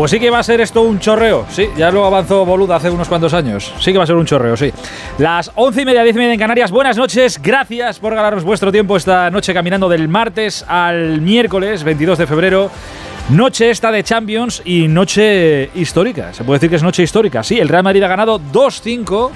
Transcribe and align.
Pues 0.00 0.12
sí 0.12 0.18
que 0.18 0.30
va 0.30 0.38
a 0.38 0.42
ser 0.42 0.62
esto 0.62 0.80
un 0.80 0.98
chorreo, 0.98 1.44
sí, 1.50 1.68
ya 1.76 1.90
lo 1.90 2.06
avanzó 2.06 2.46
Boluda 2.46 2.76
hace 2.76 2.88
unos 2.88 3.06
cuantos 3.06 3.34
años. 3.34 3.70
Sí 3.80 3.92
que 3.92 3.98
va 3.98 4.04
a 4.04 4.06
ser 4.06 4.16
un 4.16 4.24
chorreo, 4.24 4.56
sí. 4.56 4.72
Las 5.18 5.52
once 5.56 5.82
y 5.82 5.84
media, 5.84 6.02
diez 6.02 6.16
y 6.16 6.18
media 6.18 6.32
en 6.32 6.38
Canarias, 6.38 6.70
buenas 6.70 6.96
noches, 6.96 7.38
gracias 7.42 7.98
por 7.98 8.14
ganarnos 8.14 8.42
vuestro 8.42 8.72
tiempo 8.72 8.96
esta 8.96 9.28
noche 9.28 9.52
caminando 9.52 9.90
del 9.90 10.08
martes 10.08 10.64
al 10.66 11.20
miércoles 11.20 11.84
22 11.84 12.16
de 12.16 12.26
febrero. 12.26 12.70
Noche 13.28 13.68
esta 13.68 13.92
de 13.92 14.02
Champions 14.02 14.62
y 14.64 14.88
noche 14.88 15.68
histórica. 15.74 16.32
Se 16.32 16.44
puede 16.44 16.60
decir 16.60 16.70
que 16.70 16.76
es 16.76 16.82
noche 16.82 17.02
histórica. 17.02 17.42
Sí, 17.42 17.58
el 17.58 17.68
Real 17.68 17.82
Madrid 17.82 18.02
ha 18.02 18.08
ganado 18.08 18.40
2-5, 18.40 19.28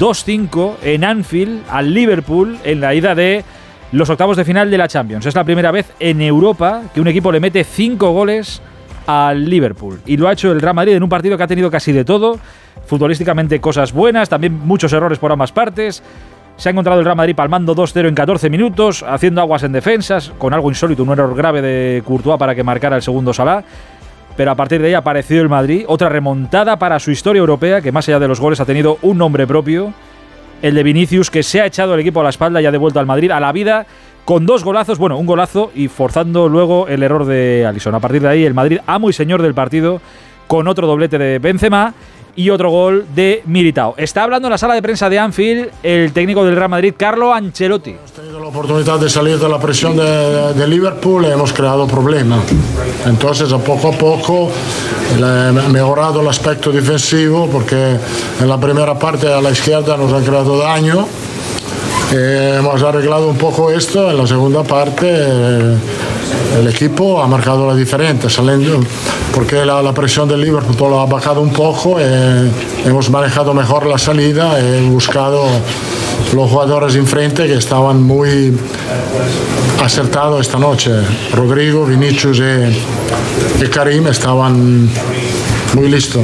2-5 0.00 0.72
en 0.84 1.04
Anfield 1.04 1.64
al 1.68 1.92
Liverpool 1.92 2.56
en 2.64 2.80
la 2.80 2.94
ida 2.94 3.14
de 3.14 3.44
los 3.92 4.08
octavos 4.08 4.38
de 4.38 4.46
final 4.46 4.70
de 4.70 4.78
la 4.78 4.88
Champions. 4.88 5.26
Es 5.26 5.34
la 5.34 5.44
primera 5.44 5.70
vez 5.70 5.92
en 6.00 6.22
Europa 6.22 6.80
que 6.94 7.02
un 7.02 7.08
equipo 7.08 7.30
le 7.30 7.40
mete 7.40 7.62
5 7.62 8.10
goles 8.10 8.62
al 9.06 9.48
Liverpool. 9.48 10.00
Y 10.06 10.16
lo 10.16 10.28
ha 10.28 10.32
hecho 10.32 10.52
el 10.52 10.60
Real 10.60 10.74
Madrid 10.74 10.94
en 10.94 11.02
un 11.02 11.08
partido 11.08 11.36
que 11.36 11.42
ha 11.42 11.46
tenido 11.46 11.70
casi 11.70 11.92
de 11.92 12.04
todo. 12.04 12.38
Futbolísticamente 12.86 13.60
cosas 13.60 13.92
buenas, 13.92 14.28
también 14.28 14.58
muchos 14.64 14.92
errores 14.92 15.18
por 15.18 15.32
ambas 15.32 15.52
partes. 15.52 16.02
Se 16.56 16.68
ha 16.68 16.72
encontrado 16.72 17.00
el 17.00 17.04
Real 17.04 17.16
Madrid 17.16 17.34
palmando 17.34 17.74
2-0 17.74 18.08
en 18.08 18.14
14 18.14 18.50
minutos, 18.50 19.02
haciendo 19.02 19.40
aguas 19.40 19.62
en 19.62 19.72
defensas, 19.72 20.32
con 20.38 20.52
algo 20.52 20.68
insólito, 20.68 21.02
un 21.02 21.10
error 21.10 21.34
grave 21.34 21.62
de 21.62 22.02
Courtois 22.04 22.38
para 22.38 22.54
que 22.54 22.62
marcara 22.62 22.96
el 22.96 23.02
segundo 23.02 23.32
Salah. 23.32 23.64
Pero 24.36 24.50
a 24.50 24.54
partir 24.54 24.80
de 24.80 24.88
ahí 24.88 24.94
ha 24.94 24.98
aparecido 24.98 25.42
el 25.42 25.48
Madrid, 25.48 25.84
otra 25.88 26.08
remontada 26.08 26.78
para 26.78 26.98
su 26.98 27.10
historia 27.10 27.40
europea, 27.40 27.80
que 27.80 27.92
más 27.92 28.08
allá 28.08 28.18
de 28.18 28.28
los 28.28 28.40
goles 28.40 28.60
ha 28.60 28.64
tenido 28.64 28.98
un 29.02 29.18
nombre 29.18 29.46
propio, 29.46 29.92
el 30.62 30.74
de 30.74 30.82
Vinicius, 30.82 31.30
que 31.30 31.42
se 31.42 31.60
ha 31.60 31.66
echado 31.66 31.94
el 31.94 32.00
equipo 32.00 32.20
a 32.20 32.22
la 32.22 32.30
espalda 32.30 32.62
y 32.62 32.66
ha 32.66 32.70
devuelto 32.70 33.00
al 33.00 33.06
Madrid 33.06 33.30
a 33.30 33.40
la 33.40 33.52
vida 33.52 33.86
con 34.24 34.46
dos 34.46 34.64
golazos, 34.64 34.98
bueno, 34.98 35.18
un 35.18 35.26
golazo 35.26 35.70
y 35.74 35.88
forzando 35.88 36.48
luego 36.48 36.88
el 36.88 37.02
error 37.02 37.24
de 37.24 37.66
Alisson. 37.66 37.94
A 37.94 38.00
partir 38.00 38.22
de 38.22 38.28
ahí, 38.28 38.44
el 38.44 38.54
Madrid, 38.54 38.78
amo 38.86 39.10
y 39.10 39.12
señor 39.12 39.42
del 39.42 39.54
partido, 39.54 40.00
con 40.46 40.68
otro 40.68 40.86
doblete 40.86 41.18
de 41.18 41.38
Benzema 41.38 41.94
y 42.34 42.50
otro 42.50 42.70
gol 42.70 43.04
de 43.14 43.42
Militao. 43.46 43.94
Está 43.96 44.22
hablando 44.22 44.48
en 44.48 44.52
la 44.52 44.58
sala 44.58 44.74
de 44.74 44.82
prensa 44.82 45.08
de 45.10 45.18
Anfield 45.18 45.70
el 45.82 46.12
técnico 46.12 46.44
del 46.44 46.56
Real 46.56 46.70
Madrid, 46.70 46.94
Carlo 46.96 47.32
Ancelotti. 47.32 47.90
Hemos 47.90 48.12
tenido 48.12 48.40
la 48.40 48.46
oportunidad 48.46 48.98
de 48.98 49.10
salir 49.10 49.38
de 49.38 49.48
la 49.48 49.58
presión 49.58 49.96
de, 49.96 50.66
Liverpool 50.66 51.26
y 51.26 51.30
hemos 51.30 51.52
creado 51.52 51.86
problemas. 51.86 52.40
Entonces, 53.04 53.52
poco 53.52 53.88
a 53.88 53.92
poco, 53.92 54.50
mejorado 55.70 56.20
el 56.20 56.28
aspecto 56.28 56.72
defensivo 56.72 57.48
porque 57.50 57.96
en 58.40 58.48
la 58.48 58.58
primera 58.58 58.98
parte 58.98 59.30
a 59.30 59.40
la 59.40 59.50
izquierda 59.50 59.96
nos 59.96 60.12
han 60.12 60.24
creado 60.24 60.58
daño. 60.58 61.06
Hemos 62.14 62.82
arreglado 62.82 63.28
un 63.28 63.38
poco 63.38 63.70
esto, 63.70 64.10
en 64.10 64.18
la 64.18 64.26
segunda 64.26 64.62
parte 64.62 65.06
el 65.08 66.68
equipo 66.68 67.22
ha 67.22 67.26
marcado 67.26 67.66
la 67.66 67.74
diferencia, 67.74 68.28
saliendo, 68.28 68.80
porque 69.32 69.64
la, 69.64 69.82
la 69.82 69.94
presión 69.94 70.28
del 70.28 70.42
Liverpool 70.42 70.90
lo 70.90 71.00
ha 71.00 71.06
bajado 71.06 71.40
un 71.40 71.52
poco, 71.54 71.96
eh, 71.98 72.50
hemos 72.84 73.08
manejado 73.08 73.54
mejor 73.54 73.86
la 73.86 73.96
salida, 73.96 74.60
he 74.60 74.82
buscado 74.82 75.46
los 76.34 76.50
jugadores 76.50 76.94
enfrente 76.96 77.46
que 77.46 77.54
estaban 77.54 78.02
muy 78.02 78.54
acertados 79.82 80.42
esta 80.42 80.58
noche. 80.58 80.90
Rodrigo, 81.34 81.86
Vinicius 81.86 82.40
y, 82.40 83.64
y 83.64 83.68
Karim 83.68 84.06
estaban 84.08 84.90
muy 85.74 85.88
listos. 85.88 86.22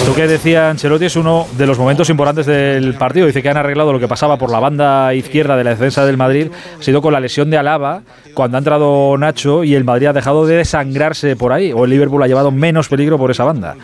Esto 0.00 0.14
que 0.14 0.26
decía 0.26 0.70
Ancelotti 0.70 1.04
es 1.04 1.16
uno 1.16 1.46
de 1.58 1.66
los 1.66 1.78
momentos 1.78 2.08
importantes 2.08 2.46
del 2.46 2.94
partido. 2.94 3.26
Dice 3.26 3.42
que 3.42 3.50
han 3.50 3.58
arreglado 3.58 3.92
lo 3.92 4.00
que 4.00 4.08
pasaba 4.08 4.38
por 4.38 4.50
la 4.50 4.58
banda 4.58 5.12
izquierda 5.12 5.58
de 5.58 5.64
la 5.64 5.70
defensa 5.70 6.06
del 6.06 6.16
Madrid. 6.16 6.48
Ha 6.80 6.82
sido 6.82 7.02
con 7.02 7.12
la 7.12 7.20
lesión 7.20 7.50
de 7.50 7.58
Alaba, 7.58 8.00
cuando 8.32 8.56
ha 8.56 8.60
entrado 8.60 9.18
Nacho 9.18 9.62
y 9.62 9.74
el 9.74 9.84
Madrid 9.84 10.06
ha 10.06 10.12
dejado 10.14 10.46
de 10.46 10.56
desangrarse 10.56 11.36
por 11.36 11.52
ahí. 11.52 11.72
O 11.74 11.84
el 11.84 11.90
Liverpool 11.90 12.22
ha 12.22 12.26
llevado 12.26 12.50
menos 12.50 12.88
peligro 12.88 13.18
por 13.18 13.30
esa 13.30 13.44
banda. 13.44 13.76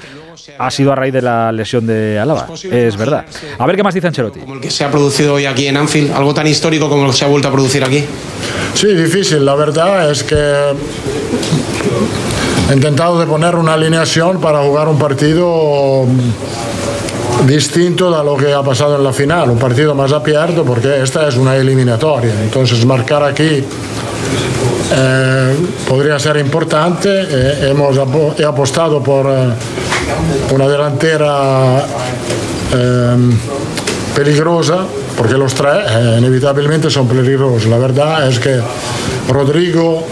Ha 0.59 0.71
sido 0.71 0.91
a 0.91 0.95
raíz 0.95 1.13
de 1.13 1.21
la 1.21 1.53
lesión 1.53 1.87
de 1.87 2.19
Alaba. 2.19 2.47
Es 2.71 2.97
verdad. 2.97 3.27
A 3.59 3.67
ver 3.67 3.77
qué 3.77 3.83
más 3.83 3.93
dice 3.93 4.07
Ancelotti. 4.07 4.41
Como 4.41 4.55
el 4.55 4.61
que 4.61 4.71
se 4.71 4.85
ha 4.85 4.91
producido 4.91 5.35
hoy 5.35 5.45
aquí 5.45 5.67
en 5.67 5.77
Anfield, 5.77 6.13
algo 6.13 6.33
tan 6.33 6.47
histórico 6.47 6.89
como 6.89 7.05
lo 7.05 7.11
que 7.11 7.17
se 7.19 7.27
ha 7.27 7.29
vuelto 7.29 7.49
a 7.49 7.53
producir 7.53 7.85
aquí. 7.85 8.03
Sí, 8.73 8.89
difícil. 8.95 9.45
La 9.45 9.55
verdad 9.55 10.11
es 10.11 10.25
que 10.25 10.35
intentado 12.73 13.19
de 13.19 13.27
poner 13.27 13.55
una 13.55 13.75
alineación 13.75 14.41
para 14.41 14.63
jugar 14.63 14.89
un 14.89 14.99
partido 14.99 16.05
distinto 17.47 18.11
de 18.11 18.25
lo 18.25 18.37
que 18.37 18.53
ha 18.53 18.63
pasado 18.63 18.97
en 18.97 19.05
la 19.05 19.13
final, 19.13 19.51
un 19.51 19.59
partido 19.59 19.95
más 19.95 20.13
abierto 20.13 20.65
porque 20.65 21.03
esta 21.03 21.29
es 21.29 21.37
una 21.37 21.57
eliminatoria. 21.57 22.33
Entonces 22.43 22.85
marcar 22.85 23.23
aquí 23.23 23.65
eh, 24.93 25.57
podría 25.89 26.19
ser 26.19 26.37
importante. 26.39 27.09
Eh, 27.09 27.71
hemos 27.71 27.97
he 28.39 28.45
apostado 28.45 29.03
por 29.03 29.27
eh, 29.27 29.49
una 30.53 30.69
delantera 30.69 31.85
eh, 32.75 33.17
peligrosa 34.15 34.79
porque 35.17 35.35
los 35.35 35.55
tres 35.55 35.87
inevitablemente 36.19 36.91
son 36.91 37.07
peligrosos. 37.09 37.67
La 37.67 37.79
verdad 37.79 38.29
es 38.29 38.39
que 38.39 38.61
Rodrigo 39.29 40.05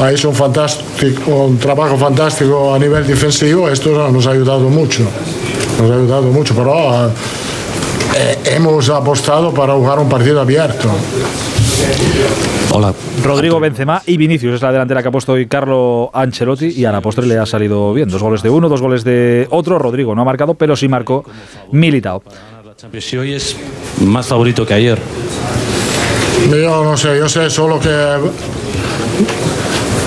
ha 0.00 0.10
hecho 0.10 0.28
un, 0.28 0.34
fantástico, 0.34 1.44
un 1.44 1.58
trabajo 1.58 1.96
fantástico 1.96 2.74
a 2.74 2.78
nivel 2.78 3.06
defensivo, 3.06 3.68
esto 3.68 4.10
nos 4.10 4.26
ha 4.26 4.30
ayudado 4.30 4.68
mucho, 4.68 5.04
nos 5.80 5.90
ha 5.90 5.94
ayudado 5.94 6.22
mucho, 6.22 6.54
pero 6.54 7.10
eh, 8.14 8.38
hemos 8.44 8.88
apostado 8.90 9.52
para 9.52 9.74
jugar 9.74 9.98
un 9.98 10.08
partido 10.08 10.40
abierto. 10.40 10.88
Hola. 12.70 12.94
Rodrigo 13.22 13.60
Benzema 13.60 14.02
y 14.06 14.16
Vinicius 14.16 14.54
es 14.54 14.62
la 14.62 14.72
delantera 14.72 15.02
que 15.02 15.08
ha 15.08 15.10
puesto 15.10 15.32
hoy 15.32 15.46
Carlo 15.46 16.10
Ancelotti 16.12 16.68
y 16.68 16.84
a 16.84 16.92
la 16.92 17.00
postre 17.00 17.26
le 17.26 17.38
ha 17.38 17.44
salido 17.44 17.92
bien. 17.92 18.08
Dos 18.08 18.22
goles 18.22 18.42
de 18.42 18.50
uno, 18.50 18.68
dos 18.68 18.80
goles 18.80 19.04
de 19.04 19.46
otro. 19.50 19.78
Rodrigo 19.78 20.14
no 20.14 20.22
ha 20.22 20.24
marcado, 20.24 20.54
pero 20.54 20.74
sí 20.74 20.88
marcó 20.88 21.24
Militao. 21.70 22.22
Si 22.98 23.16
hoy 23.16 23.34
es 23.34 23.56
más 24.00 24.26
favorito 24.26 24.66
que 24.66 24.74
ayer. 24.74 24.98
Yo 26.50 26.82
no 26.82 26.96
sé, 26.96 27.18
yo 27.18 27.28
sé 27.28 27.50
solo 27.50 27.78
que 27.78 27.88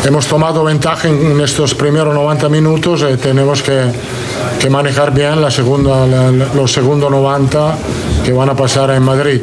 hemos 0.05 0.27
tomado 0.27 0.63
ventaja 0.63 1.07
en 1.07 1.41
estos 1.41 1.73
primeros 1.73 2.13
90 2.13 2.47
minutos 2.49 3.03
y 3.11 3.17
tenemos 3.17 3.63
que, 3.63 4.69
manejar 4.69 5.13
bien 5.13 5.41
la 5.41 5.51
segunda, 5.51 6.07
los 6.55 6.71
segundos 6.71 7.11
90 7.11 7.77
que 8.23 8.31
van 8.31 8.49
a 8.49 8.55
pasar 8.55 8.89
en 8.91 9.03
Madrid. 9.03 9.41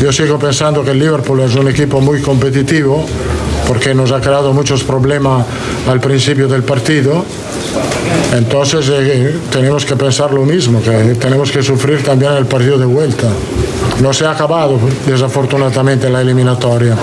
Yo 0.00 0.12
sigo 0.12 0.38
pensando 0.38 0.84
que 0.84 0.90
el 0.90 0.98
Liverpool 0.98 1.40
es 1.40 1.54
un 1.54 1.68
equipo 1.68 2.00
muy 2.00 2.20
competitivo 2.20 3.06
porque 3.66 3.94
nos 3.94 4.12
ha 4.12 4.20
creado 4.20 4.52
muchos 4.52 4.84
problemas 4.84 5.46
al 5.88 6.00
principio 6.00 6.46
del 6.46 6.62
partido. 6.62 7.24
Entonces 8.34 8.88
eh, 8.90 9.38
tenemos 9.50 9.84
que 9.84 9.96
pensar 9.96 10.32
lo 10.32 10.44
mismo, 10.44 10.82
que 10.82 10.90
tenemos 11.14 11.50
que 11.50 11.62
sufrir 11.62 12.02
también 12.02 12.32
el 12.32 12.46
partido 12.46 12.78
de 12.78 12.86
vuelta. 12.86 13.28
No 14.02 14.12
se 14.12 14.26
ha 14.26 14.32
acabado 14.32 14.78
desafortunadamente 15.06 16.08
la 16.10 16.20
eliminatoria. 16.20 16.96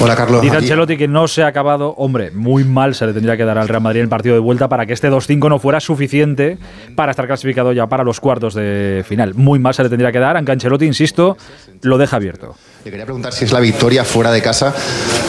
Hola 0.00 0.14
Carlos. 0.14 0.42
Dice 0.42 0.56
Ancelotti 0.56 0.96
que 0.96 1.08
no 1.08 1.26
se 1.26 1.42
ha 1.42 1.48
acabado. 1.48 1.94
Hombre, 1.96 2.30
muy 2.30 2.64
mal 2.64 2.94
se 2.94 3.06
le 3.06 3.12
tendría 3.12 3.36
que 3.36 3.44
dar 3.44 3.58
al 3.58 3.68
Real 3.68 3.82
Madrid 3.82 4.00
el 4.00 4.08
partido 4.08 4.34
de 4.34 4.40
vuelta 4.40 4.68
para 4.68 4.86
que 4.86 4.92
este 4.92 5.10
2-5 5.10 5.48
no 5.48 5.58
fuera 5.58 5.80
suficiente 5.80 6.58
para 6.94 7.10
estar 7.10 7.26
clasificado 7.26 7.72
ya 7.72 7.86
para 7.86 8.04
los 8.04 8.20
cuartos 8.20 8.54
de 8.54 9.04
final. 9.06 9.34
Muy 9.34 9.58
mal 9.58 9.74
se 9.74 9.82
le 9.82 9.88
tendría 9.88 10.12
que 10.12 10.18
dar, 10.18 10.36
aunque 10.36 10.52
Ancelotti, 10.52 10.84
insisto, 10.84 11.36
lo 11.82 11.98
deja 11.98 12.16
abierto. 12.16 12.54
Le 12.84 12.90
quería 12.90 13.04
preguntar 13.04 13.32
si 13.32 13.44
es 13.44 13.52
la 13.52 13.58
victoria 13.58 14.04
fuera 14.04 14.30
de 14.30 14.40
casa 14.40 14.72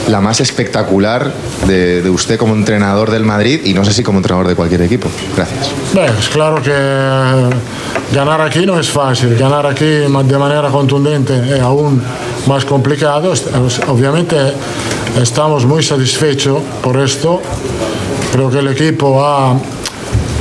la 0.09 0.21
más 0.21 0.39
espectacular 0.41 1.31
de, 1.65 2.03
de, 2.03 2.09
usted 2.09 2.37
como 2.37 2.53
entrenador 2.53 3.09
del 3.09 3.23
Madrid 3.23 3.61
y 3.65 3.73
no 3.73 3.83
sé 3.83 3.93
si 3.93 4.03
como 4.03 4.19
entrenador 4.19 4.47
de 4.47 4.55
cualquier 4.55 4.83
equipo. 4.83 5.09
Gracias. 5.35 5.71
Es 6.19 6.29
claro 6.29 6.61
que 6.61 6.71
ganar 8.13 8.41
aquí 8.41 8.65
no 8.65 8.79
es 8.79 8.89
fácil. 8.89 9.35
Ganar 9.35 9.65
aquí 9.65 9.85
de 9.85 10.07
manera 10.09 10.69
contundente 10.69 11.55
es 11.55 11.61
aún 11.61 12.01
más 12.47 12.63
complicado. 12.65 13.33
Obviamente 13.87 14.26
estamos 15.21 15.65
muy 15.65 15.83
satisfechos 15.83 16.61
por 16.81 16.97
esto. 16.97 17.41
Creo 18.31 18.49
que 18.49 18.59
el 18.59 18.67
equipo 18.67 19.23
ha 19.23 19.55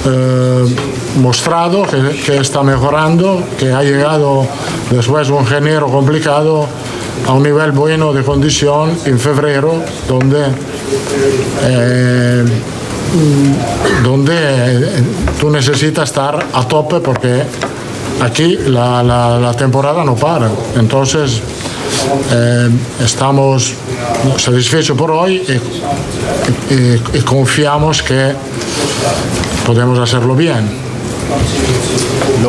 eh, 0.06 0.76
mostrado 1.20 1.82
que, 1.82 2.20
que, 2.24 2.36
está 2.38 2.62
mejorando, 2.62 3.42
que 3.58 3.72
ha 3.72 3.82
llegado 3.82 4.46
después 4.90 5.28
de 5.28 5.34
un 5.34 5.52
enero 5.52 5.88
complicado 5.88 6.66
a 7.26 7.32
un 7.32 7.42
nivel 7.42 7.72
bueno 7.72 8.12
de 8.12 8.22
condición 8.22 8.96
en 9.04 9.18
febrero, 9.18 9.82
donde, 10.06 10.44
eh, 11.62 12.44
donde 14.04 14.34
eh, 14.36 15.02
tú 15.40 15.50
necesitas 15.50 16.10
estar 16.10 16.46
a 16.52 16.68
tope 16.68 17.00
porque 17.00 17.42
aquí 18.20 18.58
la, 18.66 19.02
la, 19.02 19.38
la 19.38 19.54
temporada 19.54 20.04
no 20.04 20.14
para. 20.14 20.50
Entonces, 20.76 21.40
eh, 22.32 22.68
estamos 23.04 23.74
satisfechos 24.36 24.96
por 24.96 25.10
hoy 25.10 25.42
y, 26.70 26.74
y- 26.74 27.02
y 27.18 27.20
confiamos 27.22 28.02
que 28.02 28.32
podemos 29.66 29.98
hacerlo 29.98 30.34
bien. 30.34 30.68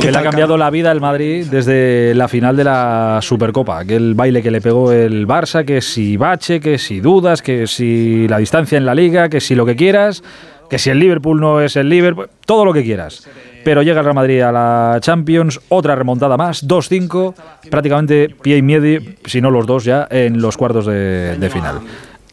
que 0.01 0.11
le 0.11 0.17
ha 0.17 0.23
cambiado 0.23 0.57
la 0.57 0.69
vida 0.69 0.91
el 0.91 1.01
Madrid 1.01 1.47
desde 1.49 2.13
la 2.13 2.27
final 2.27 2.55
de 2.55 2.63
la 2.63 3.19
Supercopa. 3.21 3.79
Aquel 3.79 4.13
baile 4.13 4.43
que 4.43 4.51
le 4.51 4.61
pegó 4.61 4.91
el 4.91 5.27
Barça, 5.27 5.65
que 5.65 5.81
si 5.81 6.17
bache, 6.17 6.59
que 6.59 6.77
si 6.77 6.99
dudas, 6.99 7.41
que 7.41 7.65
si 7.67 8.27
la 8.27 8.37
distancia 8.37 8.77
en 8.77 8.85
la 8.85 8.93
liga, 8.93 9.29
que 9.29 9.41
si 9.41 9.55
lo 9.55 9.65
que 9.65 9.75
quieras, 9.75 10.23
que 10.69 10.77
si 10.77 10.89
el 10.91 10.99
Liverpool 10.99 11.39
no 11.39 11.61
es 11.61 11.75
el 11.75 11.89
Liverpool, 11.89 12.29
todo 12.45 12.65
lo 12.65 12.73
que 12.73 12.83
quieras. 12.83 13.27
Pero 13.67 13.81
llega 13.81 13.99
el 13.99 14.05
Real 14.05 14.15
Madrid 14.15 14.39
a 14.39 14.51
la 14.53 14.97
Champions, 15.01 15.59
otra 15.67 15.93
remontada 15.93 16.37
más, 16.37 16.65
2-5, 16.65 17.33
prácticamente 17.69 18.29
pie 18.29 18.55
y 18.55 18.61
medio, 18.61 19.01
si 19.25 19.41
no 19.41 19.51
los 19.51 19.67
dos 19.67 19.83
ya, 19.83 20.07
en 20.09 20.41
los 20.41 20.55
cuartos 20.55 20.85
de, 20.85 21.35
de 21.37 21.49
final. 21.49 21.81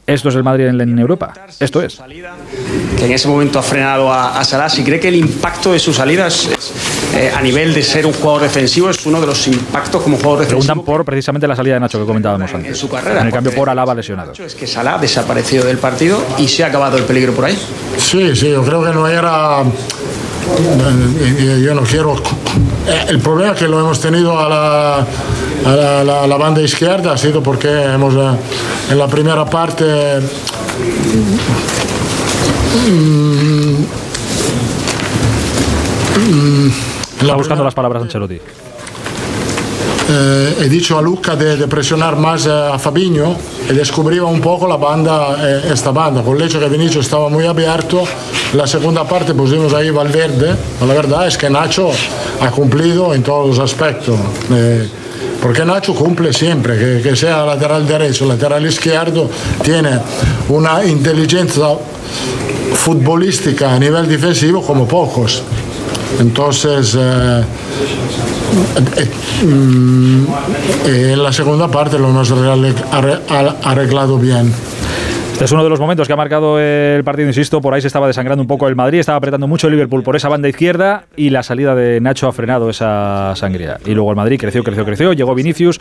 Esto 0.06 0.28
es 0.28 0.36
el 0.36 0.44
Madrid 0.44 0.66
en, 0.66 0.80
en 0.80 0.96
Europa. 0.96 1.34
Esto 1.58 1.82
es. 1.82 2.00
que 2.96 3.06
en 3.06 3.10
ese 3.10 3.26
momento 3.26 3.58
ha 3.58 3.64
frenado 3.64 4.12
a, 4.12 4.38
a 4.38 4.44
Salah. 4.44 4.68
Si 4.68 4.84
cree 4.84 5.00
que 5.00 5.08
el 5.08 5.16
impacto 5.16 5.72
de 5.72 5.80
su 5.80 5.92
salida 5.92 6.28
es, 6.28 6.46
es, 6.46 6.72
eh, 7.16 7.32
a 7.34 7.42
nivel 7.42 7.74
de 7.74 7.82
ser 7.82 8.06
un 8.06 8.12
jugador 8.12 8.42
defensivo 8.42 8.88
es 8.90 9.04
uno 9.04 9.20
de 9.20 9.26
los 9.26 9.48
impactos 9.48 10.02
como 10.02 10.16
jugador 10.18 10.38
defensivo 10.40 10.60
Preguntan 10.60 10.84
por 10.84 11.04
precisamente 11.04 11.48
la 11.48 11.56
salida 11.56 11.74
de 11.74 11.80
Nacho 11.80 11.98
que 11.98 12.06
comentábamos 12.06 12.54
antes. 12.54 12.68
en 12.68 12.76
su 12.76 12.88
carrera. 12.88 13.22
En 13.22 13.26
el 13.26 13.32
cambio 13.32 13.52
por 13.52 13.68
Alaba 13.68 13.92
lesionado. 13.92 14.34
Es 14.38 14.54
que 14.54 14.68
Salah 14.68 14.94
ha 14.94 14.98
desaparecido 14.98 15.64
del 15.64 15.78
partido 15.78 16.22
y 16.38 16.46
se 16.46 16.62
ha 16.62 16.68
acabado 16.68 16.96
el 16.96 17.02
peligro 17.02 17.32
por 17.32 17.46
ahí. 17.46 17.58
Sí, 17.98 18.36
sí, 18.36 18.50
yo 18.50 18.62
creo 18.62 18.84
que 18.84 18.90
no 18.92 19.08
era. 19.08 19.64
Eh, 21.20 21.62
Yo 21.64 21.74
no 21.74 21.82
quiero. 21.82 22.14
eh, 22.86 23.06
El 23.08 23.20
problema 23.20 23.54
que 23.54 23.68
lo 23.68 23.80
hemos 23.80 24.00
tenido 24.00 24.38
a 24.38 24.48
la, 24.48 25.06
a 25.64 26.26
la, 26.26 26.36
banda 26.36 26.60
izquierda 26.62 27.12
ha 27.12 27.18
sido 27.18 27.42
porque 27.42 27.68
hemos 27.68 28.14
eh, 28.14 28.38
en 28.90 28.98
la 28.98 29.06
primera 29.08 29.44
parte. 29.44 29.84
mm, 32.88 33.84
mm, 36.20 36.66
en 36.66 36.72
Está 37.20 37.34
buscando 37.36 37.64
las 37.64 37.74
palabras 37.74 38.02
Ancelotti. 38.02 38.40
Eh, 40.08 40.56
he 40.60 40.68
dicho 40.68 40.98
a 40.98 41.02
Luca 41.02 41.34
de, 41.34 41.56
de 41.56 41.66
presionar 41.66 42.16
más 42.16 42.46
eh, 42.46 42.50
a 42.50 42.78
Fabinho 42.78 43.36
y 43.70 43.72
descubriva 43.72 44.26
un 44.26 44.40
poco 44.40 44.68
la 44.68 44.76
banda, 44.76 45.36
eh, 45.40 45.70
esta 45.72 45.90
banda, 45.90 46.22
con 46.22 46.36
el 46.36 46.42
hecho 46.42 46.60
que 46.60 46.68
Vinicius 46.68 47.06
estaba 47.06 47.28
muy 47.28 47.46
abierto. 47.46 48.04
La 48.54 48.66
segunda 48.66 49.04
parte 49.04 49.34
pusimos 49.34 49.72
ahí 49.72 49.90
Valverde, 49.90 50.54
pero 50.78 50.86
la 50.86 50.94
verdad 50.94 51.26
es 51.26 51.38
que 51.38 51.48
Nacho 51.48 51.90
ha 52.40 52.50
cumplido 52.50 53.14
en 53.14 53.22
todos 53.22 53.48
los 53.48 53.58
aspectos. 53.58 54.16
eh, 54.50 54.88
porque 55.42 55.62
Nacho 55.64 55.94
cumple 55.94 56.32
siempre, 56.32 56.78
que, 56.78 57.02
que 57.02 57.16
sea 57.16 57.44
lateral 57.44 57.86
derecho, 57.86 58.24
lateral 58.24 58.64
izquierdo, 58.64 59.28
tiene 59.62 59.98
una 60.48 60.82
inteligencia 60.84 61.66
futbolística 62.74 63.74
a 63.74 63.78
nivel 63.78 64.08
defensivo 64.08 64.62
como 64.62 64.86
pocos. 64.88 65.42
Entonces, 66.18 66.96
eh, 66.98 67.44
en 70.86 71.22
la 71.22 71.32
segunda 71.32 71.68
parte 71.68 71.98
lo 71.98 72.08
hemos 72.08 72.32
arregl- 72.32 72.74
arre- 72.90 73.20
ar- 73.28 73.56
arreglado 73.62 74.18
bien. 74.18 74.52
Este 75.32 75.46
es 75.46 75.52
uno 75.52 75.64
de 75.64 75.70
los 75.70 75.80
momentos 75.80 76.06
que 76.06 76.12
ha 76.12 76.16
marcado 76.16 76.60
el 76.60 77.02
partido, 77.02 77.26
insisto, 77.26 77.60
por 77.60 77.74
ahí 77.74 77.80
se 77.80 77.88
estaba 77.88 78.06
desangrando 78.06 78.40
un 78.40 78.46
poco 78.46 78.68
el 78.68 78.76
Madrid, 78.76 79.00
estaba 79.00 79.18
apretando 79.18 79.48
mucho 79.48 79.66
el 79.66 79.72
Liverpool 79.72 80.04
por 80.04 80.14
esa 80.14 80.28
banda 80.28 80.48
izquierda 80.48 81.06
y 81.16 81.30
la 81.30 81.42
salida 81.42 81.74
de 81.74 82.00
Nacho 82.00 82.28
ha 82.28 82.32
frenado 82.32 82.70
esa 82.70 83.32
sangría. 83.34 83.78
Y 83.84 83.94
luego 83.94 84.10
el 84.10 84.16
Madrid 84.16 84.38
creció, 84.38 84.62
creció, 84.62 84.84
creció, 84.84 85.12
llegó 85.12 85.34
Vinicius 85.34 85.80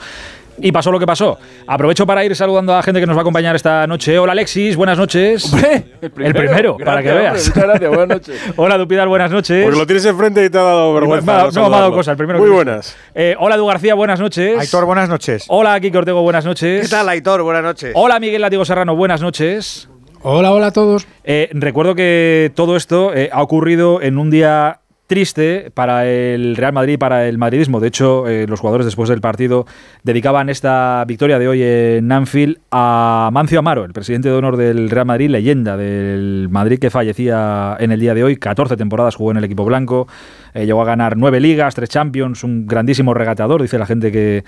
y 0.60 0.72
pasó 0.72 0.92
lo 0.92 1.00
que 1.00 1.06
pasó. 1.06 1.38
Aprovecho 1.68 2.06
para 2.06 2.24
ir 2.24 2.36
saludando 2.36 2.74
a 2.74 2.78
la 2.78 2.84
gente 2.84 3.00
que 3.00 3.06
nos 3.08 3.16
va 3.16 3.22
a 3.22 3.24
acompañar 3.24 3.56
esta 3.56 3.86
noche. 3.88 4.18
Hola 4.20 4.32
Alexis, 4.34 4.76
buenas 4.76 4.98
noches. 4.98 5.52
el 6.02 6.12
primero, 6.34 6.78
para 6.78 7.02
que 7.02 7.12
veas. 7.12 7.34
hombre, 7.34 7.44
muchas 7.48 7.64
gracias, 7.64 7.90
buenas 7.90 8.08
noches. 8.10 8.42
Hola 8.56 8.78
Dupidal, 8.78 9.08
buenas 9.08 9.32
noches. 9.32 9.64
Porque 9.64 9.80
lo 9.80 9.86
tienes 9.86 10.06
enfrente 10.06 10.46
y 10.46 10.50
te 10.50 10.58
ha 10.58 10.62
dado 10.64 10.94
vergüenza. 10.94 11.26
Me 11.26 11.32
ha- 11.32 11.36
no 11.36 11.42
no, 11.44 11.52
me 11.52 11.52
ha 11.52 11.54
dado 11.54 11.70
saludarlo. 11.72 11.96
cosa, 11.96 12.12
el 12.12 12.18
primero 12.18 12.40
Muy 12.40 12.48
que- 12.50 12.54
buenas. 12.56 12.96
Eh, 13.16 13.36
hola 13.40 13.56
Edu 13.56 13.66
García, 13.66 13.96
buenas 13.96 14.20
noches. 14.20 14.60
Aitor, 14.60 14.86
buenas 14.86 15.10
noches. 15.10 15.46
Hola 15.48 15.80
Kike 15.80 15.98
Ortego, 15.98 16.22
buenas 16.22 16.46
noches. 16.46 16.82
¿Qué 16.84 16.88
tal, 16.90 17.08
Aitor? 17.10 17.42
Buenas 17.44 17.64
noches. 17.64 17.92
Hola 17.96 18.20
Miguel 18.20 18.42
Latigo 18.42 18.66
Serrano, 18.66 18.96
buenas 18.96 19.22
noches. 19.22 19.90
Hola, 20.26 20.54
hola 20.54 20.68
a 20.68 20.72
todos. 20.72 21.06
Eh, 21.26 21.50
recuerdo 21.52 21.96
que 21.96 22.50
todo 22.56 22.78
esto 22.78 23.14
eh, 23.14 23.30
ha 23.34 23.42
ocurrido 23.42 24.02
en 24.02 24.18
un 24.18 24.30
día 24.32 24.80
triste 25.08 25.72
para 25.74 26.08
el 26.08 26.56
Real 26.56 26.74
Madrid 26.74 26.94
y 26.94 26.98
para 26.98 27.28
el 27.28 27.38
madridismo. 27.38 27.80
De 27.80 27.88
hecho, 27.88 28.28
eh, 28.28 28.48
los 28.48 28.60
jugadores 28.60 28.86
después 28.86 29.10
del 29.10 29.22
partido 29.22 29.66
dedicaban 30.04 30.50
esta 30.50 31.04
victoria 31.08 31.40
de 31.40 31.48
hoy 31.48 31.62
en 31.62 32.12
Anfield 32.12 32.60
a 32.72 33.30
Mancio 33.32 33.60
Amaro, 33.60 33.86
el 33.86 33.94
presidente 33.94 34.30
de 34.30 34.36
honor 34.36 34.58
del 34.58 34.90
Real 34.90 35.06
Madrid, 35.06 35.30
leyenda 35.30 35.78
del 35.78 36.48
Madrid 36.50 36.80
que 36.80 36.90
fallecía 36.90 37.76
en 37.80 37.92
el 37.92 38.00
día 38.00 38.14
de 38.14 38.24
hoy. 38.24 38.38
14 38.38 38.78
temporadas 38.78 39.16
jugó 39.16 39.32
en 39.32 39.38
el 39.38 39.44
equipo 39.44 39.66
blanco, 39.66 40.08
eh, 40.54 40.66
llegó 40.66 40.82
a 40.82 40.86
ganar 40.86 41.18
nueve 41.18 41.40
ligas, 41.40 41.76
tres 41.76 41.90
Champions, 41.90 42.44
un 42.44 42.68
grandísimo 42.68 43.14
regateador, 43.14 43.62
dice 43.62 43.78
la 43.78 43.86
gente 43.86 44.12
que, 44.12 44.44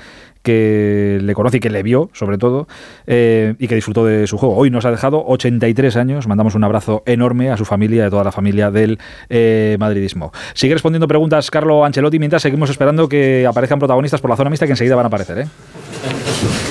que 0.46 1.20
le 1.22 1.34
conoce 1.34 1.58
y 1.58 1.60
que 1.60 1.70
le 1.70 1.84
vio, 1.84 2.10
sobre 2.14 2.38
todo, 2.38 2.68
eh, 3.08 3.56
y 3.60 3.68
que 3.68 3.76
disfrutó 3.76 4.06
de 4.06 4.28
su 4.28 4.38
juego. 4.38 4.56
Hoy 4.56 4.70
nos 4.70 4.86
ha 4.86 4.92
dejado 4.92 5.24
83 5.26 5.98
años. 5.98 6.28
Mandamos 6.28 6.56
un 6.56 6.64
abrazo 6.64 7.04
enorme 7.06 7.50
a 7.50 7.58
su 7.58 7.66
familia 7.66 8.04
y 8.04 8.08
a 8.08 8.10
toda 8.10 8.24
la 8.24 8.32
familia 8.32 8.72
del 8.72 9.00
eh, 9.30 9.76
madridismo. 9.80 10.32
Sigue 10.54 10.74
respondiendo 10.74 11.08
preguntas 11.08 11.50
Carlo 11.52 11.84
Ancelotti 11.84 12.20
mientras 12.20 12.44
seguimos 12.44 12.70
esperando 12.70 13.10
que 13.10 13.46
aparezcan 13.46 13.80
protagonistas 13.80 14.22
por 14.22 14.30
la 14.30 14.38
zona 14.38 14.50
mixta 14.50 14.68
que 14.68 14.74
enseguida 14.74 14.96
van 14.96 15.06
a 15.06 15.08
aparecer. 15.08 15.48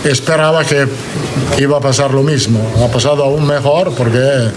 Esperaba 0.04 0.64
que 0.64 0.86
iba 1.58 1.78
a 1.78 1.80
pasar 1.80 2.12
lo 2.12 2.22
mismo. 2.22 2.60
Ha 2.84 2.88
pasado 2.92 3.24
aún 3.24 3.46
mejor 3.46 3.92
porque 3.94 4.50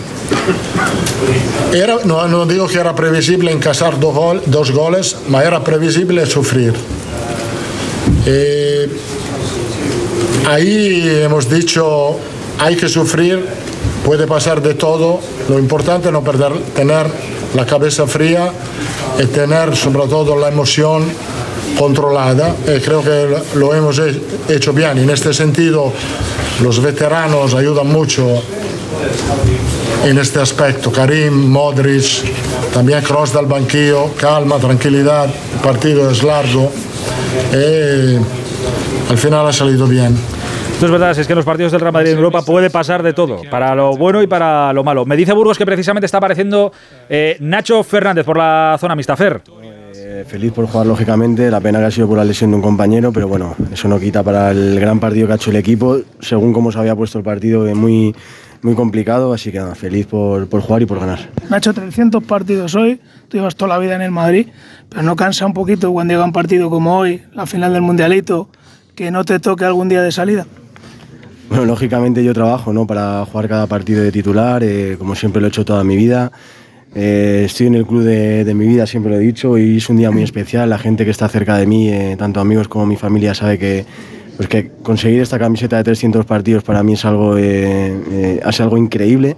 era, 1.73 1.95
no, 2.05 2.27
no 2.27 2.45
digo 2.45 2.67
que 2.67 2.77
era 2.79 2.93
previsible 2.95 3.51
encasar 3.51 3.99
dos, 3.99 4.13
gol- 4.13 4.41
dos 4.45 4.71
goles, 4.71 5.15
pero 5.31 5.41
era 5.41 5.63
previsible 5.63 6.25
sufrir. 6.25 6.73
Eh, 8.25 8.89
ahí 10.49 11.21
hemos 11.23 11.49
dicho, 11.49 12.17
hay 12.59 12.75
que 12.75 12.89
sufrir, 12.89 13.45
puede 14.05 14.27
pasar 14.27 14.61
de 14.61 14.73
todo. 14.73 15.19
Lo 15.49 15.57
importante 15.59 16.07
es 16.07 16.13
no 16.13 16.23
perder, 16.23 16.51
tener 16.75 17.07
la 17.55 17.65
cabeza 17.65 18.05
fría 18.05 18.51
y 19.21 19.25
tener 19.27 19.75
sobre 19.77 20.07
todo 20.07 20.35
la 20.35 20.49
emoción 20.49 21.05
controlada. 21.77 22.55
Y 22.65 22.79
creo 22.79 23.01
que 23.03 23.35
lo 23.55 23.73
hemos 23.73 23.99
he- 23.99 24.19
hecho 24.49 24.73
bien. 24.73 24.97
En 24.99 25.09
este 25.09 25.33
sentido, 25.33 25.91
los 26.61 26.81
veteranos 26.81 27.53
ayudan 27.55 27.87
mucho 27.87 28.41
en 30.05 30.17
este 30.17 30.39
aspecto. 30.39 30.91
Karim, 30.91 31.33
Modric, 31.51 32.03
también 32.73 33.01
Cross 33.01 33.33
del 33.33 33.45
banquillo, 33.45 34.11
calma, 34.17 34.57
tranquilidad, 34.57 35.25
el 35.25 35.59
partido 35.61 36.09
es 36.09 36.23
largo. 36.23 36.71
Y 37.53 38.15
al 39.11 39.17
final 39.17 39.47
ha 39.47 39.53
salido 39.53 39.85
bien. 39.87 40.17
Esto 40.73 40.85
es 40.85 40.91
verdad, 40.91 41.17
es 41.17 41.25
que 41.25 41.33
en 41.33 41.37
los 41.37 41.45
partidos 41.45 41.71
del 41.71 41.81
Real 41.81 41.91
Madrid 41.93 42.11
en 42.11 42.17
Europa 42.17 42.43
puede 42.43 42.69
pasar 42.69 43.01
de 43.01 43.11
todo, 43.13 43.41
para 43.49 43.73
lo 43.73 43.97
bueno 43.97 44.21
y 44.21 44.27
para 44.27 44.71
lo 44.73 44.83
malo. 44.83 45.05
Me 45.05 45.15
dice 45.15 45.33
Burgos 45.33 45.57
que 45.57 45.65
precisamente 45.65 46.05
está 46.05 46.19
apareciendo 46.19 46.71
eh, 47.09 47.35
Nacho 47.39 47.83
Fernández 47.83 48.23
por 48.25 48.37
la 48.37 48.77
zona 48.79 48.95
mixta. 48.95 49.15
Fer. 49.17 49.41
Eh, 50.17 50.25
feliz 50.25 50.51
por 50.51 50.65
jugar, 50.65 50.87
lógicamente. 50.87 51.51
La 51.51 51.59
pena 51.59 51.77
que 51.77 51.85
ha 51.85 51.91
sido 51.91 52.07
por 52.07 52.17
la 52.17 52.25
lesión 52.25 52.49
de 52.49 52.55
un 52.55 52.61
compañero, 52.63 53.11
pero 53.13 53.27
bueno, 53.27 53.55
eso 53.71 53.87
no 53.87 53.99
quita 53.99 54.23
para 54.23 54.49
el 54.49 54.79
gran 54.79 54.99
partido 54.99 55.27
que 55.27 55.33
ha 55.33 55.35
hecho 55.35 55.51
el 55.51 55.57
equipo. 55.57 55.99
Según 56.19 56.53
cómo 56.53 56.71
se 56.71 56.79
había 56.79 56.95
puesto 56.95 57.19
el 57.19 57.23
partido, 57.23 57.67
es 57.67 57.75
muy, 57.75 58.15
muy 58.63 58.73
complicado. 58.73 59.31
Así 59.31 59.51
que 59.51 59.59
nada, 59.59 59.75
feliz 59.75 60.07
por, 60.07 60.47
por 60.47 60.61
jugar 60.61 60.81
y 60.81 60.85
por 60.87 60.99
ganar. 60.99 61.19
Nacho, 61.51 61.71
300 61.71 62.23
partidos 62.23 62.73
hoy. 62.73 62.99
Tú 63.27 63.37
llevas 63.37 63.55
toda 63.55 63.69
la 63.69 63.77
vida 63.77 63.93
en 63.93 64.01
el 64.01 64.09
Madrid, 64.09 64.47
pero 64.89 65.03
no 65.03 65.15
cansa 65.15 65.45
un 65.45 65.53
poquito 65.53 65.91
cuando 65.93 66.15
llega 66.15 66.25
un 66.25 66.33
partido 66.33 66.71
como 66.71 66.97
hoy, 66.97 67.21
la 67.33 67.45
final 67.45 67.73
del 67.73 67.83
Mundialito, 67.83 68.49
que 68.95 69.11
no 69.11 69.23
te 69.23 69.39
toque 69.39 69.65
algún 69.65 69.87
día 69.87 70.01
de 70.01 70.11
salida. 70.11 70.47
Bueno, 71.47 71.65
lógicamente 71.65 72.23
yo 72.23 72.33
trabajo 72.33 72.73
¿no? 72.73 72.87
para 72.87 73.23
jugar 73.25 73.47
cada 73.47 73.67
partido 73.67 74.01
de 74.01 74.11
titular, 74.11 74.63
eh, 74.63 74.95
como 74.97 75.13
siempre 75.13 75.41
lo 75.41 75.47
he 75.47 75.49
hecho 75.49 75.63
toda 75.63 75.83
mi 75.83 75.95
vida. 75.95 76.31
Eh, 76.95 77.43
estoy 77.45 77.67
en 77.67 77.75
el 77.75 77.85
club 77.85 78.03
de, 78.03 78.43
de 78.43 78.53
mi 78.53 78.67
vida, 78.67 78.87
siempre 78.87 79.11
lo 79.11 79.17
he 79.17 79.21
dicho, 79.21 79.57
y 79.57 79.77
es 79.77 79.89
un 79.89 79.97
día 79.97 80.11
muy 80.11 80.23
especial. 80.23 80.69
La 80.69 80.77
gente 80.77 81.05
que 81.05 81.11
está 81.11 81.27
cerca 81.29 81.57
de 81.57 81.65
mí, 81.67 81.89
eh, 81.89 82.15
tanto 82.17 82.39
amigos 82.39 82.67
como 82.67 82.85
mi 82.85 82.95
familia, 82.95 83.33
sabe 83.33 83.57
que, 83.59 83.85
pues 84.37 84.49
que 84.49 84.71
conseguir 84.83 85.21
esta 85.21 85.39
camiseta 85.39 85.77
de 85.77 85.83
300 85.83 86.25
partidos 86.25 86.63
para 86.63 86.83
mí 86.83 86.93
es 86.93 87.05
algo, 87.05 87.37
eh, 87.37 87.95
eh, 88.11 88.41
algo 88.59 88.77
increíble. 88.77 89.35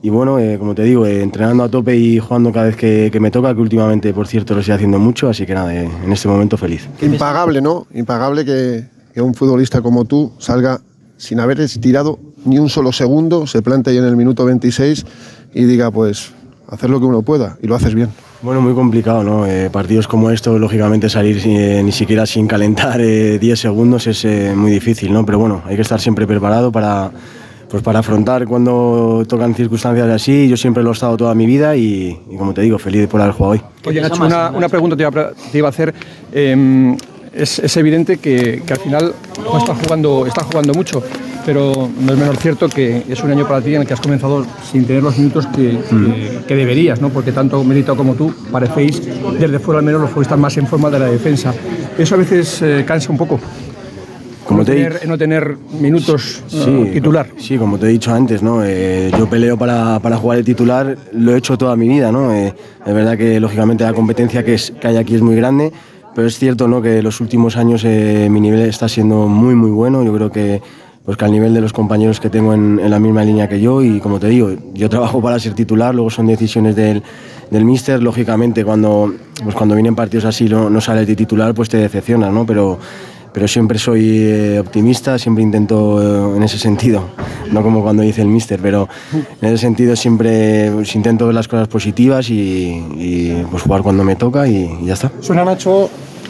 Y 0.00 0.10
bueno, 0.10 0.38
eh, 0.38 0.58
como 0.58 0.76
te 0.76 0.84
digo, 0.84 1.06
eh, 1.06 1.22
entrenando 1.22 1.64
a 1.64 1.68
tope 1.68 1.96
y 1.96 2.20
jugando 2.20 2.52
cada 2.52 2.66
vez 2.66 2.76
que, 2.76 3.10
que 3.12 3.18
me 3.18 3.32
toca, 3.32 3.52
que 3.52 3.60
últimamente, 3.60 4.14
por 4.14 4.28
cierto, 4.28 4.54
lo 4.54 4.60
estoy 4.60 4.76
haciendo 4.76 5.00
mucho, 5.00 5.28
así 5.28 5.44
que 5.44 5.54
nada, 5.54 5.74
en 5.74 6.12
este 6.12 6.28
momento 6.28 6.56
feliz. 6.56 6.88
Impagable, 7.02 7.60
¿no? 7.60 7.88
Impagable 7.92 8.44
que, 8.44 8.84
que 9.12 9.20
un 9.20 9.34
futbolista 9.34 9.80
como 9.80 10.04
tú 10.04 10.32
salga 10.38 10.80
sin 11.16 11.40
haber 11.40 11.60
estirado 11.60 12.20
ni 12.44 12.60
un 12.60 12.68
solo 12.68 12.92
segundo, 12.92 13.48
se 13.48 13.60
plante 13.60 13.90
ahí 13.90 13.96
en 13.96 14.04
el 14.04 14.16
minuto 14.16 14.44
26 14.44 15.04
y 15.52 15.64
diga, 15.64 15.90
pues, 15.90 16.32
hacer 16.68 16.90
lo 16.90 17.00
que 17.00 17.06
uno 17.06 17.22
pueda, 17.22 17.56
y 17.62 17.66
lo 17.66 17.74
haces 17.74 17.94
bien. 17.94 18.10
Bueno, 18.42 18.60
muy 18.60 18.74
complicado, 18.74 19.24
¿no? 19.24 19.46
Eh, 19.46 19.68
partidos 19.70 20.06
como 20.06 20.30
estos, 20.30 20.60
lógicamente 20.60 21.08
salir 21.08 21.40
sin- 21.40 21.56
eh, 21.56 21.82
ni 21.82 21.92
siquiera 21.92 22.26
sin 22.26 22.46
calentar 22.46 23.00
eh, 23.00 23.38
10 23.38 23.58
segundos 23.58 24.06
es 24.06 24.24
eh, 24.24 24.52
muy 24.54 24.70
difícil, 24.70 25.12
¿no? 25.12 25.24
Pero 25.26 25.38
bueno, 25.38 25.62
hay 25.66 25.76
que 25.76 25.82
estar 25.82 26.00
siempre 26.00 26.26
preparado 26.26 26.70
para, 26.70 27.10
pues 27.68 27.82
para 27.82 27.98
afrontar 28.00 28.46
cuando 28.46 29.24
tocan 29.28 29.54
circunstancias 29.54 30.08
así. 30.08 30.48
Yo 30.48 30.56
siempre 30.56 30.82
lo 30.82 30.90
he 30.90 30.92
estado 30.92 31.16
toda 31.16 31.34
mi 31.34 31.46
vida 31.46 31.74
y, 31.74 32.16
y 32.30 32.36
como 32.36 32.52
te 32.54 32.60
digo, 32.60 32.78
feliz 32.78 33.08
por 33.08 33.20
haber 33.20 33.34
jugado 33.34 33.52
hoy. 33.54 33.60
Oye, 33.86 34.00
Nacho, 34.00 34.22
una, 34.22 34.50
una 34.50 34.68
pregunta 34.68 34.94
te 34.96 35.02
iba, 35.02 35.08
a 35.08 35.12
pre- 35.12 35.28
te 35.50 35.58
iba 35.58 35.68
a 35.68 35.70
hacer. 35.70 35.92
Eh, 36.32 36.96
es, 37.34 37.58
es 37.58 37.76
evidente 37.76 38.18
que, 38.18 38.62
que 38.66 38.72
al 38.72 38.78
final 38.78 39.14
no 39.42 39.58
estás 39.58 39.78
jugando, 39.84 40.26
estás 40.26 40.44
jugando 40.44 40.74
mucho, 40.74 41.02
pero 41.48 41.88
no 42.04 42.12
es 42.12 42.18
menor 42.18 42.36
cierto 42.36 42.68
que 42.68 43.04
es 43.08 43.24
un 43.24 43.30
año 43.30 43.48
para 43.48 43.62
ti 43.62 43.74
en 43.74 43.80
el 43.80 43.86
que 43.86 43.94
has 43.94 44.00
comenzado 44.02 44.44
sin 44.70 44.84
tener 44.84 45.02
los 45.02 45.16
minutos 45.16 45.46
que, 45.46 45.78
que- 45.88 46.40
que 46.46 46.54
deberías, 46.54 47.00
¿no? 47.00 47.08
porque 47.08 47.32
tanto 47.32 47.64
Milito 47.64 47.96
como 47.96 48.14
tú 48.16 48.34
parecéis, 48.52 49.00
desde 49.40 49.58
fuera 49.58 49.78
al 49.78 49.84
menos, 49.86 50.02
los 50.02 50.10
futbolistas 50.10 50.38
más 50.38 50.54
en 50.58 50.66
forma 50.66 50.90
de 50.90 50.98
la 50.98 51.06
defensa. 51.06 51.54
Eso 51.96 52.16
a 52.16 52.18
veces 52.18 52.60
eh, 52.60 52.84
cansa 52.86 53.10
un 53.10 53.16
poco. 53.16 53.40
Como 54.44 54.58
no, 54.60 54.64
te 54.66 54.74
tener, 54.74 55.08
no 55.08 55.16
tener 55.16 55.56
minutos 55.80 56.42
Sí, 56.48 56.90
titular. 56.92 57.28
Sí, 57.38 57.56
como 57.56 57.78
te 57.78 57.86
he 57.86 57.88
dicho 57.88 58.12
antes, 58.12 58.42
¿no? 58.42 58.62
Eh, 58.62 59.10
yo 59.18 59.26
peleo 59.30 59.56
para, 59.56 60.00
para 60.00 60.18
jugar 60.18 60.36
de 60.36 60.44
titular, 60.44 60.98
lo 61.12 61.34
he 61.34 61.38
hecho 61.38 61.56
toda 61.56 61.76
mi 61.76 61.88
vida, 61.88 62.12
¿no? 62.12 62.30
Eh, 62.34 62.52
es 62.86 62.94
verdad 62.94 63.16
que 63.16 63.40
lógicamente 63.40 63.84
la 63.84 63.94
competencia 63.94 64.44
que, 64.44 64.52
es, 64.52 64.70
que 64.78 64.86
hay 64.86 64.96
aquí 64.98 65.14
es 65.14 65.22
muy 65.22 65.34
grande, 65.34 65.72
pero 66.14 66.26
es 66.26 66.38
cierto, 66.38 66.68
¿no? 66.68 66.82
Que 66.82 67.02
los 67.02 67.22
últimos 67.22 67.56
años 67.56 67.84
eh, 67.86 68.28
mi 68.30 68.38
nivel 68.42 68.60
está 68.68 68.86
siendo 68.86 69.28
muy, 69.28 69.54
muy 69.54 69.70
bueno. 69.70 70.04
Yo 70.04 70.12
creo 70.12 70.30
que, 70.30 70.60
pues 71.08 71.16
que 71.16 71.24
al 71.24 71.32
nivel 71.32 71.54
de 71.54 71.62
los 71.62 71.72
compañeros 71.72 72.20
que 72.20 72.28
tengo 72.28 72.52
en, 72.52 72.90
la 72.90 72.98
misma 72.98 73.24
línea 73.24 73.48
que 73.48 73.58
yo 73.62 73.82
y 73.82 73.98
como 73.98 74.20
te 74.20 74.26
digo, 74.26 74.50
yo 74.74 74.90
trabajo 74.90 75.22
para 75.22 75.38
ser 75.38 75.54
titular, 75.54 75.94
luego 75.94 76.10
son 76.10 76.26
decisiones 76.26 76.76
del, 76.76 77.02
del 77.50 77.64
míster, 77.64 78.02
lógicamente 78.02 78.62
cuando, 78.62 79.14
pues 79.42 79.54
cuando 79.54 79.74
vienen 79.74 79.94
partidos 79.94 80.26
así 80.26 80.50
no, 80.50 80.68
no 80.68 80.82
sales 80.82 81.06
de 81.06 81.16
titular, 81.16 81.54
pues 81.54 81.70
te 81.70 81.78
decepcionas, 81.78 82.30
¿no? 82.30 82.44
Pero 82.44 82.78
pero 83.32 83.48
siempre 83.48 83.78
soy 83.78 84.18
eh, 84.18 84.58
optimista, 84.60 85.18
siempre 85.18 85.42
intento 85.42 86.34
eh, 86.34 86.36
en 86.36 86.42
ese 86.42 86.58
sentido, 86.58 87.04
no 87.52 87.62
como 87.62 87.82
cuando 87.82 88.02
dice 88.02 88.20
el 88.20 88.28
míster, 88.28 88.60
pero 88.62 88.86
en 89.40 89.48
ese 89.48 89.56
sentido 89.56 89.96
siempre 89.96 90.70
pues, 90.74 90.94
intento 90.94 91.24
ver 91.24 91.34
las 91.34 91.48
cosas 91.48 91.68
positivas 91.68 92.28
y, 92.28 92.84
y, 92.98 93.46
pues 93.50 93.62
jugar 93.62 93.80
cuando 93.82 94.04
me 94.04 94.16
toca 94.16 94.46
y, 94.46 94.78
y 94.82 94.86
ya 94.86 94.92
está. 94.92 95.10
Suena, 95.20 95.42
Nacho, 95.42 95.88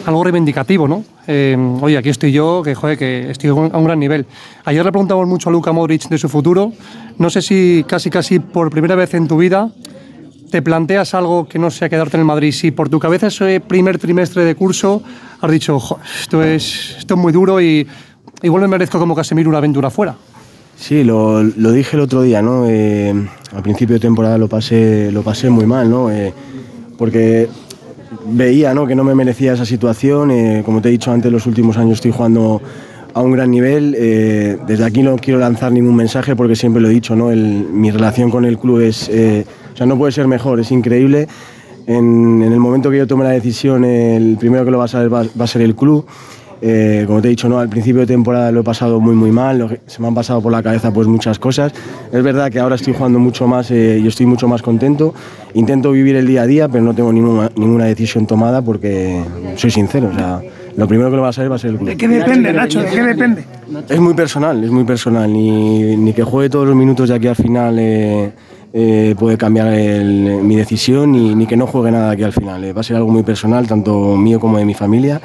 algo 0.08 0.24
reivindicativo, 0.24 0.88
¿no? 0.88 1.04
Eh, 1.26 1.56
oye, 1.82 1.98
aquí 1.98 2.08
estoy 2.08 2.32
yo, 2.32 2.62
que 2.64 2.74
joder, 2.74 2.96
que 2.96 3.30
estoy 3.30 3.50
a 3.50 3.54
un 3.54 3.84
gran 3.84 4.00
nivel. 4.00 4.24
Ayer 4.64 4.82
le 4.84 4.90
preguntamos 4.90 5.26
mucho 5.28 5.50
a 5.50 5.52
Luka 5.52 5.70
Modric 5.70 6.08
de 6.08 6.16
su 6.16 6.28
futuro. 6.30 6.72
No 7.18 7.28
sé 7.28 7.42
si 7.42 7.84
casi, 7.86 8.08
casi 8.08 8.38
por 8.38 8.70
primera 8.70 8.94
vez 8.94 9.12
en 9.12 9.28
tu 9.28 9.36
vida 9.36 9.70
te 10.50 10.62
planteas 10.62 11.12
algo 11.12 11.46
que 11.46 11.58
no 11.58 11.70
sea 11.70 11.90
quedarte 11.90 12.16
en 12.16 12.22
el 12.22 12.26
Madrid. 12.26 12.52
Si 12.52 12.70
por 12.70 12.88
tu 12.88 12.98
cabeza 12.98 13.26
ese 13.26 13.60
primer 13.60 13.98
trimestre 13.98 14.44
de 14.46 14.54
curso 14.54 15.02
has 15.42 15.50
dicho, 15.50 15.78
"Jo, 15.78 15.98
esto 16.22 16.42
es, 16.42 16.96
esto 16.98 17.14
es 17.14 17.20
muy 17.20 17.32
duro 17.32 17.60
y 17.60 17.86
igual 18.42 18.62
me 18.62 18.68
merezco 18.68 18.98
como 18.98 19.14
Casemiro 19.14 19.50
una 19.50 19.58
aventura 19.58 19.90
fuera. 19.90 20.16
Sí, 20.78 21.04
lo, 21.04 21.42
lo 21.42 21.72
dije 21.72 21.96
el 21.98 22.02
otro 22.02 22.22
día, 22.22 22.40
¿no? 22.40 22.64
Eh, 22.66 23.12
al 23.54 23.62
principio 23.62 23.94
de 23.96 24.00
temporada 24.00 24.38
lo 24.38 24.48
pasé, 24.48 25.12
lo 25.12 25.22
pasé 25.22 25.50
muy 25.50 25.66
mal, 25.66 25.90
¿no? 25.90 26.10
Eh, 26.10 26.32
porque 26.96 27.48
veía 28.26 28.74
¿no? 28.74 28.86
que 28.86 28.94
no 28.94 29.04
me 29.04 29.14
merecía 29.14 29.52
esa 29.52 29.64
situación. 29.64 30.30
eh, 30.30 30.62
como 30.64 30.80
te 30.80 30.88
he 30.88 30.92
dicho 30.92 31.10
antes, 31.10 31.30
los 31.30 31.46
últimos 31.46 31.76
años 31.76 31.94
estoy 31.94 32.12
jugando 32.12 32.60
a 33.14 33.20
un 33.20 33.32
gran 33.32 33.50
nivel. 33.50 33.94
eh, 33.98 34.58
desde 34.66 34.84
aquí 34.84 35.02
no 35.02 35.16
quiero 35.16 35.38
lanzar 35.38 35.72
ningún 35.72 35.96
mensaje 35.96 36.36
porque 36.36 36.56
siempre 36.56 36.80
lo 36.80 36.88
he 36.88 36.92
dicho, 36.92 37.16
¿no? 37.16 37.26
Mi 37.26 37.90
relación 37.90 38.30
con 38.30 38.44
el 38.44 38.58
club 38.58 38.80
es, 38.80 39.08
eh, 39.08 39.44
no 39.84 39.96
puede 39.96 40.12
ser 40.12 40.26
mejor, 40.26 40.60
es 40.60 40.70
increíble. 40.70 41.28
En, 41.86 42.42
el 42.42 42.60
momento 42.60 42.90
que 42.90 42.98
yo 42.98 43.06
tome 43.06 43.24
la 43.24 43.30
decisión, 43.30 43.84
el 43.84 44.36
primero 44.38 44.64
que 44.64 44.70
lo 44.70 44.78
va 44.78 44.84
a 44.84 44.88
saber 44.88 45.12
va 45.12 45.44
a 45.44 45.46
ser 45.46 45.62
el 45.62 45.74
club. 45.74 46.06
Eh, 46.60 47.04
como 47.06 47.20
te 47.22 47.28
he 47.28 47.30
dicho, 47.30 47.48
¿no? 47.48 47.58
al 47.60 47.68
principio 47.68 48.00
de 48.00 48.06
temporada 48.08 48.50
lo 48.50 48.60
he 48.60 48.64
pasado 48.64 48.98
muy 49.00 49.14
muy 49.14 49.30
mal, 49.30 49.78
se 49.86 50.02
me 50.02 50.08
han 50.08 50.14
pasado 50.14 50.40
por 50.42 50.50
la 50.50 50.62
cabeza 50.62 50.92
pues 50.92 51.06
muchas 51.06 51.38
cosas. 51.38 51.72
Es 52.12 52.22
verdad 52.22 52.50
que 52.50 52.58
ahora 52.58 52.74
estoy 52.74 52.94
jugando 52.94 53.18
mucho 53.20 53.46
más 53.46 53.70
eh, 53.70 54.00
y 54.02 54.06
estoy 54.08 54.26
mucho 54.26 54.48
más 54.48 54.60
contento. 54.62 55.14
Intento 55.54 55.92
vivir 55.92 56.16
el 56.16 56.26
día 56.26 56.42
a 56.42 56.46
día, 56.46 56.68
pero 56.68 56.82
no 56.82 56.94
tengo 56.94 57.12
ninguna, 57.12 57.50
ninguna 57.56 57.84
decisión 57.84 58.26
tomada 58.26 58.60
porque 58.62 59.22
soy 59.56 59.70
sincero. 59.70 60.10
O 60.12 60.14
sea, 60.16 60.40
lo 60.76 60.86
primero 60.88 61.10
que 61.10 61.16
lo 61.16 61.22
va 61.22 61.28
a 61.28 61.32
saber 61.32 61.50
va 61.50 61.56
a 61.56 61.58
ser 61.58 61.70
el 61.70 61.76
club. 61.76 61.88
¿De 61.90 61.96
qué 61.96 62.08
depende, 62.08 62.52
Nacho? 62.52 62.80
¿De 62.80 62.88
qué 62.90 63.02
depende? 63.02 63.44
Es 63.88 64.00
muy 64.00 64.14
personal, 64.14 64.62
es 64.64 64.70
muy 64.70 64.84
personal. 64.84 65.32
Ni, 65.32 65.96
ni 65.96 66.12
que 66.12 66.22
juegue 66.24 66.50
todos 66.50 66.66
los 66.66 66.76
minutos 66.76 67.08
de 67.08 67.14
aquí 67.14 67.26
al 67.28 67.36
final 67.36 67.76
eh, 67.78 68.32
eh, 68.72 69.14
puede 69.18 69.36
cambiar 69.38 69.68
el- 69.72 70.40
mi 70.42 70.56
decisión, 70.56 71.12
ni, 71.12 71.34
ni 71.34 71.46
que 71.46 71.56
no 71.56 71.66
juegue 71.66 71.90
nada 71.92 72.08
de 72.08 72.12
aquí 72.14 72.22
al 72.24 72.32
final. 72.32 72.62
Eh, 72.64 72.72
va 72.72 72.80
a 72.80 72.84
ser 72.84 72.96
algo 72.96 73.10
muy 73.10 73.22
personal, 73.22 73.66
tanto 73.66 74.16
mío 74.16 74.38
como 74.40 74.58
de 74.58 74.64
mi 74.64 74.74
familia. 74.74 75.20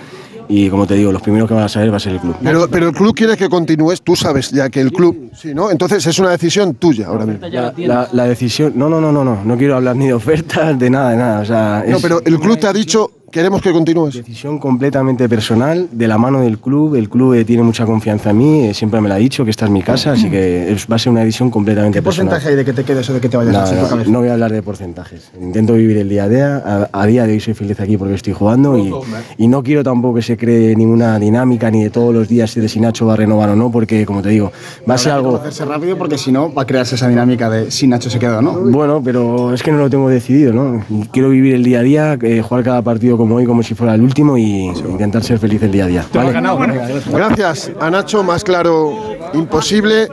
Y 0.50 0.69
como 0.69 0.85
te 0.85 0.95
digo, 0.95 1.12
los 1.12 1.21
primeros 1.21 1.47
que 1.47 1.53
van 1.53 1.63
a 1.63 1.69
saber 1.69 1.91
va 1.91 1.97
a 1.97 2.00
ser 2.00 2.13
el 2.13 2.19
club. 2.19 2.35
Pero, 2.43 2.67
pero 2.69 2.88
el 2.89 2.93
club 2.93 3.15
quiere 3.15 3.35
que 3.38 3.50
continúes, 3.50 4.01
tú 4.01 4.15
sabes 4.15 4.51
ya 4.51 4.69
que 4.69 4.81
el 4.81 4.91
club, 4.91 5.31
sí, 5.35 5.53
¿no? 5.53 5.71
Entonces 5.71 6.05
es 6.05 6.19
una 6.19 6.29
decisión 6.31 6.75
tuya 6.75 7.07
ahora 7.07 7.25
mismo. 7.25 7.47
La, 7.47 7.73
la- 7.77 8.09
la 8.12 8.25
decisión, 8.25 8.73
no, 8.75 8.89
no, 8.89 9.00
no, 9.01 9.12
no, 9.12 9.23
no, 9.23 9.43
no 9.43 9.57
quiero 9.57 9.75
hablar 9.75 9.95
ni 9.95 10.07
de 10.07 10.13
ofertas, 10.13 10.77
de 10.77 10.89
nada, 10.89 11.12
de 11.12 11.17
nada. 11.17 11.39
O 11.41 11.45
sea, 11.45 11.83
No, 11.88 11.97
pero 12.01 12.21
el 12.25 12.39
club 12.39 12.59
te 12.59 12.67
ha 12.67 12.73
dicho, 12.73 13.09
queremos 13.33 13.61
que 13.61 13.71
continúes. 13.73 14.13
decisión 14.13 14.59
completamente 14.59 15.27
personal, 15.27 15.87
de 15.91 16.07
la 16.07 16.17
mano 16.17 16.41
del 16.41 16.59
club. 16.59 16.95
El 16.95 17.09
club 17.09 17.33
eh, 17.33 17.43
tiene 17.43 17.63
mucha 17.63 17.85
confianza 17.85 18.29
en 18.29 18.37
mí, 18.37 18.65
eh, 18.67 18.73
siempre 18.73 19.01
me 19.01 19.09
lo 19.09 19.15
ha 19.15 19.17
dicho, 19.17 19.43
que 19.43 19.49
esta 19.51 19.65
es 19.65 19.71
mi 19.71 19.81
casa, 19.81 20.11
así 20.13 20.29
que 20.29 20.75
va 20.89 20.95
a 20.95 20.99
ser 20.99 21.11
una 21.11 21.21
decisión 21.21 21.49
completamente 21.49 21.97
¿Qué 21.99 22.03
personal. 22.03 22.29
porcentaje 22.29 22.49
hay 22.51 22.55
de 22.55 22.63
que 22.65 22.73
te 22.73 22.83
quedes 22.83 23.09
o 23.09 23.13
de 23.15 23.19
que 23.19 23.29
te 23.29 23.35
vayas 23.37 23.53
No, 23.53 23.63
tu 23.77 23.81
no, 23.83 23.89
cabeza? 23.89 24.11
no 24.11 24.19
voy 24.19 24.29
a 24.29 24.33
hablar 24.33 24.51
de 24.51 24.61
porcentajes. 24.61 25.31
Intento 25.41 25.73
vivir 25.73 25.97
el 25.97 26.07
día 26.09 26.25
a 26.25 26.29
día. 26.29 26.57
A, 26.63 26.89
a 27.01 27.05
día 27.07 27.25
de 27.25 27.33
hoy 27.33 27.39
soy 27.39 27.55
feliz 27.55 27.79
aquí 27.79 27.97
porque 27.97 28.13
estoy 28.13 28.33
jugando 28.33 28.77
y, 28.77 28.93
y 29.37 29.47
no 29.47 29.63
quiero 29.63 29.83
tampoco 29.83 30.15
que 30.15 30.21
se 30.21 30.37
cree 30.37 30.75
ninguna 30.75 31.17
dinámica 31.17 31.71
ni 31.71 31.83
de 31.83 31.89
todos 31.89 32.13
los 32.13 32.27
días 32.27 32.53
de 32.53 32.69
si 32.69 32.79
Nacho 32.79 33.07
va 33.07 33.13
a 33.13 33.17
renovar 33.17 33.49
o 33.49 33.55
no, 33.55 33.71
porque 33.71 34.05
como 34.05 34.21
te 34.21 34.29
digo, 34.29 34.51
va 34.87 34.93
a 34.93 34.97
ser 34.99 35.11
algo. 35.13 35.31
conocerse 35.31 35.65
rápido 35.65 35.97
porque 35.97 36.17
si 36.19 36.31
no 36.31 36.53
va 36.53 36.61
a 36.61 36.65
crearse 36.67 36.95
esa 36.95 37.07
dinámica 37.07 37.49
de 37.49 37.71
si 37.71 37.87
Nacho 37.87 38.09
se 38.11 38.19
queda 38.19 38.37
o 38.37 38.41
no. 38.43 38.53
Bueno, 38.53 39.01
pero 39.03 39.53
es 39.53 39.63
que 39.63 39.71
no 39.71 39.79
lo 39.79 39.89
tengo 39.89 40.07
decidido, 40.09 40.53
¿no? 40.53 40.85
Quiero 41.11 41.29
vivir 41.29 41.55
el 41.55 41.63
día 41.63 41.79
a 41.79 41.83
día, 41.83 42.17
eh, 42.21 42.41
jugar 42.41 42.63
cada 42.63 42.81
partido 42.83 43.17
como 43.23 43.35
hoy, 43.35 43.45
como 43.45 43.63
si 43.63 43.73
fuera 43.73 43.95
el 43.95 44.01
último 44.01 44.37
y 44.37 44.65
intentar 44.65 45.23
ser 45.23 45.39
feliz 45.39 45.63
el 45.63 45.71
día 45.71 45.85
a 45.85 45.87
día. 45.87 46.05
¿vale? 46.13 46.33
Gracias 47.09 47.71
a 47.79 47.89
Nacho, 47.89 48.21
más 48.21 48.43
claro 48.43 48.93
imposible. 49.33 50.09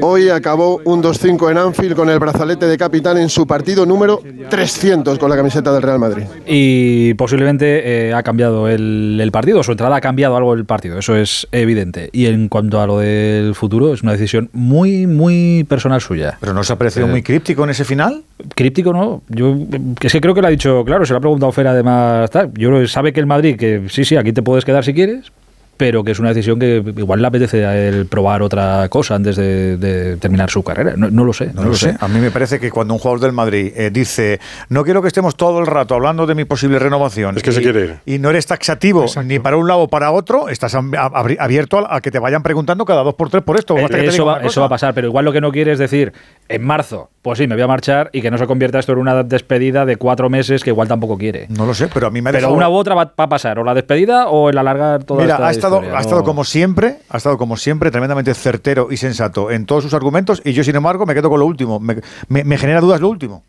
Hoy 0.00 0.30
acabó 0.30 0.80
un 0.86 1.02
2-5 1.02 1.50
en 1.50 1.58
Anfield 1.58 1.94
con 1.94 2.08
el 2.08 2.18
brazalete 2.18 2.66
de 2.66 2.78
capitán 2.78 3.18
en 3.18 3.28
su 3.28 3.46
partido 3.46 3.84
número 3.84 4.22
300 4.48 5.18
con 5.18 5.28
la 5.28 5.36
camiseta 5.36 5.72
del 5.72 5.82
Real 5.82 5.98
Madrid. 5.98 6.24
Y 6.46 7.12
posiblemente 7.14 8.08
eh, 8.08 8.14
ha 8.14 8.22
cambiado 8.22 8.66
el, 8.66 9.18
el 9.20 9.30
partido, 9.30 9.62
su 9.62 9.72
entrada 9.72 9.96
ha 9.96 10.00
cambiado 10.00 10.36
algo 10.36 10.54
el 10.54 10.64
partido, 10.64 10.98
eso 10.98 11.16
es 11.16 11.46
evidente. 11.52 12.08
Y 12.12 12.26
en 12.26 12.48
cuanto 12.48 12.80
a 12.80 12.86
lo 12.86 12.98
del 12.98 13.54
futuro, 13.54 13.92
es 13.92 14.02
una 14.02 14.12
decisión 14.12 14.48
muy, 14.54 15.06
muy 15.06 15.66
personal 15.68 16.00
suya. 16.00 16.38
¿Pero 16.40 16.54
no 16.54 16.64
se 16.64 16.72
ha 16.72 16.76
parecido 16.76 17.06
Eh, 17.06 17.10
muy 17.10 17.22
críptico 17.22 17.64
en 17.64 17.70
ese 17.70 17.84
final? 17.84 18.22
Críptico 18.54 18.92
no, 18.92 19.22
yo 19.28 19.56
es 20.00 20.12
que 20.12 20.20
creo 20.20 20.32
que 20.32 20.40
lo 20.40 20.46
ha 20.46 20.50
dicho 20.50 20.84
claro, 20.84 21.04
se 21.04 21.12
lo 21.12 21.18
ha 21.18 21.20
preguntado 21.20 21.50
Fer 21.50 21.66
además, 21.66 22.30
tal. 22.30 22.52
yo 22.54 22.86
sabe 22.86 23.12
que 23.12 23.18
el 23.18 23.26
Madrid, 23.26 23.56
que 23.56 23.84
sí, 23.88 24.04
sí, 24.04 24.16
aquí 24.16 24.32
te 24.32 24.42
puedes 24.42 24.64
quedar 24.64 24.84
si 24.84 24.94
quieres, 24.94 25.32
pero 25.78 26.04
que 26.04 26.12
es 26.12 26.18
una 26.18 26.28
decisión 26.28 26.58
que 26.58 26.82
igual 26.96 27.22
le 27.22 27.26
apetece 27.28 27.64
a 27.64 27.74
él 27.78 28.04
probar 28.06 28.42
otra 28.42 28.86
cosa 28.90 29.14
antes 29.14 29.36
de, 29.36 29.78
de 29.78 30.18
terminar 30.18 30.50
su 30.50 30.62
carrera, 30.62 30.92
no, 30.96 31.10
no 31.10 31.24
lo 31.24 31.32
sé. 31.32 31.50
No, 31.54 31.62
lo 31.62 31.74
sé. 31.74 31.96
A 31.98 32.08
mí 32.08 32.18
me 32.20 32.30
parece 32.30 32.60
que 32.60 32.70
cuando 32.70 32.92
un 32.92 33.00
jugador 33.00 33.20
del 33.20 33.32
Madrid 33.32 33.72
eh, 33.74 33.88
dice 33.90 34.38
no 34.68 34.84
quiero 34.84 35.00
que 35.00 35.08
estemos 35.08 35.34
todo 35.36 35.60
el 35.60 35.66
rato 35.66 35.94
hablando 35.94 36.26
de 36.26 36.34
mi 36.34 36.44
posible 36.44 36.78
renovación 36.78 37.36
Es 37.36 37.42
que 37.42 37.52
se 37.52 37.62
quiere 37.62 37.80
ir. 37.84 37.96
y 38.04 38.18
no 38.18 38.28
eres 38.28 38.44
taxativo 38.46 39.06
ni 39.24 39.38
para 39.38 39.56
un 39.56 39.66
lado 39.66 39.80
o 39.80 39.88
para 39.88 40.10
otro, 40.10 40.48
estás 40.50 40.74
abierto 40.74 41.78
a, 41.78 41.96
a 41.96 42.00
que 42.00 42.10
te 42.10 42.18
vayan 42.18 42.42
preguntando 42.42 42.84
cada 42.84 43.02
dos 43.02 43.14
por 43.14 43.30
tres 43.30 43.42
por 43.42 43.56
esto. 43.58 43.76
Eh, 43.78 43.86
eso, 44.06 44.24
va, 44.26 44.40
eso 44.42 44.60
va 44.60 44.66
a 44.66 44.70
pasar, 44.70 44.94
pero 44.94 45.06
igual 45.08 45.24
lo 45.24 45.32
que 45.32 45.40
no 45.40 45.52
quiere 45.52 45.72
es 45.72 45.78
decir, 45.78 46.12
en 46.48 46.64
marzo, 46.64 47.10
pues 47.22 47.38
sí, 47.38 47.46
me 47.46 47.54
voy 47.54 47.62
a 47.62 47.66
marchar 47.66 48.10
y 48.12 48.22
que 48.22 48.30
no 48.30 48.38
se 48.38 48.46
convierta 48.46 48.78
esto 48.78 48.92
en 48.92 48.98
una 48.98 49.22
despedida 49.22 49.84
de 49.86 49.96
cuatro 49.96 50.28
meses 50.30 50.62
que 50.64 50.70
igual 50.70 50.88
tampoco 50.88 51.16
quiere. 51.18 51.46
No 51.50 51.66
lo 51.66 51.74
sé, 51.74 51.88
pero 51.92 52.06
a 52.06 52.10
mí 52.10 52.20
me 52.22 52.30
ha 52.30 52.32
Pero 52.32 52.42
dejado- 52.48 52.56
una 52.56 52.68
u 52.68 52.74
otra 52.74 52.94
va, 52.94 53.04
va 53.18 53.24
a 53.24 53.28
pasar, 53.28 53.58
o 53.58 53.64
la 53.64 53.74
despedida 53.74 54.28
o 54.28 54.50
el 54.50 54.58
alargar 54.58 55.04
toda 55.04 55.22
Mira, 55.22 55.34
esta 55.34 55.46
ha 55.48 55.50
estado, 55.50 55.67
ha 55.76 56.00
estado 56.00 56.24
como 56.24 56.44
siempre, 56.44 56.98
ha 57.08 57.16
estado 57.18 57.38
como 57.38 57.56
siempre, 57.56 57.90
tremendamente 57.90 58.34
certero 58.34 58.88
y 58.90 58.96
sensato 58.96 59.50
en 59.50 59.66
todos 59.66 59.84
sus 59.84 59.94
argumentos, 59.94 60.40
y 60.44 60.52
yo, 60.52 60.64
sin 60.64 60.76
embargo, 60.76 61.06
me 61.06 61.14
quedo 61.14 61.30
con 61.30 61.40
lo 61.40 61.46
último. 61.46 61.78
Me, 61.80 61.96
me- 62.28 62.44
me 62.44 62.58
genera 62.58 62.80
dudas 62.80 63.00
lo 63.00 63.08
último. 63.08 63.44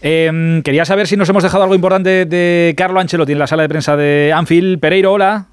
Eh, 0.00 0.60
quería 0.64 0.84
saber 0.84 1.06
si 1.08 1.16
nos 1.16 1.28
hemos 1.28 1.42
dejado 1.42 1.64
algo 1.64 1.74
importante 1.74 2.24
de 2.24 2.74
Carlo 2.76 3.00
Ancelotti 3.00 3.32
en 3.32 3.38
la 3.40 3.46
sala 3.48 3.62
de 3.62 3.68
prensa 3.68 3.96
de 3.96 4.32
Anfield. 4.34 4.78
Pereiro, 4.80 5.12
hola. 5.12 5.46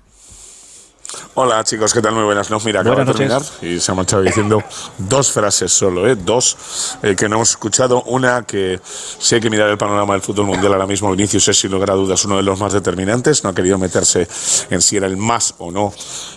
Hola 1.38 1.62
chicos, 1.66 1.94
¿qué 1.94 2.02
tal? 2.02 2.14
Muy 2.14 2.24
buenas. 2.24 2.50
No, 2.50 2.62
mira, 2.64 2.80
acaba 2.80 3.04
de 3.04 3.12
terminar 3.12 3.42
y 3.62 3.82
se 3.82 3.92
ha 3.92 3.96
marchado 3.96 4.24
diciendo 4.24 4.64
dos 4.98 5.34
frases 5.34 5.70
solo, 5.70 6.08
¿eh? 6.08 6.16
dos 6.16 6.98
eh, 7.04 7.14
que 7.14 7.28
no 7.28 7.36
hemos 7.36 7.50
escuchado. 7.50 8.04
Una 8.04 8.44
que 8.44 8.80
si 8.86 9.36
hay 9.36 9.42
que 9.42 9.50
mirar 9.50 9.70
el 9.70 9.78
panorama 9.78 10.14
del 10.14 10.22
fútbol 10.22 10.46
mundial 10.46 10.72
ahora 10.72 10.88
mismo, 10.88 11.12
Vinicius 11.12 11.50
es 11.50 11.60
sin 11.60 11.72
lugar 11.72 11.92
a 11.92 11.96
dudas 11.96 12.24
uno 12.24 12.38
de 12.38 12.44
los 12.44 12.58
más 12.58 12.72
determinantes. 12.72 13.44
No 13.44 13.50
ha 13.50 13.54
querido 13.54 13.78
meterse 13.78 14.26
en 14.70 14.82
si 14.82 14.96
era 14.96 15.08
el 15.08 15.18
más 15.18 15.56
o 15.58 15.72
no 15.72 15.94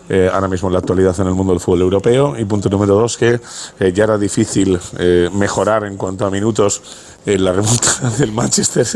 eh, 0.08 0.28
ahora 0.32 0.48
mismo 0.48 0.68
en 0.68 0.72
la 0.72 0.80
actualidad 0.80 1.14
en 1.20 1.28
el 1.28 1.34
mundo 1.34 1.52
del 1.52 1.60
fútbol 1.60 1.82
europeo. 1.82 2.36
Y 2.36 2.44
punto 2.44 2.68
número 2.68 2.96
dos, 2.96 3.16
que 3.16 3.40
eh, 3.78 3.92
ya 3.92 4.02
era 4.02 4.18
difícil 4.18 4.80
mejorar 5.32 5.84
en 5.84 5.96
cuanto 5.96 6.26
a 6.26 6.30
minutos 6.30 6.82
en 7.26 7.44
la 7.44 7.52
remontada 7.52 8.10
del 8.18 8.32
Manchester 8.32 8.86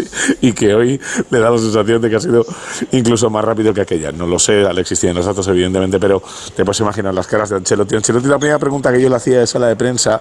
y 0.40 0.52
que 0.52 0.75
hoy 0.75 1.00
le 1.30 1.38
da 1.38 1.50
la 1.50 1.59
sensación 1.59 2.00
de 2.00 2.11
que 2.11 2.16
ha 2.16 2.21
sido 2.21 2.44
incluso 2.92 3.28
más 3.30 3.44
rápido 3.44 3.75
que 3.75 3.82
aquella. 3.82 4.12
No 4.12 4.26
lo 4.26 4.38
sé, 4.38 4.64
Alexis 4.64 5.00
tiene 5.00 5.14
los 5.14 5.26
datos 5.26 5.47
evidentemente, 5.49 5.92
pero 6.01 6.23
te 6.57 6.65
puedes 6.65 6.81
imaginar 6.81 7.15
las 7.15 7.27
caras 7.27 7.51
de 7.51 7.57
Ancelotti. 7.57 7.97
Ancelotti 7.97 8.27
la 8.29 8.39
primera 8.39 8.59
pregunta 8.59 8.93
que 8.93 9.01
yo 9.01 9.09
le 9.09 9.17
hacía 9.17 9.39
de 9.41 9.47
sala 9.47 9.67
de 9.69 9.77
prensa, 9.77 10.21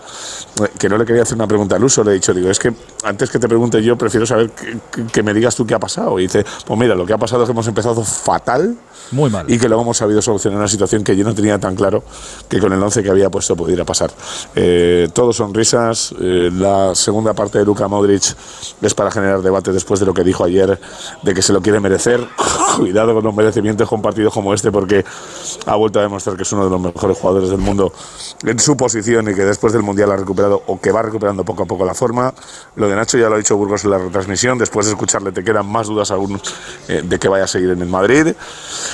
eh, 0.63 0.67
que 0.77 0.89
no 0.89 0.97
le 0.97 1.05
quería 1.05 1.23
hacer 1.23 1.35
una 1.35 1.47
pregunta 1.47 1.75
al 1.75 1.83
uso, 1.83 2.03
le 2.03 2.11
he 2.11 2.13
dicho, 2.15 2.33
digo, 2.33 2.49
es 2.49 2.59
que 2.59 2.73
antes 3.03 3.29
que 3.29 3.39
te 3.39 3.47
pregunte 3.47 3.81
yo 3.83 3.97
prefiero 3.97 4.25
saber 4.25 4.51
que, 4.51 4.77
que- 4.91 5.05
que 5.07 5.23
me 5.23 5.33
digas 5.33 5.55
tú 5.55 5.65
qué 5.65 5.73
ha 5.73 5.79
pasado. 5.79 6.19
Y 6.19 6.23
dice, 6.23 6.45
pues 6.65 6.79
mira, 6.79 6.95
lo 6.95 7.05
que 7.05 7.13
ha 7.13 7.17
pasado 7.17 7.43
es 7.43 7.47
que 7.47 7.51
hemos 7.51 7.67
empezado 7.67 8.03
fatal 8.03 8.75
Muy 9.11 9.29
mal. 9.29 9.49
y 9.51 9.57
que 9.59 9.67
luego 9.67 9.83
hemos 9.83 9.97
sabido 9.97 10.21
solucionar 10.21 10.57
una 10.59 10.67
situación 10.67 11.03
que 11.03 11.15
yo 11.15 11.23
no 11.23 11.33
tenía 11.35 11.59
tan 11.59 11.75
claro 11.75 12.03
que 12.49 12.59
con 12.59 12.71
el 12.73 12.81
11 12.81 13.03
que 13.03 13.09
había 13.09 13.29
puesto 13.29 13.55
pudiera 13.55 13.83
pasar. 13.85 14.11
Eh, 14.55 15.09
todo 15.13 15.33
sonrisas. 15.33 16.13
eh, 16.19 16.49
la 16.53 16.93
segunda 16.95 17.33
parte 17.33 17.57
de 17.59 17.65
Luka 17.65 17.87
Modric 17.87 18.23
es 18.81 18.93
para 18.93 19.11
generar 19.11 19.41
debate 19.41 19.71
después 19.71 19.99
de 19.99 20.05
lo 20.05 20.13
que 20.13 20.23
dijo 20.23 20.43
ayer 20.43 20.79
de 21.23 21.33
que 21.33 21.41
se 21.41 21.53
lo 21.53 21.61
quiere 21.61 21.79
merecer. 21.79 22.25
Cuidado 22.77 23.13
con 23.13 23.23
los 23.23 23.33
merecimientos 23.35 23.87
con 23.89 24.01
partidos 24.01 24.33
como 24.33 24.53
este 24.53 24.71
porque 24.71 25.03
ha 25.65 25.75
vuelto 25.75 25.99
a 25.99 26.03
demostrar 26.03 26.35
que 26.35 26.43
es 26.43 26.51
uno 26.53 26.65
de 26.65 26.69
los 26.71 26.81
mejores 26.81 27.17
jugadores 27.17 27.49
del 27.49 27.59
mundo 27.59 27.93
en 28.43 28.59
su 28.59 28.75
posición 28.75 29.29
y 29.29 29.35
que 29.35 29.45
después 29.45 29.73
del 29.73 29.83
Mundial 29.83 30.11
ha 30.11 30.15
recuperado 30.17 30.63
o 30.67 30.79
que 30.79 30.91
va 30.91 31.01
recuperando 31.01 31.43
poco 31.45 31.63
a 31.63 31.65
poco 31.65 31.85
la 31.85 31.93
forma. 31.93 32.33
Lo 32.75 32.87
de 32.87 32.95
Nacho 32.95 33.17
ya 33.17 33.29
lo 33.29 33.35
ha 33.35 33.37
dicho 33.37 33.55
Burgos 33.57 33.83
en 33.83 33.91
la 33.91 33.97
retransmisión. 33.97 34.57
Después 34.57 34.85
de 34.87 34.93
escucharle 34.93 35.31
te 35.31 35.43
quedan 35.43 35.65
más 35.67 35.87
dudas 35.87 36.11
aún 36.11 36.39
eh, 36.87 37.01
de 37.03 37.19
que 37.19 37.27
vaya 37.27 37.43
a 37.45 37.47
seguir 37.47 37.69
en 37.71 37.81
el 37.81 37.87
Madrid. 37.89 38.33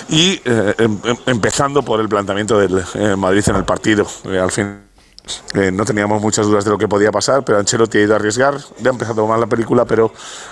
Y 0.09 0.41
eh, 0.45 0.75
em- 0.77 0.99
em- 1.03 1.17
empezando 1.25 1.83
por 1.83 1.99
el 1.99 2.09
planteamiento 2.09 2.57
del 2.59 2.83
eh, 2.95 3.15
Madrid 3.15 3.43
en 3.47 3.55
el 3.55 3.65
partido. 3.65 4.05
Al 4.25 4.51
fin 4.51 4.86
eh, 5.53 5.71
no 5.71 5.85
teníamos 5.85 6.21
muchas 6.21 6.45
dudas 6.45 6.63
de 6.65 6.71
lo 6.71 6.77
que 6.77 6.87
podía 6.87 7.11
pasar, 7.11 7.43
pero 7.43 7.57
Ancelotti 7.59 7.97
ha 7.97 8.01
ido 8.01 8.13
a 8.13 8.17
arriesgar. 8.17 8.55
Le 8.81 8.89
ha 8.89 8.91
empezado 8.91 9.27
mal 9.27 9.39
la 9.39 9.47
película, 9.47 9.85
pero 9.85 10.11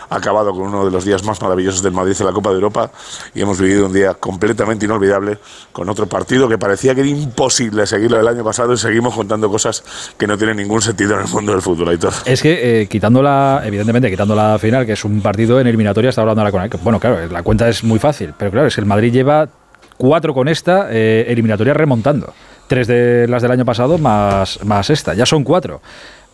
ha 0.10 0.16
acabado 0.16 0.52
con 0.52 0.64
uno 0.64 0.86
de 0.86 0.92
los 0.92 1.06
días 1.06 1.24
más 1.24 1.42
maravillosos 1.42 1.82
del 1.82 1.94
Madrid 1.94 2.16
en 2.20 2.26
la 2.26 2.34
Copa 2.34 2.50
de 2.50 2.56
Europa. 2.56 2.92
Y 3.34 3.42
hemos 3.42 3.60
vivido 3.60 3.86
un 3.86 3.94
día 3.94 4.14
completamente 4.16 4.86
inolvidable 4.86 5.38
con 5.72 5.90
otro 5.90 6.08
partido 6.08 6.50
que 6.50 6.58
parecía 6.58 6.94
que 6.94 7.02
era 7.02 7.10
imposible 7.10 7.86
seguirlo 7.86 8.18
del 8.18 8.28
año 8.28 8.44
pasado 8.44 8.74
y 8.74 8.78
seguimos 8.78 9.14
contando 9.14 9.50
cosas 9.50 9.84
que 10.18 10.28
no 10.28 10.38
tienen 10.38 10.58
ningún 10.58 10.82
sentido 10.82 11.16
en 11.16 11.22
el 11.22 11.28
mundo 11.28 11.52
del 11.52 11.62
fútbol. 11.62 11.86
Es 12.26 12.42
que 12.42 12.82
eh, 12.82 12.88
quitando 12.88 13.22
la, 13.22 13.62
evidentemente, 13.64 14.10
quitando 14.10 14.36
la 14.36 14.58
final, 14.60 14.86
que 14.86 14.94
es 14.94 15.06
un 15.06 15.22
partido 15.22 15.60
en 15.60 15.68
eliminatoria, 15.68 16.10
está 16.10 16.22
hablando 16.22 16.42
ahora 16.42 16.70
con 16.70 16.84
Bueno, 16.84 17.00
claro, 17.00 17.28
la 17.28 17.44
cuenta 17.44 17.68
es 17.70 17.84
muy 17.84 18.00
fácil, 18.00 18.34
pero 18.38 18.52
claro, 18.52 18.68
es 18.68 18.76
que 18.76 18.82
el 18.82 18.88
Madrid 18.88 19.12
lleva 19.12 19.48
cuatro 19.98 20.34
con 20.34 20.48
esta 20.48 20.88
eh, 20.92 21.26
eliminatoria 21.28 21.74
remontando. 21.74 22.34
Tres 22.68 22.88
de 22.88 23.28
las 23.28 23.42
del 23.42 23.52
año 23.52 23.66
pasado 23.66 23.98
más, 23.98 24.64
más 24.64 24.90
esta, 24.90 25.14
ya 25.14 25.26
son 25.26 25.44
cuatro. 25.44 25.82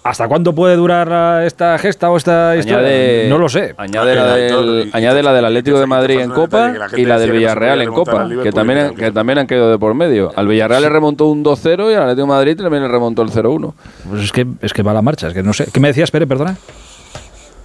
¿Hasta 0.04 0.28
cuándo 0.28 0.56
puede 0.56 0.76
durar 0.78 1.44
esta 1.44 1.78
gesta 1.78 2.10
o 2.10 2.18
esta 2.18 2.56
historia? 2.56 2.80
Añade, 2.80 3.28
no 3.30 3.38
lo 3.38 3.48
sé. 3.50 3.76
Añade 3.78 4.16
la, 4.16 4.36
del, 4.36 4.90
añade 4.94 5.22
la 5.22 5.32
del 5.32 5.46
Atlético 5.46 5.80
de 5.80 5.86
Madrid 5.86 6.20
en 6.22 6.32
Copa 6.32 6.74
y 6.98 7.06
la 7.06 7.20
del 7.20 7.32
Villarreal 7.34 7.82
en 7.84 7.94
Copa, 7.94 8.28
que 8.42 8.52
también, 8.52 8.80
han- 8.80 8.96
que 8.96 9.12
también 9.12 9.38
han 9.38 9.46
quedado 9.46 9.70
de 9.70 9.78
por 9.78 9.94
medio. 9.94 10.32
Al 10.36 10.48
Villarreal 10.48 10.82
le 10.82 10.90
remontó 10.90 11.28
un 11.28 11.44
2-0 11.44 11.92
y 11.92 11.94
al 11.94 12.02
Atlético 12.02 12.22
de 12.26 12.34
Madrid 12.34 12.58
también 12.58 12.82
le 12.82 12.90
remontó 12.90 13.22
el 13.22 13.30
0-1. 13.30 13.74
Pues 14.10 14.24
es 14.24 14.32
que, 14.32 14.48
es 14.62 14.74
que 14.74 14.82
va 14.82 14.92
la 14.94 15.04
marcha, 15.04 15.28
es 15.28 15.36
que 15.36 15.44
no 15.44 15.54
sé. 15.54 15.68
¿Qué 15.72 15.80
me 15.80 15.90
decías, 15.90 16.10
Pere, 16.10 16.26
perdona? 16.26 16.58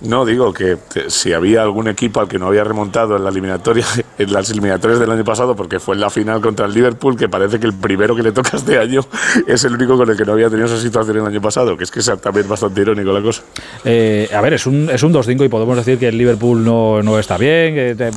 No, 0.00 0.26
digo 0.26 0.52
que 0.52 0.76
si 1.08 1.32
había 1.32 1.62
algún 1.62 1.88
equipo 1.88 2.20
al 2.20 2.28
que 2.28 2.38
no 2.38 2.46
había 2.46 2.64
remontado 2.64 3.16
en 3.16 3.24
la 3.24 3.30
eliminatoria, 3.30 3.86
en 4.18 4.32
las 4.32 4.50
eliminatorias 4.50 5.00
del 5.00 5.10
año 5.10 5.24
pasado, 5.24 5.56
porque 5.56 5.80
fue 5.80 5.94
en 5.94 6.02
la 6.02 6.10
final 6.10 6.40
contra 6.40 6.66
el 6.66 6.74
Liverpool, 6.74 7.16
que 7.16 7.28
parece 7.28 7.58
que 7.58 7.66
el 7.66 7.74
primero 7.74 8.14
que 8.14 8.22
le 8.22 8.32
toca 8.32 8.56
este 8.56 8.78
año 8.78 9.00
es 9.46 9.64
el 9.64 9.74
único 9.74 9.96
con 9.96 10.10
el 10.10 10.16
que 10.16 10.24
no 10.24 10.32
había 10.32 10.50
tenido 10.50 10.66
esa 10.66 10.80
situación 10.80 11.16
el 11.16 11.26
año 11.26 11.40
pasado, 11.40 11.76
que 11.76 11.84
es 11.84 11.90
que 11.90 12.00
es 12.00 12.10
también 12.20 12.46
bastante 12.48 12.80
irónico 12.82 13.12
la 13.12 13.22
cosa. 13.22 13.42
Eh, 13.84 14.28
a 14.34 14.40
ver, 14.40 14.54
es 14.54 14.66
un, 14.66 14.90
es 14.90 15.02
un 15.02 15.12
2-5 15.12 15.46
y 15.46 15.48
podemos 15.48 15.76
decir 15.76 15.98
que 15.98 16.08
el 16.08 16.18
Liverpool 16.18 16.62
no, 16.62 17.02
no 17.02 17.18
está 17.18 17.38
bien, 17.38 17.74
que 17.74 18.12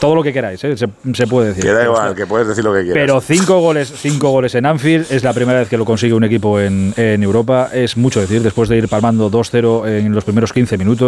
todo 0.00 0.14
lo 0.14 0.22
que 0.22 0.32
queráis, 0.32 0.64
¿eh? 0.64 0.76
se, 0.76 0.88
se 1.12 1.26
puede 1.26 1.48
decir. 1.48 1.64
Que 1.64 1.72
da 1.72 1.80
Pero 1.80 1.92
igual, 1.92 2.14
que 2.14 2.26
puedes 2.26 2.48
decir 2.48 2.64
lo 2.64 2.72
que 2.72 2.82
quieras. 2.84 3.02
Pero 3.02 3.20
cinco 3.20 3.60
goles, 3.60 3.92
cinco 3.96 4.30
goles 4.30 4.54
en 4.54 4.64
Anfield 4.64 5.06
es 5.10 5.22
la 5.22 5.34
primera 5.34 5.58
vez 5.58 5.68
que 5.68 5.76
lo 5.76 5.84
consigue 5.84 6.14
un 6.14 6.24
equipo 6.24 6.58
en, 6.58 6.94
en 6.96 7.22
Europa. 7.22 7.68
Es 7.72 7.96
mucho 7.96 8.20
decir, 8.20 8.42
después 8.42 8.68
de 8.68 8.78
ir 8.78 8.88
palmando 8.88 9.30
2-0 9.30 9.88
en 9.88 10.14
los 10.14 10.24
primeros 10.24 10.52
15 10.52 10.78
minutos. 10.78 11.01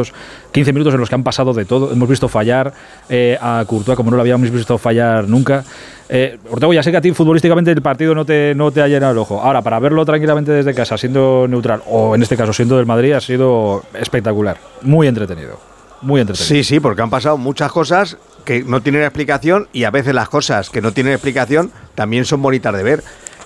15 0.52 0.72
minutos 0.72 0.94
en 0.94 1.00
los 1.00 1.09
que 1.09 1.14
han 1.14 1.22
pasado 1.22 1.52
de 1.52 1.64
todo. 1.64 1.92
Hemos 1.92 2.09
visto 2.09 2.28
fallar 2.28 2.72
eh, 3.09 3.37
a 3.40 3.64
Courtois 3.66 3.96
como 3.96 4.11
no 4.11 4.16
lo 4.16 4.22
habíamos 4.22 4.50
visto 4.50 4.76
fallar 4.78 5.28
nunca. 5.28 5.64
Eh, 6.09 6.38
Ortego, 6.50 6.72
ya 6.74 6.83
sé 6.83 6.90
que 6.90 6.96
a 6.96 7.00
ti 7.00 7.12
futbolísticamente 7.12 7.70
el 7.70 7.80
partido 7.83 8.14
no 8.14 8.24
te, 8.24 8.54
no 8.54 8.70
te 8.70 8.83
ha 8.83 8.88
llenado 8.88 9.12
el 9.12 9.18
ojo. 9.18 9.40
Ahora, 9.40 9.62
para 9.62 9.78
verlo 9.78 10.04
tranquilamente 10.04 10.52
desde 10.52 10.74
casa, 10.74 10.98
siendo 10.98 11.46
neutral, 11.48 11.83
o 11.87 12.14
en 12.14 12.22
este 12.22 12.37
caso 12.37 12.52
siendo 12.52 12.76
del 12.76 12.87
Madrid, 12.87 13.12
ha 13.12 13.20
sido 13.20 13.83
espectacular. 13.98 14.57
Muy 14.83 15.07
entretenido. 15.07 15.59
Muy 16.02 16.20
entretenido. 16.20 16.48
Sí, 16.48 16.62
sí, 16.64 16.80
porque 16.80 17.00
han 17.00 17.09
pasado 17.11 17.38
muchas 17.38 17.72
cosas 17.72 18.18
que 18.44 18.62
no 18.62 18.83
tienen 18.83 19.02
explicación 19.02 19.68
y 19.72 19.85
a 19.85 19.90
veces 19.90 20.14
las 20.14 20.28
cosas 20.28 20.68
que 20.68 20.83
no 20.83 20.92
tienen 20.92 21.14
explicación 21.14 21.70
también 21.94 22.26
son 22.26 22.42
bonitas 22.42 22.76
de 22.76 22.83
ver. 22.83 23.02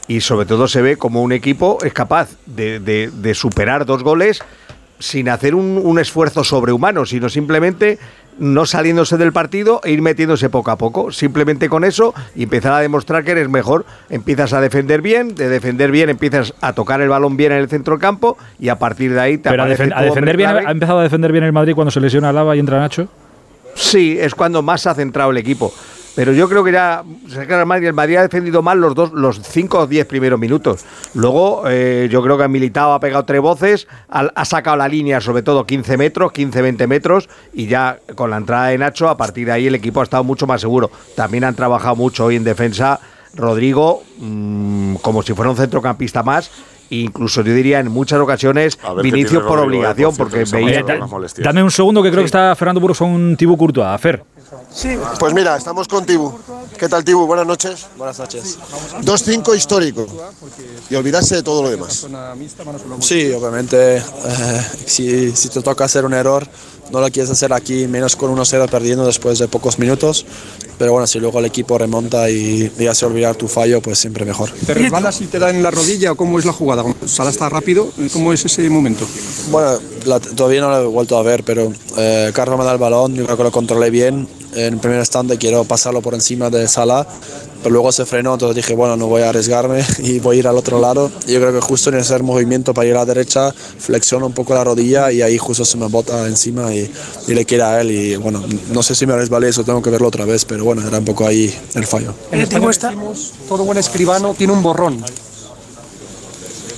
Y 0.09 0.23
sobre 0.23 0.47
todo 0.47 0.67
se 0.67 0.83
ve 0.83 0.97
como 0.97 1.23
un 1.23 1.31
equipo 1.33 1.79
es 1.85 1.93
capaz 1.93 2.31
de- 2.47 2.81
de 2.81 3.35
superar 3.35 3.85
dos 3.87 4.03
goles 4.03 4.41
sin 4.99 5.29
hacer 5.29 5.55
un, 5.55 5.81
un 5.83 5.99
esfuerzo 5.99 6.45
sobrehumano, 6.45 7.07
sino 7.07 7.29
simplemente 7.29 7.99
no 8.39 8.67
saliéndose 8.67 9.17
del 9.17 9.33
partido 9.33 9.81
e 9.83 9.91
ir 9.91 10.01
metiéndose 10.01 10.49
poco 10.49 10.71
a 10.71 10.77
poco. 10.79 11.11
Simplemente 11.11 11.69
con 11.69 11.85
eso 11.85 12.15
y 12.37 12.45
empezar 12.45 12.73
a 12.73 12.79
demostrar 12.81 13.25
que 13.25 13.33
eres 13.33 13.49
mejor. 13.49 13.85
Empiezas 14.11 14.53
a 14.53 14.61
defender 14.61 15.03
bien, 15.03 15.35
de 15.35 15.49
defender 15.49 15.91
bien 15.91 16.09
empiezas 16.09 16.55
a 16.61 16.73
tocar 16.73 17.01
el 17.01 17.09
balón 17.09 17.37
bien 17.37 17.51
en 17.53 17.59
el 17.59 17.69
centro 17.69 17.95
del 17.95 18.01
campo 18.01 18.39
y 18.61 18.69
a 18.69 18.79
partir 18.79 19.13
de 19.13 19.21
ahí 19.21 19.39
te 19.39 19.51
Pero 19.51 19.65
a, 19.65 19.69
defen- 19.69 19.93
a 19.95 20.03
defender 20.03 20.37
bien, 20.37 20.51
ha 20.51 20.71
empezado 20.71 21.01
a 21.01 21.03
defender 21.03 21.33
bien 21.33 21.45
el 21.45 21.53
Madrid 21.53 21.75
cuando 21.75 21.91
se 21.91 22.01
lesiona 22.01 22.33
Lava 22.33 22.55
y 22.55 22.61
entra 22.61 22.79
Nacho. 22.79 23.09
Sí, 23.75 24.17
es 24.21 24.35
cuando 24.35 24.63
más 24.63 24.83
se 24.83 24.89
ha 24.89 24.95
centrado 24.95 25.31
el 25.31 25.37
equipo. 25.37 25.73
Pero 26.15 26.33
yo 26.33 26.49
creo 26.49 26.65
que 26.65 26.73
ya 26.73 27.05
se 27.29 27.47
queda 27.47 27.61
el 27.61 27.67
Madrid, 27.67 27.87
el 27.89 27.93
Madrid 27.93 28.17
ha 28.17 28.23
defendido 28.23 28.61
mal 28.61 28.81
los 28.81 28.95
dos, 28.95 29.13
los 29.13 29.41
5 29.41 29.79
o 29.79 29.87
10 29.87 30.07
primeros 30.07 30.39
minutos. 30.39 30.85
Luego 31.15 31.63
eh, 31.69 32.09
yo 32.11 32.23
creo 32.23 32.37
que 32.37 32.45
ha 32.45 32.49
militado, 32.49 32.93
ha 32.93 33.01
pegado 33.01 33.25
tres 33.25 33.41
voces, 33.41 33.87
ha, 34.09 34.31
ha 34.35 34.45
sacado 34.45 34.77
la 34.77 34.89
línea 34.89 35.21
sobre 35.21 35.43
todo 35.43 35.65
15 35.65 35.97
metros, 35.97 36.33
15-20 36.33 36.87
metros 36.89 37.29
y 37.53 37.67
ya 37.67 37.99
con 38.15 38.31
la 38.31 38.37
entrada 38.37 38.67
de 38.69 38.79
Nacho 38.79 39.09
a 39.09 39.17
partir 39.17 39.47
de 39.47 39.53
ahí 39.53 39.67
el 39.69 39.75
equipo 39.75 40.01
ha 40.01 40.05
estado 40.05 40.25
mucho 40.25 40.47
más 40.47 40.61
seguro. 40.61 40.91
También 41.15 41.45
han 41.45 41.55
trabajado 41.55 41.95
mucho 41.95 42.25
hoy 42.25 42.37
en 42.37 42.45
defensa 42.45 42.99
Rodrigo 43.35 44.03
mm, 44.19 44.97
como 44.97 45.23
si 45.23 45.35
fuera 45.35 45.51
un 45.51 45.57
centrocampista 45.57 46.23
más. 46.23 46.51
Incluso 46.91 47.43
yo 47.43 47.53
diría 47.53 47.81
en 47.81 47.89
muchas 47.89 48.19
ocasiones 48.19 48.79
Vinicius 49.03 49.43
por 49.43 49.59
eh, 49.59 49.63
obligación, 49.63 50.17
por 50.17 50.31
cierto, 50.31 50.51
porque 50.51 50.65
veía... 50.65 50.85
Dame 51.39 51.63
un 51.63 51.71
segundo 51.71 52.03
que 52.03 52.11
creo 52.11 52.23
que 52.23 52.27
está 52.27 52.55
Fernando 52.57 52.81
Burgos 52.81 52.99
con 52.99 53.37
Thibaut 53.37 53.59
Courtois. 53.59 54.01
Fer. 54.01 54.25
Sí, 54.73 54.91
pues 55.19 55.35
mira, 55.35 55.57
estamos 55.57 55.89
con 55.89 56.05
Tibu. 56.07 56.33
¿Qué 56.79 56.89
tal, 56.89 57.05
Tibu? 57.05 57.27
Buenas 57.27 57.47
noches. 57.47 57.87
Buenas 57.97 58.19
noches. 58.19 58.59
2-5 59.03 59.57
histórico. 59.57 60.07
Y 60.91 60.95
olvidarse 60.95 61.37
de 61.37 61.43
todo 61.43 61.63
lo 61.63 61.71
demás. 61.71 62.07
Sí, 63.01 63.31
obviamente, 63.33 63.97
eh, 63.99 64.03
si, 64.87 65.33
si 65.37 65.49
te 65.49 65.61
toca 65.63 65.85
hacer 65.85 66.05
un 66.05 66.15
error, 66.15 66.47
no 66.91 67.01
lo 67.01 67.11
quieres 67.11 67.31
hacer 67.31 67.53
aquí, 67.53 67.87
menos 67.87 68.17
con 68.17 68.35
1-0 68.35 68.69
perdiendo 68.71 69.05
después 69.05 69.39
de 69.39 69.49
pocos 69.49 69.79
minutos. 69.79 70.25
Pero 70.79 70.93
bueno, 70.93 71.07
si 71.09 71.19
luego 71.19 71.41
el 71.41 71.45
equipo 71.47 71.77
remonta 71.77 72.31
y, 72.31 72.73
y 72.79 72.87
hace 72.87 73.05
olvidar 73.05 73.35
tu 73.35 73.49
fallo, 73.49 73.83
pues 73.83 73.99
siempre 73.99 74.25
mejor. 74.25 74.51
¿Te 74.65 74.75
resbalas 74.75 75.21
y 75.21 75.27
te 75.27 75.39
da 75.41 75.51
en 75.51 75.63
la 75.63 75.73
rodilla 75.73 76.13
o 76.13 76.15
cómo 76.17 76.39
es 76.39 76.45
la 76.45 76.53
jugada? 76.53 76.85
¿Sala 77.05 77.31
está 77.31 77.49
rápido? 77.49 77.91
¿Cómo 78.13 78.33
es 78.33 78.45
ese 78.45 78.71
momento? 78.71 79.05
Bueno, 79.51 79.79
la- 80.07 80.21
todavía 80.21 80.61
no 80.61 80.71
lo 80.71 80.83
he 80.83 80.87
vuelto 80.87 81.19
a 81.19 81.23
ver, 81.23 81.43
pero 81.43 81.73
eh, 81.97 82.31
Carlos 82.33 82.59
me 82.59 82.65
da 82.65 82.73
el 82.73 82.79
balón, 82.79 83.15
yo 83.17 83.25
creo 83.25 83.37
que 83.37 83.43
lo 83.43 83.51
controlé 83.53 83.91
bien. 83.91 84.29
En 84.55 84.79
primer 84.79 84.99
instante 84.99 85.37
quiero 85.37 85.65
pasarlo 85.65 86.01
por 86.01 86.15
encima 86.15 86.51
de 86.51 86.67
Salah, 86.69 87.07
pero 87.63 87.73
luego 87.73 87.93
se 87.93 88.07
frenó, 88.07 88.35
entonces 88.35 88.57
dije, 88.57 88.75
bueno, 88.75 88.97
no 88.97 89.07
voy 89.07 89.23
a 89.23 89.29
arriesgarme 89.29 89.85
y 89.99 90.21
voy 90.21 90.37
a 90.37 90.39
ir 90.41 90.49
al 90.49 90.57
otro 90.57 90.81
lado. 90.81 91.11
Y 91.27 91.33
yo 91.33 91.41
creo 91.41 91.53
que 91.53 91.61
justo 91.61 91.91
en 91.91 91.97
ese 91.97 92.19
movimiento 92.21 92.73
para 92.73 92.89
ir 92.89 92.95
a 92.95 93.01
la 93.01 93.07
derecha, 93.07 93.53
flexiono 93.53 94.27
un 94.27 94.33
poco 94.33 94.55
la 94.55 94.65
rodilla 94.65 95.13
y 95.13 95.23
ahí 95.23 95.39
justo 95.39 95.65
se 95.65 95.77
me 95.77 95.87
bota 95.87 96.27
encima 96.27 96.75
y, 96.75 96.91
y 97.27 97.35
le 97.35 97.45
queda 97.45 97.75
a 97.75 97.81
él. 97.81 97.91
Y 97.91 98.17
bueno, 98.17 98.43
no 98.73 98.83
sé 98.83 98.95
si 98.95 99.07
me 99.07 99.17
resbalé, 99.17 99.49
eso 99.49 99.65
tengo 99.65 99.83
que 99.83 99.91
verlo 99.91 100.09
otra 100.09 100.25
vez, 100.25 100.45
pero 100.45 100.65
bueno, 100.65 100.87
era 100.87 100.99
un 100.99 101.05
poco 101.05 101.27
ahí 101.27 101.55
el 101.75 101.87
fallo. 101.87 102.15
En 102.31 102.41
España 102.41 102.69
decimos, 102.69 103.33
todo 103.49 103.65
buen 103.65 103.79
escribano 103.79 104.35
tiene 104.35 104.53
un 104.53 104.63
borrón. 104.63 105.05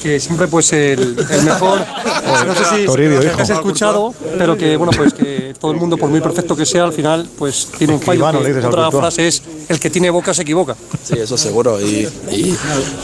Que 0.02 0.18
siempre 0.18 0.48
pues 0.48 0.72
el, 0.72 1.16
el 1.30 1.42
mejor, 1.42 1.80
no 2.46 2.54
sé 2.54 2.64
si 2.64 2.86
Toribio, 2.86 3.20
si 3.20 3.28
has 3.28 3.50
escuchado, 3.50 4.14
pero 4.38 4.56
que 4.56 4.76
bueno 4.76 4.92
pues 4.96 5.12
que 5.12 5.54
todo 5.60 5.72
el 5.72 5.76
mundo 5.76 5.96
por 5.98 6.08
muy 6.08 6.20
perfecto 6.20 6.56
que 6.56 6.64
sea 6.64 6.84
al 6.84 6.92
final 6.92 7.28
pues 7.38 7.68
tiene 7.76 7.94
un 7.94 8.00
fallo. 8.00 8.30
Que 8.42 8.66
otra 8.66 8.90
frase 8.90 9.28
es 9.28 9.42
el 9.68 9.78
que 9.78 9.90
tiene 9.90 10.10
boca 10.10 10.32
se 10.32 10.42
equivoca. 10.42 10.74
Sí, 11.04 11.14
eso 11.18 11.36
seguro. 11.36 11.80
Y, 11.80 12.08
y 12.30 12.56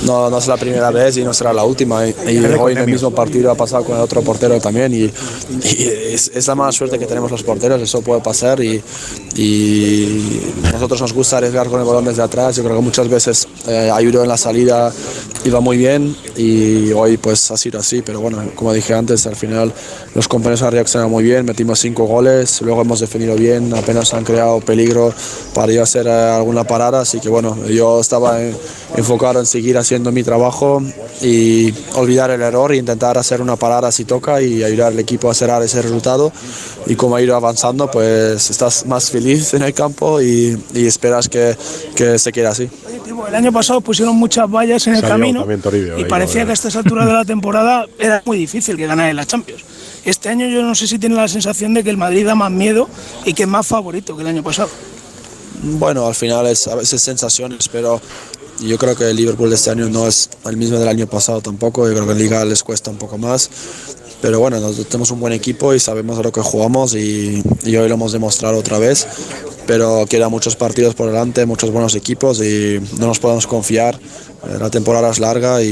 no, 0.05 0.31
no 0.31 0.39
es 0.39 0.47
la 0.47 0.57
primera 0.57 0.91
vez 0.91 1.17
y 1.17 1.25
no 1.25 1.33
será 1.35 1.53
la 1.53 1.65
última. 1.65 2.07
Y, 2.07 2.15
y 2.29 2.39
hoy 2.59 2.73
en 2.73 2.79
el 2.79 2.87
mismo 2.87 3.11
partido 3.11 3.51
ha 3.51 3.55
pasado 3.55 3.85
con 3.85 3.97
el 3.97 4.03
otro 4.03 4.23
portero 4.23 4.59
también. 4.61 4.93
Y, 4.95 5.05
y 5.05 5.89
es, 6.13 6.31
es 6.35 6.47
la 6.49 6.55
mala 6.55 6.73
suerte 6.73 6.99
que 6.99 7.07
tenemos 7.07 7.31
los 7.31 7.43
porteros, 7.43 7.81
eso 7.81 8.01
puede 8.01 8.21
pasar. 8.21 8.63
Y, 8.63 8.83
y 9.37 10.53
nosotros 10.73 11.01
nos 11.01 11.13
gusta 11.13 11.37
arriesgar 11.39 11.69
con 11.69 11.81
el 11.81 11.87
balón 11.87 12.05
desde 12.05 12.23
atrás. 12.23 12.57
Yo 12.57 12.65
creo 12.65 12.77
que 12.77 12.83
muchas 12.83 13.09
veces 13.09 13.47
eh, 13.69 13.91
ayudó 13.93 14.23
en 14.23 14.29
la 14.29 14.37
salida, 14.37 14.93
iba 15.45 15.61
muy 15.61 15.77
bien. 15.77 16.17
Y 16.37 16.86
hoy 16.93 17.17
pues 17.17 17.51
ha 17.51 17.57
sido 17.57 17.79
así. 17.81 18.03
Pero 18.03 18.21
bueno, 18.21 18.43
como 18.55 18.73
dije 18.73 18.95
antes, 18.95 19.27
al 19.27 19.37
final 19.37 19.73
los 20.15 20.29
compañeros 20.29 20.63
han 20.63 20.73
reaccionado 20.73 21.09
muy 21.09 21.25
bien. 21.25 21.45
Metimos 21.45 21.79
cinco 21.81 22.05
goles, 22.05 22.61
luego 22.63 22.83
hemos 22.83 23.01
defendido 23.01 23.35
bien, 23.37 23.73
apenas 23.75 24.13
han 24.15 24.25
creado 24.25 24.61
peligro 24.61 25.13
para 25.55 25.73
ir 25.73 25.81
a 25.81 25.85
hacer 25.85 26.07
eh, 26.07 26.11
alguna 26.11 26.65
parada. 26.65 27.01
Así 27.01 27.21
que 27.21 27.29
bueno, 27.29 27.57
yo 27.69 28.01
estaba 28.01 28.43
en- 28.43 28.57
enfocado 28.97 29.41
en 29.41 29.47
seguir 29.47 29.77
haciendo 29.79 30.13
mi 30.13 30.23
trabajo 30.23 30.83
y 31.21 31.73
olvidar 31.95 32.31
el 32.31 32.43
error 32.43 32.73
e 32.73 32.77
intentar 32.77 33.19
hacer 33.19 33.41
una 33.41 33.57
parada 33.57 33.91
si 33.93 34.05
toca 34.05 34.41
y 34.41 34.63
ayudar 34.65 34.89
al 34.93 34.99
equipo 34.99 35.31
a 35.31 35.35
cerrar 35.35 35.63
ese 35.63 35.83
resultado. 35.83 36.33
Y 36.87 36.95
como 36.95 37.17
ha 37.17 37.23
ido 37.23 37.35
avanzando, 37.35 37.91
pues 37.91 38.49
estás 38.51 38.87
más 38.87 39.11
feliz 39.11 39.53
en 39.55 39.63
el 39.63 39.75
campo 39.75 40.21
y, 40.21 40.57
y 40.75 40.87
esperas 40.87 41.29
que, 41.29 41.57
que 41.95 42.19
se 42.19 42.33
quede 42.33 42.47
así. 42.47 42.69
El 43.29 43.35
año 43.35 43.53
pasado 43.53 43.81
pusieron 43.81 44.17
muchas 44.17 44.51
vallas 44.51 44.87
en 44.87 44.95
el 44.95 45.01
Salió 45.01 45.15
camino 45.15 45.47
Toribio 45.63 45.99
y 45.99 46.05
parecía 46.05 46.45
que 46.45 46.51
a 46.51 46.55
estas 46.55 46.77
alturas 46.77 47.07
de 47.07 47.13
la 47.13 47.25
temporada 47.25 47.87
era 47.99 48.23
muy 48.25 48.39
difícil 48.39 48.77
que 48.77 48.87
ganara 48.87 49.13
la 49.13 49.27
Champions. 49.27 49.63
Este 50.05 50.29
año 50.29 50.47
yo 50.47 50.63
no 50.63 50.75
sé 50.75 50.87
si 50.87 50.99
tiene 50.99 51.17
la 51.17 51.27
sensación 51.27 51.75
de 51.75 51.83
que 51.83 51.91
el 51.91 51.97
Madrid 51.97 52.25
da 52.25 52.35
más 52.35 52.51
miedo 52.51 52.89
y 53.25 53.35
que 53.35 53.43
es 53.43 53.49
más 53.49 53.67
favorito 53.67 54.15
que 54.17 54.23
el 54.23 54.29
año 54.29 54.43
pasado. 54.43 54.69
Bueno, 55.63 56.07
al 56.07 56.15
final 56.15 56.47
es 56.47 56.69
a 56.69 56.77
veces 56.77 57.03
sensaciones, 57.03 57.69
pero 57.69 58.01
yo 58.61 58.79
creo 58.79 58.95
que 58.95 59.11
el 59.11 59.17
Liverpool 59.17 59.49
de 59.49 59.57
este 59.57 59.71
año 59.71 59.89
no 59.89 60.07
es 60.07 60.31
el 60.45 60.57
mismo 60.57 60.79
del 60.79 60.89
año 60.89 61.07
pasado 61.07 61.41
tampoco. 61.41 61.89
Yo 61.89 61.95
creo 61.95 62.07
que 62.07 62.13
en 62.13 62.19
Liga 62.19 62.45
les 62.45 62.63
cuesta 62.63 62.91
un 62.91 62.99
poco 62.99 63.19
más. 63.19 63.51
Pero 64.23 64.41
bueno, 64.41 64.59
nosotros 64.61 64.87
tenemos 64.87 65.11
un 65.11 65.21
buen 65.21 65.33
equipo 65.33 65.75
y 65.75 65.81
sabemos 65.81 66.19
a 66.19 66.23
lo 66.23 66.33
que 66.33 66.41
jugamos 66.41 66.95
y, 66.95 67.43
y 67.65 67.77
hoy 67.77 67.89
lo 67.89 67.95
hemos 67.95 68.13
demostrado 68.13 68.59
otra 68.59 68.79
vez. 68.79 69.07
Pero 69.67 70.07
quedan 70.09 70.31
muchos 70.31 70.55
partidos 70.55 70.95
por 70.95 71.09
delante, 71.09 71.45
muchos 71.45 71.71
buenos 71.71 71.95
equipos 71.97 72.41
y 72.41 72.81
no 72.99 73.09
nos 73.09 73.19
podemos 73.19 73.47
confiar. 73.47 73.97
Eh, 73.97 74.59
La 74.61 74.71
temporada 74.71 75.11
es 75.11 75.19
larga 75.19 75.61
y, 75.63 75.67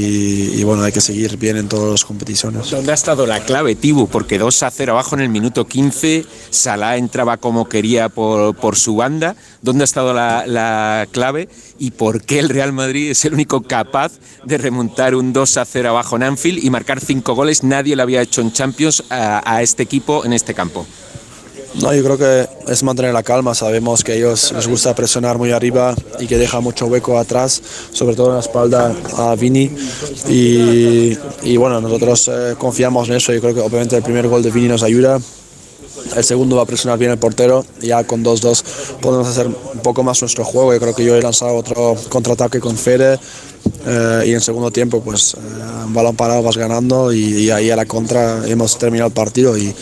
y 0.55 0.63
bueno, 0.65 0.83
hay 0.83 0.91
que 0.91 0.99
seguir 0.99 1.37
bien 1.37 1.55
en 1.55 1.69
todas 1.69 1.89
las 1.91 2.03
competiciones. 2.03 2.69
¿Dónde 2.71 2.91
ha 2.91 2.95
estado 2.95 3.25
la 3.25 3.39
clave, 3.45 3.75
Tibu? 3.75 4.07
Porque 4.07 4.37
2 4.37 4.63
a 4.63 4.71
0 4.71 4.91
abajo 4.91 5.15
en 5.15 5.21
el 5.21 5.29
minuto 5.29 5.65
15, 5.65 6.25
Salah 6.49 6.97
entraba 6.97 7.37
como 7.37 7.69
quería 7.69 8.09
por, 8.09 8.53
por 8.55 8.75
su 8.75 8.97
banda. 8.97 9.37
¿Dónde 9.61 9.83
ha 9.83 9.85
estado 9.85 10.13
la, 10.13 10.45
la 10.45 11.07
clave? 11.11 11.47
¿Y 11.79 11.91
por 11.91 12.21
qué 12.23 12.39
el 12.39 12.49
Real 12.49 12.73
Madrid 12.73 13.11
es 13.11 13.23
el 13.23 13.33
único 13.33 13.61
capaz 13.61 14.11
de 14.43 14.57
remontar 14.57 15.15
un 15.15 15.31
2 15.31 15.57
a 15.57 15.63
0 15.63 15.89
abajo 15.89 16.17
en 16.17 16.23
Anfield 16.23 16.61
y 16.63 16.69
marcar 16.69 16.99
5 16.99 17.33
goles? 17.33 17.63
Nadie 17.63 17.95
lo 17.95 18.03
había 18.03 18.21
hecho 18.21 18.41
en 18.41 18.51
Champions 18.51 19.03
a, 19.09 19.41
a 19.49 19.61
este 19.61 19.83
equipo 19.83 20.25
en 20.25 20.33
este 20.33 20.53
campo. 20.53 20.85
No, 21.81 21.93
yo 21.93 22.03
creo 22.03 22.17
que 22.17 22.47
es 22.71 22.83
mantener 22.83 23.13
la 23.13 23.21
calma. 23.23 23.53
Sabemos 23.53 24.03
que 24.03 24.13
a 24.13 24.15
ellos 24.15 24.53
les 24.53 24.67
gusta 24.67 24.95
presionar 24.95 25.37
muy 25.37 25.51
arriba 25.51 25.93
y 26.19 26.25
que 26.25 26.37
deja 26.37 26.59
mucho 26.61 26.85
hueco 26.85 27.19
atrás, 27.19 27.61
sobre 27.91 28.15
todo 28.15 28.29
en 28.29 28.33
la 28.35 28.39
espalda 28.39 28.95
a 29.17 29.35
Vini. 29.35 29.69
Y, 30.29 31.17
y 31.43 31.57
bueno, 31.57 31.81
nosotros 31.81 32.29
eh, 32.33 32.55
confiamos 32.57 33.09
en 33.09 33.15
eso. 33.15 33.33
Yo 33.33 33.41
creo 33.41 33.53
que 33.53 33.59
obviamente 33.59 33.97
el 33.97 34.03
primer 34.03 34.27
gol 34.27 34.41
de 34.41 34.51
Vini 34.51 34.67
nos 34.69 34.83
ayuda. 34.83 35.19
El 36.15 36.23
segundo 36.23 36.55
va 36.55 36.63
a 36.63 36.65
presionar 36.65 36.97
bien 36.97 37.11
el 37.11 37.17
portero. 37.17 37.65
Ya 37.81 38.03
con 38.05 38.23
2-2 38.23 38.63
podemos 39.01 39.27
hacer 39.27 39.47
un 39.47 39.79
poco 39.83 40.01
más 40.01 40.21
nuestro 40.21 40.45
juego. 40.45 40.73
Yo 40.73 40.79
creo 40.79 40.95
que 40.95 41.03
yo 41.03 41.15
he 41.15 41.21
lanzado 41.21 41.55
otro 41.55 41.95
contraataque 42.09 42.59
con 42.61 42.77
Fede. 42.77 43.19
eh, 43.85 44.23
y 44.27 44.33
en 44.33 44.41
segundo 44.41 44.71
tiempo, 44.71 45.01
pues, 45.01 45.33
eh, 45.33 45.37
balón 45.89 46.15
parado 46.15 46.41
vas 46.41 46.57
ganando. 46.57 47.11
Y, 47.11 47.45
y 47.45 47.49
ahí 47.49 47.69
a 47.69 47.75
la 47.75 47.85
contra 47.85 48.47
hemos 48.47 48.77
terminado 48.77 49.07
el 49.09 49.13
partido. 49.13 49.57
Y, 49.57 49.73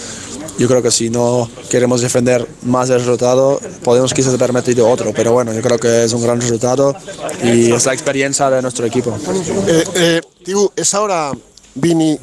yo 0.58 0.68
creo 0.68 0.82
que 0.82 0.92
si 0.92 1.10
no 1.10 1.50
queremos 1.70 2.02
defender 2.02 2.48
más 2.64 2.90
el 2.90 3.00
resultado, 3.00 3.60
podemos 3.84 4.14
quizás 4.14 4.36
permitir 4.38 4.80
otro, 4.82 5.12
pero 5.14 5.32
bueno, 5.32 5.54
yo 5.54 5.62
creo 5.62 5.78
que 5.78 6.04
es 6.04 6.14
un 6.14 6.22
gran 6.22 6.40
resultado 6.40 6.96
y 7.44 7.72
es 7.72 7.86
la 7.86 7.94
experiencia 7.94 8.50
de 8.50 8.62
nuestro 8.62 8.86
equipo. 8.86 9.18
Eh, 9.68 9.84
eh, 9.96 10.22
¿es 10.76 10.94
ahora 10.94 11.32
Vini 11.76 12.18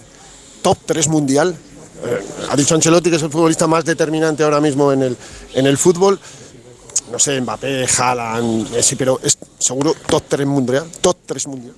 top 0.63 0.79
3 0.87 1.09
mundial? 1.09 1.57
Eh, 2.05 2.25
ha 2.51 2.57
dicho 2.57 2.75
Ancelotti 2.75 3.11
que 3.11 3.17
es 3.17 3.23
el 3.23 3.31
futbolista 3.31 3.67
más 3.67 3.85
determinante 3.85 4.43
ahora 4.43 4.61
mismo 4.61 4.93
en 4.93 5.03
el, 5.03 5.17
en 5.55 5.67
el 5.67 5.77
fútbol. 5.77 6.19
No 7.11 7.19
sé, 7.19 7.41
Mbappé, 7.41 7.87
Haaland, 7.99 8.71
Messi, 8.71 8.95
pero 8.95 9.19
es 9.23 9.37
seguro 9.59 9.95
top 10.07 10.23
3 10.29 10.47
mundial. 10.47 10.87
Top 11.01 11.17
3 11.27 11.47
mundial. 11.49 11.75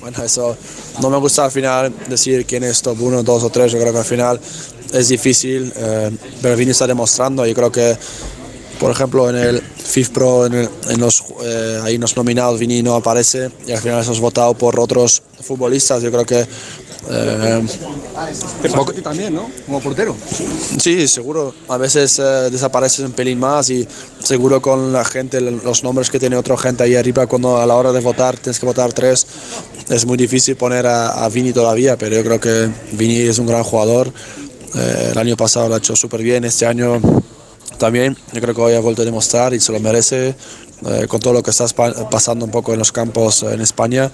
Bueno, 0.00 0.22
eso 0.22 0.56
no 1.00 1.10
me 1.10 1.16
gusta 1.18 1.44
al 1.44 1.50
final 1.50 1.92
decir 2.08 2.44
quién 2.46 2.64
es 2.64 2.82
top 2.82 3.00
1, 3.00 3.22
2 3.22 3.42
o 3.44 3.50
3, 3.50 3.72
yo 3.72 3.78
creo 3.80 3.92
que 3.92 3.98
al 3.98 4.04
final 4.04 4.40
es 4.92 5.08
difícil, 5.08 5.72
eh, 5.76 6.10
pero 6.42 6.56
Vini 6.56 6.70
está 6.72 6.86
demostrando, 6.86 7.44
yo 7.46 7.54
creo 7.54 7.72
que 7.72 7.96
por 8.78 8.90
ejemplo 8.90 9.28
en 9.30 9.36
el 9.36 9.60
FIF 9.62 10.10
Pro, 10.10 10.46
en, 10.46 10.54
el- 10.54 10.68
en 10.90 11.00
los, 11.00 11.22
eh, 11.42 11.80
ahí 11.82 11.94
en 11.94 12.00
los 12.00 12.16
nominados 12.16 12.58
Vini 12.58 12.82
no 12.82 12.94
aparece 12.96 13.50
y 13.66 13.72
al 13.72 13.78
final 13.78 14.00
eso 14.00 14.12
es 14.12 14.20
votado 14.20 14.54
por 14.54 14.78
otros 14.78 15.22
futbolistas, 15.40 16.02
yo 16.02 16.10
creo 16.10 16.24
que... 16.24 16.40
eh, 17.10 17.62
Te 18.62 18.68
pasó 18.70 18.90
a 18.90 18.92
ti 18.94 19.02
también, 19.02 19.34
¿no? 19.34 19.50
Como 19.66 19.80
portero. 19.80 20.16
Sí, 20.80 21.06
seguro. 21.06 21.54
A 21.68 21.76
veces 21.76 22.18
eh, 22.18 22.22
desapareces 22.50 23.00
un 23.00 23.12
pelín 23.12 23.38
más 23.38 23.68
y 23.70 23.86
seguro 24.22 24.62
con 24.62 24.92
la 24.92 25.04
gente, 25.04 25.40
los 25.40 25.82
nombres 25.84 26.08
que 26.10 26.18
tiene 26.18 26.36
otra 26.36 26.56
gente 26.56 26.82
ahí 26.84 26.94
arriba, 26.96 27.26
cuando 27.26 27.58
a 27.58 27.66
la 27.66 27.74
hora 27.74 27.92
de 27.92 28.00
votar 28.00 28.36
tienes 28.38 28.58
que 28.58 28.64
votar 28.66 28.92
tres, 28.92 29.26
es 29.88 30.06
muy 30.06 30.16
difícil 30.16 30.56
poner 30.56 30.86
a, 30.86 31.24
a 31.24 31.28
Vini 31.28 31.52
todavía, 31.52 31.96
pero 31.96 32.16
yo 32.16 32.24
creo 32.24 32.40
que 32.40 32.70
Vini 32.92 33.20
es 33.20 33.38
un 33.38 33.46
gran 33.46 33.62
jugador. 33.62 34.12
Eh, 34.74 35.10
el 35.12 35.18
año 35.18 35.36
pasado 35.36 35.68
lo 35.68 35.74
ha 35.74 35.78
hecho 35.78 35.94
súper 35.94 36.22
bien, 36.22 36.44
este 36.44 36.66
año 36.66 37.00
también. 37.78 38.16
Yo 38.32 38.40
creo 38.40 38.54
que 38.54 38.60
hoy 38.60 38.74
ha 38.74 38.80
vuelto 38.80 39.02
a 39.02 39.04
demostrar 39.04 39.54
y 39.54 39.60
se 39.60 39.72
lo 39.72 39.80
merece 39.80 40.34
eh, 40.86 41.06
con 41.06 41.20
todo 41.20 41.32
lo 41.32 41.42
que 41.42 41.50
está 41.50 41.66
pasando 42.10 42.44
un 42.44 42.50
poco 42.50 42.72
en 42.72 42.78
los 42.78 42.92
campos 42.92 43.42
en 43.42 43.60
España. 43.60 44.10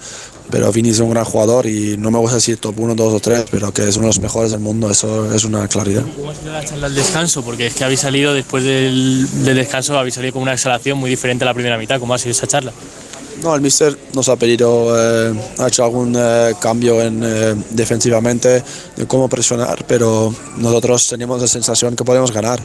Pero 0.49 0.71
Vini 0.71 0.89
es 0.89 0.99
un 0.99 1.11
gran 1.11 1.23
jugador 1.23 1.65
y 1.65 1.95
no 1.97 2.11
me 2.11 2.19
gusta 2.19 2.35
decir 2.35 2.57
top 2.57 2.77
1, 2.77 2.95
2 2.95 3.13
o 3.13 3.19
3, 3.19 3.45
pero 3.49 3.73
que 3.73 3.87
es 3.87 3.95
uno 3.95 4.05
de 4.05 4.09
los 4.09 4.19
mejores 4.19 4.51
del 4.51 4.59
mundo, 4.59 4.89
eso 4.89 5.33
es 5.33 5.45
una 5.45 5.67
claridad. 5.67 6.03
¿Cómo 6.15 6.31
ha 6.31 6.35
sido 6.35 6.51
la 6.51 6.65
charla 6.65 6.87
al 6.87 6.95
descanso? 6.95 7.43
Porque 7.43 7.67
es 7.67 7.73
que 7.73 7.85
habéis 7.85 8.01
salido 8.01 8.33
después 8.33 8.63
del, 8.63 9.27
del 9.45 9.55
descanso, 9.55 9.97
habéis 9.97 10.15
salido 10.15 10.33
con 10.33 10.41
una 10.41 10.53
exhalación 10.53 10.97
muy 10.97 11.09
diferente 11.09 11.45
a 11.45 11.47
la 11.47 11.53
primera 11.53 11.77
mitad. 11.77 11.99
¿Cómo 11.99 12.13
ha 12.13 12.17
sido 12.17 12.31
esa 12.31 12.47
charla? 12.47 12.73
No, 13.41 13.55
el 13.55 13.61
míster 13.61 13.97
nos 14.13 14.29
ha 14.29 14.35
pedido, 14.35 14.93
eh, 14.95 15.33
ha 15.57 15.67
hecho 15.67 15.83
algún 15.83 16.15
eh, 16.17 16.53
cambio 16.59 17.01
en, 17.01 17.21
eh, 17.23 17.55
defensivamente 17.71 18.63
de 18.95 19.07
cómo 19.07 19.27
presionar, 19.27 19.83
pero 19.87 20.33
nosotros 20.57 21.07
teníamos 21.07 21.41
la 21.41 21.47
sensación 21.47 21.95
que 21.95 22.03
podemos 22.03 22.31
ganar. 22.31 22.59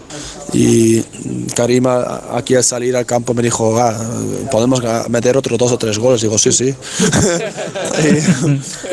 Y 0.53 1.03
mm, 1.25 1.47
Karim 1.55 1.87
a- 1.87 2.37
aquí 2.37 2.55
al 2.55 2.65
salir 2.65 2.95
al 2.95 3.07
campo 3.07 3.33
me 3.33 3.43
dijo, 3.43 3.79
"Ah, 3.79 3.97
podemos 4.51 4.83
meter 5.09 5.37
otros 5.37 5.59
dos 5.59 5.73
o 5.73 5.79
tres 5.79 5.99
goles. 5.99 6.21
Digo, 6.21 6.37
sí, 6.37 6.53
sí. 6.53 6.75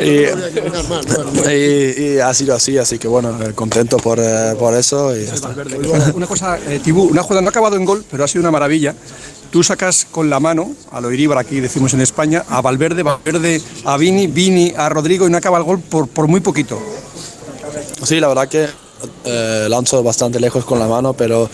y, 0.00 2.04
y- 2.14 2.18
ha 2.18 2.32
sido 2.34 2.54
así, 2.54 2.78
así 2.78 2.98
que 2.98 3.08
bueno, 3.08 3.36
eh, 3.42 3.52
contento 3.54 3.96
por, 3.98 4.18
por 4.58 4.74
eso. 4.74 5.16
Y 5.16 5.26
ya 5.26 5.34
está. 5.34 5.54
Una 6.14 6.26
cosa, 6.26 6.58
Tibú, 6.82 7.04
una 7.04 7.22
jugada 7.22 7.40
no 7.42 7.48
ha 7.48 7.50
acabado 7.50 7.76
en 7.76 7.84
gol, 7.84 8.04
pero 8.10 8.24
ha 8.24 8.28
sido 8.28 8.42
una 8.42 8.50
maravilla. 8.50 8.94
Tú 9.54 9.62
sacas 9.62 10.04
con 10.10 10.28
la 10.28 10.40
mano, 10.40 10.74
a 10.90 11.00
lo 11.00 11.12
Iríbar 11.12 11.38
aquí 11.38 11.60
decimos 11.60 11.94
en 11.94 12.00
España, 12.00 12.44
a 12.48 12.60
Valverde, 12.60 13.04
Valverde, 13.04 13.62
a 13.84 13.96
Vini, 13.96 14.26
Vini, 14.26 14.72
a 14.76 14.88
Rodrigo 14.88 15.28
y 15.28 15.30
no 15.30 15.36
acaba 15.36 15.58
el 15.58 15.62
gol 15.62 15.78
por, 15.78 16.08
por 16.08 16.26
muy 16.26 16.40
poquito. 16.40 16.76
Sí, 18.02 18.18
la 18.18 18.26
verdad 18.26 18.48
que 18.48 18.66
eh, 19.24 19.66
lanzo 19.70 20.02
bastante 20.02 20.40
lejos 20.40 20.64
con 20.64 20.80
la 20.80 20.88
mano, 20.88 21.12
pero 21.12 21.48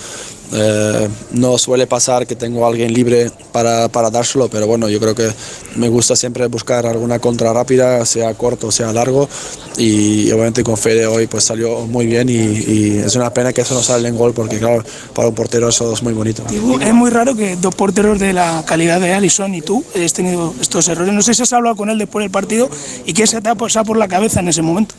eh, 0.52 1.08
no 1.32 1.58
suele 1.58 1.86
pasar 1.86 2.26
que 2.26 2.34
tengo 2.34 2.66
alguien 2.66 2.92
libre 2.92 3.30
para, 3.52 3.88
para 3.88 4.10
dárselo, 4.10 4.48
pero 4.48 4.66
bueno, 4.66 4.88
yo 4.88 4.98
creo 4.98 5.14
que 5.14 5.30
me 5.76 5.88
gusta 5.88 6.16
siempre 6.16 6.46
buscar 6.48 6.86
alguna 6.86 7.18
contra 7.18 7.52
rápida, 7.52 8.04
sea 8.04 8.34
corto, 8.34 8.72
sea 8.72 8.92
largo, 8.92 9.28
y 9.76 10.30
obviamente 10.32 10.64
con 10.64 10.76
Fede 10.76 11.06
hoy 11.06 11.26
pues 11.26 11.44
salió 11.44 11.86
muy 11.86 12.06
bien 12.06 12.28
y, 12.28 12.98
es 13.00 13.14
una 13.16 13.32
pena 13.32 13.52
que 13.52 13.60
eso 13.60 13.74
no 13.74 13.82
sale 13.82 14.08
en 14.08 14.16
gol, 14.16 14.32
porque 14.32 14.58
claro, 14.58 14.84
para 15.14 15.28
un 15.28 15.34
portero 15.34 15.68
eso 15.68 15.92
es 15.92 16.02
muy 16.02 16.12
bonito. 16.12 16.42
Es 16.80 16.94
muy 16.94 17.10
raro 17.10 17.34
que 17.34 17.56
dos 17.56 17.74
porteros 17.74 18.18
de 18.18 18.32
la 18.32 18.64
calidad 18.66 19.00
de 19.00 19.12
Alisson 19.14 19.54
y 19.54 19.62
tú 19.62 19.84
hayáis 19.94 20.12
tenido 20.12 20.54
estos 20.60 20.88
errores. 20.88 21.14
No 21.14 21.22
sé 21.22 21.34
si 21.34 21.42
has 21.42 21.52
hablado 21.52 21.76
con 21.76 21.90
él 21.90 21.98
después 21.98 22.24
del 22.24 22.30
partido 22.30 22.68
y 23.06 23.12
qué 23.12 23.26
se 23.26 23.40
te 23.40 23.48
ha 23.48 23.54
pasado 23.54 23.86
por 23.86 23.96
la 23.96 24.08
cabeza 24.08 24.40
en 24.40 24.48
ese 24.48 24.62
momento. 24.62 24.94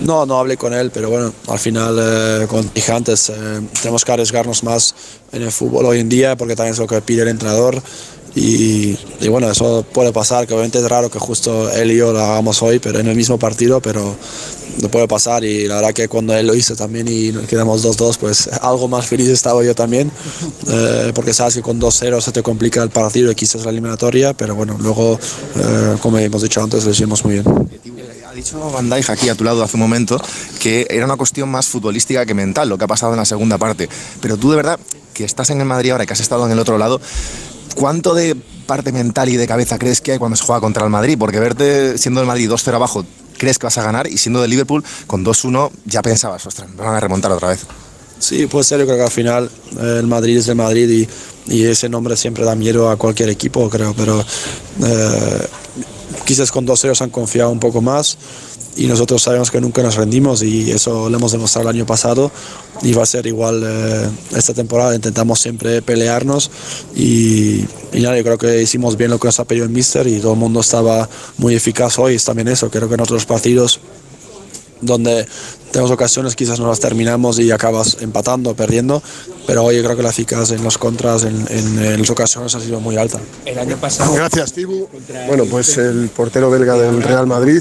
No, 0.00 0.26
no 0.26 0.38
hablé 0.38 0.56
con 0.56 0.72
él, 0.72 0.90
pero 0.92 1.10
bueno, 1.10 1.32
al 1.48 1.58
final, 1.58 1.96
eh, 2.00 2.46
como 2.48 2.62
dije 2.62 2.92
antes, 2.92 3.30
eh, 3.30 3.34
tenemos 3.80 4.04
que 4.04 4.12
arriesgarnos 4.12 4.62
más 4.62 4.94
en 5.32 5.42
el 5.42 5.52
fútbol 5.52 5.86
hoy 5.86 6.00
en 6.00 6.08
día 6.08 6.36
porque 6.36 6.54
también 6.54 6.74
es 6.74 6.78
lo 6.78 6.86
que 6.86 7.00
pide 7.00 7.22
el 7.22 7.28
entrenador 7.28 7.82
y, 8.34 8.98
y 9.20 9.28
bueno, 9.28 9.50
eso 9.50 9.84
puede 9.92 10.12
pasar, 10.12 10.46
que 10.46 10.52
obviamente 10.52 10.78
es 10.78 10.88
raro 10.88 11.10
que 11.10 11.18
justo 11.18 11.70
él 11.70 11.90
y 11.90 11.96
yo 11.96 12.12
lo 12.12 12.20
hagamos 12.20 12.62
hoy, 12.62 12.78
pero 12.78 12.98
en 12.98 13.06
el 13.08 13.16
mismo 13.16 13.38
partido, 13.38 13.80
pero 13.80 14.14
no 14.82 14.88
puede 14.90 15.08
pasar 15.08 15.42
y 15.42 15.66
la 15.66 15.76
verdad 15.76 15.94
que 15.94 16.06
cuando 16.06 16.36
él 16.36 16.46
lo 16.46 16.54
hizo 16.54 16.76
también 16.76 17.08
y 17.08 17.32
nos 17.32 17.46
quedamos 17.46 17.82
2-2, 17.82 18.18
pues 18.18 18.48
algo 18.60 18.88
más 18.88 19.06
feliz 19.06 19.28
estaba 19.28 19.64
yo 19.64 19.74
también, 19.74 20.10
eh, 20.68 21.12
porque 21.14 21.32
sabes 21.32 21.54
que 21.54 21.62
con 21.62 21.80
2-0 21.80 22.20
se 22.20 22.32
te 22.32 22.42
complica 22.42 22.82
el 22.82 22.90
partido 22.90 23.32
y 23.32 23.34
quizás 23.34 23.64
la 23.64 23.70
eliminatoria, 23.70 24.34
pero 24.34 24.54
bueno, 24.54 24.76
luego, 24.80 25.18
eh, 25.56 25.96
como 26.02 26.18
hemos 26.18 26.42
dicho 26.42 26.62
antes, 26.62 26.84
lo 26.84 26.90
hicimos 26.90 27.24
muy 27.24 27.34
bien. 27.34 27.44
Ha 28.28 28.32
dicho 28.32 28.70
Van 28.70 28.90
Dijk 28.90 29.10
aquí 29.10 29.28
a 29.28 29.34
tu 29.34 29.44
lado 29.44 29.62
hace 29.62 29.76
un 29.76 29.80
momento 29.80 30.20
que 30.60 30.86
era 30.90 31.04
una 31.04 31.16
cuestión 31.16 31.48
más 31.48 31.66
futbolística 31.68 32.26
que 32.26 32.34
mental 32.34 32.68
lo 32.68 32.78
que 32.78 32.84
ha 32.84 32.88
pasado 32.88 33.12
en 33.12 33.18
la 33.18 33.24
segunda 33.24 33.58
parte. 33.58 33.88
Pero 34.20 34.36
tú 34.36 34.50
de 34.50 34.56
verdad, 34.56 34.80
que 35.14 35.24
estás 35.24 35.50
en 35.50 35.60
el 35.60 35.66
Madrid 35.66 35.90
ahora 35.90 36.04
y 36.04 36.06
que 36.06 36.12
has 36.12 36.20
estado 36.20 36.44
en 36.46 36.52
el 36.52 36.58
otro 36.58 36.78
lado, 36.78 37.00
¿cuánto 37.74 38.14
de 38.14 38.36
parte 38.66 38.92
mental 38.92 39.28
y 39.28 39.36
de 39.36 39.46
cabeza 39.46 39.78
crees 39.78 40.00
que 40.00 40.12
hay 40.12 40.18
cuando 40.18 40.36
se 40.36 40.44
juega 40.44 40.60
contra 40.60 40.84
el 40.84 40.90
Madrid? 40.90 41.16
Porque 41.18 41.40
verte 41.40 41.96
siendo 41.98 42.20
el 42.20 42.26
Madrid 42.26 42.50
2-0 42.50 42.74
abajo, 42.74 43.04
crees 43.38 43.58
que 43.58 43.66
vas 43.66 43.78
a 43.78 43.82
ganar 43.82 44.06
y 44.06 44.18
siendo 44.18 44.42
de 44.42 44.48
Liverpool 44.48 44.84
con 45.06 45.24
2-1 45.24 45.70
ya 45.84 46.02
pensabas, 46.02 46.44
ostras, 46.46 46.68
me 46.70 46.82
van 46.82 46.94
a 46.94 47.00
remontar 47.00 47.30
otra 47.32 47.48
vez. 47.48 47.60
Sí, 48.18 48.46
puede 48.46 48.64
ser, 48.64 48.80
yo 48.80 48.86
creo 48.86 48.96
que 48.96 49.04
al 49.04 49.10
final 49.10 49.50
eh, 49.78 49.98
el 50.00 50.06
Madrid 50.06 50.38
es 50.38 50.48
el 50.48 50.56
Madrid 50.56 50.88
y, 50.88 51.54
y 51.54 51.66
ese 51.66 51.88
nombre 51.88 52.16
siempre 52.16 52.44
da 52.44 52.54
miedo 52.54 52.90
a 52.90 52.96
cualquier 52.96 53.28
equipo, 53.28 53.68
creo, 53.68 53.94
pero 53.94 54.24
eh, 54.84 55.46
quizás 56.24 56.50
con 56.50 56.66
2-0 56.66 56.94
se 56.94 57.04
han 57.04 57.10
confiado 57.10 57.50
un 57.50 57.60
poco 57.60 57.80
más 57.80 58.18
y 58.76 58.86
nosotros 58.86 59.22
sabemos 59.22 59.50
que 59.50 59.60
nunca 59.60 59.82
nos 59.82 59.96
rendimos 59.96 60.42
y 60.42 60.70
eso 60.70 61.08
lo 61.08 61.16
hemos 61.16 61.32
demostrado 61.32 61.68
el 61.68 61.76
año 61.76 61.86
pasado 61.86 62.30
y 62.82 62.92
va 62.92 63.04
a 63.04 63.06
ser 63.06 63.26
igual 63.26 63.62
eh, 63.64 64.08
esta 64.36 64.52
temporada, 64.52 64.94
intentamos 64.94 65.40
siempre 65.40 65.80
pelearnos 65.80 66.50
y, 66.94 67.64
y 67.92 68.00
nada, 68.00 68.16
yo 68.18 68.24
creo 68.24 68.38
que 68.38 68.62
hicimos 68.62 68.96
bien 68.96 69.10
lo 69.10 69.18
que 69.18 69.28
nos 69.28 69.40
ha 69.40 69.44
pedido 69.44 69.64
el 69.64 69.70
Mister 69.70 70.06
y 70.06 70.18
todo 70.18 70.34
el 70.34 70.38
mundo 70.38 70.60
estaba 70.60 71.08
muy 71.38 71.54
eficaz 71.54 71.98
hoy, 71.98 72.16
es 72.16 72.24
también 72.24 72.48
eso, 72.48 72.70
creo 72.70 72.88
que 72.88 72.94
en 72.94 73.00
otros 73.00 73.24
partidos 73.24 73.80
donde 74.80 75.26
tenemos 75.76 75.90
ocasiones, 75.90 76.34
quizás 76.34 76.58
no 76.58 76.68
las 76.68 76.80
terminamos 76.80 77.38
y 77.38 77.50
acabas 77.50 77.98
empatando, 78.00 78.54
perdiendo, 78.54 79.02
pero 79.46 79.62
hoy 79.62 79.76
yo 79.76 79.84
creo 79.84 79.94
que 79.94 80.02
la 80.02 80.08
eficaz 80.08 80.50
en 80.50 80.64
los 80.64 80.78
contras, 80.78 81.24
en, 81.24 81.36
en, 81.50 81.78
en 81.84 82.00
las 82.00 82.08
ocasiones 82.08 82.54
ha 82.54 82.60
sido 82.60 82.80
muy 82.80 82.96
alta. 82.96 83.18
El 83.44 83.58
año 83.58 83.76
pasado. 83.76 84.14
Gracias, 84.14 84.54
Tibu. 84.54 84.88
Bueno, 85.26 85.44
pues 85.44 85.76
el 85.76 86.08
portero 86.08 86.48
belga 86.48 86.78
del 86.78 87.02
Real 87.02 87.26
Madrid. 87.26 87.60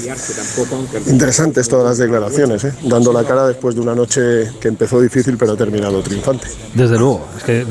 Interesantes 1.08 1.68
todas 1.68 1.84
las 1.84 1.98
declaraciones, 1.98 2.64
¿eh? 2.64 2.74
dando 2.84 3.12
la 3.12 3.26
cara 3.26 3.48
después 3.48 3.76
de 3.76 3.82
una 3.82 3.94
noche 3.94 4.50
que 4.62 4.70
empezó 4.70 5.02
difícil 5.02 5.36
pero 5.38 5.52
ha 5.52 5.58
terminado 5.58 6.02
triunfante. 6.02 6.48
Desde 6.74 6.98
luego, 6.98 7.28
es 7.38 7.44
que, 7.44 7.66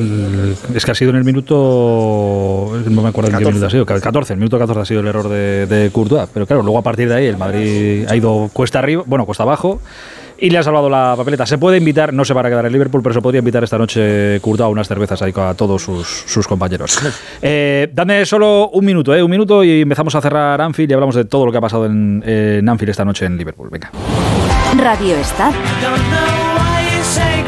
es 0.75 0.85
que 0.85 0.91
ha 0.91 0.95
sido 0.95 1.09
en 1.09 1.17
el 1.17 1.25
minuto. 1.25 2.71
No 2.85 3.01
me 3.01 3.09
acuerdo 3.09 3.31
en 3.31 3.39
qué 3.39 3.45
14. 3.45 3.51
minuto 3.51 3.67
ha 3.67 3.71
sido, 3.71 3.87
14, 3.87 4.33
el 4.35 4.39
minuto 4.39 4.59
14 4.59 4.81
ha 4.83 4.85
sido 4.85 5.01
el 5.01 5.07
error 5.07 5.27
de, 5.31 5.67
de 5.67 5.91
Courtois. 5.91 6.29
Pero 6.35 6.47
claro, 6.47 6.63
luego 6.63 6.77
a 6.77 6.83
partir 6.83 7.09
de 7.09 7.15
ahí 7.15 7.25
el 7.25 7.39
Madrid 7.39 8.05
ha 8.11 8.15
ido 8.15 8.51
cuesta 8.53 8.81
arriba, 8.81 9.05
bueno, 9.07 9.25
cuesta 9.25 9.45
abajo. 9.45 9.81
Y 10.39 10.51
le 10.51 10.59
ha 10.59 10.63
salvado 10.63 10.91
la 10.91 11.15
papeleta. 11.17 11.47
Se 11.47 11.59
puede 11.59 11.79
invitar, 11.79 12.13
no 12.13 12.25
se 12.25 12.35
va 12.35 12.41
a 12.41 12.45
quedar 12.45 12.67
en 12.67 12.73
Liverpool, 12.73 13.03
pero 13.03 13.15
se 13.15 13.21
podría 13.21 13.39
invitar 13.39 13.63
esta 13.65 13.79
noche 13.79 14.41
Courtois 14.41 14.67
a 14.67 14.69
unas 14.69 14.89
cervezas 14.89 15.23
ahí 15.23 15.33
a 15.37 15.55
todos 15.55 15.83
sus, 15.83 16.07
sus 16.07 16.47
compañeros. 16.47 16.99
Eh, 17.47 17.91
dame 17.93 18.25
solo 18.25 18.71
un 18.71 18.85
minuto, 18.85 19.15
eh, 19.15 19.23
un 19.23 19.31
minuto 19.31 19.63
y 19.63 19.83
empezamos 19.83 20.15
a 20.15 20.21
cerrar 20.21 20.61
Anfield 20.61 20.91
y 20.91 20.95
hablamos 20.95 21.15
de 21.15 21.27
todo 21.27 21.45
lo 21.45 21.53
que 21.53 21.59
ha 21.59 21.61
pasado 21.61 21.85
en, 21.85 22.23
en 22.27 22.67
Anfield 22.69 22.91
esta 22.91 23.05
noche 23.05 23.27
en 23.27 23.37
Liverpool. 23.37 23.69
Venga. 23.71 23.91
Radio 24.77 25.17
Stad. 25.19 25.53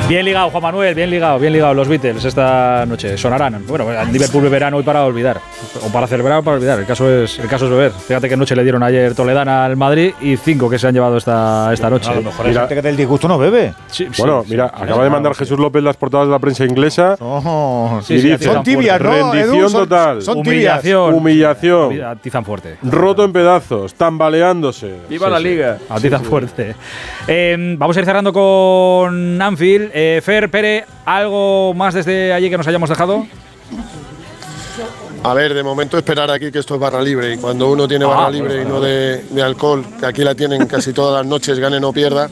Bien 0.08 0.24
ligado, 0.24 0.50
Juan 0.50 0.62
Manuel, 0.62 0.94
bien 0.94 1.10
ligado, 1.10 1.36
bien 1.40 1.52
ligado 1.52 1.74
los 1.74 1.88
Beatles 1.88 2.24
esta 2.24 2.86
noche. 2.86 3.18
Sonarán. 3.18 3.64
Bueno, 3.66 3.92
en 3.92 4.12
Liverpool 4.12 4.44
beberán 4.44 4.72
hoy 4.74 4.84
para 4.84 5.04
olvidar. 5.04 5.40
O 5.84 5.88
para 5.92 6.06
celebrar 6.06 6.38
o 6.38 6.42
para 6.44 6.58
olvidar. 6.58 6.78
El 6.78 6.86
caso 6.86 7.10
es, 7.10 7.36
el 7.40 7.48
caso 7.48 7.64
es 7.64 7.72
beber. 7.72 7.90
Fíjate 7.90 8.28
qué 8.28 8.36
noche 8.36 8.54
le 8.54 8.62
dieron 8.62 8.84
ayer 8.84 9.16
Toledana 9.16 9.64
al 9.64 9.76
Madrid 9.76 10.12
y 10.20 10.36
cinco 10.36 10.70
que 10.70 10.78
se 10.78 10.86
han 10.86 10.94
llevado 10.94 11.16
esta, 11.16 11.72
esta 11.72 11.90
noche. 11.90 12.08
A 12.10 12.14
lo 12.14 12.22
mejor 12.22 12.46
hay 12.46 12.54
gente 12.54 12.74
que 12.76 12.82
del 12.82 12.96
disgusto 12.96 13.26
no 13.26 13.36
bebe. 13.36 13.74
Sí, 13.88 14.06
Bueno, 14.16 14.44
sí, 14.44 14.50
mira, 14.52 14.68
sí, 14.76 14.82
acaba 14.84 15.02
de 15.02 15.10
mandar 15.10 15.34
Jesús 15.34 15.58
López 15.58 15.82
las 15.82 15.96
portadas 15.96 16.28
de 16.28 16.32
la 16.32 16.38
prensa 16.38 16.64
inglesa. 16.64 17.16
Sí, 18.04 18.14
y 18.14 18.20
sí, 18.20 18.28
dice, 18.30 18.48
atizan 18.50 18.64
fuerte. 18.64 18.98
rendición 18.98 19.72
total. 19.72 20.18
Humillación. 20.36 21.14
Humillación. 21.14 22.00
Atizan 22.04 22.44
fuerte. 22.44 22.76
Roto 22.84 23.24
en 23.24 23.32
pedazos, 23.32 23.94
tambaleándose. 23.94 24.94
¡Viva 25.08 25.28
la 25.28 25.40
liga! 25.40 25.78
Atizan 25.88 26.22
fuerte. 26.22 26.76
Eh, 27.26 27.74
vamos 27.76 27.96
a 27.96 28.00
ir 28.00 28.06
cerrando 28.06 28.32
con 28.32 29.42
Anfield. 29.42 29.95
Eh, 29.98 30.20
Fer, 30.22 30.50
Pere, 30.50 30.84
¿algo 31.06 31.72
más 31.72 31.94
desde 31.94 32.30
allí 32.30 32.50
que 32.50 32.58
nos 32.58 32.66
hayamos 32.66 32.90
dejado? 32.90 33.26
A 35.22 35.32
ver, 35.32 35.54
de 35.54 35.62
momento 35.62 35.96
esperar 35.96 36.30
aquí 36.30 36.52
que 36.52 36.58
esto 36.58 36.74
es 36.74 36.80
barra 36.80 37.00
libre. 37.00 37.32
Y 37.32 37.38
cuando 37.38 37.70
uno 37.70 37.88
tiene 37.88 38.04
barra 38.04 38.26
Ah, 38.26 38.30
libre 38.30 38.60
y 38.60 38.66
no 38.66 38.78
de, 38.78 39.24
de 39.30 39.42
alcohol, 39.42 39.86
que 39.98 40.04
aquí 40.04 40.22
la 40.22 40.34
tienen 40.34 40.66
casi 40.66 40.92
todas 40.92 41.14
las 41.14 41.26
noches, 41.26 41.58
gane 41.58 41.78
o 41.78 41.80
no 41.80 41.94
pierda, 41.94 42.28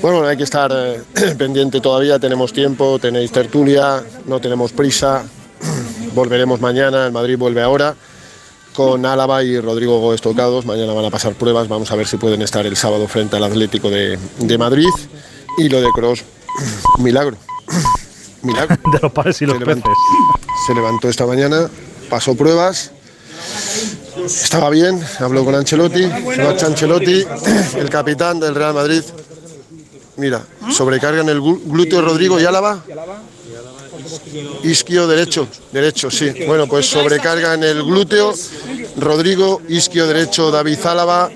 bueno, 0.00 0.26
hay 0.26 0.38
que 0.38 0.44
estar 0.44 0.72
eh, 0.74 1.02
pendiente 1.38 1.82
todavía, 1.82 2.18
tenemos 2.18 2.54
tiempo, 2.54 2.98
tenéis 2.98 3.30
tertulia, 3.30 4.02
no 4.24 4.40
tenemos 4.40 4.72
prisa, 4.72 5.22
volveremos 6.14 6.62
mañana, 6.62 7.04
el 7.04 7.12
Madrid 7.12 7.36
vuelve 7.36 7.60
ahora 7.60 7.94
con 8.74 9.04
Álava 9.04 9.44
y 9.44 9.60
Rodrigo 9.60 10.00
Gómez 10.00 10.22
tocados, 10.22 10.64
mañana 10.64 10.94
van 10.94 11.04
a 11.04 11.10
pasar 11.10 11.34
pruebas, 11.34 11.68
vamos 11.68 11.92
a 11.92 11.94
ver 11.94 12.06
si 12.06 12.16
pueden 12.16 12.40
estar 12.40 12.64
el 12.64 12.74
sábado 12.74 13.06
frente 13.06 13.36
al 13.36 13.44
Atlético 13.44 13.90
de, 13.90 14.18
de 14.38 14.56
Madrid. 14.56 14.88
Y 15.56 15.68
lo 15.68 15.80
de 15.80 15.86
Cross, 15.94 16.24
milagro, 16.98 17.36
milagro. 18.42 18.76
De 18.92 18.98
los 19.00 19.12
pares 19.12 19.40
y 19.42 19.46
los 19.46 19.58
se 19.58 19.64
levantó, 19.64 19.90
se 20.66 20.74
levantó 20.74 21.08
esta 21.08 21.26
mañana, 21.26 21.68
pasó 22.08 22.34
pruebas, 22.34 22.92
estaba 24.24 24.70
bien, 24.70 25.04
habló 25.18 25.44
con 25.44 25.54
Ancelotti, 25.54 26.02
Sebastián 26.02 26.72
Ancelotti, 26.72 27.24
el 27.76 27.90
capitán 27.90 28.40
del 28.40 28.54
Real 28.54 28.74
Madrid. 28.74 29.02
Mira, 30.16 30.44
sobrecarga 30.70 31.22
en 31.22 31.28
el 31.28 31.40
glúteo 31.40 32.00
Rodrigo 32.00 32.38
y 32.40 32.44
Álava. 32.44 32.82
Isquio 34.62 35.06
derecho, 35.08 35.48
derecho, 35.72 36.10
sí. 36.10 36.32
Bueno, 36.46 36.66
pues 36.66 36.86
sobrecarga 36.86 37.54
en 37.54 37.64
el 37.64 37.82
glúteo 37.82 38.32
Rodrigo, 38.96 39.60
isquio 39.68 40.06
derecho 40.06 40.50
David 40.50 40.78
Álava. 40.86 41.30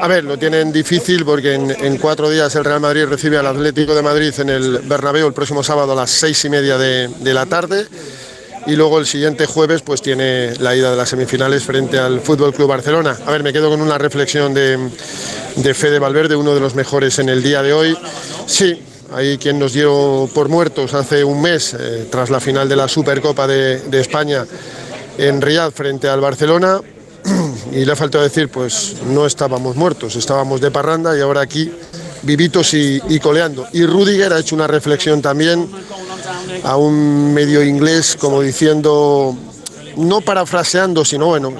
A 0.00 0.06
ver, 0.06 0.24
lo 0.24 0.38
tienen 0.38 0.72
difícil 0.72 1.24
porque 1.24 1.54
en, 1.54 1.98
cuatro 1.98 2.30
días 2.30 2.54
el 2.54 2.64
Real 2.64 2.80
Madrid 2.80 3.04
recibe 3.06 3.38
al 3.38 3.46
Atlético 3.46 3.94
de 3.94 4.02
Madrid 4.02 4.32
en 4.38 4.50
el 4.50 4.78
Bernabéu 4.78 5.26
el 5.26 5.32
próximo 5.32 5.62
sábado 5.62 5.92
a 5.92 5.94
las 5.94 6.10
seis 6.10 6.44
y 6.44 6.50
media 6.50 6.76
de, 6.78 7.08
la 7.34 7.46
tarde. 7.46 7.86
Y 8.66 8.76
luego 8.76 8.98
el 8.98 9.06
siguiente 9.06 9.46
jueves 9.46 9.80
pues 9.80 10.02
tiene 10.02 10.54
la 10.58 10.76
ida 10.76 10.90
de 10.90 10.96
las 10.96 11.08
semifinales 11.08 11.62
frente 11.62 11.98
al 11.98 12.20
Fútbol 12.20 12.52
Club 12.52 12.68
Barcelona. 12.68 13.16
A 13.24 13.30
ver, 13.30 13.42
me 13.42 13.52
quedo 13.52 13.70
con 13.70 13.80
una 13.80 13.96
reflexión 13.96 14.52
de, 14.52 14.78
de 15.56 15.74
Fede 15.74 15.98
Valverde, 15.98 16.36
uno 16.36 16.54
de 16.54 16.60
los 16.60 16.74
mejores 16.74 17.18
en 17.18 17.30
el 17.30 17.42
día 17.42 17.62
de 17.62 17.72
hoy. 17.72 17.96
Sí, 18.46 18.82
hay 19.12 19.38
quien 19.38 19.58
nos 19.58 19.72
dio 19.72 20.28
por 20.34 20.48
muertos 20.48 20.92
hace 20.92 21.24
un 21.24 21.40
mes, 21.40 21.74
eh, 21.74 22.06
tras 22.10 22.28
la 22.28 22.38
final 22.38 22.68
de 22.68 22.76
la 22.76 22.86
Supercopa 22.86 23.46
de, 23.46 23.80
de 23.80 24.00
España 24.00 24.44
en 25.18 25.40
Riyadh 25.40 25.72
frente 25.72 26.08
al 26.08 26.20
Barcelona. 26.20 26.80
Y 27.72 27.84
le 27.84 27.92
ha 27.92 27.96
faltado 27.96 28.24
decir, 28.24 28.48
pues 28.48 28.96
no 29.06 29.26
estábamos 29.26 29.76
muertos, 29.76 30.16
estábamos 30.16 30.60
de 30.60 30.70
parranda 30.70 31.16
y 31.16 31.20
ahora 31.20 31.40
aquí 31.40 31.70
vivitos 32.22 32.74
y, 32.74 33.20
coleando. 33.20 33.66
Y 33.72 33.86
Rudiger 33.86 34.32
ha 34.32 34.38
hecho 34.38 34.54
una 34.54 34.66
reflexión 34.66 35.22
también 35.22 35.68
a 36.64 36.76
un 36.76 37.32
medio 37.32 37.62
inglés 37.62 38.16
como 38.18 38.42
diciendo, 38.42 39.36
no 39.96 40.20
parafraseando, 40.20 41.04
sino 41.04 41.26
bueno, 41.26 41.52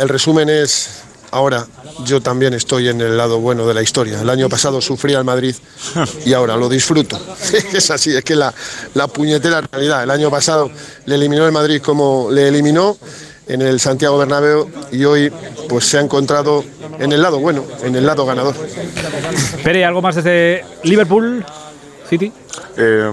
el 0.00 0.08
resumen 0.08 0.48
es, 0.48 1.02
ahora 1.30 1.66
yo 2.04 2.20
también 2.20 2.54
estoy 2.54 2.88
en 2.88 3.00
el 3.00 3.16
lado 3.16 3.38
bueno 3.38 3.66
de 3.66 3.74
la 3.74 3.82
historia. 3.82 4.20
El 4.20 4.30
año 4.30 4.48
pasado 4.48 4.80
sufrí 4.80 5.14
al 5.14 5.24
Madrid 5.24 5.54
y 6.24 6.32
ahora 6.32 6.56
lo 6.56 6.68
disfruto. 6.68 7.20
es 7.72 7.90
así, 7.90 8.16
es 8.16 8.24
que 8.24 8.34
la, 8.34 8.52
la 8.94 9.06
puñetera 9.06 9.60
realidad. 9.60 10.02
El 10.02 10.10
año 10.10 10.30
pasado 10.30 10.70
le 11.06 11.14
eliminó 11.14 11.46
el 11.46 11.52
Madrid 11.52 11.80
como 11.82 12.28
le 12.30 12.48
eliminó 12.48 12.96
en 13.46 13.62
el 13.62 13.80
Santiago 13.80 14.18
Bernabéu 14.18 14.68
y 14.90 15.04
hoy 15.04 15.32
pues 15.68 15.84
se 15.86 15.98
ha 15.98 16.00
encontrado 16.00 16.64
en 16.98 17.12
el 17.12 17.22
lado 17.22 17.38
bueno, 17.40 17.64
en 17.82 17.94
el 17.96 18.06
lado 18.06 18.24
ganador. 18.26 18.54
Pere, 19.64 19.84
¿algo 19.84 20.02
más 20.02 20.16
desde 20.16 20.64
Liverpool 20.84 21.44
City? 22.08 22.32
Eh, 22.76 23.12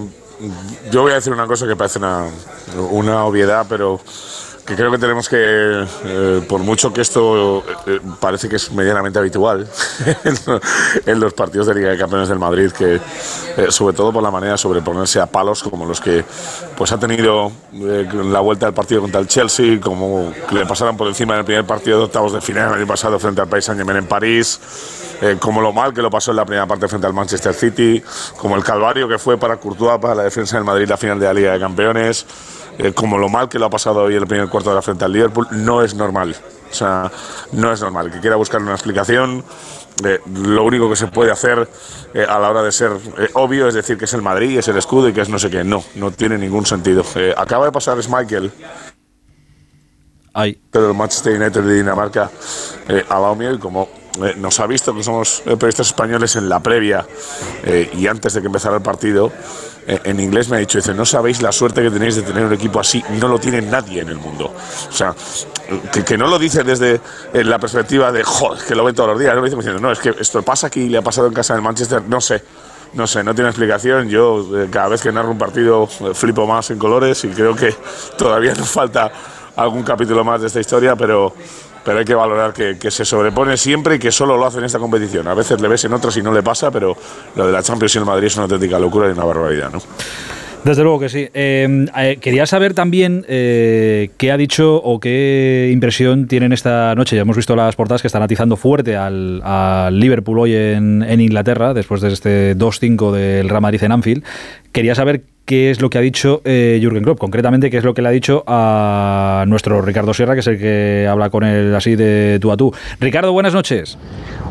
yo 0.91 1.01
voy 1.01 1.11
a 1.11 1.15
decir 1.15 1.33
una 1.33 1.47
cosa 1.47 1.67
que 1.67 1.75
parece 1.75 1.99
una, 1.99 2.27
una 2.91 3.25
obviedad, 3.25 3.65
pero 3.67 3.99
que 4.69 4.75
creo 4.75 4.91
que 4.91 4.99
tenemos 4.99 5.27
que, 5.27 5.37
eh, 6.05 6.41
por 6.47 6.61
mucho 6.61 6.93
que 6.93 7.01
esto 7.01 7.63
eh, 7.87 7.99
parece 8.19 8.47
que 8.47 8.57
es 8.57 8.71
medianamente 8.71 9.17
habitual 9.17 9.67
en, 11.07 11.19
los 11.19 11.33
partidos 11.33 11.65
de 11.65 11.73
Liga 11.73 11.89
de 11.89 11.97
Campeones 11.97 12.29
del 12.29 12.37
Madrid, 12.37 12.71
que 12.71 12.95
eh, 13.57 13.71
sobre 13.71 13.95
todo 13.95 14.13
por 14.13 14.21
la 14.21 14.29
manera 14.29 14.51
de 14.51 14.57
sobreponerse 14.59 15.19
a 15.19 15.25
palos 15.25 15.63
como 15.63 15.87
los 15.87 15.99
que 15.99 16.23
pues 16.77 16.91
ha 16.91 16.99
tenido 16.99 17.51
eh, 17.73 18.07
la 18.25 18.41
vuelta 18.41 18.67
del 18.67 18.75
partido 18.75 19.01
contra 19.01 19.19
el 19.19 19.27
Chelsea, 19.27 19.79
como 19.81 20.31
que 20.47 20.53
le 20.53 20.67
pasaron 20.67 20.95
por 20.95 21.07
encima 21.07 21.33
en 21.33 21.39
el 21.39 21.45
primer 21.45 21.65
partido 21.65 21.97
de 21.97 22.03
octavos 22.05 22.31
de 22.31 22.39
final 22.39 22.69
el 22.69 22.75
año 22.75 22.87
pasado 22.87 23.17
frente 23.17 23.41
al 23.41 23.47
País 23.47 23.65
Saint 23.65 23.79
Germain 23.79 23.97
en 23.97 24.07
París, 24.07 24.59
eh, 25.21 25.37
como 25.39 25.61
lo 25.61 25.73
mal 25.73 25.95
que 25.95 26.03
lo 26.03 26.11
pasó 26.11 26.29
en 26.29 26.37
la 26.37 26.45
primera 26.45 26.67
parte 26.67 26.87
frente 26.87 27.07
al 27.07 27.13
Manchester 27.13 27.55
City, 27.55 28.03
como 28.37 28.55
el 28.55 28.63
calvario 28.63 29.07
que 29.07 29.17
fue 29.17 29.35
para 29.39 29.57
Courtois 29.57 29.99
para 29.99 30.13
la 30.13 30.23
defensa 30.23 30.57
del 30.57 30.63
Madrid 30.63 30.87
la 30.87 30.97
final 30.97 31.19
de 31.19 31.25
la 31.25 31.33
Liga 31.33 31.53
de 31.53 31.59
Campeones. 31.59 32.27
Eh, 32.79 32.93
como 32.93 33.17
lo 33.17 33.29
mal 33.29 33.47
que 33.47 33.59
lo 33.59 33.65
ha 33.65 33.69
pasado 33.69 34.01
hoy 34.01 34.15
en 34.15 34.23
el 34.23 34.27
primer 34.27 34.49
cuarto 34.49 34.69
de 34.71 34.75
la 34.75 34.81
frente 34.81 35.05
al 35.05 35.13
Liverpool, 35.13 35.47
no 35.51 35.83
es 35.83 35.93
normal. 35.93 36.35
O 36.71 36.73
sea, 36.73 37.11
no 37.51 37.71
es 37.71 37.81
normal. 37.81 38.11
Que 38.11 38.19
quiera 38.19 38.35
buscar 38.35 38.61
una 38.61 38.73
explicación, 38.73 39.43
eh, 40.03 40.19
lo 40.33 40.63
único 40.63 40.89
que 40.89 40.95
se 40.95 41.07
puede 41.07 41.31
hacer 41.31 41.67
eh, 42.13 42.25
a 42.27 42.39
la 42.39 42.49
hora 42.49 42.63
de 42.63 42.71
ser 42.71 42.91
eh, 43.17 43.29
obvio 43.33 43.67
es 43.67 43.73
decir 43.73 43.97
que 43.97 44.05
es 44.05 44.13
el 44.13 44.21
Madrid, 44.21 44.57
es 44.57 44.67
el 44.67 44.77
escudo 44.77 45.09
y 45.09 45.13
que 45.13 45.21
es 45.21 45.29
no 45.29 45.39
sé 45.39 45.49
qué. 45.49 45.63
No, 45.63 45.83
no 45.95 46.11
tiene 46.11 46.37
ningún 46.37 46.65
sentido. 46.65 47.03
Eh, 47.15 47.33
acaba 47.35 47.65
de 47.65 47.71
pasar 47.71 47.97
Michael. 48.09 48.51
Pero 50.71 50.91
el 50.91 50.95
Manchester 50.95 51.39
United 51.41 51.61
de 51.61 51.75
Dinamarca 51.75 52.31
eh, 52.87 53.03
al 53.09 53.21
lado 53.21 53.35
mío 53.35 53.53
y 53.53 53.57
como 53.57 53.89
eh, 54.23 54.35
nos 54.37 54.59
ha 54.61 54.67
visto 54.67 54.95
que 54.95 55.03
somos 55.03 55.41
periodistas 55.43 55.87
españoles 55.87 56.35
en 56.37 56.47
la 56.47 56.61
previa 56.61 57.05
y 57.93 58.07
antes 58.07 58.33
de 58.33 58.41
que 58.41 58.47
empezara 58.47 58.77
el 58.77 58.81
partido, 58.81 59.33
en 59.89 60.19
inglés 60.19 60.49
me 60.49 60.57
ha 60.57 60.59
dicho, 60.59 60.77
dice, 60.77 60.93
no 60.93 61.05
sabéis 61.05 61.41
la 61.41 61.51
suerte 61.51 61.81
que 61.81 61.89
tenéis 61.89 62.15
de 62.15 62.21
tener 62.21 62.45
un 62.45 62.53
equipo 62.53 62.79
así, 62.79 63.03
no 63.19 63.27
lo 63.27 63.39
tiene 63.39 63.61
nadie 63.61 64.01
en 64.01 64.09
el 64.09 64.17
mundo. 64.17 64.53
O 64.87 64.91
sea, 64.91 65.15
que, 65.91 66.03
que 66.03 66.17
no 66.17 66.27
lo 66.27 66.37
dice 66.37 66.63
desde 66.63 67.01
eh, 67.33 67.43
la 67.43 67.57
perspectiva 67.57 68.11
de, 68.11 68.23
joder, 68.23 68.63
que 68.63 68.75
lo 68.75 68.83
ven 68.83 68.95
todos 68.95 69.09
los 69.09 69.19
días, 69.19 69.33
no 69.33 69.41
lo 69.41 69.45
dice 69.45 69.57
diciendo, 69.57 69.81
no, 69.81 69.91
es 69.91 69.99
que 69.99 70.13
esto 70.19 70.41
pasa 70.43 70.67
aquí, 70.67 70.89
le 70.89 70.97
ha 70.97 71.01
pasado 71.01 71.27
en 71.27 71.33
casa 71.33 71.53
del 71.53 71.63
Manchester, 71.63 72.03
no 72.07 72.21
sé. 72.21 72.43
No 72.91 73.05
sé, 73.05 73.23
no 73.23 73.35
tiene 73.35 73.51
explicación. 73.51 74.09
Yo 74.09 74.43
eh, 74.57 74.67
cada 74.71 74.87
vez 74.87 75.01
que 75.01 75.11
narro 75.11 75.29
un 75.29 75.37
partido 75.37 75.87
eh, 76.01 76.13
flipo 76.15 76.47
más 76.47 76.71
en 76.71 76.79
colores 76.79 77.23
y 77.23 77.27
creo 77.27 77.55
que 77.55 77.75
todavía 78.17 78.55
nos 78.55 78.67
falta 78.67 79.11
algún 79.55 79.83
capítulo 79.83 80.23
más 80.23 80.41
de 80.41 80.47
esta 80.47 80.59
historia, 80.59 80.95
pero, 80.95 81.33
pero 81.83 81.99
hay 81.99 82.05
que 82.05 82.15
valorar 82.15 82.53
que, 82.53 82.91
se 82.91 83.05
sobrepone 83.05 83.57
siempre 83.57 83.95
y 83.95 83.99
que 83.99 84.11
solo 84.11 84.37
lo 84.37 84.45
hace 84.45 84.59
en 84.59 84.65
esta 84.65 84.79
competición. 84.79 85.27
A 85.27 85.33
veces 85.33 85.61
le 85.61 85.67
ves 85.67 85.85
en 85.85 85.93
otras 85.93 86.15
y 86.17 86.21
no 86.21 86.31
le 86.31 86.43
pasa, 86.43 86.71
pero 86.71 86.95
lo 87.35 87.45
de 87.45 87.51
la 87.51 87.61
Champions 87.63 87.95
y 87.95 87.97
el 87.99 88.05
Madrid 88.05 88.27
es 88.27 88.35
una 88.35 88.43
auténtica 88.43 88.79
locura 88.79 89.07
y 89.07 89.11
una 89.11 89.23
barbaridad, 89.23 89.71
¿no? 89.71 89.79
Desde 90.63 90.83
luego 90.83 90.99
que 90.99 91.09
sí. 91.09 91.29
Eh, 91.33 91.87
eh, 91.97 92.17
quería 92.19 92.45
saber 92.45 92.73
también 92.73 93.25
eh, 93.29 94.09
qué 94.17 94.31
ha 94.31 94.37
dicho 94.37 94.75
o 94.75 94.99
qué 94.99 95.69
impresión 95.71 96.27
tienen 96.27 96.51
esta 96.51 96.93
noche. 96.95 97.15
Ya 97.15 97.21
hemos 97.21 97.37
visto 97.37 97.55
las 97.55 97.75
portadas 97.75 98.01
que 98.01 98.07
están 98.07 98.23
atizando 98.23 98.57
fuerte 98.57 98.97
al, 98.97 99.41
al 99.43 99.97
Liverpool 99.97 100.39
hoy 100.39 100.53
en, 100.55 101.01
en 101.03 101.21
Inglaterra, 101.21 101.73
después 101.73 102.01
de 102.01 102.11
este 102.11 102.57
2-5 102.57 103.11
del 103.11 103.47
Real 103.47 103.61
Madrid 103.61 103.83
en 103.83 103.91
Anfield. 103.93 104.23
Quería 104.71 104.93
saber 104.95 105.23
qué 105.45 105.71
es 105.71 105.81
lo 105.81 105.89
que 105.89 105.97
ha 105.97 106.01
dicho 106.01 106.41
eh, 106.45 106.77
Jürgen 106.79 107.03
Klopp, 107.03 107.17
concretamente 107.17 107.71
qué 107.71 107.77
es 107.77 107.83
lo 107.83 107.95
que 107.95 108.03
le 108.03 108.09
ha 108.09 108.11
dicho 108.11 108.43
a 108.45 109.45
nuestro 109.47 109.81
Ricardo 109.81 110.13
Sierra, 110.13 110.35
que 110.35 110.41
es 110.41 110.47
el 110.47 110.59
que 110.59 111.07
habla 111.09 111.31
con 111.31 111.43
él 111.43 111.73
así 111.73 111.95
de 111.95 112.37
tú 112.39 112.51
a 112.51 112.57
tú. 112.57 112.71
Ricardo, 112.99 113.33
buenas 113.33 113.53
noches. 113.55 113.97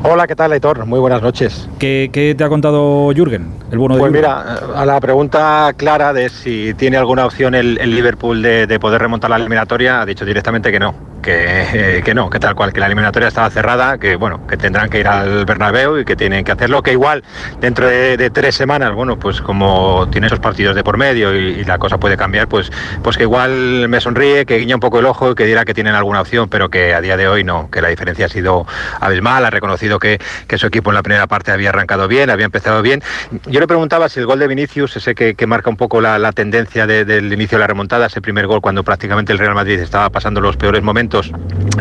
Hola, 0.03 0.27
¿qué 0.27 0.35
tal, 0.35 0.51
Aitor? 0.53 0.87
Muy 0.87 0.99
buenas 0.99 1.23
noches. 1.23 1.69
¿Qué, 1.79 2.11
qué 2.13 2.35
te 2.37 2.43
ha 2.43 2.49
contado 2.49 3.13
Jürgen, 3.15 3.47
el 3.71 3.79
bueno 3.79 3.95
de 3.95 4.01
Pues 4.01 4.11
Jürgen? 4.13 4.29
mira, 4.31 4.55
a 4.75 4.85
la 4.85 5.01
pregunta 5.01 5.73
clara 5.77 6.13
de 6.13 6.29
si 6.31 6.75
tiene 6.75 6.97
alguna 6.97 7.27
opción 7.27 7.55
el, 7.55 7.79
el 7.79 7.95
Liverpool 7.95 8.43
de, 8.43 8.67
de 8.67 8.81
poder 8.81 9.01
remontar 9.01 9.31
la 9.31 9.37
eliminatoria, 9.37 10.01
ha 10.01 10.07
dicho 10.07 10.25
directamente 10.25 10.73
que 10.73 10.81
no, 10.81 10.95
que, 11.29 11.99
eh, 11.99 12.03
que 12.03 12.15
no, 12.15 12.31
que 12.31 12.39
tal 12.39 12.55
cual, 12.55 12.73
que 12.73 12.81
la 12.81 12.87
eliminatoria 12.87 13.29
estaba 13.29 13.51
cerrada, 13.51 13.99
que 13.99 14.17
bueno, 14.17 14.47
que 14.47 14.57
tendrán 14.57 14.89
que 14.89 15.01
ir 15.01 15.09
al 15.09 15.45
Bernabéu 15.45 15.99
y 15.99 16.07
que 16.07 16.17
tienen 16.17 16.43
que 16.43 16.53
hacerlo, 16.53 16.83
que 16.83 16.93
igual 16.93 17.23
dentro 17.61 17.87
de, 17.87 18.31
tres 18.31 18.55
semanas, 18.55 18.95
bueno, 18.95 19.19
pues 19.19 19.43
como 19.43 20.09
tiene 20.11 20.29
esos 20.29 20.41
partidos 20.41 20.75
de 20.75 20.83
por 20.83 20.97
medio 20.97 21.35
y, 21.35 21.65
la 21.65 21.77
cosa 21.77 21.99
puede 21.99 22.17
cambiar, 22.17 22.49
pues, 22.49 22.73
pues 23.03 23.19
que 23.19 23.25
igual 23.25 23.89
me 23.89 24.01
sonríe, 24.01 24.47
que 24.47 24.57
guiña 24.57 24.77
un 24.77 24.81
poco 24.81 25.01
el 25.01 25.07
ojo 25.07 25.33
y 25.33 25.35
que 25.35 25.45
dirá 25.45 25.67
que 25.67 25.75
tienen 25.75 25.95
alguna 25.95 26.23
opción, 26.23 26.49
pero 26.49 26.71
que 26.71 26.95
a 26.95 27.03
día 27.03 27.19
de 27.19 27.29
hoy 27.29 27.45
no, 27.45 27.69
que 27.71 27.83
la 27.83 27.89
diferencia 27.89 28.25
ha 28.25 28.29
sido 28.31 28.67
abismal, 29.01 29.45
ha 29.45 29.51
reconocido 29.51 29.99
que, 29.99 30.19
que 30.47 30.57
su 30.57 30.67
equipo 30.67 30.91
en 30.91 30.95
la 30.95 31.03
primera 31.03 31.27
parte 31.27 31.53
había 31.53 31.69
arrancado 31.69 32.09
bien, 32.09 32.31
había 32.31 32.47
empezado 32.47 32.81
bien. 32.81 33.03
Yo 33.47 33.61
le 33.61 33.67
preguntaba 33.67 34.09
si 34.09 34.21
el 34.21 34.25
gol 34.27 34.39
de 34.39 34.47
Vinicius, 34.47 34.97
ese 34.97 35.15
que, 35.15 35.35
que 35.35 35.47
marca 35.47 35.69
un 35.69 35.77
poco 35.77 36.01
la, 36.01 36.33
tendencia 36.33 36.87
de- 36.87 37.05
del 37.05 37.31
inicio 37.33 37.59
de 37.59 37.61
la 37.61 37.67
remontada, 37.67 38.07
ese 38.07 38.23
primer 38.23 38.47
gol 38.47 38.63
cuando 38.63 38.83
prácticamente 38.83 39.33
el 39.33 39.39
Real 39.39 39.55
Madrid 39.55 39.79
estaba 39.81 40.09
pasando 40.09 40.41
los 40.41 40.57
peores 40.57 40.83
momentos, 40.83 41.18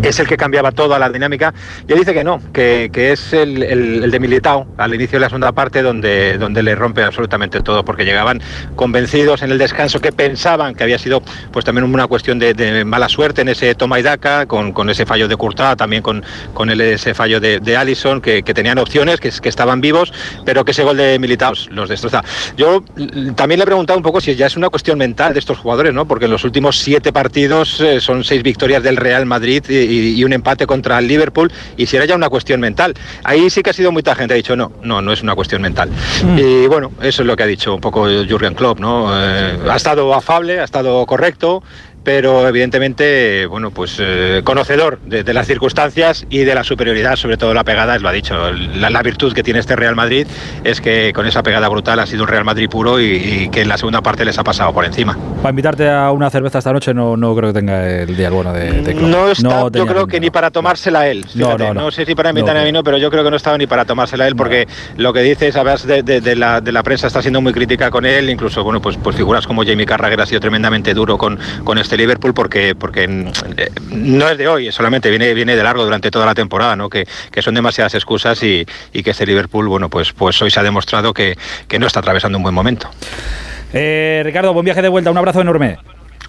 es 0.04 0.20
el 0.20 0.28
que 0.28 0.38
cambiaba 0.38 0.72
toda 0.72 1.00
la 1.00 1.10
dinámica. 1.10 1.54
Y 1.88 1.94
él 1.94 2.00
dice 2.00 2.14
que 2.14 2.24
no, 2.24 2.42
que, 2.54 2.90
que 2.92 3.12
es 3.12 3.34
el, 3.34 3.64
el- 3.64 4.04
el 4.04 4.12
de 4.12 4.20
Militao 4.20 4.68
al 4.78 4.94
inicio 4.94 5.18
de 5.18 5.22
la 5.22 5.30
segunda 5.30 5.52
parte 5.52 5.82
donde, 5.82 6.38
donde 6.38 6.62
le 6.64 6.76
rompe 6.76 7.04
absolutamente 7.04 7.62
todo, 7.62 7.84
porque 7.84 8.06
llegaban 8.06 8.42
convencidos 8.76 9.42
en 9.42 9.52
el 9.52 9.58
descanso 9.58 10.00
que 10.00 10.12
pensaban 10.12 10.76
que 10.76 10.84
había 10.84 10.98
sido 11.00 11.22
pues 11.52 11.66
también 11.66 11.84
una 11.86 12.08
cuestión 12.08 12.40
de, 12.40 12.84
mala 12.86 13.10
suerte 13.10 13.42
en 13.42 13.50
ese 13.50 13.74
toma 13.76 14.00
y 14.00 14.04
daca, 14.04 14.46
con, 14.46 14.72
con 14.72 14.90
ese 14.90 15.06
fallo 15.06 15.28
de 15.28 15.36
Courtois, 15.36 15.76
también 15.78 16.02
con, 16.02 16.24
con 16.54 16.70
ese 16.70 17.14
fallo 17.14 17.40
de, 17.40 17.60
de 17.60 17.78
Allison, 17.78 18.22
que, 18.22 18.44
tenían 18.44 18.78
opciones, 18.78 19.20
que, 19.20 19.30
que 19.30 19.50
estaban 19.50 19.82
vivos, 19.82 20.12
pero 20.46 20.64
que 20.66 20.72
ese 20.72 20.84
gol 20.84 20.98
de 20.98 21.18
Militao 21.20 21.54
los 21.70 21.90
destroza. 21.90 22.24
Yo 22.56 22.84
también 23.36 23.60
le 23.60 23.64
he 23.64 23.66
preguntado 23.66 23.98
un 23.98 24.04
poco 24.04 24.20
si 24.22 24.36
ya 24.36 24.48
es 24.48 24.58
una 24.58 24.70
cuestión 24.70 24.98
mental 24.98 25.34
de 25.34 25.40
estos 25.40 25.58
jugadores, 25.58 25.94
¿no? 25.94 26.08
Porque 26.08 26.26
en 26.26 26.32
los 26.32 26.44
últimos 26.44 26.78
siete 26.80 27.12
partidos 27.14 27.80
eh, 27.82 28.00
son 28.02 28.24
seis 28.24 28.44
victorias 28.44 28.84
del 28.84 28.98
Real 28.98 29.17
Madrid 29.26 29.64
y, 29.70 30.24
un 30.24 30.34
empate 30.34 30.68
contra 30.68 31.00
el 31.00 31.08
Liverpool, 31.08 31.52
y 31.78 31.86
si 31.86 31.96
era 31.96 32.06
ya 32.06 32.16
una 32.16 32.30
cuestión 32.30 32.60
mental. 32.60 32.94
Ahí 33.24 33.50
sí 33.50 33.64
que 33.64 33.70
ha 33.70 33.74
sido 33.74 33.92
mucha 33.92 34.16
gente, 34.16 34.34
ha 34.34 34.38
dicho, 34.38 34.56
no, 34.56 34.72
no, 34.84 35.02
no 35.02 35.14
es 35.14 35.24
una 35.24 35.36
cuestión 35.36 35.62
mental. 35.62 35.90
Y 36.38 36.68
bueno, 36.68 36.92
eso 37.02 37.22
es 37.22 37.28
lo 37.28 37.36
que 37.36 37.44
ha 37.44 37.48
dicho 37.48 37.76
un 37.76 37.82
poco 37.82 38.06
Jürgen 38.08 38.56
Klopp, 38.56 38.80
¿no? 38.80 39.10
Eh, 39.14 39.58
ha 39.70 39.76
estado 39.76 40.14
afable, 40.14 40.60
ha 40.60 40.64
estado 40.64 41.06
correcto, 41.06 41.64
pero 42.08 42.48
evidentemente, 42.48 43.46
bueno, 43.48 43.70
pues 43.72 43.98
eh, 44.00 44.40
conocedor 44.46 44.98
de, 45.02 45.26
de 45.26 45.34
las 45.34 45.46
circunstancias 45.46 46.26
y 46.30 46.46
de 46.46 46.56
la 46.56 46.64
superioridad, 46.64 47.18
sobre 47.18 47.36
todo 47.36 47.54
la 47.54 47.66
pegada, 47.66 48.00
lo 48.00 48.08
ha 48.08 48.14
dicho. 48.14 48.34
La, 48.78 48.90
la 48.90 49.02
virtud 49.04 49.34
que 49.34 49.44
tiene 49.44 49.60
este 49.60 49.76
Real 49.76 49.94
Madrid 49.94 50.26
es 50.64 50.80
que 50.80 51.12
con 51.14 51.26
esa 51.26 51.44
pegada 51.44 51.68
brutal 51.68 52.00
ha 52.00 52.06
sido 52.06 52.22
un 52.24 52.30
Real 52.30 52.46
Madrid 52.46 52.70
puro 52.70 53.02
y, 53.02 53.08
y 53.08 53.50
que 53.50 53.64
en 53.64 53.68
la 53.68 53.78
segunda 53.78 54.00
parte 54.02 54.24
les 54.24 54.40
ha 54.40 54.46
pasado 54.46 54.72
por 54.74 54.86
encima. 54.86 55.18
Para 55.42 55.50
invitarte 55.50 55.90
a 55.90 56.12
una 56.12 56.30
cerveza 56.30 56.60
esta 56.60 56.72
noche 56.72 56.94
no, 56.94 57.18
no 57.18 57.36
creo 57.36 57.50
que 57.52 57.60
tenga 57.60 57.86
el 57.86 58.16
día 58.16 58.30
bueno 58.30 58.54
de, 58.54 58.72
de 58.84 58.94
Klopp. 58.96 59.10
No 59.10 59.30
está, 59.30 59.68
yo 59.78 59.86
creo 59.86 60.08
que 60.08 60.22
ni 60.22 60.30
para 60.30 60.50
tomársela 60.50 61.10
él. 61.10 61.26
No, 61.36 61.48
fíjate. 61.48 61.64
no, 61.66 61.74
no. 61.74 61.92
sé 61.92 62.06
si 62.06 62.16
para 62.16 62.30
invitarme 62.30 62.60
No, 62.62 62.64
a 62.64 62.66
mí 62.68 62.72
no, 62.72 62.84
pero 62.86 62.98
yo 62.98 63.12
creo 63.12 63.26
que 63.26 63.32
no 63.32 63.36
estaba 63.36 63.58
ni 63.58 63.68
para 63.68 63.84
tomársela 63.84 64.26
él, 64.30 64.36
porque 64.38 64.66
lo 64.96 65.12
que 65.12 65.20
dice, 65.24 65.52
sabes, 65.52 65.86
de, 65.86 66.04
de- 66.04 66.22
de 66.22 66.38
la, 66.38 66.62
de 66.62 66.72
la 66.72 66.84
prensa 66.84 67.08
está 67.08 67.22
siendo 67.22 67.42
muy 67.42 67.52
crítica 67.52 67.92
con 67.92 68.06
él, 68.06 68.30
incluso, 68.30 68.64
bueno, 68.64 68.82
pues, 68.82 68.96
pues 68.96 69.18
figuras 69.18 69.46
como 69.46 69.66
Jamie 69.66 69.86
Carragher 69.86 70.22
ha 70.22 70.26
sido 70.26 70.40
tremendamente 70.40 70.94
duro 70.94 71.18
con, 71.18 71.38
con 71.66 71.78
este 71.78 71.97
Liverpool, 71.98 72.34
porque, 72.34 72.76
porque 72.76 73.08
mm, 73.08 73.28
eh, 73.58 73.70
no 73.92 74.30
es 74.30 74.38
de 74.38 74.48
hoy, 74.48 74.72
solamente 74.72 75.10
viene, 75.10 75.34
viene 75.34 75.56
de 75.56 75.64
largo 75.64 75.84
durante 75.84 76.10
toda 76.12 76.26
la 76.26 76.34
temporada, 76.36 76.76
¿no? 76.76 76.90
Que, 76.90 77.06
que 77.32 77.42
son 77.42 77.54
demasiadas 77.56 77.94
excusas 77.96 78.42
y, 78.44 78.66
y 78.94 79.04
que 79.04 79.12
este 79.12 79.26
Liverpool, 79.26 79.68
bueno, 79.68 79.90
pues, 79.90 80.14
pues 80.14 80.42
hoy 80.42 80.52
se 80.52 80.60
ha 80.60 80.64
demostrado 80.64 81.14
que, 81.14 81.36
que 81.68 81.80
no 81.80 81.88
está 81.88 82.00
atravesando 82.00 82.38
un 82.38 82.44
buen 82.44 82.56
momento. 82.56 82.90
Eh, 83.74 84.22
Ricardo, 84.24 84.54
buen 84.54 84.64
viaje 84.66 84.82
de 84.82 84.90
vuelta, 84.90 85.12
un 85.12 85.18
abrazo 85.18 85.42
enorme. 85.42 85.78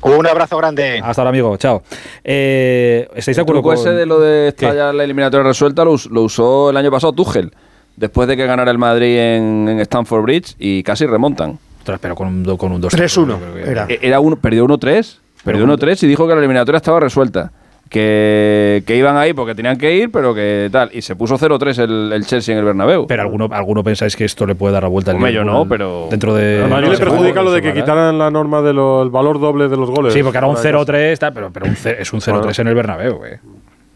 Un 0.00 0.26
abrazo 0.26 0.56
grande. 0.58 1.00
Hasta 1.02 1.22
ahora, 1.22 1.30
amigo. 1.30 1.56
Chao. 1.56 1.82
Eh, 2.22 3.08
¿Estáis 3.16 3.36
de 3.36 3.42
acuerdo 3.42 3.62
con 3.62 3.74
ese 3.74 3.90
de 3.90 4.06
lo 4.06 4.20
de 4.20 4.48
estar 4.48 4.94
la 4.94 5.02
eliminatoria 5.04 5.44
resuelta 5.44 5.84
lo, 5.84 5.92
us- 5.92 6.06
lo 6.06 6.22
usó 6.22 6.70
el 6.70 6.76
año 6.76 6.90
pasado 6.90 7.12
Tuchel, 7.12 7.52
después 7.96 8.28
de 8.28 8.36
que 8.36 8.46
ganara 8.46 8.70
el 8.70 8.78
Madrid 8.78 9.18
en, 9.18 9.68
en 9.68 9.80
Stamford 9.80 10.22
Bridge 10.22 10.54
y 10.58 10.82
casi 10.84 11.04
remontan. 11.06 11.58
Pero 12.00 12.14
con 12.14 12.28
un, 12.28 12.56
con 12.58 12.70
un 12.72 12.80
2 12.82 12.92
3-1 12.92 13.38
era. 13.66 13.86
E- 13.88 13.98
Era 14.02 14.20
uno, 14.20 14.36
perdió 14.36 14.66
1-3, 14.66 15.16
perdió 15.44 15.66
1-3 15.66 16.02
y 16.02 16.06
dijo 16.06 16.26
que 16.26 16.34
la 16.34 16.38
eliminatoria 16.40 16.76
estaba 16.78 17.00
resuelta. 17.00 17.50
Que, 17.88 18.82
que 18.86 18.96
iban 18.96 19.16
ahí 19.16 19.32
porque 19.32 19.54
tenían 19.54 19.78
que 19.78 19.94
ir, 19.96 20.10
pero 20.12 20.34
que 20.34 20.68
tal. 20.70 20.90
Y 20.92 21.00
se 21.00 21.16
puso 21.16 21.38
0-3 21.38 21.78
el, 21.84 22.12
el 22.12 22.26
Chelsea 22.26 22.52
en 22.52 22.58
el 22.58 22.64
Bernabéu. 22.66 23.06
Pero 23.06 23.22
alguno, 23.22 23.48
alguno 23.50 23.82
pensáis 23.82 24.14
que 24.14 24.26
esto 24.26 24.44
le 24.44 24.54
puede 24.54 24.74
dar 24.74 24.82
la 24.82 24.90
vuelta 24.90 25.10
al 25.12 25.18
yo 25.18 25.26
Liverpool 25.26 25.46
no, 25.52 25.66
pero- 25.66 26.06
Dentro 26.10 26.34
de. 26.34 26.64
A 26.64 26.68
no 26.68 26.80
le 26.82 26.98
perjudica 26.98 27.42
lo 27.42 27.50
de 27.50 27.62
que 27.62 27.72
quitaran 27.72 28.18
la 28.18 28.30
norma 28.30 28.60
del 28.60 28.76
valor 29.10 29.40
doble 29.40 29.68
de 29.68 29.76
los 29.78 29.90
goles. 29.90 30.12
Sí, 30.12 30.22
porque 30.22 30.36
era 30.36 30.46
un 30.46 30.56
Para 30.56 30.70
0-3, 30.84 31.16
tal, 31.18 31.32
pero, 31.32 31.50
pero 31.50 31.64
un 31.66 31.72
es 31.72 32.12
un 32.12 32.20
0-3 32.20 32.32
Bueno. 32.40 32.52
en 32.58 32.66
el 32.68 32.74
Bernabéu, 32.74 33.16
güey. 33.16 33.32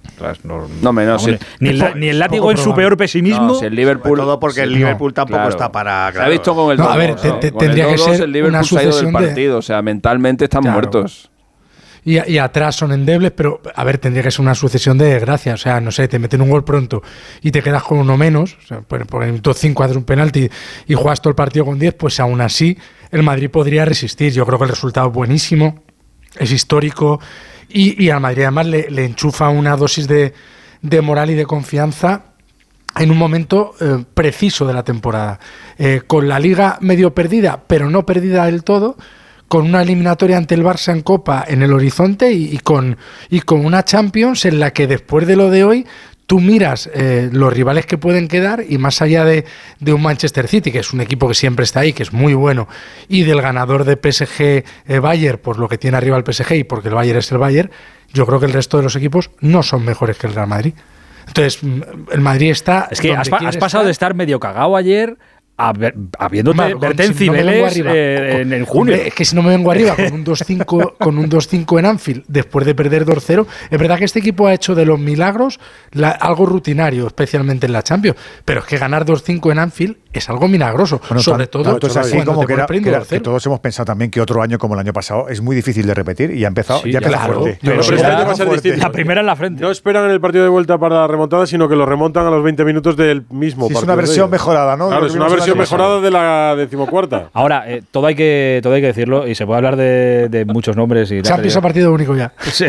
Ostras, 0.08 0.44
No, 0.44 0.66
No, 0.82 0.92
no, 0.92 1.18
sí. 1.18 1.36
ni, 1.60 1.68
el, 1.70 1.84
ni 1.96 2.08
el 2.08 2.18
látigo 2.18 2.50
en 2.50 2.56
su 2.56 2.74
peor 2.74 2.96
pesimismo. 2.96 3.48
No, 3.48 3.54
si 3.54 3.66
el 3.66 3.74
Liverpool, 3.74 4.18
Todo 4.18 4.40
porque 4.40 4.62
el 4.62 4.70
sí, 4.70 4.76
Liverpool 4.76 5.12
tampoco 5.12 5.36
claro. 5.36 5.50
está 5.50 5.70
para. 5.70 6.10
Se 6.12 6.18
ha 6.20 6.28
visto 6.28 6.54
con 6.54 6.72
el 6.72 6.78
No, 6.78 6.84
a 6.84 6.94
2-2, 6.94 6.98
ver, 6.98 7.14
te- 7.16 7.28
¿no? 7.28 7.34
te- 7.40 7.50
Con 7.52 7.58
tendría 7.60 7.84
el 7.90 7.96
que 7.96 8.00
2-2 8.00 8.12
ser 8.14 8.22
el 8.22 8.32
Liverpool 8.32 8.54
una 8.54 8.64
se 8.64 8.78
ha 8.78 8.82
ido 8.82 8.86
del 8.86 8.92
sucesión 8.94 9.20
de- 9.22 9.26
partido. 9.28 9.58
O 9.58 9.62
sea, 9.62 9.82
mentalmente 9.82 10.44
están 10.44 10.62
Claro. 10.62 10.74
muertos. 10.78 11.28
Y, 12.04 12.32
y 12.32 12.38
atrás 12.38 12.76
son 12.76 12.92
endebles, 12.92 13.30
pero 13.30 13.60
a 13.74 13.84
ver, 13.84 13.98
tendría 13.98 14.24
que 14.24 14.30
ser 14.30 14.40
una 14.40 14.54
sucesión 14.54 14.98
de 14.98 15.06
desgracias. 15.06 15.60
O 15.60 15.62
sea, 15.62 15.80
no 15.80 15.92
sé, 15.92 16.08
te 16.08 16.18
meten 16.18 16.40
un 16.40 16.50
gol 16.50 16.64
pronto 16.64 17.02
y 17.40 17.50
te 17.50 17.62
quedas 17.62 17.82
con 17.82 17.98
uno 17.98 18.16
menos. 18.16 18.56
O 18.62 18.66
sea, 18.66 18.80
por, 18.80 19.06
por 19.06 19.22
el 19.22 19.30
minuto 19.30 19.54
5 19.54 19.84
haces 19.84 19.96
un 19.96 20.04
penalti 20.04 20.48
y 20.86 20.94
juegas 20.94 21.20
todo 21.20 21.30
el 21.30 21.36
partido 21.36 21.64
con 21.64 21.78
10, 21.78 21.94
pues 21.94 22.18
aún 22.20 22.40
así 22.40 22.76
el 23.10 23.22
Madrid 23.22 23.50
podría 23.50 23.84
resistir. 23.84 24.32
Yo 24.32 24.44
creo 24.46 24.58
que 24.58 24.64
el 24.64 24.70
resultado 24.70 25.08
es 25.08 25.14
buenísimo, 25.14 25.82
es 26.38 26.50
histórico 26.50 27.20
y, 27.68 28.02
y 28.02 28.10
al 28.10 28.20
Madrid 28.20 28.42
además 28.42 28.66
le, 28.66 28.90
le 28.90 29.04
enchufa 29.04 29.48
una 29.48 29.76
dosis 29.76 30.08
de, 30.08 30.34
de 30.80 31.00
moral 31.00 31.30
y 31.30 31.34
de 31.34 31.46
confianza 31.46 32.24
en 32.98 33.10
un 33.10 33.18
momento 33.18 33.74
eh, 33.80 34.04
preciso 34.14 34.66
de 34.66 34.74
la 34.74 34.82
temporada. 34.82 35.40
Eh, 35.78 36.02
con 36.06 36.28
la 36.28 36.38
liga 36.38 36.78
medio 36.80 37.14
perdida, 37.14 37.62
pero 37.66 37.88
no 37.88 38.04
perdida 38.04 38.46
del 38.46 38.64
todo, 38.64 38.96
con 39.52 39.66
una 39.66 39.82
eliminatoria 39.82 40.38
ante 40.38 40.54
el 40.54 40.64
Barça 40.64 40.94
en 40.94 41.02
Copa 41.02 41.44
en 41.46 41.62
el 41.62 41.74
horizonte 41.74 42.32
y, 42.32 42.56
con, 42.60 42.96
y 43.28 43.40
con 43.40 43.66
una 43.66 43.84
Champions 43.84 44.46
en 44.46 44.58
la 44.58 44.70
que 44.70 44.86
después 44.86 45.26
de 45.26 45.36
lo 45.36 45.50
de 45.50 45.62
hoy 45.62 45.86
tú 46.24 46.40
miras 46.40 46.88
eh, 46.94 47.28
los 47.30 47.52
rivales 47.52 47.84
que 47.84 47.98
pueden 47.98 48.28
quedar 48.28 48.64
y 48.66 48.78
más 48.78 49.02
allá 49.02 49.26
de, 49.26 49.44
de, 49.78 49.92
un 49.92 50.00
Manchester 50.00 50.48
City, 50.48 50.72
que 50.72 50.78
es 50.78 50.94
un 50.94 51.02
equipo 51.02 51.28
que 51.28 51.34
siempre 51.34 51.64
está 51.64 51.80
ahí, 51.80 51.92
que 51.92 52.02
es 52.02 52.14
muy 52.14 52.32
bueno, 52.32 52.66
y 53.08 53.24
del 53.24 53.42
ganador 53.42 53.84
de 53.84 53.96
PSG 53.96 54.40
eh, 54.40 54.98
Bayern, 55.00 55.36
por 55.36 55.58
lo 55.58 55.68
que 55.68 55.76
tiene 55.76 55.98
arriba 55.98 56.16
el 56.16 56.24
PSG 56.24 56.52
y 56.52 56.64
porque 56.64 56.88
el 56.88 56.94
Bayern 56.94 57.18
es 57.18 57.30
el 57.30 57.36
Bayern, 57.36 57.70
yo 58.14 58.24
creo 58.24 58.40
que 58.40 58.46
el 58.46 58.54
resto 58.54 58.78
de 58.78 58.84
los 58.84 58.96
equipos 58.96 59.32
no 59.40 59.62
son 59.62 59.84
mejores 59.84 60.16
que 60.16 60.28
el 60.28 60.34
Real 60.34 60.48
Madrid. 60.48 60.72
Entonces, 61.26 61.62
mm, 61.62 61.82
el 62.10 62.20
Madrid 62.22 62.52
está... 62.52 62.88
Es 62.90 63.02
que 63.02 63.14
has, 63.14 63.28
pasado 63.28 63.84
de 63.84 63.90
estar 63.90 64.14
medio 64.14 64.40
cagado 64.40 64.76
ayer 64.76 65.18
habiéndote 65.56 66.56
Mal, 66.56 66.74
verte 66.76 67.04
si 67.04 67.08
en 67.08 67.14
Cibeles 67.14 67.78
no 67.78 67.90
eh, 67.92 68.40
en, 68.40 68.52
en, 68.52 68.64
junio. 68.64 68.94
Es 68.94 69.14
que 69.14 69.24
si 69.24 69.36
no 69.36 69.42
me 69.42 69.50
vengo 69.50 69.70
arriba 69.70 69.94
con 69.94 70.12
un 70.12 70.24
2-5 70.24 70.94
con 70.98 71.18
un 71.18 71.30
2-5 71.30 71.78
en 71.78 71.86
Anfield 71.86 72.24
después 72.26 72.66
de 72.66 72.74
perder 72.74 73.04
2-0, 73.04 73.46
es 73.70 73.78
verdad 73.78 73.98
que 73.98 74.04
este 74.04 74.18
equipo 74.18 74.46
ha 74.46 74.54
hecho 74.54 74.74
de 74.74 74.86
los 74.86 74.98
milagros 74.98 75.60
algo 76.20 76.46
rutinario, 76.46 77.06
especialmente 77.06 77.66
en 77.66 77.72
la 77.72 77.82
Champions, 77.82 78.16
pero 78.44 78.60
es 78.60 78.66
que 78.66 78.78
ganar 78.78 79.04
2-5 79.04 79.52
en 79.52 79.58
Anfield 79.58 79.96
es 80.12 80.28
algo 80.28 80.46
milagroso, 80.46 81.00
sobre 81.18 81.46
todo 81.46 81.64
no, 81.64 81.70
entonces 81.72 81.96
así 81.96 82.22
como 82.22 82.44
que, 82.44 82.52
era, 82.52 82.66
que, 82.66 83.20
todos 83.20 83.44
hemos 83.46 83.60
pensado 83.60 83.86
también 83.86 84.10
que 84.10 84.20
otro 84.20 84.42
año 84.42 84.58
como 84.58 84.74
el 84.74 84.80
año 84.80 84.92
pasado 84.92 85.28
es 85.28 85.40
muy 85.40 85.56
difícil 85.56 85.86
de 85.86 85.94
repetir 85.94 86.32
y 86.32 86.44
ha 86.44 86.48
empezado 86.48 86.82
ya, 86.84 87.00
ya. 87.00 87.26
Pero, 87.62 87.80
este 87.80 88.04
año 88.04 88.34
fuerte. 88.34 88.76
la 88.76 88.92
primera 88.92 89.20
en 89.20 89.26
la 89.26 89.36
frente. 89.36 89.62
No 89.62 89.70
esperan 89.70 90.10
el 90.10 90.20
partido 90.20 90.44
de 90.44 90.50
vuelta 90.50 90.76
para 90.78 90.96
la 90.96 91.06
remontada, 91.06 91.46
sino 91.46 91.68
que 91.68 91.76
lo 91.76 91.86
remontan 91.86 92.26
a 92.26 92.30
los 92.30 92.42
20 92.42 92.64
minutos 92.64 92.96
del 92.96 93.24
mismo 93.30 93.68
sí. 93.68 93.74
Es 93.74 93.82
una 93.82 93.94
versión 93.94 94.30
mejorada, 94.30 94.76
¿no? 94.76 94.88
Claro, 94.88 95.06
es 95.06 95.14
una 95.14 95.28
versión 95.28 95.41
versión 95.44 95.58
mejorada 95.58 96.00
de 96.00 96.10
la 96.10 96.56
decimocuarta. 96.56 97.30
Ahora, 97.32 97.64
eh, 97.70 97.82
todo, 97.90 98.06
hay 98.06 98.14
que, 98.14 98.60
todo 98.62 98.74
hay 98.74 98.80
que 98.80 98.88
decirlo 98.88 99.26
y 99.26 99.34
se 99.34 99.46
puede 99.46 99.58
hablar 99.58 99.76
de, 99.76 100.44
muchos 100.46 100.76
nombres. 100.76 101.10
Y 101.10 101.22
Champions 101.22 101.56
a 101.56 101.60
partido 101.60 101.92
único 101.92 102.16
ya. 102.16 102.32
Sí. 102.42 102.66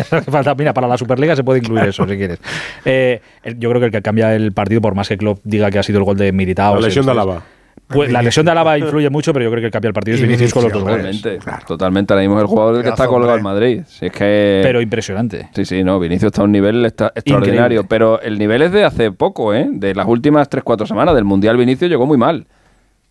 Mira, 0.56 0.72
para 0.72 0.88
la 0.88 0.96
Superliga 0.96 1.36
se 1.36 1.44
puede 1.44 1.60
incluir 1.60 1.84
eso 1.84 2.06
si 2.06 2.16
quieres. 2.16 2.38
Eh, 2.84 3.20
yo 3.58 3.68
creo 3.70 3.80
que 3.80 3.86
el 3.86 3.92
que 3.92 4.02
cambia 4.02 4.34
el 4.34 4.52
partido, 4.52 4.80
por 4.80 4.94
más 4.94 5.08
que 5.08 5.18
Klopp 5.18 5.40
diga 5.44 5.70
que 5.70 5.78
ha 5.78 5.82
sido 5.82 5.98
el 5.98 6.04
gol 6.04 6.16
de 6.16 6.32
Militao. 6.32 6.76
La 6.76 6.80
lesión 6.80 7.04
de 7.04 7.12
Alaba. 7.12 7.42
Pues 7.88 8.12
la 8.12 8.22
lesión 8.22 8.46
de 8.46 8.52
Alaba 8.52 8.78
influye 8.78 9.10
mucho, 9.10 9.32
pero 9.32 9.44
yo 9.44 9.50
creo 9.50 9.62
que 9.62 9.66
el 9.66 9.72
cambio 9.72 9.88
del 9.88 9.94
partido 9.94 10.16
es 10.16 10.22
Vinicius 10.22 10.52
con 10.52 10.64
los 10.64 10.72
dos 10.72 10.82
goles. 10.82 11.22
Totalmente, 11.22 11.66
totalmente. 11.66 12.12
Ahora 12.12 12.22
mismo 12.22 12.40
el 12.40 12.46
jugador 12.46 12.76
el 12.76 12.82
que 12.82 12.90
está 12.90 13.06
colgado 13.06 13.36
en 13.36 13.42
Madrid. 13.42 13.82
Es 14.00 14.12
que... 14.12 14.60
Pero 14.62 14.80
impresionante. 14.80 15.48
Sí, 15.54 15.64
sí, 15.64 15.82
no. 15.82 15.98
Vinicius 15.98 16.28
está 16.28 16.42
a 16.42 16.44
un 16.44 16.52
nivel 16.52 16.84
extraordinario. 16.84 17.84
Pero 17.84 18.20
el 18.20 18.38
nivel 18.38 18.62
es 18.62 18.72
de 18.72 18.84
hace 18.84 19.10
poco, 19.10 19.54
¿eh? 19.54 19.68
De 19.70 19.94
las 19.94 20.06
últimas 20.06 20.50
3-4 20.50 20.86
semanas 20.86 21.14
del 21.14 21.24
Mundial, 21.24 21.56
Vinicius 21.56 21.90
llegó 21.90 22.06
muy 22.06 22.18
mal. 22.18 22.46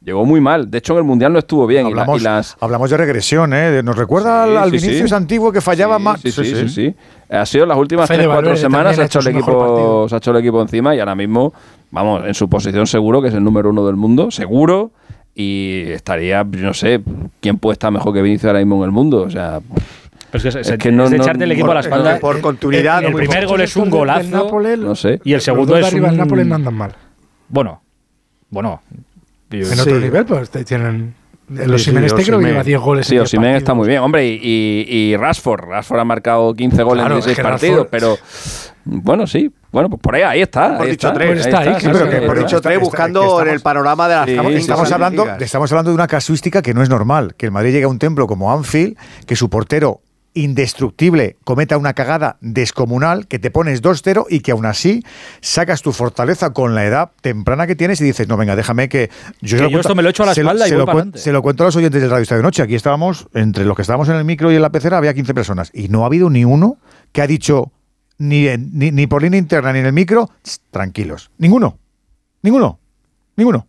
Llegó 0.01 0.25
muy 0.25 0.39
mal. 0.39 0.69
De 0.69 0.77
hecho, 0.77 0.93
en 0.93 0.99
el 0.99 1.03
Mundial 1.03 1.33
no 1.33 1.39
estuvo 1.39 1.65
bien. 1.65 1.87
Hablamos, 1.87 2.55
hablamos 2.59 2.89
de 2.89 2.97
regresión, 2.97 3.53
¿eh? 3.53 3.81
Nos 3.83 3.97
recuerda 3.97 4.43
al, 4.61 4.71
Vinicius 4.71 5.09
sí, 5.09 5.15
antiguo 5.15 5.51
que 5.51 5.59
fallaba 5.59 5.97
más. 5.97 6.21
Sí 6.21 6.31
sí 6.31 6.69
sí, 6.69 6.95
Ha 7.29 7.45
sido 7.45 7.65
las 7.65 7.77
últimas 7.77 8.09
3-4 8.09 8.55
semanas, 8.55 8.95
se 8.95 9.01
ha, 9.01 9.05
hecho 9.05 9.19
el 9.19 9.27
equipo, 9.27 10.07
se 10.07 10.15
ha 10.15 10.17
hecho 10.19 10.31
el 10.31 10.37
equipo 10.37 10.61
encima 10.61 10.95
y 10.95 10.99
ahora 10.99 11.15
mismo, 11.15 11.53
vamos, 11.91 12.23
en 12.25 12.33
su 12.35 12.47
posición 12.47 12.85
seguro, 12.85 13.21
que 13.21 13.29
es 13.29 13.33
el 13.33 13.43
número 13.43 13.69
uno 13.69 13.85
del 13.85 13.95
mundo, 13.95 14.29
seguro. 14.31 14.91
Y 15.33 15.83
estaría, 15.87 16.43
no 16.43 16.73
sé, 16.73 17.01
¿quién 17.41 17.57
puede 17.57 17.73
estar 17.73 17.91
mejor 17.91 18.13
que 18.13 18.21
Vinicius 18.21 18.45
ahora 18.45 18.59
mismo 18.59 18.77
en 18.77 18.83
el 18.83 18.91
mundo? 18.91 19.23
O 19.23 19.29
sea... 19.29 19.59
Pues 20.31 20.43
que 20.43 20.49
es, 20.49 20.77
que 20.77 20.91
no, 20.91 21.05
es 21.05 21.11
echarte 21.13 21.45
el 21.45 21.51
equipo 21.53 21.67
por, 21.67 21.77
a 21.77 21.79
la 21.79 21.81
espalda. 21.81 22.19
Por, 22.19 22.41
continuidad. 22.41 23.03
El, 23.03 23.13
primer 23.13 23.47
gol 23.47 23.61
es 23.61 23.75
un 23.77 23.89
golazo. 23.89 24.59
No 24.77 24.93
sé. 24.93 25.21
Y 25.23 25.33
el 25.33 25.41
segundo 25.41 25.77
es. 25.77 25.91
Un... 25.93 26.17
Nápoles 26.17 26.45
no 26.45 26.55
andan. 26.55 26.93
Bueno, 27.47 27.81
bueno, 28.49 28.81
en 29.51 29.79
otro 29.79 29.99
nivel, 29.99 30.25
pues 30.25 30.49
tienen. 30.65 31.15
Los 31.49 31.81
sí, 31.81 31.91
Jiménez 31.91 32.11
sí, 32.17 32.25
creo 32.25 32.39
que 32.39 32.45
lleva 32.45 32.63
10 32.63 32.79
goles. 32.79 33.07
Sí, 33.07 33.15
en 33.15 33.21
Osimen 33.21 33.55
está 33.55 33.73
muy 33.73 33.87
bien. 33.87 34.01
Hombre, 34.01 34.27
y, 34.27 34.33
y, 34.33 34.85
y, 34.89 35.15
Rashford. 35.15 35.63
Rashford 35.63 35.99
ha 36.01 36.03
marcado 36.03 36.53
15 36.53 36.83
goles 36.83 37.05
en 37.05 37.13
16 37.13 37.39
partidos, 37.39 37.87
pero 37.89 38.17
bueno, 38.83 39.25
sí. 39.27 39.49
Bueno, 39.71 39.89
pues 39.89 40.01
por 40.01 40.15
ahí, 40.15 40.23
ahí 40.23 40.41
está. 40.41 40.77
Por 40.77 40.87
dicho 40.87 41.07
está, 41.07 41.13
tres. 41.13 41.45
Está, 41.45 41.63
por 42.25 42.39
dicho 42.39 42.59
tres, 42.59 42.79
buscando 42.79 43.41
en 43.41 43.49
el 43.49 43.61
panorama 43.61 44.09
de 44.09 44.15
las 44.15 44.25
sí, 44.25 44.31
estamos, 44.31 44.51
sí, 44.51 44.57
estamos 44.57 44.91
hablando 44.91 45.27
Estamos 45.39 45.71
hablando 45.71 45.91
de 45.91 45.95
una 45.95 46.07
casuística 46.07 46.61
que 46.61 46.73
no 46.73 46.83
es 46.83 46.89
normal. 46.89 47.35
Que 47.37 47.45
el 47.45 47.51
Madrid 47.53 47.71
llegue 47.71 47.85
a 47.85 47.89
un 47.89 47.99
templo 47.99 48.27
como 48.27 48.51
Anfield, 48.51 48.97
que 49.25 49.37
su 49.37 49.49
portero 49.49 50.01
indestructible 50.37 51.37
cometa 51.43 51.77
una 51.77 51.93
cagada 51.93 52.37
descomunal, 52.41 53.27
que 53.27 53.39
te 53.39 53.51
pones 53.51 53.81
2-0 53.81 54.25
y 54.29 54.41
que 54.41 54.51
aún 54.51 54.65
así 54.65 55.03
sacas 55.41 55.81
tu 55.81 55.91
fortaleza 55.91 56.53
con 56.53 56.75
la 56.75 56.85
edad 56.85 57.11
temprana 57.21 57.67
que 57.67 57.75
tienes 57.75 57.99
y 58.01 58.03
dices, 58.03 58.27
no, 58.27 58.37
venga, 58.37 58.55
déjame 58.55 58.89
que... 58.89 59.09
Yo, 59.41 59.57
esto 59.57 59.95
me 59.95 60.03
lo 60.03 60.09
echo 60.09 60.23
a 60.23 60.27
la 60.27 60.33
se 60.33 60.41
espalda 60.41 60.67
y 60.67 60.69
se, 60.69 60.75
lo 60.75 60.85
se 61.15 61.31
lo 61.31 61.41
cuento 61.41 61.63
a 61.63 61.67
los 61.67 61.75
oyentes 61.75 62.01
del 62.01 62.11
Radio 62.11 62.25
de 62.25 62.43
Noche. 62.43 62.61
Aquí 62.61 62.75
estábamos, 62.75 63.27
entre 63.33 63.65
los 63.65 63.75
que 63.75 63.81
estábamos 63.81 64.09
en 64.09 64.15
el 64.15 64.25
micro 64.25 64.51
y 64.51 64.55
en 64.55 64.61
la 64.61 64.71
pecera, 64.71 64.97
había 64.97 65.13
15 65.13 65.33
personas. 65.33 65.71
Y 65.73 65.89
no 65.89 66.03
ha 66.03 66.07
habido 66.07 66.29
ni 66.29 66.45
uno 66.45 66.77
que 67.11 67.21
ha 67.21 67.27
dicho, 67.27 67.71
ni, 68.17 68.47
ni, 68.57 68.91
ni 68.91 69.07
por 69.07 69.23
línea 69.23 69.39
interna 69.39 69.73
ni 69.73 69.79
en 69.79 69.87
el 69.87 69.93
micro, 69.93 70.29
tranquilos. 70.71 71.31
Ninguno. 71.37 71.79
Ninguno. 72.43 72.79
Ninguno. 73.35 73.67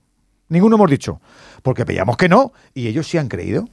Ninguno 0.48 0.76
hemos 0.76 0.90
dicho. 0.90 1.20
Porque 1.62 1.84
veíamos 1.84 2.16
que 2.16 2.28
no 2.28 2.52
y 2.74 2.88
ellos 2.88 3.06
sí 3.08 3.18
han 3.18 3.28
creído. 3.28 3.68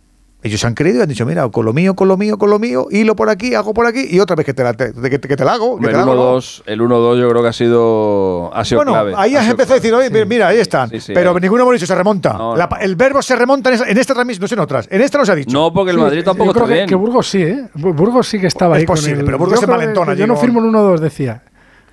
Ellos 0.45 0.63
han 0.63 0.75
creído 0.75 0.99
y 0.99 1.01
han 1.01 1.09
dicho, 1.09 1.25
mira, 1.25 1.49
con 1.49 1.65
lo 1.65 1.73
mío, 1.73 1.95
con 1.95 2.07
lo 2.07 2.17
mío, 2.17 2.37
con 2.37 2.51
lo 2.51 2.59
mío, 2.59 2.85
hilo 2.91 3.15
por 3.15 3.31
aquí, 3.31 3.55
hago 3.55 3.73
por 3.73 3.87
aquí, 3.87 4.05
y 4.07 4.19
otra 4.19 4.35
vez 4.35 4.45
que 4.45 4.53
te 4.53 4.63
la, 4.63 4.75
te, 4.75 4.93
que, 4.93 5.17
te 5.17 5.43
la 5.43 5.53
hago. 5.53 5.79
Que 5.79 5.87
el 5.87 5.95
1-2 5.95 6.87
¿no? 6.87 7.15
yo 7.15 7.27
creo 7.29 7.41
que 7.41 7.47
ha 7.47 7.53
sido, 7.53 8.51
ha 8.53 8.63
sido 8.63 8.83
clave. 8.83 9.13
ahí 9.17 9.35
has 9.35 9.49
empezado 9.49 9.73
a 9.73 9.77
decir, 9.77 9.91
oye, 9.91 10.25
mira, 10.27 10.49
ahí 10.49 10.59
están. 10.59 10.91
Pero 11.07 11.31
ahí. 11.31 11.41
ninguno 11.41 11.63
hemos 11.63 11.73
dicho, 11.73 11.87
se 11.87 11.95
remonta. 11.95 12.33
No, 12.33 12.55
la, 12.55 12.69
el 12.79 12.95
verbo 12.95 13.23
se 13.23 13.35
remonta 13.35 13.69
en, 13.69 13.73
esta, 13.73 13.89
en 13.89 13.97
esta 13.97 14.13
transmisión, 14.13 14.41
no 14.41 14.47
sé 14.47 14.53
en 14.53 14.59
otras. 14.59 14.87
En 14.91 15.01
esta 15.01 15.17
no 15.17 15.25
se 15.25 15.31
ha 15.31 15.35
dicho. 15.35 15.51
No, 15.51 15.73
porque 15.73 15.89
el 15.89 15.97
Madrid 15.97 16.19
eh, 16.19 16.23
tampoco 16.23 16.51
está 16.51 16.65
bien. 16.65 16.87
Que 16.87 16.93
Burgos 16.93 17.27
sí, 17.27 17.41
¿eh? 17.41 17.65
Burgos 17.73 18.27
sí 18.27 18.39
que 18.39 18.45
estaba 18.45 18.75
es 18.75 18.81
ahí. 18.81 18.83
Es 18.83 18.87
posible, 18.87 19.23
pero 19.23 19.39
Burgos 19.39 19.57
se 19.57 19.65
envalentona. 19.65 20.13
Yo 20.13 20.27
no 20.27 20.35
firmo 20.35 20.59
el 20.59 20.67
1-2, 20.67 20.99
decía. 20.99 21.41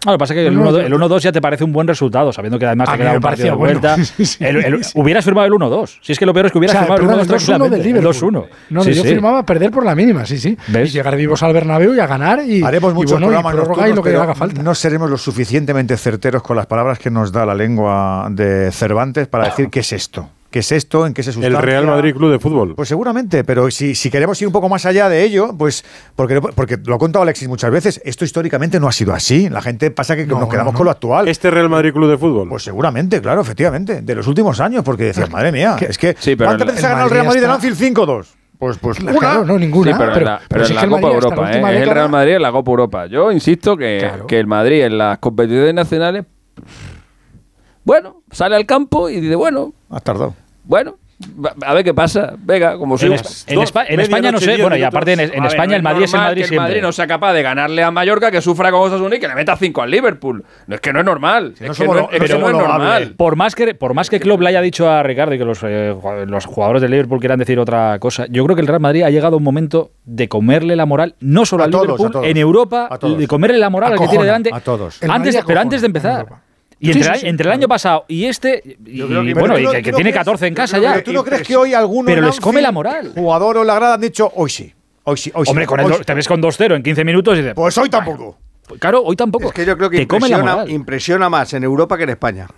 Ah, 0.05 0.11
lo 0.11 0.13
que 0.15 0.19
pasa 0.19 0.35
es 0.35 0.41
que 0.41 0.47
el 0.47 0.59
1-2 0.59 1.21
ya 1.21 1.33
te 1.33 1.41
parece 1.41 1.65
un 1.65 1.73
buen 1.73 1.87
resultado, 1.87 2.33
sabiendo 2.33 2.59
que 2.59 2.67
además 2.67 2.91
te 2.91 2.99
queda 2.99 3.13
un 3.13 3.21
partido 3.21 3.49
de 3.51 3.55
vuelta. 3.55 3.97
Bueno. 4.03 4.05
Sí, 4.05 4.25
sí, 4.25 4.45
el, 4.45 4.57
el, 4.65 4.85
sí, 4.85 4.93
hubieras 4.95 5.25
firmado 5.25 5.47
el 5.47 5.53
1-2. 5.53 5.99
Si 6.01 6.13
es 6.13 6.19
que 6.19 6.25
lo 6.25 6.33
peor 6.33 6.47
es 6.47 6.53
que 6.53 6.59
hubieras 6.59 6.77
o 6.77 6.87
sea, 6.87 6.97
firmado 6.97 7.21
el 7.21 7.29
2-1 7.29 7.69
del 7.69 7.83
Liverpool. 7.83 8.15
2-1. 8.15 8.47
No, 8.71 8.85
yo 8.85 9.03
firmaba 9.03 9.45
perder 9.45 9.71
por 9.71 9.85
la 9.85 9.95
mínima, 9.95 10.25
sí, 10.25 10.39
sí. 10.39 10.57
¿Ves? 10.69 10.91
Y 10.91 10.93
llegar 10.93 11.17
vivos 11.17 11.43
al 11.43 11.53
Bernabéu 11.53 11.95
y 11.95 12.01
a 12.01 12.07
ganar. 12.07 12.43
Y, 12.45 12.63
Haremos 12.63 12.95
muchos 12.95 13.13
bueno, 13.13 13.27
programas 13.29 13.89
y, 13.89 13.91
y 13.91 13.95
lo 13.95 14.03
que 14.03 14.17
haga 14.17 14.35
falta. 14.35 14.63
No 14.63 14.75
seremos 14.75 15.11
lo 15.11 15.19
suficientemente 15.19 15.97
certeros 15.97 16.43
con 16.43 16.57
las 16.57 16.67
palabras 16.67 16.99
que 16.99 17.11
nos 17.11 17.33
da 17.33 17.45
la 17.45 17.55
lengua 17.55 18.29
de 18.31 18.71
Cervantes 18.73 19.29
para 19.29 19.45
ah. 19.45 19.49
decir 19.51 19.69
qué 19.69 19.81
es 19.81 19.93
esto. 19.93 20.29
¿Qué 20.53 20.59
es 20.59 20.71
esto? 20.71 21.07
¿En 21.07 21.15
qué 21.15 21.23
se 21.23 21.33
sustancia? 21.33 21.59
El 21.59 21.65
Real 21.65 21.87
Madrid 21.87 22.15
Club 22.15 22.31
de 22.31 22.39
Fútbol. 22.39 22.75
Pues 22.75 22.87
seguramente, 22.87 23.43
pero 23.43 23.71
si, 23.71 23.95
si 23.95 24.11
queremos 24.11 24.41
ir 24.43 24.47
un 24.47 24.53
poco 24.53 24.69
más 24.69 24.85
allá 24.85 25.09
de 25.09 25.25
ello, 25.25 25.55
pues 25.57 25.83
porque, 26.15 26.43
porque 26.43 26.79
lo 26.85 26.97
ha 26.97 26.99
contado 26.99 27.23
Alexis 27.23 27.49
muchas 27.49 27.71
veces, 27.71 28.03
esto 28.05 28.27
históricamente 28.27 28.79
no 28.79 28.87
ha 28.87 28.93
sido 28.93 29.15
así. 29.15 29.49
La 29.49 29.63
gente 29.63 29.91
pasa 29.91 30.15
que 30.15 30.27
nos 30.27 30.51
quedamos 30.51 30.75
con 30.75 30.85
lo 30.85 30.91
actual. 30.91 31.27
¿Este 31.27 31.51
Real 31.51 31.71
Madrid 31.71 31.95
Club 31.95 32.11
de 32.11 32.19
Fútbol? 32.19 32.51
Pues 32.51 32.65
seguramente, 32.65 33.23
claro, 33.23 33.41
efectivamente, 33.41 34.03
de 34.03 34.15
los 34.15 34.27
últimos 34.27 34.61
años, 34.61 34.85
porque 34.85 35.05
decías, 35.05 35.31
madre 35.31 35.53
mía, 35.53 35.77
es 35.81 35.97
que 35.97 36.15
sí, 36.19 36.37
pero 36.37 36.51
¿cuántas 36.51 36.67
veces 36.67 36.85
ha 36.85 36.89
ganado 36.91 37.07
el 37.07 37.13
Real 37.13 37.27
Madrid 37.27 37.43
está... 37.43 37.59
de 37.59 37.69
Anfield 37.69 37.97
5-2? 37.97 38.27
Pues, 38.59 38.79
pues 38.79 38.99
claro, 38.99 39.47
no 39.47 39.59
ninguna. 39.59 39.91
Sí, 39.91 39.99
pero, 39.99 40.13
pero, 40.13 40.25
la, 40.27 40.41
en 40.69 40.75
la, 40.75 40.89
Copa 40.89 41.09
Europa, 41.09 41.51
eh, 41.51 41.77
es 41.77 41.83
el 41.83 41.91
Real 41.91 42.11
Madrid 42.11 42.35
en 42.35 42.43
la 42.43 42.53
Copa 42.53 42.71
Europa. 42.71 43.07
Yo 43.07 43.33
insisto 43.33 43.75
que, 43.77 44.09
que 44.29 44.39
el 44.39 44.47
Madrid 44.47 44.85
en 44.85 44.99
las 44.99 45.19
competiciones 45.19 45.73
nacionales, 45.75 46.27
bueno, 47.85 48.23
sale 48.31 48.55
al 48.55 48.67
campo 48.67 49.09
y 49.09 49.21
dice, 49.21 49.35
bueno, 49.35 49.73
has 49.91 50.03
tardado 50.03 50.35
bueno, 50.65 50.97
a 51.63 51.75
ver 51.75 51.85
qué 51.85 51.95
pasa. 51.95 52.35
Venga, 52.39 52.77
como 52.77 52.99
si. 52.99 53.07
En, 53.07 53.13
en, 53.13 54.01
España 54.01 54.33
no 54.33 54.39
sé. 54.39 54.61
Bueno, 54.61 54.77
y 54.77 54.83
aparte 54.83 55.13
en, 55.13 55.21
en 55.21 55.45
España 55.45 55.77
el 55.77 55.83
Madrid 55.83 56.05
es 56.05 56.13
Madrid 56.13 56.47
que. 56.49 56.57
Madrid 56.57 56.83
no 56.83 56.93
sea 56.93 57.07
capaz 57.07 57.33
de 57.33 57.43
ganarle 57.43 57.83
a 57.83 57.91
Mallorca, 57.91 58.31
que 58.31 58.41
sufra 58.41 58.71
con 58.71 58.81
Osasuna 58.83 59.17
y 59.17 59.21
que 59.21 59.29
le 59.29 59.35
meta 59.35 59.57
5 59.57 59.83
al 59.83 59.91
Liverpool. 59.91 60.45
No, 60.67 60.75
es 60.75 60.81
que 60.81 60.93
no 60.93 61.01
es 61.01 61.05
normal. 61.05 61.55
Es 61.61 61.79
que 61.79 61.87
no, 61.87 62.11
es, 62.11 62.31
normal. 62.31 63.15
Por 63.17 63.37
más 63.37 63.55
que, 63.55 63.75
por 63.75 63.95
más 63.95 64.11
que 64.11 64.21
Klopp 64.21 64.41
le 64.41 64.49
haya 64.49 64.61
dicho 64.61 64.89
a 64.89 65.03
Ricardo 65.03 65.35
y 65.35 65.39
que 65.39 65.45
los, 65.45 65.61
eh, 65.63 65.95
los 66.27 66.47
jugadores 66.47 66.83
del 66.83 66.91
Liverpool 66.91 67.21
quieran 67.21 67.39
decir 67.39 67.59
otra 67.59 67.99
cosa, 67.99 68.27
yo 68.29 68.45
creo 68.45 68.57
que 68.57 68.63
el 68.63 68.69
Real 68.69 68.81
Madrid 68.81 69.03
ha 69.03 69.11
llegado 69.11 69.37
un 69.37 69.43
momento 69.43 69.93
de 70.05 70.29
comerle 70.29 70.77
la 70.77 70.87
moral, 70.87 71.15
no 71.21 71.45
solo 71.47 71.63
a 71.63 71.67
al 71.67 71.73
todos, 71.73 71.99
Liverpool, 71.99 72.25
en 72.25 72.37
Europa, 72.37 72.99
de 73.01 73.27
comerle 73.27 73.59
la 73.59 73.71
moral 73.71 73.93
a 73.93 73.95
al 73.95 74.01
que 74.01 74.09
tiene 74.09 74.25
delante. 74.25 74.51
A 74.53 74.61
todos. 74.61 75.03
Antes, 75.03 75.39
pero 75.47 75.61
antes 75.61 75.81
de 75.81 75.87
empezar. 75.87 76.27
Y 76.85 76.91
entre, 76.91 77.47
el 77.47 77.53
año 77.53 77.69
pasado 77.69 78.05
y 78.09 78.25
este, 78.25 78.77
y, 78.85 79.03
bueno, 79.03 79.57
y 79.57 79.63
no, 79.63 79.71
que, 79.71 79.83
tiene 79.83 80.11
crees, 80.11 80.15
14 80.17 80.47
en 80.49 80.55
casa 80.55 80.81
ya. 80.81 80.95
Pero 80.95 81.05
tú 81.05 81.13
no 81.13 81.23
crees 81.23 81.47
que 81.47 81.57
hoy 81.57 81.75
alguno. 81.75 82.11
Come 82.41 82.61
la 82.61 82.73
moral. 82.73 83.13
Jugador 83.15 83.59
o 83.59 83.65
la 83.65 83.77
grada 83.77 83.95
han 83.95 84.01
dicho 84.01 84.33
hoy 84.35 84.51
sí. 84.51 84.75
Hoy 85.05 85.17
sí, 85.17 85.31
hoy 85.33 85.47
Hombre, 85.49 85.65
con 85.65 85.79
te 86.05 86.15
ves 86.15 86.27
con 86.27 86.43
2-0 86.43 86.75
en 86.75 86.83
15 86.83 87.05
minutos 87.05 87.35
y 87.35 87.39
dices. 87.39 87.55
Pues 87.55 87.79
hoy 87.79 87.89
tampoco. 87.89 88.37
Pues, 88.67 88.81
claro, 88.81 89.01
hoy 89.05 89.15
tampoco. 89.15 89.47
Es 89.47 89.53
que 89.53 89.65
yo 89.65 89.77
creo 89.79 89.91
que 89.91 90.03
impresiona, 90.03 91.31
más 91.31 91.53
en 91.55 91.63
Europa 91.63 91.97
que 91.97 92.03
en 92.03 92.11
España. 92.11 92.49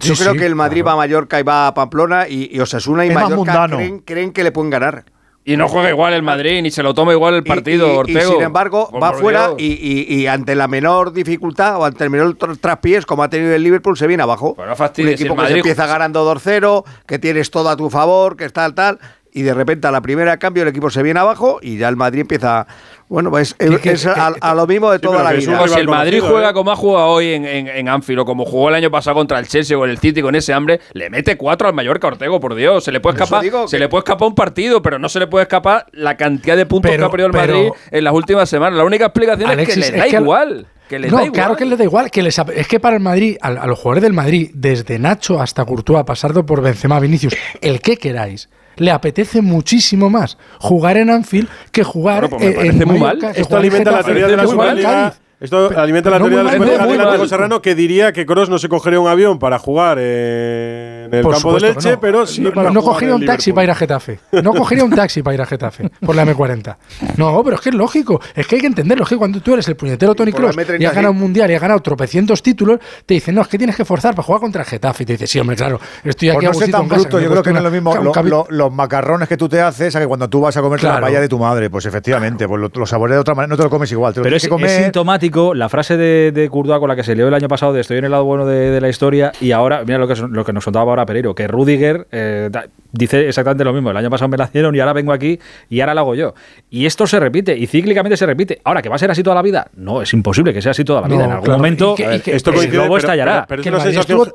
Yo 0.00 0.14
creo 0.14 0.34
que 0.34 0.46
el 0.46 0.56
Madrid 0.56 0.82
va 0.84 0.92
a 0.92 0.96
Mallorca 0.96 1.38
y 1.38 1.44
va 1.44 1.68
a 1.68 1.74
Pamplona 1.74 2.26
y, 2.28 2.50
y 2.52 2.58
Osasuna 2.58 3.06
y 3.06 3.10
es 3.10 3.14
Mallorca 3.14 3.68
creen 4.04 4.32
que 4.32 4.42
le 4.42 4.50
pueden 4.50 4.70
ganar. 4.70 5.04
Y 5.46 5.58
no 5.58 5.68
juega 5.68 5.90
igual 5.90 6.14
el 6.14 6.22
Madrid, 6.22 6.62
ni 6.62 6.70
se 6.70 6.82
lo 6.82 6.94
toma 6.94 7.12
igual 7.12 7.34
el 7.34 7.44
partido, 7.44 7.88
y, 7.88 7.92
y, 7.92 7.96
Ortego. 7.96 8.32
Sin 8.32 8.42
embargo, 8.42 8.90
va 8.98 9.12
fuera 9.12 9.50
y, 9.58 10.26
ante 10.26 10.54
la 10.54 10.68
menor 10.68 11.12
dificultad 11.12 11.76
o 11.78 11.84
ante 11.84 12.04
el 12.04 12.10
menor 12.10 12.36
traspiés, 12.58 13.04
como 13.04 13.22
ha 13.22 13.28
tenido 13.28 13.52
el 13.52 13.62
Liverpool, 13.62 13.98
se 13.98 14.06
viene 14.06 14.22
abajo. 14.22 14.54
Pues 14.54 14.64
Pero 14.64 14.76
fastidio, 14.76 15.08
Un 15.08 15.14
equipo 15.14 15.36
que 15.36 15.46
se 15.48 15.56
empieza 15.56 15.86
ganando 15.86 16.34
2-0, 16.34 16.84
que 17.06 17.18
tienes 17.18 17.50
todo 17.50 17.68
a 17.68 17.76
tu 17.76 17.90
favor, 17.90 18.36
que 18.36 18.46
está 18.46 18.62
tal, 18.62 18.74
tal. 18.74 18.98
Y 19.32 19.42
de 19.42 19.52
repente 19.52 19.86
a 19.86 19.90
la 19.90 20.00
primera 20.00 20.38
cambio 20.38 20.62
el 20.62 20.68
equipo 20.68 20.90
se 20.90 21.02
viene 21.02 21.20
abajo 21.20 21.58
y 21.60 21.76
ya 21.76 21.88
el 21.88 21.96
Madrid 21.96 22.20
empieza 22.20 22.66
bueno, 23.14 23.30
pues 23.30 23.54
eh, 23.60 23.78
es, 23.84 24.06
a, 24.06 24.54
lo 24.56 24.66
mismo 24.66 24.90
de 24.90 24.98
toda 24.98 25.22
la 25.22 25.30
vida. 25.30 25.68
Si 25.68 25.78
el 25.78 25.86
Madrid 25.86 26.20
juega 26.20 26.50
¿eh? 26.50 26.52
como 26.52 26.72
ha 26.72 26.76
jugado 26.76 27.06
hoy 27.06 27.28
en, 27.28 27.44
en, 27.44 27.88
Anfield, 27.88 28.18
o 28.18 28.24
como 28.24 28.44
jugó 28.44 28.70
el 28.70 28.74
año 28.74 28.90
pasado 28.90 29.14
contra 29.14 29.38
el 29.38 29.46
Chelsea 29.46 29.78
o 29.78 29.84
el 29.84 29.98
City 29.98 30.20
con 30.20 30.34
ese 30.34 30.52
hambre, 30.52 30.80
le 30.94 31.10
mete 31.10 31.36
cuatro 31.36 31.68
al 31.68 31.74
Mallorca 31.74 32.08
Ortego, 32.08 32.40
por 32.40 32.56
Dios. 32.56 32.82
Se 32.82 32.90
le 32.90 32.98
puede 32.98 33.22
escapar, 33.22 33.44
se 33.68 33.78
le 33.78 33.88
puede 33.88 34.00
escapar 34.00 34.26
un 34.26 34.34
partido, 34.34 34.82
pero 34.82 34.98
no 34.98 35.08
se 35.08 35.20
le 35.20 35.28
puede 35.28 35.44
escapar 35.44 35.86
la 35.92 36.16
cantidad 36.16 36.56
de 36.56 36.66
puntos 36.66 36.90
que 36.90 37.00
ha 37.00 37.08
perdido 37.08 37.28
el 37.28 37.32
Madrid 37.32 37.68
en 37.92 38.02
las 38.02 38.14
últimas 38.14 38.48
semanas. 38.48 38.76
La 38.76 38.84
única 38.84 39.04
explicación 39.04 39.60
es 39.60 39.68
que 39.68 39.76
le 39.76 39.90
da 39.92 40.08
igual. 40.08 40.66
Que 40.88 40.98
no, 40.98 41.16
da 41.16 41.24
igual. 41.24 41.30
claro 41.30 41.56
que 41.56 41.66
les 41.66 41.78
da 41.78 41.84
igual. 41.84 42.10
Que 42.10 42.20
les, 42.20 42.36
es 42.36 42.66
que 42.66 42.80
para 42.80 42.96
el 42.96 43.02
Madrid, 43.02 43.36
a, 43.40 43.46
a 43.50 43.66
los 43.68 43.78
jugadores 43.78 44.02
del 44.02 44.12
Madrid, 44.12 44.50
desde 44.54 44.98
Nacho 44.98 45.40
hasta 45.40 45.64
Courtois, 45.64 46.04
pasando 46.04 46.44
por 46.44 46.62
Benzema, 46.62 46.98
Vinicius, 46.98 47.36
el 47.60 47.80
que 47.80 47.96
queráis, 47.96 48.48
le 48.76 48.90
apetece 48.90 49.42
muchísimo 49.42 50.10
más 50.10 50.38
jugar 50.58 50.96
en 50.96 51.10
Anfield 51.10 51.48
que 51.72 51.84
jugar 51.84 52.28
bueno, 52.28 52.36
pues 52.38 52.56
me 52.56 52.62
eh, 52.62 52.66
en, 52.68 52.88
muy 52.88 52.98
mal. 52.98 53.18
Esto 53.34 53.56
alimenta 53.56 53.90
la 53.90 54.02
teoría 54.02 54.26
de 54.26 54.36
la 54.36 54.46
Superliga. 54.46 55.14
Esto 55.40 55.70
alimenta 55.76 56.10
la 56.10 56.18
teoría 56.18 56.38
del 56.42 57.00
Atlético 57.00 57.26
Serrano 57.26 57.60
que 57.60 57.74
diría 57.74 58.12
que 58.12 58.24
Cross 58.24 58.48
no 58.48 58.58
se 58.58 58.68
cogería 58.68 59.00
un 59.00 59.08
avión 59.08 59.38
para 59.38 59.58
jugar 59.58 59.98
en 59.98 61.08
el 61.12 61.22
por 61.22 61.34
campo 61.34 61.54
de 61.54 61.60
leche, 61.60 61.92
no. 61.92 62.00
pero 62.00 62.26
sí 62.26 62.40
no, 62.40 62.52
para 62.52 62.70
No 62.70 62.82
cogería 62.82 63.14
un 63.14 63.24
taxi 63.24 63.52
para 63.52 63.64
ir 63.64 63.70
a 63.70 63.74
Getafe. 63.74 64.20
No 64.42 64.52
cogería 64.52 64.84
un 64.84 64.90
taxi 64.90 65.22
para 65.22 65.34
ir 65.34 65.42
a 65.42 65.46
Getafe 65.46 65.90
por 66.04 66.14
la 66.14 66.24
M40. 66.24 66.76
No, 67.16 67.42
pero 67.42 67.56
es 67.56 67.62
que 67.62 67.70
es 67.70 67.74
lógico. 67.74 68.20
Es 68.34 68.46
que 68.46 68.56
hay 68.56 68.60
que 68.60 68.66
entenderlo. 68.68 69.04
Es 69.04 69.10
que 69.10 69.16
cuando 69.16 69.40
tú 69.40 69.54
eres 69.54 69.66
el 69.68 69.76
puñetero 69.76 70.14
Tony 70.14 70.32
Cross 70.32 70.56
y 70.78 70.84
has 70.84 70.94
ganado 70.94 71.12
un 71.12 71.18
mundial 71.18 71.50
y 71.50 71.54
has 71.54 71.60
ganado 71.60 71.80
tropecientos 71.80 72.42
títulos, 72.42 72.78
te 73.04 73.14
dicen, 73.14 73.34
no, 73.34 73.42
es 73.42 73.48
que 73.48 73.58
tienes 73.58 73.76
que 73.76 73.84
forzar 73.84 74.14
para 74.14 74.24
jugar 74.24 74.40
contra 74.40 74.62
el 74.62 74.68
Getafe. 74.68 75.02
Y 75.02 75.06
te 75.06 75.12
dices, 75.14 75.30
sí, 75.30 75.38
hombre, 75.38 75.56
claro, 75.56 75.80
estoy 76.04 76.30
aquí 76.30 76.36
por 76.36 76.44
no 76.44 76.50
a 76.50 76.54
ser 76.54 76.70
tan 76.70 76.88
bruto, 76.88 77.08
casa, 77.08 77.20
yo 77.20 77.30
creo 77.30 77.42
que 77.42 77.52
no 77.52 77.58
es 77.58 77.64
lo 77.64 77.70
mismo 77.70 77.94
lo, 77.96 78.12
lo, 78.22 78.46
los 78.48 78.72
macarrones 78.72 79.28
que 79.28 79.36
tú 79.36 79.48
te 79.48 79.60
haces 79.60 79.94
a 79.96 80.00
que 80.00 80.06
cuando 80.06 80.28
tú 80.28 80.40
vas 80.40 80.56
a 80.56 80.62
comer 80.62 80.80
claro. 80.80 81.00
la 81.00 81.06
palla 81.06 81.20
de 81.20 81.28
tu 81.28 81.38
madre. 81.38 81.70
Pues 81.70 81.86
efectivamente, 81.86 82.46
pues 82.46 82.60
lo, 82.60 82.70
lo 82.72 83.08
de 83.08 83.18
otra 83.18 83.34
manera, 83.34 83.48
no 83.48 83.56
te 83.56 83.62
lo 83.62 83.70
comes 83.70 83.90
igual. 83.92 84.14
Pero 84.14 84.36
es, 84.36 84.48
que 84.48 84.64
es 84.64 84.72
sintomático 84.72 85.23
la 85.54 85.68
frase 85.68 85.96
de, 85.96 86.32
de 86.32 86.48
con 86.50 86.88
la 86.88 86.96
que 86.96 87.02
se 87.02 87.14
leo 87.14 87.28
el 87.28 87.34
año 87.34 87.48
pasado 87.48 87.72
de 87.72 87.80
estoy 87.80 87.98
en 87.98 88.04
el 88.04 88.10
lado 88.10 88.24
bueno 88.24 88.46
de, 88.46 88.80
la 88.80 88.88
historia 88.88 89.32
y 89.40 89.52
ahora, 89.52 89.82
mira 89.84 89.98
lo 89.98 90.08
que, 90.08 90.14
lo 90.14 90.44
que 90.44 90.52
nos 90.52 90.64
contaba 90.64 90.90
ahora 90.90 91.06
Pereiro, 91.06 91.34
que 91.34 91.46
Rudiger 91.46 92.06
eh, 92.10 92.50
dice 92.92 93.28
exactamente 93.28 93.64
lo 93.64 93.72
mismo, 93.72 93.90
el 93.90 93.96
año 93.96 94.10
pasado 94.10 94.28
me 94.28 94.36
la 94.36 94.44
hicieron 94.44 94.74
y 94.74 94.80
ahora 94.80 94.92
vengo 94.92 95.12
aquí 95.12 95.38
y 95.68 95.80
ahora 95.80 95.94
la 95.94 96.00
hago 96.02 96.14
yo. 96.14 96.34
Y 96.70 96.86
esto 96.86 97.06
se 97.06 97.18
repite 97.20 97.56
y 97.56 97.66
cíclicamente 97.66 98.16
se 98.16 98.26
repite. 98.26 98.60
Ahora, 98.64 98.82
¿que 98.82 98.88
va 98.88 98.96
a 98.96 98.98
ser 98.98 99.10
así 99.10 99.22
toda 99.22 99.36
la 99.36 99.42
vida? 99.42 99.68
No, 99.76 100.02
es 100.02 100.12
imposible 100.12 100.52
que 100.52 100.62
sea 100.62 100.72
así 100.72 100.84
toda 100.84 101.02
la 101.02 101.08
vida. 101.08 101.24
En 101.24 101.32
algún 101.32 101.50
momento 101.50 101.94
eh, 101.98 102.22
esto 102.26 102.52
el 102.52 102.70
globo 102.70 102.96
estallará. 102.96 103.46
Pero, 103.48 103.62
que 103.62 103.70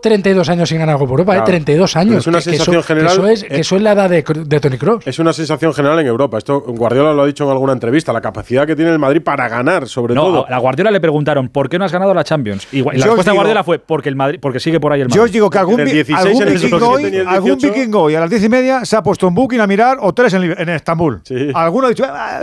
32 0.02 0.50
años 0.50 0.70
sin 0.70 0.80
ganar 0.80 0.96
algo 0.96 1.08
por 1.08 1.20
Europa, 1.20 1.34
¿eh? 1.34 1.38
claro. 1.38 1.52
eh, 1.52 1.62
32 1.64 1.96
años. 1.96 2.18
es 2.18 2.28
una 2.28 2.42
sensación 2.42 2.78
eso, 2.78 2.84
general. 2.84 3.12
Eso 3.12 3.28
es, 3.28 3.44
que 3.44 3.60
es 3.60 3.72
la 3.72 3.92
edad 3.94 4.10
de, 4.10 4.24
de 4.24 4.60
Tony 4.60 4.78
Kroos. 4.78 5.06
Es 5.08 5.20
una 5.20 5.34
sensación 5.34 5.74
general 5.74 6.00
en 6.00 6.08
Europa. 6.08 6.38
Esto 6.38 6.62
Guardiola 6.62 7.14
lo 7.14 7.24
ha 7.24 7.26
dicho 7.26 7.46
en 7.46 7.52
alguna 7.52 7.74
entrevista, 7.74 8.14
la 8.14 8.22
capacidad 8.22 8.68
que 8.68 8.76
tiene 8.76 8.92
el 8.92 9.00
Madrid 9.00 9.22
para 9.22 9.48
ganar, 9.48 9.88
sobre 9.88 10.16
todo. 10.16 10.46
La 10.50 10.58
Guardiola 10.80 10.92
le 10.92 11.02
preguntaron 11.02 11.50
¿por 11.50 11.68
qué 11.68 11.78
no 11.78 11.84
has 11.84 11.92
ganado 11.92 12.14
la 12.14 12.24
Champions? 12.24 12.68
Y 12.72 12.84
la 12.84 12.92
respuesta 13.06 13.32
de 13.32 13.36
Guardiola 13.36 13.64
fue 13.66 13.80
porque 13.80 14.08
el 14.08 14.16
Madrid, 14.16 14.40
porque 14.42 14.62
sigue 14.62 14.80
por 14.80 14.94
ahí 14.94 15.02
el 15.02 15.10
Madrid. 15.10 15.18
Yo 15.18 15.24
os 15.24 15.32
digo 15.32 15.50
que 15.50 15.58
algún, 15.58 15.80
el 15.82 15.88
algún, 17.28 17.52
el 17.52 17.58
vikingo, 17.58 18.04
hoy, 18.04 18.16
a 18.16 18.22
las 18.22 18.30
diez 18.30 18.44
y 18.44 18.50
media 18.50 18.86
se 18.86 18.96
ha 18.96 19.04
puesto 19.04 19.28
un 19.28 19.36
booking 19.36 19.60
a 19.60 19.68
mirar 19.68 19.98
o 20.00 20.14
tres 20.14 20.34
en, 20.34 20.44
en 20.44 20.70
Estambul. 20.70 21.22
Alguno 21.54 21.88
ha 21.88 21.90
dicho, 21.90 22.06
ah, 22.08 22.40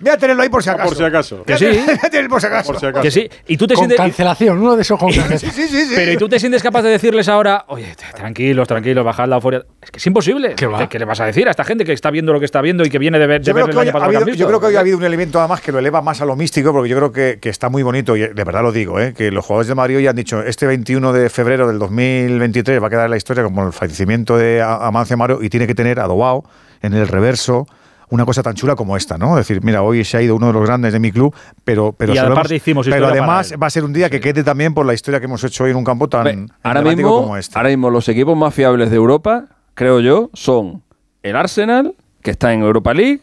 voy 0.00 0.10
a 0.10 0.16
tenerlo 0.16 0.42
ahí 0.44 0.48
por 0.48 0.62
si 0.62 0.70
acaso. 0.70 0.88
Por 0.88 0.96
si 0.96 1.02
acaso. 1.02 1.42
Que 1.44 1.56
sí. 1.56 1.66
por 2.28 2.40
si 2.40 2.46
acaso. 2.46 2.72
Por 2.72 2.80
si 2.80 2.86
acaso. 2.86 3.02
Que 3.02 3.10
sí. 3.10 3.28
Y 3.48 3.56
tú 3.56 3.66
te 3.66 3.74
sientes, 3.74 3.96
cancelación, 3.96 4.58
uno 4.58 4.76
de 4.76 4.82
esos 4.82 4.98
con 4.98 5.12
sí, 5.12 5.20
sí, 5.38 5.68
sí, 5.68 5.92
Pero 5.94 6.12
¿y 6.12 6.16
tú 6.16 6.28
te 6.28 6.38
sientes 6.38 6.62
capaz 6.62 6.82
de 6.82 6.90
decirles 6.90 7.28
ahora, 7.28 7.64
oye, 7.66 7.96
tranquilos, 8.14 8.68
tranquilos, 8.68 9.04
bajad 9.04 9.26
la 9.26 9.36
euforia? 9.36 9.64
Es 9.80 9.90
que 9.90 9.98
es 9.98 10.06
imposible. 10.06 10.54
¿Qué, 10.54 10.98
le 10.98 11.04
vas 11.04 11.20
a 11.20 11.26
decir 11.26 11.48
a 11.48 11.50
esta 11.50 11.64
gente 11.64 11.84
que 11.84 11.92
está 11.92 12.12
viendo 12.12 12.32
lo 12.32 12.38
que 12.38 12.46
está 12.46 12.60
viendo 12.60 12.84
y 12.84 12.90
que 12.90 13.00
viene 13.00 13.18
de 13.18 13.26
ver, 13.26 13.42
de 13.42 13.52
ver 13.52 13.68
el 13.68 13.78
año 13.78 13.92
pasado? 13.92 14.28
Yo 14.28 14.46
creo 14.46 14.60
que 14.60 14.66
hoy 14.66 14.76
ha 14.76 14.80
habido 14.80 14.98
un 14.98 15.04
elemento 15.04 15.40
además 15.40 15.60
que 15.60 15.72
lo 15.72 15.80
eleva 15.80 16.00
más 16.00 16.20
a 16.20 16.24
lo 16.24 16.36
místico, 16.36 16.72
porque 16.72 16.88
yo 16.88 16.96
creo 16.96 17.10
que, 17.10 17.38
que 17.40 17.48
estamos 17.48 17.71
muy 17.72 17.82
bonito, 17.82 18.16
y 18.16 18.20
de 18.20 18.44
verdad 18.44 18.62
lo 18.62 18.70
digo, 18.70 19.00
¿eh? 19.00 19.14
que 19.14 19.32
los 19.32 19.44
jugadores 19.44 19.66
de 19.66 19.74
Mario 19.74 19.98
ya 19.98 20.10
han 20.10 20.16
dicho, 20.16 20.42
este 20.42 20.66
21 20.66 21.12
de 21.12 21.28
febrero 21.28 21.66
del 21.66 21.80
2023 21.80 22.80
va 22.80 22.86
a 22.86 22.90
quedar 22.90 23.10
la 23.10 23.16
historia 23.16 23.42
como 23.42 23.66
el 23.66 23.72
fallecimiento 23.72 24.36
de 24.36 24.62
Amancio 24.62 25.16
Mario 25.16 25.42
y 25.42 25.48
tiene 25.48 25.66
que 25.66 25.74
tener 25.74 25.98
adobado 25.98 26.44
en 26.82 26.94
el 26.94 27.08
reverso 27.08 27.66
una 28.10 28.26
cosa 28.26 28.42
tan 28.42 28.54
chula 28.54 28.76
como 28.76 28.94
esta, 28.96 29.16
¿no? 29.16 29.38
Es 29.38 29.48
decir, 29.48 29.64
mira, 29.64 29.82
hoy 29.82 30.04
se 30.04 30.18
ha 30.18 30.22
ido 30.22 30.36
uno 30.36 30.48
de 30.48 30.52
los 30.52 30.66
grandes 30.66 30.92
de 30.92 31.00
mi 31.00 31.10
club, 31.10 31.34
pero 31.64 31.92
pero, 31.92 32.12
y 32.12 32.54
hicimos 32.54 32.86
pero 32.86 33.06
además 33.06 33.54
va 33.60 33.66
a 33.66 33.70
ser 33.70 33.84
un 33.84 33.92
día 33.94 34.10
que 34.10 34.20
quede 34.20 34.44
también 34.44 34.74
por 34.74 34.84
la 34.84 34.92
historia 34.92 35.18
que 35.18 35.24
hemos 35.24 35.42
hecho 35.44 35.64
hoy 35.64 35.70
en 35.70 35.78
un 35.78 35.84
campo 35.84 36.08
tan 36.08 36.52
ahora 36.62 36.82
mismo, 36.82 37.22
como 37.22 37.38
este. 37.38 37.58
Ahora 37.58 37.70
mismo 37.70 37.88
los 37.88 38.06
equipos 38.10 38.36
más 38.36 38.52
fiables 38.52 38.90
de 38.90 38.96
Europa, 38.96 39.46
creo 39.72 40.00
yo, 40.00 40.28
son 40.34 40.82
el 41.22 41.36
Arsenal, 41.36 41.94
que 42.20 42.32
está 42.32 42.52
en 42.52 42.60
Europa 42.60 42.92
League, 42.92 43.22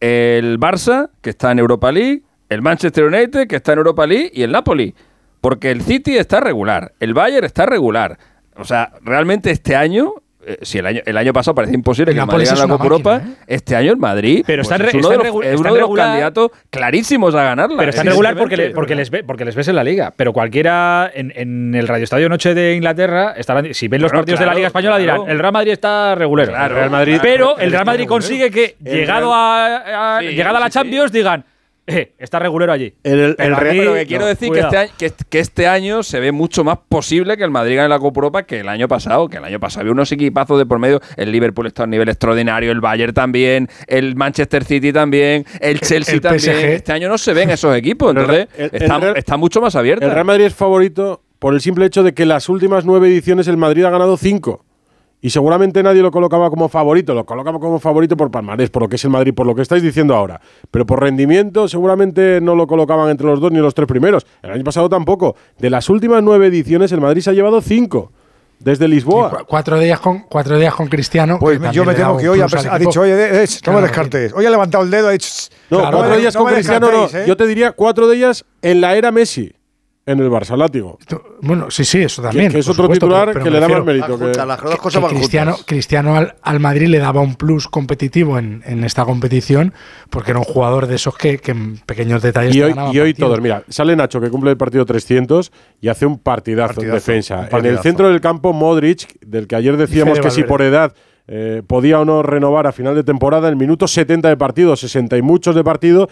el 0.00 0.58
Barça, 0.58 1.10
que 1.20 1.28
está 1.30 1.52
en 1.52 1.58
Europa 1.58 1.92
League, 1.92 2.22
el 2.52 2.62
Manchester 2.62 3.04
United, 3.04 3.46
que 3.48 3.56
está 3.56 3.72
en 3.72 3.78
Europa 3.78 4.06
League, 4.06 4.30
y 4.32 4.42
el 4.42 4.52
Napoli. 4.52 4.94
Porque 5.40 5.70
el 5.70 5.82
City 5.82 6.16
está 6.16 6.40
regular, 6.40 6.92
el 7.00 7.14
Bayern 7.14 7.44
está 7.44 7.66
regular. 7.66 8.18
O 8.56 8.64
sea, 8.64 8.92
realmente 9.02 9.50
este 9.50 9.74
año 9.74 10.14
eh, 10.44 10.58
si 10.62 10.78
el 10.78 10.86
año, 10.86 11.00
el 11.06 11.16
año 11.16 11.32
pasado 11.32 11.54
parecía 11.54 11.76
imposible 11.76 12.12
que 12.12 12.18
el 12.18 12.26
Madrid 12.26 12.48
la 12.56 12.66
Copa 12.66 12.82
Europa, 12.82 13.22
¿eh? 13.24 13.34
este 13.46 13.76
año 13.76 13.92
el 13.92 13.96
Madrid 13.96 14.42
pero 14.44 14.64
pues, 14.64 14.80
es 14.80 14.94
uno 14.94 15.08
de 15.10 15.16
los, 15.18 15.44
es 15.44 15.60
uno 15.60 15.74
de 15.74 15.80
los 15.80 15.94
candidatos 15.94 16.50
clarísimos 16.68 17.32
a 17.36 17.44
ganarla. 17.44 17.76
Pero 17.78 17.90
están 17.90 18.06
regular 18.06 18.36
porque, 18.36 18.56
le, 18.56 18.70
porque, 18.70 18.96
les 18.96 19.10
ve, 19.10 19.22
porque 19.22 19.44
les 19.44 19.54
ves 19.54 19.68
en 19.68 19.76
la 19.76 19.84
Liga. 19.84 20.12
Pero 20.16 20.32
cualquiera 20.32 21.08
en, 21.14 21.74
el 21.76 21.86
Radio 21.86 22.02
Estadio 22.02 22.28
Noche 22.28 22.54
de 22.54 22.74
Inglaterra, 22.74 23.34
estarán, 23.36 23.72
si 23.72 23.86
ven 23.86 24.02
los 24.02 24.10
partidos 24.10 24.40
de 24.40 24.46
la 24.46 24.54
Liga 24.54 24.66
Española, 24.66 24.98
dirán: 24.98 25.20
el 25.28 25.38
Real 25.38 25.52
Madrid 25.52 25.72
está 25.72 26.16
regular. 26.16 26.48
Pero 27.22 27.56
el 27.58 27.70
Real 27.70 27.84
Madrid 27.84 28.06
consigue 28.06 28.50
que, 28.50 28.74
llegado 28.82 29.32
a, 29.32 30.16
a 30.16 30.22
llegada 30.22 30.58
a 30.58 30.60
la 30.60 30.70
Champions, 30.70 31.12
sí. 31.12 31.18
digan 31.18 31.44
eh, 31.92 32.12
está 32.18 32.38
regulero 32.38 32.72
allí. 32.72 32.94
El, 33.02 33.20
el, 33.20 33.36
pero, 33.36 33.94
el 33.94 34.00
que 34.00 34.06
quiero 34.06 34.26
decir 34.26 34.50
que 34.50 34.60
este, 34.60 34.76
año, 34.76 34.92
que, 35.28 35.38
este, 35.38 35.66
año, 35.66 36.02
se 36.02 36.20
ve 36.20 36.32
mucho 36.32 36.64
más 36.64 36.78
posible 36.88 37.36
que 37.36 37.44
el 37.44 37.50
Madrid 37.50 37.76
gane 37.76 37.88
la 37.88 37.98
Copa 37.98 38.18
Europa 38.18 38.42
que 38.44 38.60
el 38.60 38.68
año 38.68 38.88
pasado. 38.88 39.28
Que 39.28 39.38
el 39.38 39.44
año 39.44 39.60
pasado 39.60 39.82
había 39.82 39.92
unos 39.92 40.10
equipazos 40.12 40.58
de 40.58 40.66
por 40.66 40.78
medio. 40.78 41.00
El 41.16 41.32
Liverpool 41.32 41.66
está 41.66 41.84
a 41.84 41.86
nivel 41.86 42.08
extraordinario, 42.08 42.72
el 42.72 42.80
Bayern 42.80 43.12
también, 43.12 43.68
el 43.86 44.16
Manchester 44.16 44.64
City 44.64 44.92
también, 44.92 45.44
el 45.60 45.80
Chelsea 45.80 46.20
también. 46.20 46.56
Este 46.56 46.92
año 46.92 47.08
no 47.08 47.18
se 47.18 47.32
ven 47.32 47.50
esos 47.50 47.76
equipos, 47.76 48.10
entonces 48.10 48.48
está, 48.56 49.12
está, 49.12 49.36
mucho 49.36 49.60
más 49.60 49.76
abierto. 49.76 50.06
El 50.06 50.12
Real 50.12 50.24
Madrid 50.24 50.44
es 50.46 50.54
favorito 50.54 51.22
por 51.38 51.54
el 51.54 51.60
simple 51.60 51.86
hecho 51.86 52.02
de 52.02 52.14
que 52.14 52.24
las 52.24 52.48
últimas 52.48 52.84
nueve 52.84 53.08
ediciones 53.08 53.48
el 53.48 53.56
Madrid 53.56 53.84
ha 53.84 53.90
ganado 53.90 54.16
cinco 54.16 54.64
y 55.22 55.30
seguramente 55.30 55.82
nadie 55.84 56.02
lo 56.02 56.10
colocaba 56.10 56.50
como 56.50 56.68
favorito, 56.68 57.14
lo 57.14 57.24
colocaba 57.24 57.60
como 57.60 57.78
favorito 57.78 58.16
por 58.16 58.30
palmarés, 58.30 58.70
por 58.70 58.82
lo 58.82 58.88
que 58.88 58.96
es 58.96 59.04
el 59.04 59.10
Madrid, 59.10 59.32
por 59.32 59.46
lo 59.46 59.54
que 59.54 59.62
estáis 59.62 59.82
diciendo 59.82 60.16
ahora. 60.16 60.40
Pero 60.70 60.84
por 60.84 61.00
rendimiento 61.00 61.68
seguramente 61.68 62.40
no 62.40 62.56
lo 62.56 62.66
colocaban 62.66 63.08
entre 63.08 63.28
los 63.28 63.40
dos 63.40 63.52
ni 63.52 63.58
los 63.58 63.72
tres 63.72 63.86
primeros. 63.86 64.26
El 64.42 64.50
año 64.50 64.64
pasado 64.64 64.88
tampoco. 64.88 65.36
De 65.58 65.70
las 65.70 65.88
últimas 65.88 66.24
nueve 66.24 66.48
ediciones 66.48 66.90
el 66.90 67.00
Madrid 67.00 67.22
se 67.22 67.30
ha 67.30 67.32
llevado 67.32 67.62
cinco. 67.62 68.10
Desde 68.58 68.86
Lisboa. 68.86 69.30
Cu 69.30 69.44
cuatro, 69.46 69.78
días 69.78 69.98
con, 69.98 70.20
cuatro 70.28 70.58
días 70.58 70.74
con 70.74 70.88
Cristiano. 70.88 71.38
Pues 71.40 71.60
yo 71.72 71.84
me 71.84 71.94
temo 71.94 72.16
que 72.16 72.28
hoy 72.28 72.40
ha, 72.40 72.78
dicho, 72.78 73.00
oye. 73.00 73.42
Eh, 73.42 74.30
hoy 74.34 74.46
ha 74.46 74.50
levantado 74.50 74.84
el 74.84 74.90
dedo, 74.90 75.08
ha 75.08 75.12
dicho. 75.12 75.28
No, 75.70 75.80
cuatro 75.80 76.16
días 76.16 76.34
no 76.34 76.44
con 76.44 76.52
Cristiano 76.52 76.88
¿eh? 77.12 77.24
Yo 77.26 77.36
te 77.36 77.46
diría 77.46 77.72
cuatro 77.72 78.06
de 78.06 78.16
ellas 78.16 78.44
en 78.60 78.80
la 78.80 78.94
era 78.94 79.10
Messi 79.10 79.52
en 80.04 80.18
el 80.18 80.30
Barça 80.30 80.56
látigo. 80.56 80.98
Bueno, 81.42 81.70
sí, 81.70 81.84
sí, 81.84 82.02
eso 82.02 82.22
también. 82.22 82.54
Es 82.56 82.68
otro 82.68 82.88
titular 82.88 83.40
que 83.40 83.50
le 83.50 83.60
da 83.60 83.68
más 83.68 83.84
mérito. 83.84 84.18
Que, 84.18 84.32
Cristiano, 85.08 85.56
Cristiano 85.64 86.16
al, 86.16 86.34
al, 86.42 86.60
Madrid 86.60 86.88
le 86.88 86.98
daba 86.98 87.20
un 87.20 87.36
plus 87.36 87.68
competitivo 87.68 88.38
en, 88.38 88.62
en, 88.66 88.82
esta 88.84 89.04
competición 89.04 89.72
porque 90.10 90.32
era 90.32 90.40
un 90.40 90.44
jugador 90.44 90.88
de 90.88 90.96
esos 90.96 91.16
que, 91.16 91.38
que 91.38 91.52
en 91.52 91.78
pequeños 91.78 92.20
detalles. 92.22 92.54
Y 92.54 92.62
hoy, 92.62 92.74
y 92.92 92.98
hoy 92.98 93.14
todos, 93.14 93.40
mira, 93.40 93.62
sale 93.68 93.94
Nacho 93.94 94.20
que 94.20 94.28
cumple 94.28 94.50
el 94.50 94.56
partido 94.56 94.84
300 94.84 95.52
y 95.80 95.88
hace 95.88 96.04
un 96.04 96.18
partidazo, 96.18 96.74
partidazo 96.74 96.88
en 96.88 96.94
defensa. 96.94 97.48
En 97.50 97.66
el 97.66 97.78
centro 97.78 98.08
del 98.08 98.20
campo, 98.20 98.52
Modric, 98.52 99.20
del 99.20 99.46
que 99.46 99.56
ayer 99.56 99.76
decíamos 99.76 100.18
que 100.20 100.30
si 100.30 100.42
por 100.42 100.62
edad. 100.62 100.94
Eh, 101.28 101.62
podía 101.64 102.00
o 102.00 102.04
no 102.04 102.20
renovar 102.24 102.66
a 102.66 102.72
final 102.72 102.96
de 102.96 103.04
temporada, 103.04 103.48
el 103.48 103.54
minuto 103.54 103.86
70 103.86 104.28
de 104.28 104.36
partido, 104.36 104.74
60 104.74 105.16
y 105.16 105.22
muchos 105.22 105.54
de 105.54 105.62
partido, 105.62 106.08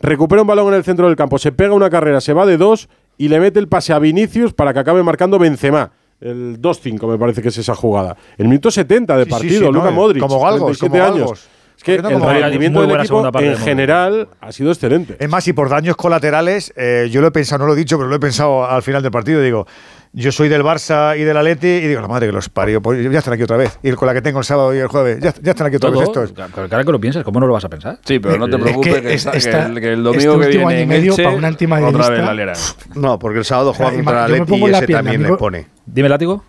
recupera 0.00 0.42
un 0.42 0.48
balón 0.48 0.68
en 0.68 0.74
el 0.74 0.84
centro 0.84 1.06
del 1.06 1.16
campo, 1.16 1.38
se 1.38 1.50
pega 1.50 1.72
una 1.72 1.88
carrera, 1.88 2.20
se 2.20 2.34
va 2.34 2.44
de 2.44 2.58
dos, 2.58 2.90
y 3.20 3.28
le 3.28 3.38
mete 3.38 3.58
el 3.58 3.68
pase 3.68 3.92
a 3.92 3.98
Vinicius 3.98 4.54
para 4.54 4.72
que 4.72 4.78
acabe 4.78 5.02
marcando 5.02 5.38
Benzema. 5.38 5.92
El 6.22 6.58
2-5 6.58 7.06
me 7.06 7.18
parece 7.18 7.42
que 7.42 7.48
es 7.48 7.58
esa 7.58 7.74
jugada. 7.74 8.16
El 8.38 8.48
minuto 8.48 8.70
70 8.70 9.14
de 9.14 9.26
partido, 9.26 9.70
sí, 9.70 9.78
sí, 9.78 9.88
eh, 9.88 9.90
Modric, 9.90 10.22
como 10.22 10.40
Galgos, 10.40 10.78
37 10.78 11.20
como 11.20 11.34
Es 11.34 11.84
que 11.84 11.96
el 11.96 12.02
rendimiento 12.02 12.80
del 12.80 12.98
equipo 12.98 13.30
en 13.38 13.58
general 13.58 14.28
ha 14.40 14.52
sido 14.52 14.70
excelente. 14.70 15.16
Es 15.18 15.28
más, 15.28 15.46
y 15.48 15.52
por 15.52 15.68
daños 15.68 15.96
colaterales, 15.96 16.72
eh, 16.76 17.10
yo 17.10 17.20
lo 17.20 17.26
he 17.26 17.30
pensado, 17.30 17.58
no 17.58 17.66
lo 17.66 17.74
he 17.74 17.76
dicho, 17.76 17.98
pero 17.98 18.08
lo 18.08 18.16
he 18.16 18.20
pensado 18.20 18.64
al 18.64 18.82
final 18.82 19.02
del 19.02 19.12
partido, 19.12 19.42
digo, 19.42 19.66
yo 20.12 20.32
soy 20.32 20.48
del 20.48 20.62
Barça 20.62 21.16
y 21.16 21.22
del 21.22 21.36
Atleti 21.36 21.68
y 21.68 21.86
digo, 21.86 22.00
la 22.00 22.08
madre 22.08 22.26
que 22.26 22.32
los 22.32 22.48
parió, 22.48 22.82
pues 22.82 23.00
ya 23.10 23.18
están 23.18 23.34
aquí 23.34 23.44
otra 23.44 23.56
vez. 23.56 23.78
Y 23.82 23.92
con 23.92 24.06
la 24.06 24.14
que 24.14 24.22
tengo 24.22 24.40
el 24.40 24.44
sábado 24.44 24.74
y 24.74 24.78
el 24.78 24.88
jueves, 24.88 25.20
ya, 25.20 25.32
ya 25.40 25.52
están 25.52 25.68
aquí 25.68 25.76
otra 25.76 25.90
vez 25.90 26.02
estos. 26.02 26.32
Pero 26.32 26.68
claro 26.68 26.84
que 26.84 26.92
lo 26.92 27.00
piensas, 27.00 27.22
¿cómo 27.22 27.38
no 27.38 27.46
lo 27.46 27.52
vas 27.52 27.64
a 27.64 27.68
pensar? 27.68 27.98
Sí, 28.04 28.18
pero 28.18 28.36
no 28.38 28.48
te 28.48 28.58
preocupes 28.58 29.02
que, 29.24 29.92
el, 29.92 30.02
domingo 30.02 30.34
este 30.34 30.50
que 30.50 30.56
viene 30.58 30.74
año 30.74 30.82
y 30.82 30.86
medio 30.86 31.12
Elche, 31.12 31.22
para 31.22 31.36
una 31.36 31.88
otra 31.88 32.10
vez. 32.10 32.76
No, 32.94 33.18
porque 33.18 33.38
el 33.38 33.44
sábado 33.44 33.72
juega 33.72 33.92
contra 33.92 34.26
el 34.26 34.42
Atleti 34.42 34.54
y 34.56 34.64
ese 34.64 34.86
también 34.88 35.16
amigo, 35.16 35.34
le 35.34 35.38
pone. 35.38 35.66
Dime, 35.86 36.08
látigo. 36.08 36.44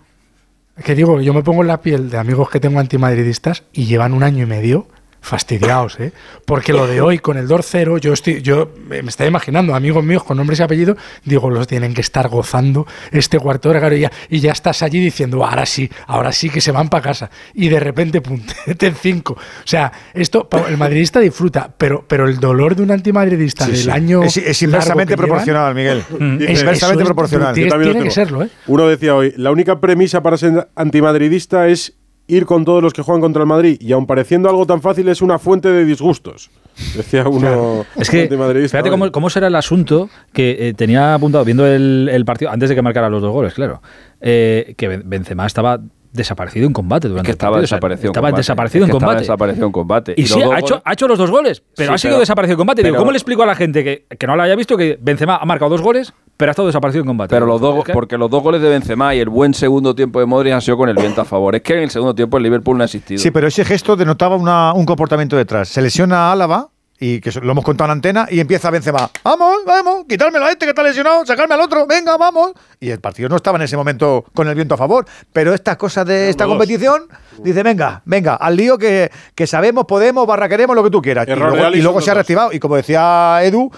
Es 0.77 0.83
que 0.83 0.95
digo, 0.95 1.21
yo 1.21 1.33
me 1.33 1.43
pongo 1.43 1.61
en 1.61 1.67
la 1.67 1.81
piel 1.81 2.09
de 2.09 2.17
amigos 2.17 2.49
que 2.49 2.59
tengo 2.59 2.79
antimadridistas 2.79 3.63
y 3.73 3.85
llevan 3.85 4.13
un 4.13 4.23
año 4.23 4.43
y 4.43 4.47
medio 4.47 4.87
fastidiados, 5.21 5.99
¿eh? 5.99 6.11
Porque 6.45 6.73
lo 6.73 6.87
de 6.87 6.99
hoy 6.99 7.19
con 7.19 7.37
el 7.37 7.47
DOR 7.47 7.63
cero, 7.63 7.97
yo, 7.99 8.11
estoy, 8.11 8.41
yo 8.41 8.71
me 8.87 8.99
estoy 8.99 9.27
imaginando, 9.27 9.75
amigos 9.75 10.03
míos 10.03 10.23
con 10.23 10.37
nombres 10.37 10.59
y 10.59 10.63
apellidos, 10.63 10.97
digo, 11.23 11.49
los 11.49 11.67
tienen 11.67 11.93
que 11.93 12.01
estar 12.01 12.27
gozando 12.27 12.87
este 13.11 13.39
cuarto 13.39 13.69
de 13.69 13.77
hora 13.77 13.95
y 13.95 13.99
ya, 14.01 14.11
y 14.29 14.39
ya 14.39 14.51
estás 14.51 14.81
allí 14.81 14.99
diciendo, 14.99 15.45
ahora 15.45 15.65
sí, 15.65 15.89
ahora 16.07 16.31
sí 16.31 16.49
que 16.49 16.59
se 16.59 16.71
van 16.71 16.89
para 16.89 17.03
casa. 17.03 17.29
Y 17.53 17.69
de 17.69 17.79
repente, 17.79 18.19
puntete 18.21 18.91
5. 18.91 19.33
O 19.33 19.37
sea, 19.63 19.91
esto, 20.13 20.49
el 20.67 20.77
madridista 20.77 21.19
disfruta, 21.19 21.71
pero, 21.77 22.03
pero 22.07 22.27
el 22.27 22.39
dolor 22.39 22.75
de 22.75 22.83
un 22.83 22.91
antimadridista 22.91 23.65
sí, 23.67 23.73
del 23.73 23.91
año. 23.91 24.23
Es, 24.23 24.61
inversamente 24.61 25.15
proporcional, 25.15 25.75
Miguel. 25.75 26.03
Mm, 26.09 26.41
es, 26.41 26.61
inversamente 26.61 27.05
proporcional. 27.05 27.53
Tiene 27.53 28.03
que 28.03 28.11
serlo. 28.11 28.43
¿eh? 28.43 28.49
Uno 28.65 28.87
decía 28.87 29.15
hoy, 29.15 29.33
la 29.37 29.51
única 29.51 29.79
premisa 29.79 30.23
para 30.23 30.37
ser 30.37 30.69
antimadridista 30.75 31.67
es 31.67 31.93
ir 32.27 32.45
con 32.45 32.65
todos 32.65 32.81
los 32.81 32.93
que 32.93 33.01
juegan 33.01 33.21
contra 33.21 33.41
el 33.41 33.47
Madrid 33.47 33.77
y 33.79 33.91
aun 33.91 34.05
pareciendo 34.05 34.49
algo 34.49 34.65
tan 34.65 34.81
fácil 34.81 35.07
es 35.09 35.21
una 35.21 35.39
fuente 35.39 35.69
de 35.69 35.85
disgustos. 35.85 36.49
Decía 36.95 37.27
uno 37.27 37.85
es 37.97 38.09
que, 38.09 38.27
Fíjate 38.27 39.11
cómo, 39.11 39.29
será 39.29 39.47
el 39.47 39.55
asunto 39.55 40.09
que 40.33 40.69
eh, 40.69 40.73
tenía 40.73 41.13
apuntado 41.13 41.43
viendo 41.43 41.65
el, 41.65 42.23
partido 42.25 42.51
antes 42.51 42.69
de 42.69 42.75
que 42.75 42.81
marcara 42.81 43.09
los 43.09 43.21
dos 43.21 43.31
goles, 43.31 43.53
claro. 43.53 43.81
Eh, 44.21 44.75
que 44.77 44.87
Benzema 44.87 45.45
estaba 45.45 45.81
desaparecido 46.11 46.67
en 46.67 46.73
combate 46.73 47.07
durante 47.07 47.27
que 47.27 47.31
estaba 47.31 47.57
el 47.59 47.61
partido. 47.61 47.77
Desaparecido 47.77 48.11
estaba 48.11 48.31
desaparecido 48.31 48.85
en 48.85 48.91
combate. 48.91 49.19
Desaparecido 49.19 49.65
en 49.65 49.71
combate. 49.71 50.13
Y, 50.17 50.25
sí, 50.25 50.41
ha 50.41 50.59
hecho, 50.59 50.81
ha 50.83 50.93
hecho, 50.93 51.07
los 51.07 51.17
dos 51.17 51.31
goles, 51.31 51.63
pero 51.75 51.93
ha 51.93 51.97
sido 51.97 52.19
desaparecido 52.19 52.55
en 52.55 52.57
combate. 52.57 52.91
¿cómo 52.93 53.11
le 53.11 53.17
explico 53.17 53.43
a 53.43 53.45
la 53.45 53.55
gente 53.55 53.83
que, 53.83 54.05
que, 54.17 54.27
no 54.27 54.35
lo 54.35 54.43
haya 54.43 54.55
visto 54.55 54.77
que 54.77 54.97
Benzema 55.01 55.37
ha 55.37 55.45
marcado 55.45 55.69
dos 55.69 55.81
goles, 55.81 56.13
pero 56.37 56.49
ha 56.49 56.53
estado 56.53 56.67
desaparecido 56.67 57.03
en 57.03 57.07
combate? 57.07 57.33
Pero 57.33 57.45
los 57.45 57.61
dos, 57.61 57.85
porque 57.93 58.17
los 58.17 58.29
dos 58.29 58.43
goles 58.43 58.61
de 58.61 58.69
Benzema 58.69 59.15
y 59.15 59.19
el 59.19 59.29
buen 59.29 59.53
segundo 59.53 59.95
tiempo 59.95 60.19
de 60.19 60.25
Modric 60.25 60.53
han 60.53 60.61
sido 60.61 60.77
con 60.77 60.89
el 60.89 60.95
viento 60.95 61.21
a 61.21 61.25
favor. 61.25 61.55
Es 61.55 61.61
que 61.61 61.73
en 61.73 61.83
el 61.83 61.89
segundo 61.89 62.15
tiempo 62.15 62.37
el 62.37 62.43
Liverpool 62.43 62.77
no 62.77 62.83
ha 62.83 62.85
existido. 62.85 63.19
Sí, 63.19 63.31
pero 63.31 63.47
ese 63.47 63.63
gesto 63.63 63.95
denotaba 63.95 64.35
una, 64.35 64.73
un 64.73 64.85
comportamiento 64.85 65.37
detrás. 65.37 65.69
Se 65.69 65.81
lesiona 65.81 66.29
a 66.29 66.31
Álava 66.31 66.70
y 67.03 67.19
que 67.19 67.31
lo 67.41 67.51
hemos 67.53 67.65
contado 67.65 67.87
en 67.87 67.93
antena, 67.93 68.27
y 68.29 68.39
empieza 68.39 68.69
Benzema, 68.69 69.09
vamos, 69.23 69.61
vamos, 69.65 70.05
quitármelo 70.07 70.45
a 70.45 70.51
este 70.51 70.67
que 70.67 70.69
está 70.69 70.83
lesionado, 70.83 71.25
sacarme 71.25 71.55
al 71.55 71.61
otro, 71.61 71.87
venga, 71.87 72.15
vamos. 72.15 72.51
Y 72.79 72.91
el 72.91 72.99
partido 72.99 73.27
no 73.27 73.37
estaba 73.37 73.57
en 73.57 73.63
ese 73.63 73.75
momento 73.75 74.23
con 74.35 74.47
el 74.47 74.53
viento 74.53 74.75
a 74.75 74.77
favor, 74.77 75.07
pero 75.33 75.51
estas 75.55 75.77
cosas 75.77 76.05
de 76.05 76.29
esta 76.29 76.45
competición, 76.45 77.07
dice, 77.39 77.63
venga, 77.63 78.03
venga, 78.05 78.35
al 78.35 78.55
lío 78.55 78.77
que, 78.77 79.09
que 79.33 79.47
sabemos, 79.47 79.85
podemos, 79.85 80.27
barraqueremos, 80.27 80.75
lo 80.75 80.83
que 80.83 80.91
tú 80.91 81.01
quieras. 81.01 81.27
Y 81.27 81.81
luego, 81.81 82.01
se 82.01 82.11
ha 82.11 82.13
reactivado, 82.13 82.53
y 82.53 82.59
como 82.59 82.75
decía 82.75 83.39
Edu, 83.41 83.71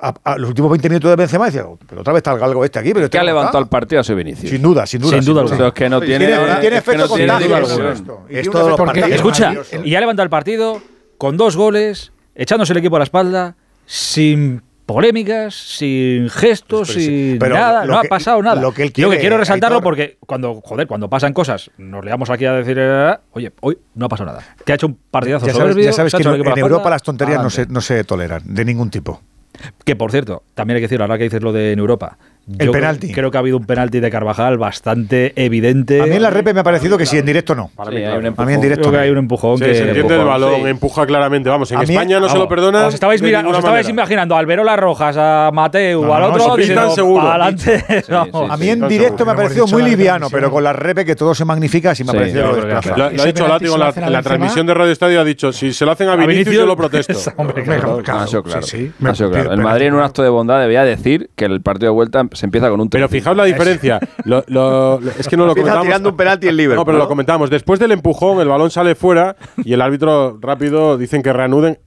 a, 0.00 0.38
los 0.38 0.48
últimos 0.48 0.70
20 0.70 0.88
minutos 0.88 1.10
de 1.10 1.16
Benzema 1.16 1.44
decía, 1.44 1.66
oh, 1.66 1.78
pero 1.86 2.00
otra 2.00 2.14
vez 2.14 2.20
está 2.20 2.32
el 2.32 2.38
galgo 2.38 2.64
este 2.64 2.78
aquí. 2.78 2.94
Pero 2.94 3.04
este 3.04 3.18
ha 3.18 3.22
levantado 3.22 3.58
el 3.58 3.68
partido 3.68 4.00
a 4.00 4.04
su 4.04 4.16
Vinicius. 4.16 4.50
Sin 4.50 4.62
duda, 4.62 4.86
sin 4.86 5.02
duda. 5.02 5.20
Sin 5.20 5.26
duda, 5.26 5.46
sin 5.46 5.70
que 5.72 5.90
no 5.90 6.00
tiene, 6.00 6.26
tiene, 6.26 6.54
tiene 6.56 6.76
efecto 6.78 7.06
contagio. 7.06 7.58
Escucha, 9.10 9.52
y 9.84 9.94
ha 9.94 10.00
levantado 10.00 10.24
el 10.24 10.30
partido 10.30 10.80
con 11.18 11.36
dos 11.36 11.54
goles, 11.54 12.12
echándose 12.34 12.72
el 12.72 12.78
equipo 12.78 12.96
a 12.96 13.00
la 13.00 13.04
espalda, 13.04 13.56
sin 13.86 14.62
polémicas, 14.86 15.54
sin 15.54 16.28
gestos, 16.28 16.92
pues, 16.92 16.94
pues, 16.94 17.06
sin 17.06 17.38
nada, 17.38 17.84
no 17.84 17.98
ha 17.98 18.02
pasado 18.04 18.42
nada. 18.42 18.60
Lo 18.60 18.72
que 18.72 18.82
él 18.82 18.92
quiere, 18.92 19.08
Yo 19.08 19.12
que 19.14 19.20
quiero 19.20 19.38
resaltarlo 19.38 19.80
porque 19.80 20.18
cuando, 20.26 20.60
joder, 20.60 20.86
cuando 20.86 21.08
pasan 21.08 21.32
cosas, 21.32 21.70
nos 21.78 22.04
leamos 22.04 22.30
aquí 22.30 22.44
a 22.44 22.52
decir, 22.52 22.76
eh, 22.78 23.16
oye, 23.32 23.52
hoy 23.60 23.78
no 23.94 24.06
ha 24.06 24.08
pasado 24.08 24.30
nada. 24.30 24.44
Que 24.64 24.72
ha 24.72 24.74
hecho 24.74 24.86
un 24.86 24.98
partidazo 25.10 25.46
ya 25.46 25.54
sabes, 25.54 25.76
ya 25.76 25.92
sabes 25.92 26.14
que 26.14 26.22
en 26.22 26.58
Europa 26.58 26.90
las 26.90 27.02
tonterías 27.02 27.42
no 27.42 27.50
se, 27.50 27.66
no 27.66 27.80
se 27.80 28.04
toleran, 28.04 28.42
de 28.44 28.64
ningún 28.64 28.90
tipo. 28.90 29.20
Que 29.84 29.96
por 29.96 30.10
cierto, 30.10 30.42
también 30.54 30.76
hay 30.76 30.80
que 30.80 30.88
decir, 30.88 31.00
ahora 31.00 31.18
que 31.18 31.24
dices 31.24 31.42
lo 31.42 31.52
de 31.52 31.72
en 31.72 31.78
Europa, 31.78 32.18
el 32.58 32.70
penalti. 32.70 33.12
Creo, 33.12 33.30
que 33.30 33.36
ha 33.36 33.40
habido 33.40 33.56
un 33.56 33.66
penalti 33.66 34.00
de 34.00 34.10
Carvajal 34.10 34.58
bastante 34.58 35.32
evidente. 35.36 36.00
A 36.00 36.06
mí 36.06 36.16
en 36.16 36.22
la 36.22 36.30
repe 36.30 36.52
me 36.52 36.60
ha 36.60 36.64
parecido 36.64 36.98
que 36.98 37.06
sí 37.06 37.16
en 37.16 37.24
directo 37.24 37.54
no. 37.54 37.70
Para 37.74 37.90
mí, 37.90 37.98
sí, 37.98 38.02
claro. 38.02 38.34
a 38.36 38.44
mí 38.44 38.52
en 38.52 38.60
directo. 38.60 38.90
Que 38.90 38.98
hay 38.98 39.10
un 39.10 39.18
empujón. 39.18 39.60
Que 39.60 39.74
se 39.74 39.88
entiende 39.88 40.16
el 40.16 40.24
balón, 40.24 40.66
empuja 40.66 41.06
claramente. 41.06 41.48
Vamos, 41.48 41.70
en 41.72 41.82
España 41.82 42.18
no 42.18 42.28
se 42.28 42.38
lo 42.38 42.48
perdona. 42.48 42.86
Os 42.86 42.94
estabais, 42.94 43.22
mira, 43.22 43.46
os 43.46 43.58
estabais 43.58 43.88
imaginando 43.88 44.34
a 44.34 44.38
Alberola 44.38 44.76
Rojas, 44.76 45.16
a 45.16 45.50
Mateu, 45.52 46.04
no, 46.04 46.14
al 46.14 46.22
otro. 46.24 46.48
No, 46.48 46.56
diciendo, 46.56 46.90
seguro. 46.90 47.28
Adelante. 47.28 47.84
a 48.48 48.56
mí 48.56 48.68
en 48.68 48.88
directo 48.88 49.24
me 49.24 49.32
ha 49.32 49.36
parecido 49.36 49.66
muy 49.68 49.82
liviano, 49.82 50.28
pero 50.30 50.50
con 50.50 50.64
la 50.64 50.72
repe 50.72 51.04
que 51.04 51.14
todo 51.14 51.34
se 51.34 51.44
magnifica, 51.44 51.94
sí 51.94 52.04
me 52.04 52.10
ha 52.10 52.14
parecido 52.14 52.52
lo 52.52 53.76
la 53.78 54.22
transmisión 54.22 54.66
de 54.66 54.74
Radio 54.74 54.92
Estadio. 54.92 55.20
Ha 55.20 55.24
dicho, 55.24 55.52
si 55.52 55.72
se 55.72 55.84
lo 55.84 55.92
hacen 55.92 56.08
a 56.08 56.16
Vinicius, 56.16 56.54
yo 56.54 56.66
lo 56.66 56.76
protesto. 56.76 57.14
Hombre, 57.36 57.62
claro. 57.62 58.02
El 58.02 59.58
Madrid, 59.60 59.86
en 59.86 59.94
un 59.94 60.00
acto 60.00 60.22
de 60.22 60.28
bondad, 60.28 60.60
debía 60.60 60.84
decir 60.84 61.30
que 61.36 61.44
el 61.44 61.60
partido 61.62 61.92
de 61.92 61.94
vuelta 61.94 62.20
se 62.32 62.46
empieza 62.46 62.68
con 62.70 62.80
un 62.80 62.88
3 62.88 63.00
-5. 63.02 63.08
Pero 63.08 63.08
fijaos 63.08 63.36
la 63.36 63.44
diferencia. 63.44 64.00
lo, 64.24 64.44
lo, 64.48 65.00
lo, 65.00 65.10
es 65.10 65.28
que 65.28 65.36
no 65.36 65.46
lo 65.46 65.54
comentábamos. 65.54 65.86
tirando 65.86 66.08
un 66.10 66.16
penalti 66.16 66.48
en 66.48 66.56
Liverpool. 66.56 66.80
No, 66.80 66.84
pero 66.84 66.98
¿no? 66.98 67.04
lo 67.04 67.08
comentábamos. 67.08 67.50
Después 67.50 67.80
del 67.80 67.92
empujón, 67.92 68.40
el 68.40 68.48
balón 68.48 68.70
sale 68.70 68.94
fuera 68.94 69.36
y 69.64 69.72
el 69.72 69.80
árbitro 69.80 70.38
rápido 70.40 70.98
dicen 70.98 71.22
que 71.22 71.32
reanuden. 71.32 71.78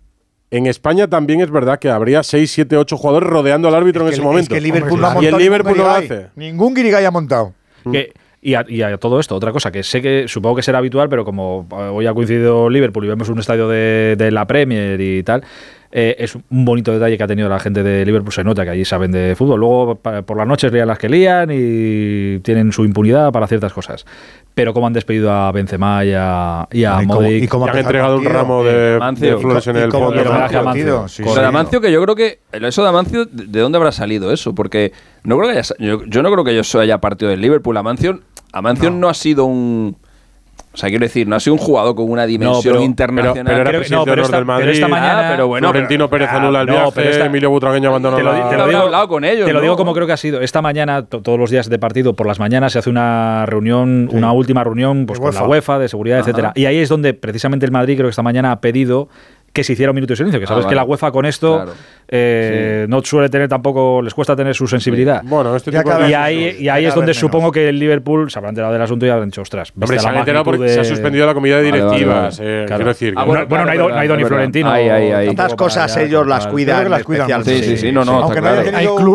En 0.52 0.68
España 0.68 1.08
también 1.08 1.42
es 1.42 1.50
verdad 1.50 1.80
que 1.80 1.90
habría 1.90 2.24
6, 2.24 2.50
7, 2.52 2.78
8 2.78 2.98
jugadores 2.98 3.30
rodeando 3.30 3.68
al 3.68 3.76
árbitro 3.76 4.08
es 4.08 4.12
que, 4.12 4.16
en 4.16 4.22
ese 4.22 4.22
es 4.22 4.26
momento. 4.26 4.56
Que 4.56 4.62
Liverpool 4.62 5.04
Hombre, 5.04 5.14
no 5.16 5.22
y 5.24 5.26
el 5.26 5.38
Liverpool 5.38 5.78
no 5.78 5.84
lo 5.84 5.92
hace. 5.92 6.28
Ningún 6.36 6.74
Guirigay 6.74 7.04
ha 7.04 7.12
montado. 7.12 7.54
Mm. 7.84 7.92
Que, 7.92 8.14
y 8.42 8.54
a, 8.54 8.64
y 8.68 8.84
a, 8.84 8.96
todo 8.98 9.20
esto, 9.20 9.36
otra 9.36 9.52
cosa 9.52 9.72
que 9.72 9.82
sé 9.82 10.04
que 10.04 10.28
supongo 10.28 10.58
que 10.58 10.62
será 10.62 10.78
habitual, 10.78 11.10
pero 11.10 11.26
como 11.26 11.68
eh, 11.72 11.76
hoy 11.92 12.06
ha 12.06 12.14
coincidido 12.14 12.70
Liverpool 12.70 13.06
y 13.06 13.08
vemos 13.08 13.28
un 13.28 13.40
estadio 13.40 13.68
de, 13.68 14.16
de 14.20 14.30
la 14.30 14.46
Premier 14.46 15.02
y 15.02 15.24
tal, 15.24 15.44
eh, 15.92 16.16
es 16.20 16.36
un 16.36 16.66
bonito 16.66 16.92
detalle 16.92 17.18
que 17.18 17.24
ha 17.24 17.28
tenido 17.28 17.48
la 17.48 17.60
gente 17.60 17.84
de 17.84 18.06
Liverpool. 18.06 18.34
Se 18.34 18.44
nota 18.44 18.64
que 18.64 18.72
allí 18.72 18.86
saben 18.86 19.12
de 19.12 19.36
fútbol. 19.36 19.60
Luego 19.60 19.96
por 19.96 20.38
las 20.38 20.48
noches 20.48 20.72
lean 20.72 20.88
las 20.88 20.98
que 20.98 21.10
lían 21.10 21.50
y 21.52 22.40
tienen 22.40 22.72
su 22.72 22.84
impunidad 22.86 23.32
para 23.32 23.48
ciertas 23.48 23.72
cosas. 23.74 24.06
Pero 24.54 24.74
como 24.74 24.88
han 24.88 24.94
despedido 24.94 25.32
a 25.32 25.52
Benzema 25.52 26.04
y 26.06 26.14
a, 26.14 26.68
y 26.72 26.84
a 26.86 27.02
¿Y 27.02 27.06
Modric. 27.06 27.44
Y 27.44 27.48
cómo 27.48 27.68
han 27.68 27.78
entregado 27.78 28.18
un 28.18 28.26
ramo 28.26 28.64
de, 28.64 29.00
flores 29.40 29.68
en 29.68 29.76
el 29.78 29.92
fondo. 29.92 30.12
De 30.12 30.24
Mancio, 30.24 30.64
Mancio. 30.64 31.08
Sí, 31.08 31.24
Amancio, 31.44 31.82
que 31.82 31.92
yo 31.92 32.02
creo 32.02 32.16
que. 32.16 32.40
Eso 32.52 32.84
de 32.84 32.90
Amancio, 32.90 33.26
¿de 33.26 33.60
dónde 33.60 33.78
habrá 33.78 33.92
salido 33.92 34.32
eso? 34.32 34.56
Porque 34.56 34.92
no 35.24 35.38
creo 35.38 35.52
que 35.52 35.60
haya, 35.60 35.76
yo, 35.80 36.04
yo, 36.06 36.24
no 36.24 36.32
creo 36.32 36.44
que 36.44 36.56
yo 36.56 36.80
haya 36.80 37.00
partido 37.00 37.32
del 37.32 37.42
Liverpool. 37.42 37.76
Amancio, 37.78 38.22
Amancio 38.54 38.92
no 38.92 39.10
ha 39.10 39.14
sido 39.14 39.46
un 39.46 39.98
o 40.76 40.78
sea, 40.78 40.90
quiero 40.90 41.06
decir, 41.06 41.26
no 41.26 41.38
ha 41.38 41.40
sido 41.40 41.54
un 41.54 41.60
jugador 41.60 41.96
con 41.96 42.12
una 42.12 42.26
dimensión 42.26 42.76
no, 42.76 42.82
internacional. 42.82 43.64
Pero, 43.64 43.82
no, 43.90 44.04
pero 44.04 44.24
esta, 44.24 44.44
mañana, 44.44 45.38
ah, 45.38 45.44
bueno, 45.44 45.70
Florentino 45.70 46.10
Pérez 46.10 46.28
ah, 46.30 46.36
anula 46.36 46.62
el 46.62 46.68
viaje, 46.68 47.10
esta, 47.10 47.26
Emilio 47.28 47.50
Butragueño 47.50 47.88
abandonó. 47.88 48.18
Te 48.18 48.24
lo, 48.24 48.34
la, 48.34 48.50
te 48.50 48.76
hablado 48.76 49.08
con 49.08 49.24
ellos. 49.24 49.46
Te 49.46 49.54
lo 49.54 49.62
digo 49.62 49.78
como 49.78 49.94
creo 49.94 50.06
que 50.06 50.12
ha 50.12 50.18
sido. 50.18 50.42
Esta 50.42 50.62
mañana, 50.62 51.06
todos 51.06 51.40
los 51.40 51.50
días 51.50 51.70
de 51.70 51.80
partido, 51.80 52.14
por 52.14 52.28
las 52.28 52.40
mañanas 52.40 52.74
se 52.74 52.80
hace 52.80 52.90
una 52.90 53.46
reunión, 53.46 54.10
una 54.12 54.34
última 54.34 54.66
reunión 54.66 55.06
pues, 55.06 55.18
con 55.18 55.34
la 55.34 55.48
UEFA 55.48 55.80
de 55.80 55.88
seguridad, 55.88 56.20
Ajá. 56.20 56.30
etcétera. 56.30 56.52
Y 56.56 56.66
ahí 56.66 56.80
es 56.80 56.90
donde 56.90 57.14
precisamente 57.14 57.66
el 57.66 57.72
Madrid 57.72 57.96
creo 57.96 58.08
que 58.08 58.12
esta 58.12 58.24
mañana 58.24 58.52
ha 58.52 58.60
pedido 58.60 59.08
que 59.56 59.64
se 59.64 59.72
hiciera 59.72 59.92
un 59.92 59.96
minuto 59.96 60.12
de 60.12 60.18
silencio, 60.18 60.38
que 60.38 60.44
ah, 60.44 60.48
sabes 60.50 60.66
ah, 60.66 60.68
vale. 60.68 60.74
que 60.74 60.76
la 60.76 60.84
UEFA 60.84 61.12
con 61.12 61.26
esto 61.26 61.56
claro. 61.56 61.72
eh, 62.10 62.82
sí. 62.84 62.92
no 62.92 63.02
suele 63.02 63.30
tener 63.30 63.48
tampoco, 63.48 64.02
les 64.02 64.14
cuesta 64.14 64.36
tener 64.36 64.54
su 64.54 64.68
sensibilidad. 64.68 65.22
Sí. 65.22 65.28
Bueno, 65.30 65.56
este 65.56 65.72
tipo 65.72 65.90
de... 65.98 66.10
y, 66.10 66.14
ahí, 66.14 66.58
y 66.60 66.68
ahí 66.68 66.86
es 66.86 66.94
donde 66.94 67.12
menos. 67.12 67.18
supongo 67.18 67.54
que 67.54 67.70
el 67.70 67.80
Liverpool 67.80 68.30
se 68.30 68.38
habrá 68.38 68.50
enterado 68.50 68.74
del 68.74 68.82
asunto 68.82 69.06
y 69.06 69.10
habrán 69.10 69.30
dicho, 69.30 69.42
ostras, 69.42 69.72
Hombre, 69.72 69.98
se, 69.98 70.10
de... 70.10 70.70
se 70.70 70.80
ha 70.82 70.84
suspendido 70.84 71.26
la 71.26 71.34
comida 71.34 71.56
de 71.58 71.64
directivas. 71.64 72.38
Vale, 72.38 72.50
vale, 72.50 72.64
eh, 72.64 72.66
claro. 72.66 72.80
Quiero 72.80 72.90
decir, 72.90 73.14
ah, 73.16 73.24
bueno, 73.24 73.48
claro, 73.48 73.66
bueno, 73.66 73.90
no 73.90 73.98
ha 73.98 74.06
ido, 74.06 74.18
ni 74.18 74.26
Florentino. 74.26 74.74
Tantas 75.26 75.56
cosas 75.56 75.96
ellos 75.96 76.28
las 76.28 76.48
cuidan. 76.48 76.92
las 76.92 77.04
cuidan. 77.04 77.46
Sí, 77.46 77.64
sí, 77.64 77.78
sí, 77.78 77.92
no, 77.94 78.04
no, 78.04 78.30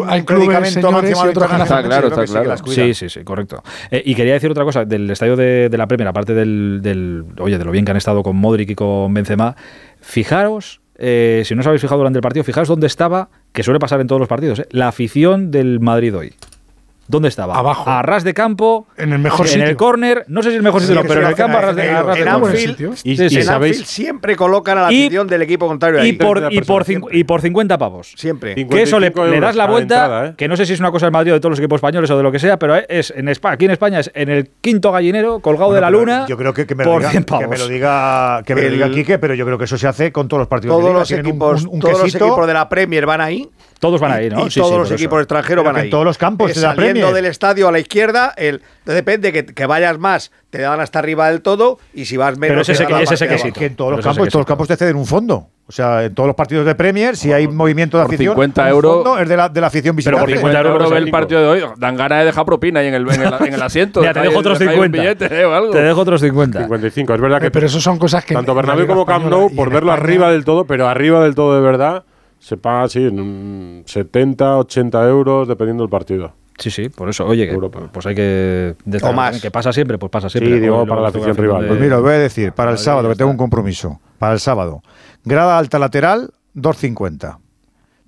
hay 0.08 0.22
clubes 0.24 0.74
Está 0.74 1.82
claro, 1.82 2.08
está 2.08 2.24
claro. 2.24 2.56
Sí, 2.66 2.94
sí, 2.94 3.10
sí, 3.10 3.24
correcto. 3.24 3.62
Eh, 3.90 4.02
y 4.06 4.14
quería 4.14 4.32
decir 4.32 4.50
otra 4.50 4.64
cosa, 4.64 4.86
del 4.86 5.10
estadio 5.10 5.36
de 5.36 5.68
la 5.76 5.86
Premier, 5.86 6.08
aparte 6.08 6.32
del, 6.32 7.24
oye, 7.38 7.58
de 7.58 7.64
lo 7.64 7.72
bien 7.72 7.84
que 7.84 7.90
han 7.90 7.98
estado 7.98 8.22
con 8.22 8.36
Modric 8.36 8.70
y 8.70 8.74
con 8.74 9.12
Benzema, 9.12 9.54
Fijaros, 10.00 10.80
eh, 10.96 11.42
si 11.44 11.54
no 11.54 11.60
os 11.60 11.66
habéis 11.66 11.82
fijado 11.82 11.98
durante 11.98 12.18
el 12.18 12.22
partido, 12.22 12.44
fijaros 12.44 12.68
dónde 12.68 12.86
estaba, 12.86 13.30
que 13.52 13.62
suele 13.62 13.78
pasar 13.78 14.00
en 14.00 14.06
todos 14.06 14.20
los 14.20 14.28
partidos, 14.28 14.60
eh, 14.60 14.68
la 14.70 14.88
afición 14.88 15.50
del 15.50 15.80
Madrid 15.80 16.16
hoy. 16.16 16.34
¿Dónde 17.10 17.28
estaba? 17.28 17.58
Abajo. 17.58 17.90
A 17.90 18.02
ras 18.02 18.22
de 18.22 18.34
campo. 18.34 18.86
En 18.96 19.12
el 19.12 19.18
mejor 19.18 19.46
en 19.46 19.48
sitio. 19.48 19.64
En 19.64 19.70
el 19.70 19.76
córner. 19.76 20.24
No 20.28 20.42
sé 20.42 20.50
si 20.50 20.54
es 20.54 20.58
el 20.58 20.62
mejor 20.62 20.80
sitio, 20.80 21.02
pero 21.02 21.22
en 21.22 21.26
el 21.26 21.34
campo 21.34 21.58
a 21.58 21.60
ras 21.60 21.76
de, 21.76 21.90
a 21.90 22.02
ras 22.04 22.18
en 22.18 22.80
y, 23.02 23.16
sí, 23.16 23.28
sí, 23.28 23.40
en 23.40 23.48
Anfield 23.48 23.84
siempre 23.84 24.36
colocan 24.36 24.78
a 24.78 24.82
la 24.82 24.86
afición 24.86 25.26
del 25.26 25.42
equipo 25.42 25.66
contrario. 25.66 26.00
Ahí. 26.00 26.10
Y, 26.10 26.12
por, 26.12 26.38
y, 26.52 26.60
por 26.60 26.84
y, 27.10 27.24
por, 27.24 27.40
50 27.40 27.78
pavos. 27.78 28.12
Siempre. 28.16 28.54
Que 28.54 28.82
eso 28.82 29.00
le, 29.00 29.10
le, 29.10 29.40
das 29.40 29.56
la 29.56 29.66
vuelta. 29.66 30.04
Entrada, 30.04 30.26
¿eh? 30.28 30.34
Que 30.36 30.46
no 30.46 30.56
sé 30.56 30.66
si 30.66 30.74
es 30.74 30.80
una 30.80 30.92
cosa 30.92 31.06
del 31.06 31.12
Madrid 31.12 31.32
o 31.32 31.34
de 31.34 31.40
todos 31.40 31.50
los 31.50 31.58
equipos 31.58 31.78
españoles 31.78 32.08
o 32.10 32.16
de 32.16 32.22
lo 32.22 32.30
que 32.30 32.38
sea, 32.38 32.60
pero 32.60 32.76
es 32.76 33.12
en 33.16 33.28
España, 33.28 33.54
aquí 33.54 33.64
en 33.64 33.70
España 33.72 33.98
es 33.98 34.10
en 34.14 34.28
el 34.28 34.50
quinto 34.60 34.92
gallinero 34.92 35.40
colgado 35.40 35.70
bueno, 35.70 35.74
de 35.74 35.80
la 35.80 35.90
luna. 35.90 36.26
Yo 36.28 36.36
creo 36.36 36.54
que, 36.54 36.64
que 36.64 36.76
me 36.76 36.84
lo 36.84 36.96
diga, 37.00 37.10
que 37.10 37.48
me 37.48 37.58
lo 37.58 37.68
que 38.44 38.54
me 38.54 38.66
el, 38.66 38.72
diga 38.74 38.90
Quique, 38.90 39.18
pero 39.18 39.34
yo 39.34 39.44
creo 39.44 39.58
que 39.58 39.64
eso 39.64 39.76
se 39.76 39.88
hace 39.88 40.12
con 40.12 40.28
todos 40.28 40.42
los 40.42 40.48
partidos. 40.48 40.78
Todos 40.78 40.94
los 40.94 41.10
equipos, 41.10 41.64
todos 41.64 42.02
los 42.02 42.14
equipos 42.14 42.46
de 42.46 42.54
la 42.54 42.68
Premier 42.68 43.04
van 43.04 43.20
ahí 43.20 43.50
todos 43.80 43.98
van 43.98 44.12
a 44.12 44.22
ir, 44.22 44.32
¿no? 44.34 44.46
Y 44.46 44.50
sí, 44.50 44.60
todos 44.60 44.72
sí, 44.72 44.78
los 44.78 44.90
equipos 44.92 45.20
extranjeros 45.20 45.64
Pero 45.64 45.74
van 45.74 45.82
a 45.82 45.84
ir. 45.86 45.90
todos 45.90 46.04
los 46.04 46.18
campos. 46.18 46.50
Eh, 46.50 46.54
saliendo 46.54 47.12
del 47.14 47.24
estadio 47.24 47.66
a 47.66 47.72
la 47.72 47.78
izquierda, 47.78 48.34
el, 48.36 48.60
depende 48.84 49.32
que, 49.32 49.46
que, 49.46 49.66
vayas 49.66 49.98
más, 49.98 50.30
te 50.50 50.60
dan 50.60 50.80
hasta 50.80 50.98
arriba 50.98 51.30
del 51.30 51.40
todo 51.40 51.78
y 51.94 52.04
si 52.04 52.18
vas 52.18 52.36
menos. 52.36 52.52
Pero 52.52 52.60
ese, 52.60 52.72
ese, 53.14 53.26
que, 53.26 53.52
que 53.52 53.66
en 53.66 53.76
todos 53.76 53.92
los 53.92 54.04
campos, 54.04 54.28
todos 54.28 54.40
los 54.40 54.46
campos 54.46 54.68
te 54.68 54.76
ceden 54.76 54.96
un 54.96 55.06
fondo. 55.06 55.48
O 55.66 55.72
sea, 55.72 56.04
en 56.04 56.14
todos 56.14 56.26
los 56.26 56.34
partidos 56.34 56.66
de 56.66 56.74
Premier, 56.74 57.16
si 57.16 57.32
hay 57.32 57.46
por, 57.46 57.54
movimiento 57.54 57.96
de 57.96 58.02
afición, 58.02 58.34
50 58.34 58.68
euros, 58.68 59.20
es 59.20 59.28
de 59.28 59.36
la, 59.36 59.48
de 59.48 59.60
la 59.60 59.68
afición 59.68 59.96
visitante. 59.96 60.26
Pero 60.26 60.40
por 60.40 60.50
50 60.50 60.68
euros 60.68 60.90
ve 60.90 60.98
el 60.98 61.10
partido 61.10 61.40
de 61.40 61.46
hoy, 61.46 61.70
dan 61.78 61.96
ganas 61.96 62.18
de 62.18 62.24
dejar 62.24 62.44
propina 62.44 62.80
ahí 62.80 62.88
en 62.88 62.94
el, 62.94 63.08
en 63.08 63.22
el, 63.22 63.34
en 63.46 63.54
el 63.54 63.62
asiento. 63.62 64.02
ya, 64.04 64.12
te 64.12 64.20
dejo 64.20 64.40
otros 64.40 64.58
50. 64.58 65.00
Billete, 65.00 65.26
eh, 65.40 65.44
o 65.44 65.54
algo. 65.54 65.70
Te 65.70 65.80
dejo 65.80 66.00
otros 66.00 66.20
50. 66.20 66.58
55, 66.58 67.14
es 67.14 67.20
verdad 67.20 67.40
que… 67.40 67.52
Pero 67.52 67.66
eso 67.66 67.80
son 67.80 67.98
cosas 67.98 68.24
que… 68.24 68.34
Tanto 68.34 68.52
Bernabéu 68.52 68.88
como 68.88 69.06
Camp 69.06 69.26
Nou, 69.26 69.48
por 69.54 69.70
verlo 69.70 69.92
arriba 69.92 70.32
del 70.32 70.44
todo, 70.44 70.64
pero 70.66 70.88
arriba 70.88 71.22
del 71.22 71.34
todo 71.34 71.54
de 71.54 71.60
verdad 71.60 72.02
se 72.40 72.56
paga 72.56 72.82
así 72.82 73.04
en 73.04 73.20
un 73.20 73.82
70, 73.86 74.56
80 74.58 75.08
euros, 75.08 75.46
dependiendo 75.46 75.84
del 75.84 75.90
partido. 75.90 76.32
Sí, 76.58 76.70
sí, 76.70 76.88
por 76.88 77.08
eso. 77.08 77.24
Oye, 77.26 77.48
que, 77.48 77.56
pues 77.92 78.04
hay 78.06 78.14
que. 78.14 78.74
destacar 78.84 79.14
más. 79.16 79.40
Que 79.40 79.50
pasa 79.50 79.72
siempre, 79.72 79.96
pues 79.96 80.10
pasa 80.10 80.28
siempre. 80.28 80.54
Sí, 80.54 80.60
digo, 80.60 80.84
para 80.86 81.00
la 81.00 81.08
afición 81.08 81.36
rival. 81.36 81.62
de- 81.62 81.68
Pues 81.68 81.80
mira, 81.80 81.96
os 81.96 82.02
voy 82.02 82.12
a 82.12 82.18
decir, 82.18 82.52
para 82.52 82.72
el 82.72 82.78
sábado, 82.78 83.08
que 83.08 83.14
tengo 83.14 83.30
un 83.30 83.36
compromiso. 83.38 84.00
Para 84.18 84.32
el 84.34 84.40
sábado. 84.40 84.82
Grada 85.24 85.56
alta 85.56 85.78
lateral, 85.78 86.30
2.50. 86.54 87.38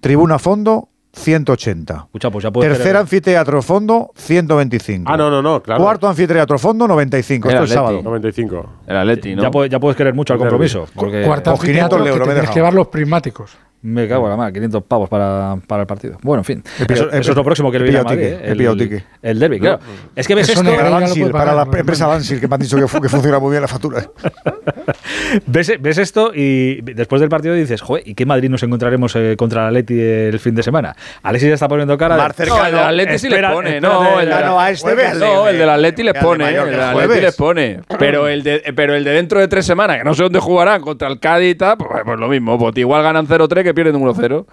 Tribuna 0.01 0.39
fondo, 0.39 0.89
180. 1.15 1.95
Escucha, 2.07 2.31
pues 2.31 2.43
ya 2.43 2.51
puedes 2.51 2.73
Tercer 2.73 2.97
anfiteatro 2.97 3.63
fondo, 3.63 4.11
125. 4.17 5.11
Ah, 5.11 5.17
no, 5.17 5.31
no, 5.31 5.41
no, 5.41 5.63
claro. 5.63 5.83
Cuarto 5.83 6.09
anfiteatro 6.09 6.59
fondo, 6.59 6.87
95. 6.89 7.49
El 7.49 7.55
Esto 7.55 7.65
es 7.65 7.71
Atleti. 7.71 7.87
sábado. 7.87 8.03
95. 8.03 8.71
El 8.87 8.97
Atleti, 8.97 9.35
¿no? 9.35 9.43
Ya, 9.43 9.51
puedes, 9.51 9.71
ya 9.71 9.79
puedes 9.81 9.97
querer 9.97 10.13
mucho 10.15 10.33
al 10.35 10.39
compromiso. 10.39 10.87
Porque 10.95 11.23
Cuarta 11.23 11.53
500 11.55 11.61
anfiteatro 11.61 12.03
que 12.05 12.11
euros 12.11 12.29
he 12.29 12.31
tienes 12.33 12.51
que 12.51 12.55
llevar 12.57 12.75
los 12.75 12.89
prismáticos. 12.89 13.57
Me 13.85 14.07
cago 14.07 14.25
en 14.27 14.31
la 14.31 14.37
mano, 14.37 14.53
500 14.53 14.83
pavos 14.85 15.09
para, 15.09 15.57
para 15.67 15.83
el 15.83 15.87
partido. 15.89 16.17
Bueno, 16.23 16.41
en 16.41 16.45
fin. 16.45 16.65
Eso, 16.89 17.11
es 17.11 17.27
lo 17.35 17.43
próximo 17.45 17.71
que 17.73 17.79
le 17.81 17.85
viene 17.85 17.99
a 17.99 18.05
Madrid. 18.05 18.23
¿eh? 18.41 18.55
pillado 18.57 18.77
ticket. 18.77 19.05
El 19.21 19.41
derby, 19.41 19.59
claro. 19.59 19.81
Es 20.15 20.29
que 20.29 20.35
ves 20.37 20.49
Eso 20.49 20.61
esto. 20.63 20.77
Para, 20.77 20.89
Bansil, 20.91 21.23
puede 21.23 21.33
para 21.33 21.51
pagar, 21.53 21.69
la 21.69 21.79
empresa 21.81 22.07
Bansil, 22.07 22.41
que 22.41 22.47
me 22.47 22.55
han 22.55 22.61
dicho 22.61 22.77
que, 22.77 22.87
fu- 22.87 23.01
que 23.01 23.09
funciona 23.09 23.41
muy 23.41 23.51
bien 23.51 23.63
la 23.63 23.67
factura. 23.69 24.03
ves, 25.47 25.73
ves 25.81 25.99
esto 25.99 26.33
y 26.35 26.81
después 26.83 27.21
del 27.21 27.29
partido 27.29 27.55
dices, 27.55 27.81
joder, 27.81 28.07
¿y 28.07 28.15
qué 28.15 28.27
Madrid 28.27 28.49
nos 28.51 28.63
encontraremos 28.63 29.15
eh, 29.17 29.35
contra 29.37 29.63
el 29.63 29.69
Atleti 29.69 30.01
el 30.01 30.39
fin 30.39 30.55
de 30.55 30.63
semana? 30.63 30.95
Alexis 31.23 31.49
ya 31.49 31.55
está 31.55 31.69
poniendo 31.69 31.97
cara. 31.99 32.17
de- 32.17 32.23
Más 32.23 32.37
cercano. 32.37 32.61
No, 32.61 32.67
el 32.67 32.73
del 32.73 32.85
Atleti 32.85 33.19
sí 33.19 33.29
les 33.29 33.39
Espera, 33.39 33.53
pone, 33.53 33.81
no, 33.81 34.21
el, 34.21 34.29
del- 34.29 34.39
este 34.71 35.63
el 35.63 35.69
Atleti 35.71 36.03
les 36.03 36.13
véale, 36.13 36.27
pone, 36.29 36.45
Mallorca, 36.45 36.65
el 36.65 36.71
del 36.71 36.81
el 36.81 36.87
Atleti 37.05 37.21
les 37.21 37.37
pone. 37.37 37.81
Pero 37.99 38.29
el, 38.29 38.43
de, 38.43 38.73
pero 38.77 38.95
el 38.95 39.05
de 39.05 39.11
dentro 39.11 39.41
de 39.41 39.49
tres 39.49 39.67
semanas, 39.67 39.99
que 39.99 40.05
no 40.05 40.15
sé 40.15 40.23
dónde 40.23 40.39
jugarán, 40.39 40.81
contra 40.83 41.09
el 41.09 41.19
Cádiz 41.19 41.51
y 41.53 41.55
tal, 41.57 41.77
pues, 41.79 41.89
pues 42.05 42.19
lo 42.19 42.29
mismo. 42.29 42.59
Pues 42.59 42.77
igual 42.77 43.03
ganan 43.03 43.27
0-3 43.27 43.63
que 43.63 43.72
pierden 43.75 43.97
1-0. 43.97 44.45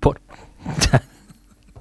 Por. 0.00 0.20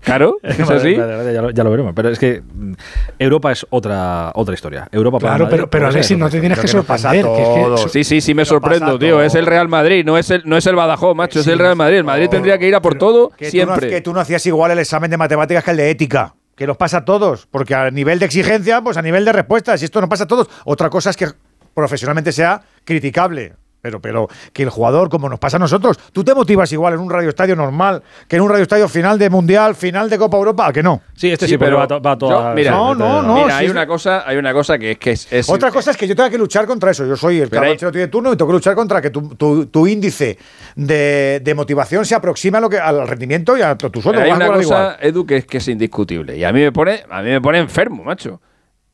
Claro, 0.02 0.38
es 0.42 0.56
que 0.56 0.64
es 0.64 0.68
Vale, 0.68 0.80
así. 0.82 0.96
vale, 0.96 1.16
vale, 1.16 1.34
ya, 1.34 1.42
lo, 1.44 1.50
ya 1.52 1.64
lo 1.64 1.70
veremos. 1.70 1.94
Pero 1.96 2.10
es 2.10 2.18
que 2.18 2.42
mm, 2.42 2.74
Europa 3.20 3.52
es 3.52 3.68
otra, 3.70 4.32
otra 4.34 4.56
historia. 4.56 4.88
Europa 4.92 5.20
para 5.20 5.30
Claro, 5.34 5.44
Madrid, 5.46 5.58
pero, 5.58 5.70
pero 5.70 5.88
Alexis, 5.90 6.18
no 6.18 6.28
te 6.28 6.40
tienes 6.40 6.58
que 6.60 6.68
sorprender. 6.68 7.24
que 7.24 7.42
es 7.44 7.50
que 7.50 7.62
eso- 7.76 7.90
Sí, 7.90 8.04
sí, 8.04 8.20
sí 8.20 8.34
me 8.34 8.44
sorprendo, 8.44 8.98
tío. 8.98 9.22
Es 9.22 9.36
el 9.36 9.46
Real 9.46 9.68
Madrid, 9.68 10.04
no 10.04 10.18
es 10.18 10.32
el, 10.32 10.42
no 10.46 10.58
es 10.58 10.66
el 10.66 10.76
Badajoz, 10.76 11.16
macho, 11.16 11.42
es 11.42 11.48
el 11.48 11.60
Real 11.60 11.76
Madrid. 11.76 11.98
El 11.98 12.04
Madrid 12.04 12.30
tendría 12.30 12.58
que 12.58 12.68
ir 12.68 12.74
a 12.74 12.82
por 12.82 12.96
todo 12.96 13.30
Que 13.30 13.46
tú, 13.52 13.58
no, 13.58 13.64
siempre. 13.76 13.90
que 13.90 14.02
tú 14.02 14.12
no 14.12 14.20
hacías 14.20 14.44
igual 14.48 14.72
el 14.72 14.80
examen 14.80 15.12
de 15.12 15.18
matemáticas 15.18 15.64
que 15.64 15.72
el 15.72 15.78
de 15.78 15.92
ética. 15.92 16.34
Que 16.56 16.66
los 16.66 16.78
pasa 16.78 16.98
a 16.98 17.06
todos. 17.06 17.46
Porque 17.52 17.76
a 17.76 17.92
nivel 17.92 18.18
de 18.18 18.26
exigencia, 18.26 18.82
pues 18.82 18.98
a 18.98 19.04
nivel 19.04 19.24
de 19.24 19.34
respuestas. 19.34 19.82
Y 19.84 19.86
esto 19.86 20.02
no 20.02 20.10
pasa 20.10 20.24
a 20.24 20.28
todos. 20.28 20.50
Otra 20.66 20.90
cosa 20.90 21.12
es 21.12 21.18
que 21.18 21.28
profesionalmente 21.76 22.32
sea 22.32 22.60
criticable. 22.86 23.54
Pero, 23.82 24.00
pero 24.00 24.28
que 24.54 24.62
el 24.64 24.70
jugador, 24.70 25.10
como 25.10 25.28
nos 25.28 25.40
pasa 25.40 25.58
a 25.58 25.60
nosotros, 25.60 25.98
tú 26.14 26.24
te 26.24 26.36
motivas 26.36 26.72
igual 26.72 26.94
en 26.94 27.00
un 27.00 27.10
radioestadio 27.10 27.56
normal 27.56 28.04
que 28.28 28.36
en 28.36 28.44
un 28.44 28.50
radioestadio 28.50 28.88
final 28.88 29.18
de 29.18 29.30
Mundial, 29.30 29.74
final 29.76 30.10
de 30.10 30.18
Copa 30.20 30.38
Europa, 30.38 30.68
¿a 30.68 30.74
que 30.74 30.84
no? 30.84 31.02
Sí, 31.16 31.32
este 31.32 31.48
sí, 31.48 31.58
pero 31.58 31.78
va, 31.78 31.88
to- 31.88 32.00
va 32.02 32.54
mira, 32.54 32.72
No, 32.72 32.94
no, 32.94 33.22
no, 33.24 33.36
Mira, 33.44 33.58
hay 33.58 33.66
es- 33.66 33.72
una 33.72 33.88
cosa, 33.88 34.24
hay 34.28 34.38
una 34.38 34.54
cosa 34.54 34.78
que 34.78 34.92
es 34.92 34.98
que 35.00 35.12
es, 35.12 35.28
es- 35.34 35.50
Otra 35.50 35.72
cosa 35.72 35.92
es 35.92 35.98
que 35.98 36.08
yo 36.08 36.16
tenga 36.16 36.30
que 36.30 36.38
luchar 36.38 36.68
contra 36.68 36.92
eso. 36.92 37.06
Yo 37.08 37.16
soy 37.16 37.40
el 37.40 37.50
Ancelotti 37.58 37.98
de 37.98 38.08
turno 38.08 38.32
y 38.32 38.38
tengo 38.38 38.50
que 38.52 38.54
luchar 38.58 38.76
contra 38.76 39.02
que 39.02 39.10
tu, 39.10 39.30
tu- 39.36 39.66
tu 39.66 39.88
índice 39.88 40.38
de, 40.76 41.42
de 41.44 41.56
motivación 41.56 42.06
se 42.06 42.14
aproxime 42.16 42.60
a 42.60 42.62
lo 42.62 42.70
que, 42.70 42.78
al 42.78 43.08
rendimiento 43.08 43.58
y 43.58 43.62
a 43.62 43.76
tu, 43.76 44.02
sueldo. 44.02 44.22
Hay 44.22 44.32
una 44.32 44.48
cosa, 44.48 44.62
igual. 44.62 44.98
Edu, 45.02 45.26
que 45.26 45.38
es, 45.38 45.46
que 45.46 45.58
es 45.58 45.68
indiscutible. 45.68 46.38
Y 46.38 46.44
a 46.44 46.52
mí 46.54 46.60
me 46.62 46.72
pone, 46.72 47.04
a 47.10 47.22
mí 47.24 47.30
me 47.30 47.42
pone 47.42 47.58
enfermo, 47.58 48.04
macho. 48.04 48.42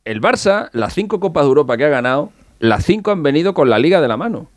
El 0.05 0.21
Barça, 0.21 0.69
las 0.71 0.93
cinco 0.93 1.19
Copas 1.19 1.43
de 1.43 1.47
Europa 1.49 1.75
que 1.75 1.83
ha 1.83 1.89
ganado, 1.89 2.31
las 2.59 2.85
cinco 2.85 3.11
han 3.11 3.21
venido 3.23 3.53
con 3.53 3.69
la 3.69 3.77
Liga 3.79 3.99
de 3.99 4.07
la 4.07 4.15
mano. 4.15 4.49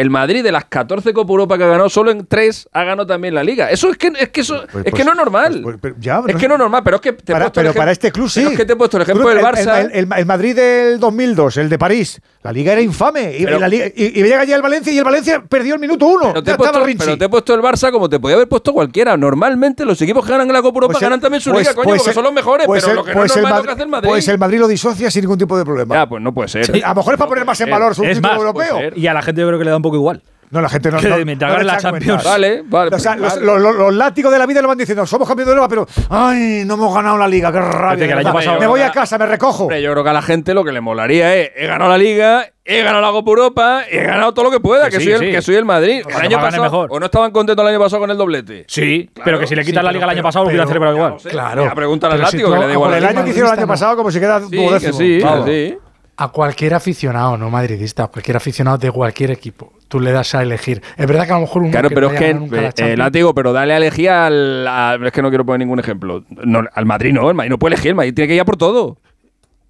El 0.00 0.08
Madrid, 0.10 0.42
de 0.42 0.50
las 0.50 0.64
14 0.64 1.12
Copas 1.12 1.28
de 1.28 1.32
Europa 1.32 1.58
que 1.58 1.64
ha 1.64 1.68
ganado, 1.68 1.88
solo 1.90 2.10
en 2.10 2.26
tres 2.26 2.68
ha 2.72 2.84
ganado 2.84 3.06
también 3.06 3.34
la 3.34 3.44
Liga. 3.44 3.70
Eso 3.70 3.90
es 3.90 3.98
que, 3.98 4.10
es 4.18 4.30
que, 4.30 4.40
eso, 4.40 4.64
Pues- 4.72 4.86
es 4.86 4.92
que 4.92 5.02
pues- 5.02 5.04
no 5.04 5.10
es 5.12 5.16
normal. 5.18 5.62
pues- 5.80 5.94
ya, 6.00 6.22
es 6.26 6.36
que 6.36 6.48
no 6.48 6.54
es 6.54 6.58
normal, 6.60 6.80
pero 6.84 6.96
es 6.96 7.02
que 7.02 7.12
te 7.12 7.32
he 7.32 7.34
Para- 7.34 7.44
puesto 7.46 7.60
el 7.60 7.64
pero 7.66 7.74
ejem- 7.74 7.78
para 7.78 7.92
este 7.92 8.10
club 8.10 8.28
sí. 8.30 8.42
es 8.42 8.56
que 8.56 8.64
te 8.64 8.72
he 8.72 8.76
puesto 8.76 8.96
el 8.96 9.02
ejemplo 9.02 9.28
del 9.28 9.38
Barça. 9.40 9.80
El, 9.80 9.90
el- 9.92 10.08
el 10.16 10.26
Madrid 10.26 10.56
del 10.56 10.98
2002, 10.98 11.56
el 11.58 11.68
de 11.68 11.78
París, 11.78 12.20
la 12.42 12.52
liga 12.52 12.72
era 12.72 12.80
infame. 12.80 13.36
Y, 13.38 13.44
Pero- 13.44 13.58
y 13.58 13.60
la 13.60 13.68
liga- 13.68 13.86
y- 13.94 14.18
y 14.18 14.22
llega 14.22 14.40
allí 14.40 14.52
el 14.52 14.62
Valencia 14.62 14.92
y 14.92 14.98
el 14.98 15.04
Valencia 15.04 15.42
perdió 15.46 15.74
el 15.74 15.80
minuto 15.80 16.06
uno. 16.06 16.28
Pero 16.32 16.42
te, 16.42 16.48
Ya 16.50 16.54
he 16.54 16.56
puesto, 16.56 16.72
estaba 16.72 16.86
Rinchi. 16.86 17.04
pero 17.04 17.18
te 17.18 17.24
he 17.24 17.28
puesto 17.28 17.54
el 17.54 17.60
Barça 17.60 17.90
como 17.92 18.08
te 18.08 18.18
podía 18.18 18.36
haber 18.36 18.48
puesto 18.48 18.72
cualquiera. 18.72 19.16
Normalmente 19.16 19.84
los 19.84 20.00
equipos 20.00 20.24
que 20.24 20.32
ganan 20.32 20.46
en 20.46 20.52
la 20.54 20.62
Copa 20.62 20.76
Europa 20.78 20.92
Pues 20.92 21.02
el- 21.02 21.06
ganan 21.06 21.20
también 21.20 21.40
su 21.42 21.50
pues- 21.50 21.62
liga, 21.66 21.74
coño, 21.74 21.84
pues 21.84 21.98
porque 21.98 22.10
el- 22.10 22.14
son 22.14 22.24
los 22.24 22.32
mejores. 22.32 22.66
pues 22.66 22.82
pero 22.82 22.90
el- 22.92 22.96
lo 22.96 23.04
que 23.04 23.12
pues 23.12 23.28
no 23.30 23.34
es 23.34 23.42
normal 23.42 23.58
lo 23.60 23.64
que 23.66 23.72
hace 23.72 23.82
el 23.82 23.88
Madrid. 23.88 24.08
Pues 24.08 24.28
el 24.28 24.38
Madrid 24.38 24.58
lo 24.58 24.68
disocia 24.68 25.10
sin 25.10 25.20
ningún 25.22 25.38
tipo 25.38 25.58
de 25.58 25.64
problema. 25.64 25.94
Ya, 25.94 26.08
pues 26.08 26.22
no 26.22 26.32
puede 26.32 26.48
ser. 26.48 26.64
Sí, 26.66 26.80
a 26.82 26.88
lo 26.90 26.94
mejor 26.94 27.14
es 27.14 27.18
para 27.18 27.28
poner 27.28 27.44
más 27.44 27.60
en 27.60 27.70
valor 27.70 27.94
su 27.94 28.02
título 28.02 28.34
europeo. 28.34 28.78
y 28.96 29.06
a 29.06 29.12
la 29.14 29.22
gente 29.22 29.40
yo 29.42 29.46
creo 29.46 29.58
que 29.58 29.64
le 29.64 29.70
da 29.70 29.76
un 29.76 29.82
poco 29.82 29.96
igual. 29.96 30.22
No, 30.50 30.60
la 30.60 30.68
gente 30.68 30.90
no. 30.90 30.98
Que 30.98 31.08
no, 31.08 31.16
no 31.48 31.58
la 31.62 31.76
Champions. 31.78 32.24
Vale, 32.24 32.62
vale. 32.66 32.94
O 32.94 32.98
sea, 32.98 33.14
los, 33.16 33.34
vale. 33.34 33.46
los- 33.46 33.60
los- 33.60 33.76
los 33.76 33.94
látigos 33.94 34.32
de 34.32 34.38
la 34.38 34.46
vida 34.46 34.60
le 34.60 34.66
van 34.66 34.76
diciendo, 34.78 35.06
somos 35.06 35.28
campeones 35.28 35.54
de 35.54 35.60
Europa, 35.60 35.68
pero 35.68 35.86
¡ay, 36.10 36.64
no 36.66 36.74
hemos 36.74 36.92
ganado 36.94 37.16
la 37.18 37.28
liga! 37.28 37.52
¡Qué 37.52 37.60
rabia! 37.60 38.16
que 38.16 38.24
pasado- 38.24 38.58
me 38.58 38.66
voy 38.66 38.80
a 38.80 38.90
casa, 38.90 39.16
me 39.16 39.26
recojo. 39.26 39.70
Yo 39.72 39.92
creo 39.92 40.02
que 40.04 40.10
a 40.10 40.12
la 40.12 40.22
gente 40.22 40.52
lo 40.52 40.64
que 40.64 40.72
le 40.72 40.80
molaría 40.80 41.36
es 41.36 41.50
he 41.56 41.66
ganado 41.68 41.90
la 41.90 41.98
Liga, 41.98 42.46
he 42.64 42.82
ganado 42.82 43.00
la 43.00 43.10
Copa 43.12 43.30
Europa, 43.30 43.82
he 43.88 44.02
ganado 44.02 44.34
todo 44.34 44.46
lo 44.46 44.50
que 44.50 44.58
pueda, 44.60 44.86
Que 44.90 44.98
que, 44.98 45.04
sí, 45.04 45.12
soy, 45.12 45.26
el, 45.28 45.32
que 45.34 45.40
soy 45.42 45.54
el 45.54 45.64
Madrid. 45.64 46.02
El 46.08 46.16
año 46.16 46.40
pasado, 46.40 46.62
mejor. 46.64 46.88
¿O 46.90 46.98
no 46.98 47.06
estaban 47.06 47.30
contentos 47.30 47.62
el 47.64 47.68
año 47.70 47.78
pasado 47.80 48.00
con 48.00 48.10
el 48.10 48.16
doblete? 48.18 48.64
Sí, 48.66 49.08
Claro, 49.14 49.24
pero 49.24 49.38
que 49.38 49.46
si 49.46 49.54
le 49.54 49.64
quitan 49.64 49.82
sí, 49.82 49.86
la 49.86 49.92
liga 49.92 50.04
el 50.04 50.10
año 50.10 50.22
pasado, 50.22 50.44
lo 50.46 50.48
hubieran 50.50 50.66
pero- 50.66 50.80
celebrado 50.80 50.96
igual. 50.96 51.30
Claro. 51.30 51.64
Ya 51.64 51.74
preguntan 51.76 52.10
al 52.12 52.18
si 52.18 52.24
látigo 52.24 52.52
que 52.52 52.58
le 52.58 52.66
da 52.66 52.72
igual. 52.72 52.90
Por 52.90 52.98
el 52.98 53.04
año 53.06 53.22
que 53.24 53.30
hicieron 53.30 53.52
el 53.52 53.58
año 53.58 53.68
pasado, 53.68 53.96
como 53.96 54.10
si 54.10 54.18
queda 54.18 54.40
Sí, 54.40 54.56
duodécimo. 54.56 54.92
sí, 54.94 55.20
sí. 55.46 55.78
A 56.22 56.28
cualquier 56.28 56.74
aficionado, 56.74 57.36
no 57.38 57.48
madridista, 57.50 58.04
a 58.04 58.06
cualquier 58.08 58.36
aficionado 58.36 58.76
de 58.78 58.90
cualquier 58.90 59.30
equipo, 59.30 59.72
tú 59.88 59.98
le 60.00 60.12
das 60.12 60.34
a 60.34 60.42
elegir. 60.42 60.82
Es 60.96 61.06
verdad 61.06 61.24
que 61.26 61.32
a 61.32 61.36
lo 61.36 61.40
mejor 61.42 61.62
uno 61.62 61.70
Claro, 61.70 61.88
que 61.88 61.94
pero 61.94 62.08
no 62.08 62.14
es 62.14 62.18
que, 62.20 62.30
eh, 62.30 62.92
eh, 62.92 62.96
látigo, 62.96 63.34
pero 63.34 63.52
dale 63.52 63.72
a 63.72 63.78
elegir 63.78 64.10
al. 64.10 64.66
a- 64.68 64.98
es 65.02 65.12
que 65.12 65.22
no 65.22 65.30
quiero 65.30 65.44
poner 65.46 65.60
ningún 65.60 65.80
ejemplo. 65.80 66.22
No, 66.28 66.62
al 66.72 66.84
Madrid 66.86 67.12
no, 67.14 67.28
el 67.30 67.34
Madrid 67.34 67.50
no 67.50 67.58
puede 67.58 67.74
elegir, 67.74 67.90
el 67.90 67.94
Madrid 67.94 68.14
tiene 68.14 68.28
que 68.28 68.34
ir 68.34 68.40
a 68.40 68.44
por 68.44 68.56
todo. 68.58 68.98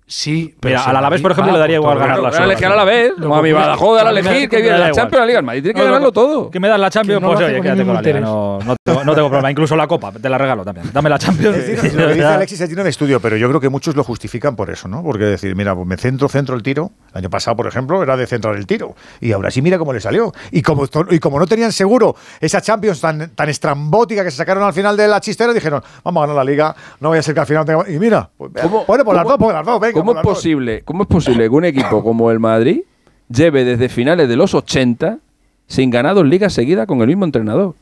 Sí, 0.07 0.57
pero 0.59 0.73
Mira, 0.73 0.83
si 0.83 0.91
al 0.91 0.97
Alavés, 0.97 1.11
Madrid 1.21 1.23
por 1.23 1.31
ejemplo, 1.33 1.53
le 1.53 1.59
daría 1.61 1.77
igual 1.77 1.97
todo. 1.97 2.01
ganar 2.09 2.33
la 2.33 2.45
elegir 2.45 2.67
a 2.67 2.75
la 2.75 2.85
vez, 2.85 3.13
Lo 3.17 3.23
como 3.29 3.37
a 3.37 3.43
mi 3.43 3.53
Badajoz 3.53 4.01
al 4.03 4.19
elegir, 4.19 4.49
que 4.49 4.61
viene 4.61 4.77
la. 4.77 4.91
Champions, 4.91 5.21
la 5.21 5.27
Liga, 5.27 5.39
el 5.39 5.45
Madrid 5.45 5.63
tiene 5.63 5.79
que 5.79 5.85
ganarlo 5.87 6.07
no, 6.09 6.13
todo. 6.13 6.51
Que 6.51 6.59
me 6.59 6.67
das 6.67 6.81
la 6.81 6.91
Champions, 6.91 7.23
pues 7.25 7.39
oye, 7.39 7.61
quédate 7.61 7.85
con 7.85 7.95
la 7.95 8.03
liga. 8.03 8.19
No, 8.21 8.59
no, 8.91 9.01
tengo, 9.01 9.05
no 9.05 9.14
tengo 9.14 9.28
problema. 9.28 9.51
Incluso 9.51 9.76
la 9.76 9.86
Copa, 9.86 10.12
te 10.12 10.28
la 10.28 10.38
regalo 10.38 10.64
también. 10.64 10.91
Dame 10.93 11.09
la 11.11 11.18
Champions. 11.18 11.57
Lo 11.95 12.09
que 12.09 12.14
dice 12.14 12.24
Alexis 12.26 12.61
es 12.61 12.68
digno 12.68 12.84
de 12.84 12.91
estudio, 12.91 13.20
pero 13.20 13.36
yo 13.36 13.49
creo 13.49 13.61
que 13.61 13.68
muchos 13.68 13.97
lo 13.97 14.05
justifican 14.05 14.57
por 14.57 14.70
eso, 14.70 14.88
¿no? 14.88 15.03
Porque 15.03 15.24
decir, 15.24 15.55
mira, 15.57 15.74
pues 15.74 15.86
me 15.86 15.97
centro, 15.97 16.28
centro 16.28 16.55
el 16.57 16.62
tiro. 16.62 16.91
El 17.12 17.18
año 17.18 17.30
pasado, 17.30 17.57
por 17.57 17.66
ejemplo, 17.66 18.03
era 18.03 18.16
de 18.16 18.26
centrar 18.26 18.57
el 18.57 18.66
tiro. 18.66 18.95
Y 19.20 19.32
ahora 19.32 19.51
sí, 19.51 19.62
mira 19.62 19.78
cómo 19.78 19.93
le 19.93 20.01
salió. 20.01 20.32
Y 20.51 20.62
como, 20.62 20.86
y 21.11 21.18
como 21.18 21.38
no 21.38 21.47
tenían 21.47 21.72
seguro 21.72 22.14
esa 22.41 22.61
Champions 22.61 23.01
tan, 23.01 23.30
tan 23.34 23.49
estrambótica 23.49 24.24
que 24.24 24.30
se 24.30 24.36
sacaron 24.38 24.62
al 24.64 24.72
final 24.72 24.97
de 24.97 25.09
la 25.09 25.20
chistera, 25.20 25.53
dijeron, 25.53 25.82
vamos 26.05 26.22
a 26.22 26.26
ganar 26.26 26.45
la 26.45 26.51
liga, 26.51 26.74
no 27.01 27.09
voy 27.11 27.18
a 27.18 27.22
ser 27.22 27.34
que 27.34 27.41
al 27.41 27.47
final 27.47 27.64
tenga... 27.64 27.88
Y 27.91 27.99
mira, 27.99 28.28
pues, 28.36 28.51
¿Cómo- 28.62 28.84
bueno, 28.86 29.05
por 29.05 29.14
las 29.14 29.24
dos, 29.24 29.36
por 29.38 29.53
las 29.53 29.64
dos, 29.66 29.80
venga. 29.80 29.95
¿Cómo 29.95 30.12
es 30.12 30.16
dos. 30.16 30.24
posible, 30.24 30.82
¿Cómo 30.84 31.03
es 31.05 31.09
posible 31.09 31.45
que 31.45 31.51
un 31.51 31.64
equipo 31.64 32.03
como 32.03 32.30
el 32.30 32.38
Madrid 32.41 32.82
lleve 33.28 33.64
desde 33.64 33.88
finales 33.88 34.28
de 34.28 34.36
los 34.36 34.55
80 34.55 35.18
sin 35.66 35.91
ganar 35.91 36.14
dos 36.14 36.26
ligas 36.26 36.53
seguidas 36.53 36.86
con 36.86 37.01
el 37.01 37.07
mismo 37.07 37.24
entrenador? 37.24 37.74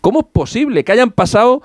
¿Cómo 0.00 0.20
es 0.20 0.26
posible 0.32 0.84
que 0.84 0.92
hayan 0.92 1.10
pasado 1.10 1.62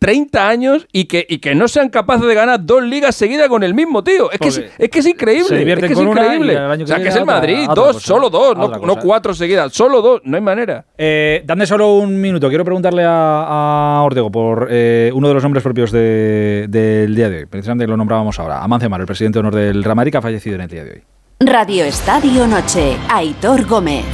30 0.00 0.48
años 0.48 0.86
y 0.92 1.04
que, 1.06 1.26
y 1.26 1.38
que 1.38 1.54
no 1.54 1.66
sean 1.66 1.88
capaces 1.88 2.26
de 2.26 2.34
ganar 2.34 2.64
dos 2.66 2.82
ligas 2.82 3.14
seguidas 3.14 3.48
con 3.48 3.62
el 3.62 3.72
mismo 3.72 4.04
tío? 4.04 4.30
Es 4.30 4.38
que 4.38 4.48
es, 4.48 4.58
Porque 4.58 4.84
es 4.84 4.90
que 4.90 4.98
es 4.98 5.06
increíble. 5.06 5.44
se 5.48 5.72
es 5.72 5.78
que 5.78 5.86
es 5.92 5.98
increíble. 5.98 6.52
que 6.76 6.82
o 6.82 6.86
sea, 6.86 6.96
que 6.98 7.08
es 7.08 7.16
el 7.16 7.22
otra- 7.22 7.34
Madrid. 7.36 7.62
otra 7.62 7.74
dos, 7.74 7.94
cosa. 7.94 8.06
solo 8.06 8.28
dos, 8.28 8.56
no, 8.58 8.96
cuatro 9.00 9.32
seguidas. 9.32 9.72
Solo 9.72 10.02
dos, 10.02 10.20
no 10.24 10.36
hay 10.36 10.42
manera. 10.42 10.84
Eh, 10.98 11.42
dame 11.46 11.66
solo 11.66 11.94
un 11.94 12.20
minuto. 12.20 12.48
Quiero 12.48 12.64
preguntarle 12.64 13.02
a, 13.04 13.96
a 13.98 14.02
Ortego 14.02 14.30
por 14.30 14.68
eh, 14.70 15.10
uno 15.14 15.28
de 15.28 15.34
los 15.34 15.42
nombres 15.42 15.62
propios 15.62 15.90
de- 15.90 16.66
del 16.68 17.14
día 17.14 17.30
de 17.30 17.38
hoy. 17.38 17.46
Precisamente 17.46 17.86
lo 17.86 17.96
nombrábamos 17.96 18.38
ahora. 18.38 18.62
Amancio 18.62 18.90
Mar, 18.90 19.00
el 19.00 19.06
presidente 19.06 19.36
de 19.36 19.40
honor 19.40 19.54
del 19.54 19.82
que 20.10 20.16
ha 20.18 20.22
fallecido 20.22 20.56
en 20.56 20.60
el 20.62 20.68
día 20.68 20.84
de 20.84 20.90
hoy. 20.90 21.02
Radio 21.40 21.84
Estadio 21.84 22.46
Noche. 22.46 22.96
Aitor 23.08 23.64
Gómez. 23.66 24.04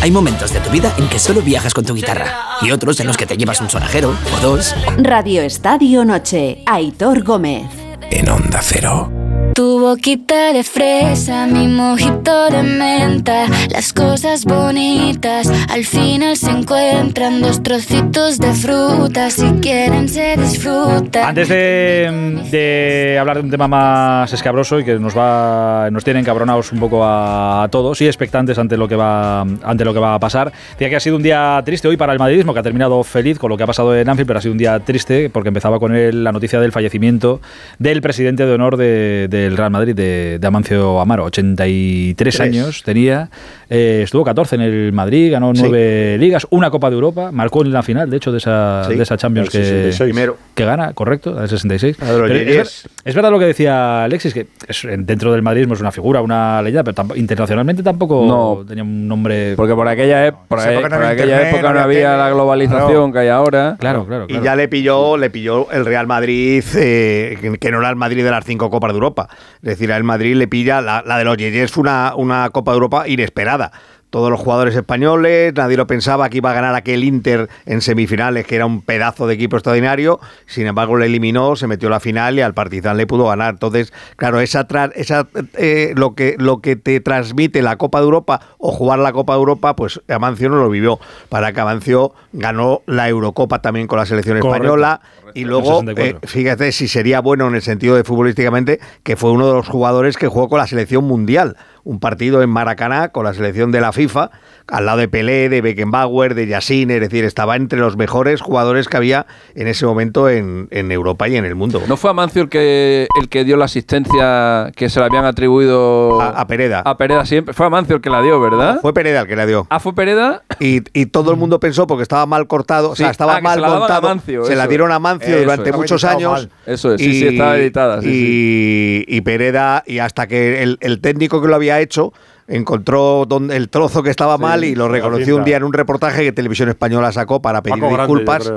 Hay 0.00 0.10
momentos 0.12 0.52
de 0.52 0.60
tu 0.60 0.70
vida 0.70 0.94
en 0.96 1.08
que 1.08 1.18
solo 1.18 1.42
viajas 1.42 1.74
con 1.74 1.84
tu 1.84 1.94
guitarra 1.94 2.58
y 2.62 2.70
otros 2.70 3.00
en 3.00 3.06
los 3.06 3.16
que 3.16 3.26
te 3.26 3.36
llevas 3.36 3.60
un 3.60 3.68
sonajero 3.68 4.14
o 4.36 4.40
dos 4.40 4.74
Radio 4.96 5.42
Estadio 5.42 6.04
Noche. 6.04 6.62
Aitor 6.66 7.22
Gómez. 7.24 7.64
en 8.10 8.28
Onda 8.28 8.60
Cero. 8.62 9.17
Tu 9.54 9.80
boquita 9.80 10.52
de 10.52 10.62
fresa, 10.62 11.46
mi 11.48 11.66
mojito 11.66 12.48
de 12.48 12.62
menta. 12.62 13.46
Las 13.70 13.92
cosas 13.92 14.44
bonitas 14.44 15.50
al 15.68 15.84
final 15.84 16.36
se 16.36 16.50
encuentran. 16.50 17.40
Dos 17.42 17.60
trocitos 17.64 18.38
de 18.38 18.52
fruta, 18.52 19.30
si 19.30 19.46
quieren 19.60 20.08
se 20.08 20.36
disfrutan. 20.36 21.24
Antes 21.30 21.48
de, 21.48 22.38
de 22.52 23.18
hablar 23.18 23.38
de 23.38 23.42
un 23.42 23.50
tema 23.50 23.66
más 23.66 24.32
escabroso 24.32 24.78
y 24.78 24.84
que 24.84 24.94
nos 25.00 25.16
va 25.18 25.88
nos 25.90 26.04
tiene 26.04 26.20
encabronados 26.20 26.70
un 26.72 26.78
poco 26.78 27.00
a, 27.04 27.66
todos 27.72 28.00
y 28.00 28.06
expectantes 28.06 28.58
ante 28.58 28.76
lo 28.76 28.86
que 28.86 28.94
va 28.94 29.40
ante 29.40 29.84
lo 29.84 29.92
que 29.92 30.00
va 30.00 30.14
a 30.14 30.20
pasar. 30.20 30.52
Decía 30.72 30.88
que 30.88 30.96
ha 30.96 31.00
sido 31.00 31.16
un 31.16 31.22
día 31.24 31.60
triste 31.64 31.88
hoy 31.88 31.96
para 31.96 32.12
el 32.12 32.20
madridismo, 32.20 32.54
que 32.54 32.60
ha 32.60 32.62
terminado 32.62 33.02
feliz 33.02 33.40
con 33.40 33.50
lo 33.50 33.56
que 33.56 33.64
ha 33.64 33.66
pasado 33.66 33.96
en 33.96 34.08
Anfield, 34.08 34.28
pero 34.28 34.38
ha 34.38 34.42
sido 34.42 34.52
un 34.52 34.58
día 34.58 34.78
triste 34.80 35.30
porque 35.30 35.48
empezaba 35.48 35.80
con 35.80 35.92
la 36.24 36.30
noticia 36.30 36.60
del 36.60 36.70
fallecimiento 36.70 37.40
del 37.80 38.00
presidente 38.02 38.46
de 38.46 38.52
honor 38.52 38.76
de- 38.76 39.26
del 39.28 39.56
Real 39.56 39.70
Madrid, 39.70 39.94
de, 39.94 40.38
de 40.40 40.46
Amancio 40.46 41.00
Amaro. 41.00 41.24
83 41.24 42.16
Tres. 42.16 42.40
años 42.40 42.82
tenía, 42.82 43.30
eh, 43.70 44.00
estuvo 44.04 44.24
14 44.24 44.56
en 44.56 44.62
el 44.62 44.92
Madrid, 44.92 45.30
ganó 45.32 45.54
Sí. 45.54 45.62
nueve 45.62 46.16
ligas, 46.18 46.46
una 46.50 46.70
Copa 46.70 46.90
de 46.90 46.94
Europa, 46.94 47.30
marcó 47.32 47.62
en 47.62 47.72
la 47.72 47.82
final, 47.82 48.10
de 48.10 48.16
hecho, 48.16 48.32
de 48.32 48.38
esa, 48.38 48.84
Sí, 48.88 48.94
de 48.94 49.02
esa 49.02 49.16
Champions 49.16 49.46
el 49.48 49.52
que, 49.60 49.66
66. 49.66 50.10
Primero. 50.12 50.36
que 50.54 50.64
gana, 50.64 50.92
correcto, 50.92 51.32
la 51.32 51.40
del 51.40 51.48
66. 51.50 51.98
La 52.00 52.12
de 52.12 52.18
los 52.18 52.28
Pero 52.30 52.62
es, 52.62 52.88
es 53.04 53.14
verdad 53.14 53.30
lo 53.30 53.38
que 53.38 53.46
decía 53.46 54.04
Alexis, 54.04 54.34
que 54.34 54.46
es- 54.66 54.86
dentro 54.98 55.32
del 55.32 55.42
madridismo 55.42 55.74
es 55.74 55.80
una 55.80 55.92
figura, 55.92 56.20
una 56.20 56.60
leyenda, 56.62 56.84
pero 56.84 57.16
internacionalmente 57.16 57.82
tampoco 57.82 58.24
No. 58.26 58.64
tenía 58.66 58.82
un 58.84 59.08
nombre. 59.08 59.54
Porque 59.56 59.74
por 59.74 59.88
aquella, 59.88 60.32
por 60.32 60.60
ahí- 60.60 60.76
aquella 60.76 61.22
internet, 61.22 61.54
época 61.54 61.72
no 61.72 61.80
había 61.80 62.16
la 62.16 62.30
globalización 62.30 62.88
Claro. 62.88 63.12
que 63.12 63.18
hay 63.18 63.28
ahora. 63.28 63.76
Claro, 63.78 64.06
claro, 64.06 64.26
Y 64.28 64.40
ya 64.40 64.54
le 64.56 64.68
pilló, 64.68 65.16
le 65.16 65.30
pilló 65.30 65.70
el 65.72 65.84
Real 65.84 66.06
Madrid, 66.06 66.62
eh, 66.76 67.36
que- 67.40 67.58
que 67.58 67.70
no 67.70 67.80
era 67.80 67.90
el 67.90 67.96
Madrid 67.96 68.24
de 68.24 68.30
las 68.30 68.44
cinco 68.44 68.70
Copas 68.70 68.90
de 68.92 68.94
Europa. 68.94 69.17
Es 69.62 69.70
decir, 69.70 69.92
al 69.92 70.04
Madrid 70.04 70.36
le 70.36 70.46
pilla, 70.48 70.80
la, 70.80 71.02
de 71.02 71.24
los 71.24 71.36
Yeyes 71.36 71.76
una, 71.76 72.14
una 72.16 72.50
Copa 72.50 72.72
de 72.72 72.76
Europa 72.76 73.08
inesperada. 73.08 73.72
Todos 74.10 74.30
los 74.30 74.40
jugadores 74.40 74.74
españoles, 74.74 75.52
nadie 75.54 75.76
lo 75.76 75.86
pensaba 75.86 76.30
que 76.30 76.38
iba 76.38 76.50
a 76.50 76.54
ganar 76.54 76.74
aquel 76.74 77.04
Inter 77.04 77.48
en 77.66 77.82
semifinales, 77.82 78.46
que 78.46 78.56
era 78.56 78.64
un 78.64 78.80
pedazo 78.80 79.26
de 79.26 79.34
equipo 79.34 79.56
extraordinario. 79.56 80.18
Sin 80.46 80.66
embargo, 80.66 80.96
le 80.96 81.04
eliminó, 81.06 81.56
se 81.56 81.66
metió 81.66 81.88
a 81.88 81.90
la 81.90 82.00
final 82.00 82.38
y 82.38 82.40
al 82.40 82.54
Partizan 82.54 82.96
le 82.96 83.06
pudo 83.06 83.26
ganar. 83.26 83.50
Entonces, 83.54 83.92
claro, 84.16 84.40
esa, 84.40 84.66
tra- 84.66 84.92
esa 84.94 85.28
eh, 85.58 85.92
lo, 85.94 86.14
que, 86.14 86.36
lo 86.38 86.60
que 86.62 86.76
te 86.76 87.00
transmite 87.00 87.60
la 87.60 87.76
Copa 87.76 87.98
de 87.98 88.04
Europa 88.04 88.40
o 88.56 88.72
jugar 88.72 88.98
la 88.98 89.12
Copa 89.12 89.34
de 89.34 89.40
Europa, 89.40 89.76
pues 89.76 90.00
Amancio 90.08 90.48
no 90.48 90.56
lo 90.56 90.70
vivió. 90.70 90.98
Para 91.28 91.52
que 91.52 91.60
Amancio 91.60 92.14
ganó 92.32 92.80
la 92.86 93.08
Eurocopa 93.10 93.60
también 93.60 93.86
con 93.86 93.98
la 93.98 94.06
selección 94.06 94.38
Correcto. 94.38 94.56
española. 94.56 95.00
Y 95.34 95.44
luego, 95.44 95.80
En 95.80 95.90
el 95.90 95.94
64. 95.96 96.18
eh, 96.22 96.26
fíjate 96.26 96.72
si 96.72 96.88
sería 96.88 97.20
bueno 97.20 97.46
en 97.48 97.54
el 97.56 97.62
sentido 97.62 97.94
de 97.94 98.04
futbolísticamente, 98.04 98.80
que 99.02 99.16
fue 99.16 99.30
uno 99.32 99.46
de 99.48 99.52
los 99.52 99.68
jugadores 99.68 100.16
que 100.16 100.26
jugó 100.28 100.48
con 100.48 100.58
la 100.58 100.66
selección 100.66 101.04
mundial. 101.04 101.56
Un 101.88 102.00
partido 102.00 102.42
en 102.42 102.50
Maracaná 102.50 103.08
con 103.08 103.24
la 103.24 103.32
selección 103.32 103.72
de 103.72 103.80
la 103.80 103.92
FIFA, 103.92 104.30
al 104.66 104.84
lado 104.84 104.98
de 104.98 105.08
Pelé, 105.08 105.48
de 105.48 105.62
Beckenbauer, 105.62 106.34
de 106.34 106.46
Yassin, 106.46 106.90
es 106.90 107.00
decir, 107.00 107.24
estaba 107.24 107.56
entre 107.56 107.78
los 107.78 107.96
mejores 107.96 108.42
jugadores 108.42 108.88
que 108.88 108.98
había 108.98 109.24
en 109.54 109.68
ese 109.68 109.86
momento 109.86 110.28
en, 110.28 110.68
en 110.70 110.92
Europa 110.92 111.26
y 111.28 111.36
en 111.36 111.46
el 111.46 111.54
mundo. 111.54 111.80
¿No 111.88 111.96
fue 111.96 112.10
Amancio 112.10 112.42
el 112.42 112.50
que, 112.50 113.06
el 113.18 113.30
que 113.30 113.42
dio 113.44 113.56
la 113.56 113.64
asistencia 113.64 114.70
que 114.76 114.90
se 114.90 115.00
le 115.00 115.06
habían 115.06 115.24
atribuido 115.24 116.20
a, 116.20 116.46
Pereda? 116.46 116.80
A 116.84 116.98
Pereda 116.98 117.24
siempre. 117.24 117.54
Fue 117.54 117.64
Amancio 117.64 117.96
el 117.96 118.02
que 118.02 118.10
la 118.10 118.20
dio, 118.20 118.38
¿verdad? 118.38 118.80
Fue 118.82 118.92
Pereda 118.92 119.20
el 119.22 119.26
que 119.26 119.36
la 119.36 119.46
dio. 119.46 119.66
Ah, 119.70 119.80
fue 119.80 119.94
Pereda. 119.94 120.42
Y, 120.60 120.82
y 120.92 121.06
todo 121.06 121.30
el 121.30 121.38
mundo 121.38 121.58
pensó 121.58 121.86
porque 121.86 122.02
estaba 122.02 122.26
mal 122.26 122.46
cortado, 122.46 122.90
o 122.90 122.96
sea, 122.96 123.06
Sí. 123.06 123.10
estaba 123.12 123.36
Ah, 123.36 123.40
mal 123.40 123.54
se 123.54 123.60
la 123.62 123.68
montado. 123.70 124.02
Mancio, 124.02 124.44
se 124.44 124.56
la 124.56 124.66
dieron 124.66 124.92
a. 124.92 124.98
Mancio 124.98 125.28
Eso 125.36 125.40
durante 125.44 125.72
muchos 125.72 126.04
años. 126.04 126.32
mal. 126.32 126.50
Eso 126.66 126.92
es, 126.92 127.00
sí, 127.00 127.14
sí, 127.20 127.26
estaba 127.28 127.56
editada, 127.56 128.02
sí, 128.02 129.04
y, 129.08 129.16
y 129.16 129.20
Pereda, 129.22 129.82
y 129.86 130.00
hasta 130.00 130.26
que 130.26 130.62
el, 130.62 130.76
el 130.80 131.00
técnico 131.00 131.40
que 131.40 131.48
lo 131.48 131.54
había 131.54 131.77
hecho 131.80 132.12
encontró 132.46 133.26
donde, 133.26 133.56
el 133.56 133.68
trozo 133.68 134.02
que 134.02 134.10
estaba 134.10 134.38
mal 134.38 134.64
y 134.64 134.74
lo 134.74 134.88
reconoció 134.88 135.36
un 135.36 135.44
día 135.44 135.58
en 135.58 135.64
un 135.64 135.72
reportaje 135.72 136.24
que 136.24 136.32
Televisión 136.32 136.68
Española 136.68 137.12
sacó 137.12 137.40
para 137.42 137.62
pedir 137.62 137.80
Paco 137.80 137.96
disculpas. 137.96 138.52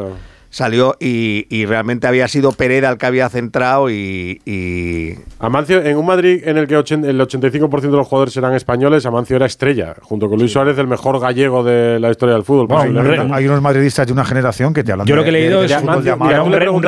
Salió 0.54 0.98
y, 1.00 1.46
y 1.50 1.66
realmente 1.66 2.08
había 2.08 2.28
sido 2.28 2.52
Pereda 2.52 2.90
el 2.90 2.98
que 2.98 3.06
había 3.06 3.30
centrado 3.30 3.90
y- 3.90 4.42
y 4.46 5.14
Amancio, 5.40 5.82
en 5.82 5.96
un 5.96 6.06
Madrid 6.06 6.42
en 6.46 6.58
el 6.58 6.68
que 6.68 6.76
ochen- 6.78 7.06
el 7.06 7.20
85% 7.22 7.80
de 7.90 7.98
los 7.98 8.06
jugadores 8.06 8.36
eran 8.36 8.54
españoles, 8.54 9.06
Amancio 9.06 9.38
era 9.38 9.46
estrella, 9.46 9.96
junto 10.02 10.28
con 10.28 10.38
Luis 10.40 10.52
Suárez, 10.52 10.78
el 10.78 10.88
mejor 10.88 11.22
gallego 11.22 11.64
de 11.64 12.02
la 12.02 12.12
historia 12.12 12.36
del 12.36 12.44
fútbol. 12.44 12.68
Bueno, 12.68 13.00
hay, 13.02 13.08
unos- 13.20 13.32
hay 13.38 13.46
unos 13.48 13.62
madridistas 13.62 14.06
de 14.08 14.12
una 14.12 14.26
generación 14.26 14.74
que 14.74 14.84
te 14.84 14.92
hablan 14.92 15.08
Yo 15.08 15.16
de- 15.16 15.22
lo 15.22 15.24
que 15.24 15.30
he 15.30 15.32
leído 15.32 15.62
de- 15.62 15.68
de 15.70 15.74
es 15.74 15.80
un, 15.82 15.88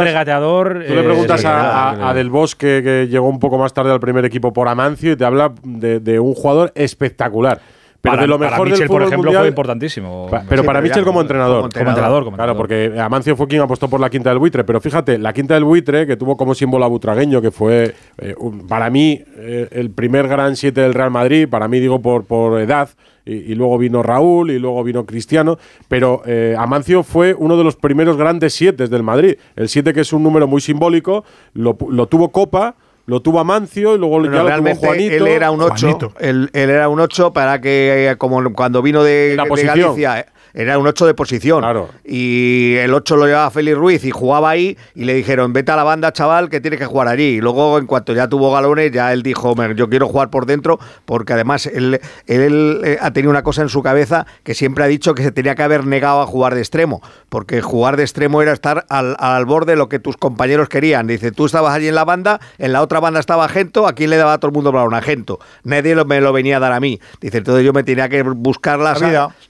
regateador. 0.03 0.74
Tú 0.86 0.93
le 0.93 0.99
eh, 0.99 1.03
preguntas 1.03 1.45
a, 1.45 1.49
verdad, 1.55 1.72
a- 2.03 2.09
a 2.09 2.14
Del 2.14 2.30
Bosque, 2.30 2.82
que, 2.84 2.84
que 2.84 3.07
llegó 3.09 3.30
un 3.30 3.39
poco 3.39 3.57
más 3.57 3.74
tarde 3.74 3.93
al 3.93 4.01
primer 4.01 4.26
equipo 4.26 4.51
por 4.51 4.68
Amancio, 4.68 5.14
y 5.14 5.16
te 5.16 5.24
habla 5.24 5.53
de, 5.64 6.01
de 6.01 6.20
un 6.20 6.34
jugador 6.34 6.74
espectacular. 6.76 7.61
Pero 8.04 8.12
Para- 8.16 8.22
de 8.24 8.28
lo 8.28 8.38
para 8.38 8.51
mejor 8.51 8.66
Mitchell, 8.68 8.80
del 8.80 8.88
por 8.89 8.95
fútbol 8.97 9.08
ejemplo, 9.08 9.28
mundial- 9.30 9.41
fue 9.43 9.47
importantísimo. 9.47 10.28
Pa- 10.30 10.43
pero 10.49 10.62
Sí, 10.62 10.68
para 10.68 10.80
pero 10.80 10.84
Michel 10.84 10.97
ya 10.97 11.06
como 11.06 11.12
como- 11.14 11.22
entrenador. 11.22 11.56
como 11.56 11.66
entrenador, 11.68 12.24
como 12.26 12.36
Claro, 12.36 12.51
entrenador. 12.51 12.58
porque 12.58 12.99
Amancio 13.01 13.36
fue 13.38 13.47
quien 13.47 13.62
apostó 13.62 13.88
por 13.89 14.01
la 14.01 14.10
quinta 14.10 14.30
del 14.30 14.39
buitre. 14.39 14.66
Pero 14.66 14.82
fíjate, 14.82 15.18
la 15.18 15.32
quinta 15.32 15.54
del 15.54 15.64
buitre, 15.64 16.06
que 16.06 16.18
tuvo 16.18 16.36
como 16.36 16.54
símbolo 16.54 16.84
a 16.84 16.89
Butragueño, 16.89 17.41
que 17.41 17.51
fue 17.51 17.95
eh, 18.18 18.36
un- 18.38 18.68
para 18.68 18.89
mí 18.89 19.24
eh, 19.38 19.70
el 19.72 19.89
primer 19.91 20.28
gran 20.28 20.58
siete 20.58 20.82
del 20.82 20.93
Real 20.93 21.12
Madrid, 21.12 21.47
para 21.47 21.70
mí 21.70 21.80
digo 21.80 22.01
por, 22.01 22.26
por 22.26 22.60
edad, 22.60 22.89
y, 23.26 23.36
y 23.36 23.56
luego 23.56 23.78
vino 23.78 24.04
Raúl 24.04 24.51
y 24.51 24.60
luego 24.60 24.84
vino 24.84 25.06
Cristiano, 25.06 25.58
pero 25.88 26.24
eh, 26.26 26.56
Amancio 26.60 27.04
fue 27.04 27.34
uno 27.34 27.56
de 27.56 27.64
los 27.64 27.78
primeros 27.78 28.18
grandes 28.18 28.54
siete 28.54 28.88
del 28.89 29.01
Madrid. 29.04 29.36
El 29.56 29.70
siete 29.70 29.93
que 29.93 30.01
es 30.01 30.12
un 30.12 30.24
número 30.24 30.45
muy 30.45 30.60
simbólico, 30.60 31.24
lo 31.54 31.74
tuvo 32.08 32.34
Copa. 32.34 32.76
Lo 33.06 33.22
tuvo 33.22 33.39
Amancio 33.39 33.95
y 33.95 33.97
luego 33.97 34.22
Pero 34.22 34.26
ya 34.26 34.32
lo 34.32 34.38
tuvo 34.38 34.47
realmente 34.47 34.86
Juanito. 34.88 35.16
él 35.16 35.28
era 35.28 35.51
un 35.51 35.62
8. 35.62 36.14
Él, 36.20 36.49
él 36.54 36.70
era 36.70 36.88
un 36.88 36.99
8 36.99 37.34
para 37.34 37.60
que, 37.60 38.10
eh, 38.10 38.18
como 38.18 38.54
cuando 38.54 38.82
vino 38.82 39.04
de, 39.04 39.34
La 39.36 39.43
de 39.43 39.49
posición. 39.49 39.78
Galicia, 39.78 40.20
eh, 40.22 40.26
era 40.54 40.78
un 40.78 40.86
8 40.88 41.06
de 41.08 41.14
posición. 41.14 41.64
Y 42.04 42.76
el 42.78 42.93
8 42.93 43.16
lo 43.16 43.26
llevaba 43.26 43.49
Félix 43.49 43.78
Ruiz 43.78 44.04
y 44.06 44.12
jugaba 44.12 44.49
ahí 44.51 44.78
y 44.95 45.06
le 45.06 45.14
dijeron, 45.14 45.51
vete 45.54 45.72
a 45.72 45.76
la 45.76 45.84
banda, 45.84 46.12
chaval, 46.14 46.49
que 46.49 46.62
tienes 46.62 46.80
que 46.80 46.86
jugar 46.86 47.08
allí. 47.08 47.24
Y 47.24 47.41
luego, 47.41 47.78
en 47.80 47.86
cuanto 47.88 48.14
ya 48.14 48.28
tuvo 48.28 48.51
galones, 48.54 48.91
ya 48.91 49.12
él 49.14 49.24
dijo, 49.24 49.56
"Me- 49.56 49.74
yo 49.76 49.89
quiero 49.89 50.08
jugar 50.08 50.30
por 50.30 50.45
dentro, 50.45 50.80
porque 51.06 51.34
además 51.34 51.66
él, 51.66 51.99
él, 52.28 52.82
eh, 52.84 52.97
ha 53.01 53.12
tenido 53.12 53.32
una 53.32 53.43
cosa 53.43 53.62
en 53.64 53.70
su 53.70 53.82
cabeza 53.82 54.26
que 54.43 54.54
siempre 54.54 54.84
ha 54.84 54.88
dicho 54.88 55.16
que 55.16 55.24
se 55.24 55.32
tenía 55.32 55.56
que 55.56 55.64
haber 55.64 55.86
negado 55.86 56.22
a 56.22 56.26
jugar 56.28 56.54
de 56.56 56.62
extremo, 56.62 57.01
porque 57.30 57.62
jugar 57.62 57.97
de 57.97 58.04
extremo 58.04 58.41
era 58.41 58.51
estar 58.54 58.86
al, 58.89 59.16
al 59.20 59.45
borde 59.45 59.74
de 59.74 59.78
lo 59.78 59.89
que 59.89 59.99
tus 59.99 60.18
compañeros 60.18 60.70
querían. 60.70 61.08
Dice, 61.08 61.32
tú 61.32 61.45
estabas 61.45 61.74
allí 61.74 61.88
en 61.88 61.95
la 61.95 62.06
banda, 62.06 62.39
en 62.58 62.74
la 62.74 62.82
otra 62.82 62.99
banda 62.99 63.20
estaba 63.20 63.47
Gento, 63.49 63.88
¿a 63.88 63.93
quién 63.93 64.10
le 64.10 64.18
daba 64.18 64.34
a 64.34 64.38
todo 64.38 64.49
el 64.49 64.54
mundo 64.56 64.72
balón? 64.72 64.93
A 64.93 65.01
Gento. 65.01 65.39
Nadie 65.64 65.95
lo- 65.95 66.06
me 66.06 66.22
lo 66.22 66.32
venía 66.34 66.58
a 66.58 66.60
dar 66.60 66.74
a 66.74 66.80
mí. 66.80 66.99
Dice, 67.22 67.39
entonces 67.39 67.66
yo 67.66 67.74
me 67.74 67.84
tenía 67.84 68.08
que 68.10 68.22
buscar 68.24 68.80
las, 68.80 68.99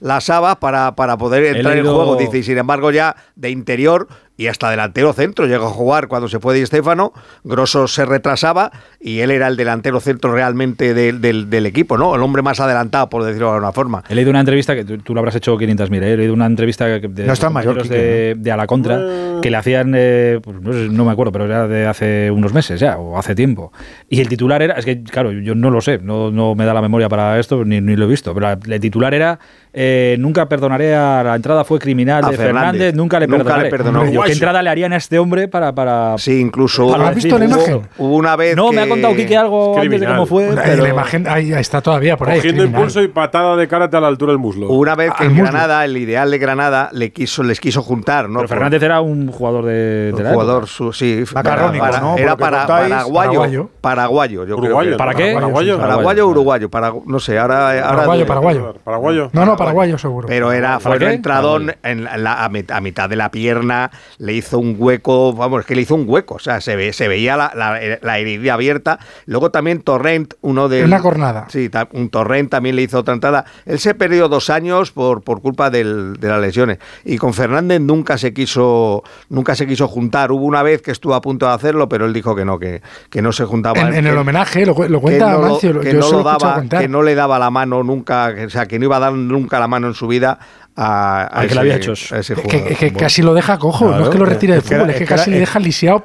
La 0.00 0.14
las 0.14 0.30
habas 0.30 0.56
para, 0.56 0.93
para 0.94 1.16
poder 1.16 1.56
entrar 1.56 1.76
en 1.76 1.84
juego. 1.84 2.16
Dice, 2.16 2.38
y 2.38 2.42
sin 2.42 2.58
embargo 2.58 2.90
ya 2.90 3.16
de 3.36 3.50
interior 3.50 4.08
y 4.36 4.48
hasta 4.48 4.68
delantero 4.70 5.12
centro 5.12 5.46
llegó 5.46 5.66
a 5.66 5.70
jugar 5.70 6.08
cuando 6.08 6.28
se 6.28 6.40
fue 6.40 6.54
Di 6.54 6.66
Stéfano, 6.66 7.12
Grosso 7.44 7.86
se 7.86 8.04
retrasaba 8.04 8.72
y 9.00 9.20
él 9.20 9.30
era 9.30 9.46
el 9.46 9.56
delantero 9.56 10.00
centro 10.00 10.32
realmente 10.32 10.92
del, 10.94 11.20
del- 11.20 11.48
del 11.50 11.66
equipo, 11.66 11.96
¿no? 11.96 12.14
El 12.16 12.22
hombre 12.22 12.42
más 12.42 12.58
adelantado, 12.58 13.08
por 13.08 13.22
decirlo 13.24 13.48
de 13.48 13.54
alguna 13.54 13.72
forma. 13.72 14.02
He 14.08 14.14
leído 14.14 14.30
una 14.30 14.40
entrevista 14.40 14.74
que 14.74 14.84
tú, 14.84 14.98
tú 14.98 15.14
lo 15.14 15.20
habrás 15.20 15.36
hecho 15.36 15.56
500.000, 15.56 16.02
¿eh? 16.02 16.12
he 16.14 16.16
leído 16.16 16.34
una 16.34 16.46
entrevista 16.46 16.86
de, 16.86 17.00
No 17.26 17.32
está 17.32 17.48
mayor, 17.50 17.76
compañeros 17.78 17.88
de, 17.88 18.34
de 18.38 18.52
A 18.52 18.56
la 18.56 18.66
Contra 18.66 18.98
que 19.40 19.50
le 19.50 19.56
hacían, 19.56 19.92
eh, 19.96 20.40
pues 20.42 20.60
no, 20.60 20.72
sé, 20.72 20.88
no 20.90 21.04
me 21.04 21.12
acuerdo, 21.12 21.30
pero 21.30 21.44
era 21.44 21.68
de 21.68 21.86
hace 21.86 22.30
unos 22.30 22.52
meses 22.52 22.80
ya, 22.80 22.96
o 22.98 23.18
hace 23.18 23.34
tiempo. 23.34 23.72
Y 24.08 24.20
el 24.20 24.28
titular 24.28 24.62
era, 24.62 24.74
es 24.74 24.84
que 24.84 25.02
claro, 25.04 25.30
yo 25.32 25.54
no 25.54 25.70
lo 25.70 25.80
sé, 25.80 25.98
no, 26.02 26.30
no 26.30 26.54
me 26.54 26.64
da 26.64 26.74
la 26.74 26.82
memoria 26.82 27.08
para 27.08 27.38
esto, 27.38 27.64
ni, 27.64 27.80
ni 27.80 27.94
lo 27.94 28.06
he 28.06 28.08
visto, 28.08 28.34
pero 28.34 28.50
el 28.50 28.80
titular 28.80 29.12
era, 29.14 29.38
eh, 29.72 30.16
nunca 30.18 30.48
perdonaré 30.48 30.94
a 30.94 31.22
la 31.22 31.34
entrada 31.36 31.64
fue 31.64 31.78
criminal 31.78 32.24
A 32.24 32.30
de 32.30 32.36
Fernández. 32.36 32.62
Fernández, 32.72 32.94
nunca 32.94 33.20
le 33.20 33.26
Nunca 33.26 33.38
le 33.38 33.44
perdonaré. 33.44 33.70
perdonó. 33.70 33.98
Hombre, 34.00 34.14
yo, 34.14 34.23
¿Qué 34.26 34.32
entrada 34.32 34.62
le 34.62 34.70
harían 34.70 34.92
a 34.92 34.96
este 34.96 35.18
hombre 35.18 35.48
para... 35.48 35.74
para 35.74 36.16
sí, 36.18 36.40
incluso... 36.40 36.90
para 36.90 37.08
¿Has 37.08 37.14
visto 37.16 37.38
la 37.38 37.44
imagen? 37.44 37.82
hubo- 37.98 38.16
una 38.16 38.36
vez 38.36 38.56
No, 38.56 38.72
me 38.72 38.80
ha 38.80 38.84
que- 38.84 38.90
contado 38.90 39.14
Quique 39.16 39.36
algo 39.36 39.78
antes 39.78 40.00
de 40.00 40.06
cómo 40.06 40.26
fue, 40.26 40.50
pero... 40.54 40.82
La 40.82 40.88
imagen 40.88 41.26
ahí 41.28 41.52
está 41.52 41.80
todavía 41.80 42.16
por 42.16 42.28
ahí. 42.30 42.36
Cogiendo 42.38 42.64
impulso 42.64 43.02
y 43.02 43.08
patada 43.08 43.56
de 43.56 43.68
karate 43.68 43.96
a 43.96 44.00
la 44.00 44.08
altura 44.08 44.32
del 44.32 44.38
muslo. 44.38 44.68
Una 44.68 44.94
vez 44.94 45.12
que 45.14 45.24
Al 45.24 45.30
en 45.30 45.36
muslo. 45.36 45.50
Granada, 45.50 45.84
el 45.84 45.96
ideal 45.96 46.30
de 46.30 46.38
Granada, 46.38 46.88
le 46.92 47.12
quiso, 47.12 47.42
les 47.42 47.60
quiso 47.60 47.82
juntar, 47.82 48.28
¿no? 48.28 48.40
Pero 48.40 48.48
Fernández 48.48 48.82
era 48.82 49.00
un 49.00 49.30
jugador 49.30 49.64
de, 49.66 49.72
de 49.72 50.12
Un 50.14 50.24
la 50.24 50.32
jugador, 50.32 50.56
época. 50.64 50.72
su- 50.72 50.92
sí, 50.92 51.24
Macarrónico, 51.34 51.84
para- 51.84 52.00
¿no? 52.00 52.10
Por 52.12 52.20
Era 52.20 52.30
que 52.36 52.40
para, 52.40 52.58
contáis, 52.58 52.88
paraguayo, 52.94 53.70
paraguayo. 53.80 54.44
yo 54.44 54.56
creo 54.56 54.58
Uruguayo, 54.66 54.90
que- 54.92 54.96
¿Para 54.96 55.14
qué? 55.14 55.34
Paraguayo. 55.34 55.78
Paraguayo 55.78 56.26
o 56.26 56.30
uruguayo, 56.30 56.70
para, 56.70 56.92
no 57.06 57.20
sé, 57.20 57.38
ahora, 57.38 57.82
Paraguayo, 57.82 58.26
paraguayo. 58.26 58.74
Paraguayo. 58.84 59.30
No, 59.32 59.44
no, 59.44 59.56
Paraguayo, 59.56 59.98
seguro. 59.98 60.28
Pero 60.28 60.52
era, 60.52 60.80
fue 60.80 60.92
¿Para 60.92 61.06
un 61.06 61.12
entradón 61.12 61.72
en 61.82 62.04
la- 62.04 62.44
a, 62.44 62.48
mit- 62.50 62.70
a 62.74 62.80
mitad 62.80 63.08
de 63.08 63.16
la 63.16 63.30
pierna, 63.30 63.90
le 64.18 64.32
hizo 64.32 64.58
un 64.58 64.76
hueco, 64.78 65.32
vamos, 65.32 65.60
es 65.60 65.66
que 65.66 65.74
le 65.74 65.82
hizo 65.82 65.94
un 65.94 66.04
hueco, 66.06 66.34
o 66.34 66.38
sea, 66.38 66.60
se, 66.60 66.76
ve, 66.76 66.92
se 66.92 67.08
veía 67.08 67.36
la, 67.36 67.52
la, 67.54 67.78
la 68.02 68.18
herida 68.18 68.54
abierta. 68.54 68.98
Luego 69.26 69.50
también 69.50 69.80
Torrent, 69.82 70.34
uno 70.40 70.68
de... 70.68 70.84
Una 70.84 71.00
cornada. 71.00 71.46
Sí, 71.48 71.70
un 71.92 72.08
Torrent 72.10 72.50
también 72.50 72.76
le 72.76 72.82
hizo 72.82 72.98
otra 72.98 73.14
entrada. 73.14 73.44
Él 73.66 73.78
se 73.78 73.94
perdió 73.94 74.28
dos 74.28 74.50
años 74.50 74.90
por, 74.92 75.22
por 75.22 75.40
culpa 75.42 75.70
del- 75.70 76.14
de 76.20 76.28
las 76.28 76.40
lesiones. 76.40 76.78
Y 77.04 77.18
con 77.18 77.34
Fernández 77.34 77.80
nunca 77.80 78.18
se 78.18 78.32
quiso 78.32 79.02
nunca 79.28 79.54
se 79.54 79.66
quiso 79.66 79.88
juntar. 79.88 80.32
Hubo 80.32 80.44
una 80.44 80.62
vez 80.62 80.82
que 80.82 80.90
estuvo 80.90 81.14
a 81.14 81.20
punto 81.20 81.46
de 81.46 81.52
hacerlo, 81.52 81.88
pero 81.88 82.06
él 82.06 82.12
dijo 82.12 82.34
que 82.36 82.44
no, 82.44 82.58
que, 82.58 82.82
que 83.10 83.22
no 83.22 83.32
se 83.32 83.44
juntaba. 83.44 83.80
En, 83.80 83.94
en 83.94 84.04
que- 84.04 84.10
el 84.10 84.18
homenaje, 84.18 84.64
lo, 84.66 84.74
cu- 84.74 84.84
lo 84.84 84.98
que 84.98 85.02
cuenta 85.02 85.30
no 85.32 85.40
lo- 85.40 85.48
Mancio, 85.50 85.80
que 85.80 85.92
yo 85.92 86.00
no 86.00 86.10
lo 86.10 86.22
daba, 86.22 86.62
que 86.80 86.88
no 86.88 87.02
le 87.02 87.14
daba 87.14 87.38
la 87.38 87.50
mano 87.50 87.82
nunca, 87.82 88.34
que- 88.34 88.46
o 88.46 88.50
sea, 88.50 88.66
que 88.66 88.78
no 88.78 88.84
iba 88.86 88.96
a 88.96 89.00
dar 89.00 89.12
nunca 89.12 89.58
la 89.58 89.68
mano 89.68 89.86
en 89.88 89.94
su 89.94 90.06
vida 90.06 90.38
a, 90.76 91.28
que 91.40 91.46
ese, 91.46 91.58
había 91.58 91.76
hecho. 91.76 91.92
a 91.92 92.18
ese 92.18 92.34
que, 92.34 92.42
jugador. 92.42 92.68
que- 92.68 92.74
que 92.76 92.92
casi 92.92 93.22
lo 93.22 93.34
deja 93.34 93.58
cojo, 93.58 93.90
no 93.90 94.04
es 94.04 94.08
que 94.08 94.18
lo 94.18 94.24
retire 94.24 94.54
del 94.54 94.62
Es 94.62 94.68
que 94.68 94.74
fútbol, 94.76 94.90
es 94.90 94.96
que 94.96 95.04
es 95.04 95.08
que 95.08 95.14
casi 95.14 95.30
le 95.30 95.38
deja 95.40 95.58
lisiado 95.60 96.02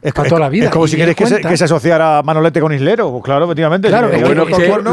Es, 0.00 0.12
para 0.12 0.26
es- 0.26 0.30
toda 0.30 0.40
la 0.40 0.48
vida. 0.48 0.64
es 0.66 0.70
como 0.70 0.86
si 0.86 0.96
quieres 0.96 1.14
que 1.16 1.26
se, 1.26 1.40
que 1.40 1.56
se 1.56 1.64
asociara 1.64 2.22
Manolete 2.24 2.60
con 2.60 2.72
Islero. 2.72 3.10
Pues 3.10 3.24
claro, 3.24 3.44
efectivamente. 3.46 3.88
Claro, 3.88 4.08
es 4.08 4.22
que 4.22 4.34
lo 4.34 4.46
que- 4.46 4.52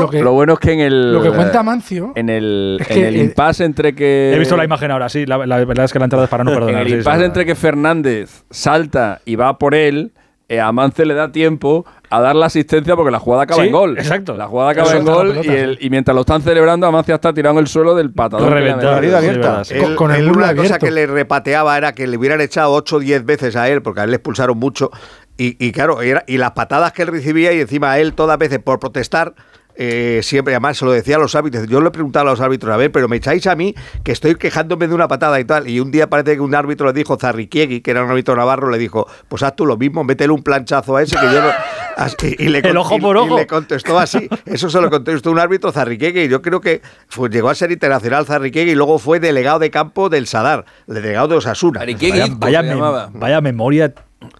que- 0.09 0.23
bueno 0.23 0.53
es 0.53 0.59
que 0.59 0.71
en 0.73 0.79
el. 0.81 1.13
Lo 1.13 1.21
que 1.21 1.31
cuenta 1.31 1.63
Mancio 1.63 2.11
En 2.15 2.29
el, 2.29 2.77
es 2.79 2.89
en 2.89 2.93
que, 2.95 3.07
el 3.07 3.15
eh, 3.15 3.19
impasse 3.23 3.63
entre 3.65 3.93
que. 3.95 4.33
He 4.35 4.39
visto 4.39 4.55
la 4.57 4.63
imagen 4.65 4.91
ahora, 4.91 5.09
sí. 5.09 5.25
La, 5.25 5.37
la 5.45 5.63
verdad 5.65 5.85
es 5.85 5.93
que 5.93 5.99
la 5.99 6.05
entrada 6.05 6.25
es 6.25 6.29
para 6.29 6.43
no 6.43 6.51
En 6.53 6.57
perdonar. 6.59 6.81
el 6.87 6.93
impasse 6.93 7.19
sí. 7.19 7.25
entre 7.25 7.45
que 7.45 7.55
Fernández 7.55 8.43
salta 8.49 9.21
y 9.25 9.35
va 9.35 9.57
por 9.57 9.73
él, 9.75 10.11
a 10.57 10.71
Mance 10.71 11.05
le 11.05 11.13
da 11.13 11.31
tiempo 11.31 11.85
a 12.09 12.19
dar 12.21 12.35
la 12.35 12.47
asistencia 12.47 12.95
porque 12.95 13.11
la 13.11 13.19
jugada 13.19 13.43
acaba 13.43 13.61
Sí, 13.61 13.67
en 13.67 13.73
gol. 13.73 13.97
exacto. 13.99 14.35
La 14.35 14.47
jugada 14.47 14.71
acaba 14.71 14.87
Eso 14.87 14.97
en 14.97 15.05
gol 15.05 15.39
y, 15.43 15.47
el- 15.49 15.77
y 15.79 15.89
mientras 15.91 16.15
lo 16.15 16.21
están 16.21 16.41
celebrando, 16.41 16.87
Amancia 16.87 17.15
está 17.15 17.31
tirado 17.33 17.53
en 17.57 17.59
el 17.61 17.67
suelo 17.67 17.93
del 17.93 18.11
patadón. 18.11 18.51
Reventado. 18.51 18.95
abierta. 18.95 19.63
Sí, 19.63 19.75
con 19.95 20.11
el 20.11 20.27
una 20.31 20.55
cosa 20.55 20.79
que 20.79 20.89
le 20.89 21.05
repateaba 21.05 21.77
era 21.77 21.91
que 21.93 22.07
le 22.07 22.17
hubieran 22.17 22.41
echado 22.41 22.71
8 22.73 22.95
o 22.95 22.99
10 22.99 23.25
veces 23.25 23.55
a 23.55 23.69
él, 23.69 23.81
porque 23.83 24.01
a 24.01 24.03
él 24.05 24.09
le 24.09 24.15
expulsaron 24.15 24.57
mucho. 24.57 24.89
Y, 25.37 25.55
y 25.63 25.71
claro, 25.71 26.01
era- 26.01 26.23
y 26.27 26.37
las 26.37 26.51
patadas 26.51 26.93
que 26.93 27.03
él 27.03 27.09
recibía, 27.09 27.53
y 27.53 27.61
encima 27.61 27.91
a 27.91 27.99
él 27.99 28.13
todas 28.13 28.37
veces 28.39 28.59
por 28.59 28.79
protestar. 28.79 29.35
Eh, 29.81 30.19
siempre, 30.23 30.53
además 30.53 30.77
se 30.77 30.83
lo 30.83 30.91
decía 30.91 31.15
a 31.15 31.19
los 31.19 31.33
árbitros. 31.35 31.65
Yo 31.67 31.79
le 31.79 31.89
preguntaba 31.89 32.29
a 32.29 32.33
los 32.33 32.41
árbitros, 32.41 32.73
a 32.73 32.75
ver, 32.77 32.91
pero 32.91 33.07
me 33.07 33.15
echáis 33.15 33.47
a 33.47 33.55
mí 33.55 33.73
que 34.03 34.11
estoy 34.11 34.35
quejándome 34.35 34.89
de 34.89 34.93
una 34.93 35.07
patada 35.07 35.39
y 35.39 35.45
tal. 35.45 35.69
Y 35.69 35.79
un 35.79 35.89
día 35.89 36.09
parece 36.09 36.33
que 36.35 36.41
un 36.41 36.53
árbitro 36.53 36.85
le 36.87 36.91
dijo, 36.93 37.17
Zarriquiegui, 37.17 37.79
que 37.79 37.91
era 37.91 38.03
un 38.03 38.09
árbitro 38.11 38.35
navarro, 38.35 38.69
le 38.69 38.77
dijo, 38.77 39.07
pues 39.29 39.41
haz 39.41 39.55
tú 39.55 39.65
lo 39.65 39.77
mismo, 39.77 40.03
métele 40.03 40.33
un 40.33 40.43
planchazo 40.43 40.97
a 40.97 41.01
ese 41.03 41.15
que 41.15 41.25
yo 41.33 41.41
no. 41.41 41.49
Y, 42.21 42.45
y 42.45 42.47
le, 42.47 42.59
El 42.59 42.77
ojo 42.77 42.95
y- 42.95 43.01
por 43.01 43.17
y 43.17 43.19
ojo. 43.19 43.35
le 43.37 43.45
contestó 43.45 43.99
así. 43.99 44.29
Eso 44.45 44.69
se 44.69 44.79
lo 44.79 44.89
contestó 44.89 45.31
un 45.31 45.39
árbitro 45.39 45.71
Zarriquegui. 45.73 46.29
Yo 46.29 46.41
creo 46.41 46.61
que 46.61 46.81
fue- 47.09 47.29
llegó 47.29 47.49
a 47.49 47.55
ser 47.55 47.71
internacional 47.73 48.25
Zarriquegui 48.25 48.71
y 48.71 48.75
luego 48.75 48.99
fue 48.99 49.19
delegado 49.19 49.59
de 49.59 49.69
campo 49.69 50.07
del 50.09 50.25
Sadar, 50.25 50.63
el 50.87 50.95
delegado 50.95 51.27
de 51.29 51.35
Osasuna. 51.35 51.79
Vaya, 51.81 52.27
vaya 52.37 52.61
mem- 52.63 53.09
vaya 53.13 53.41
memoria 53.41 53.93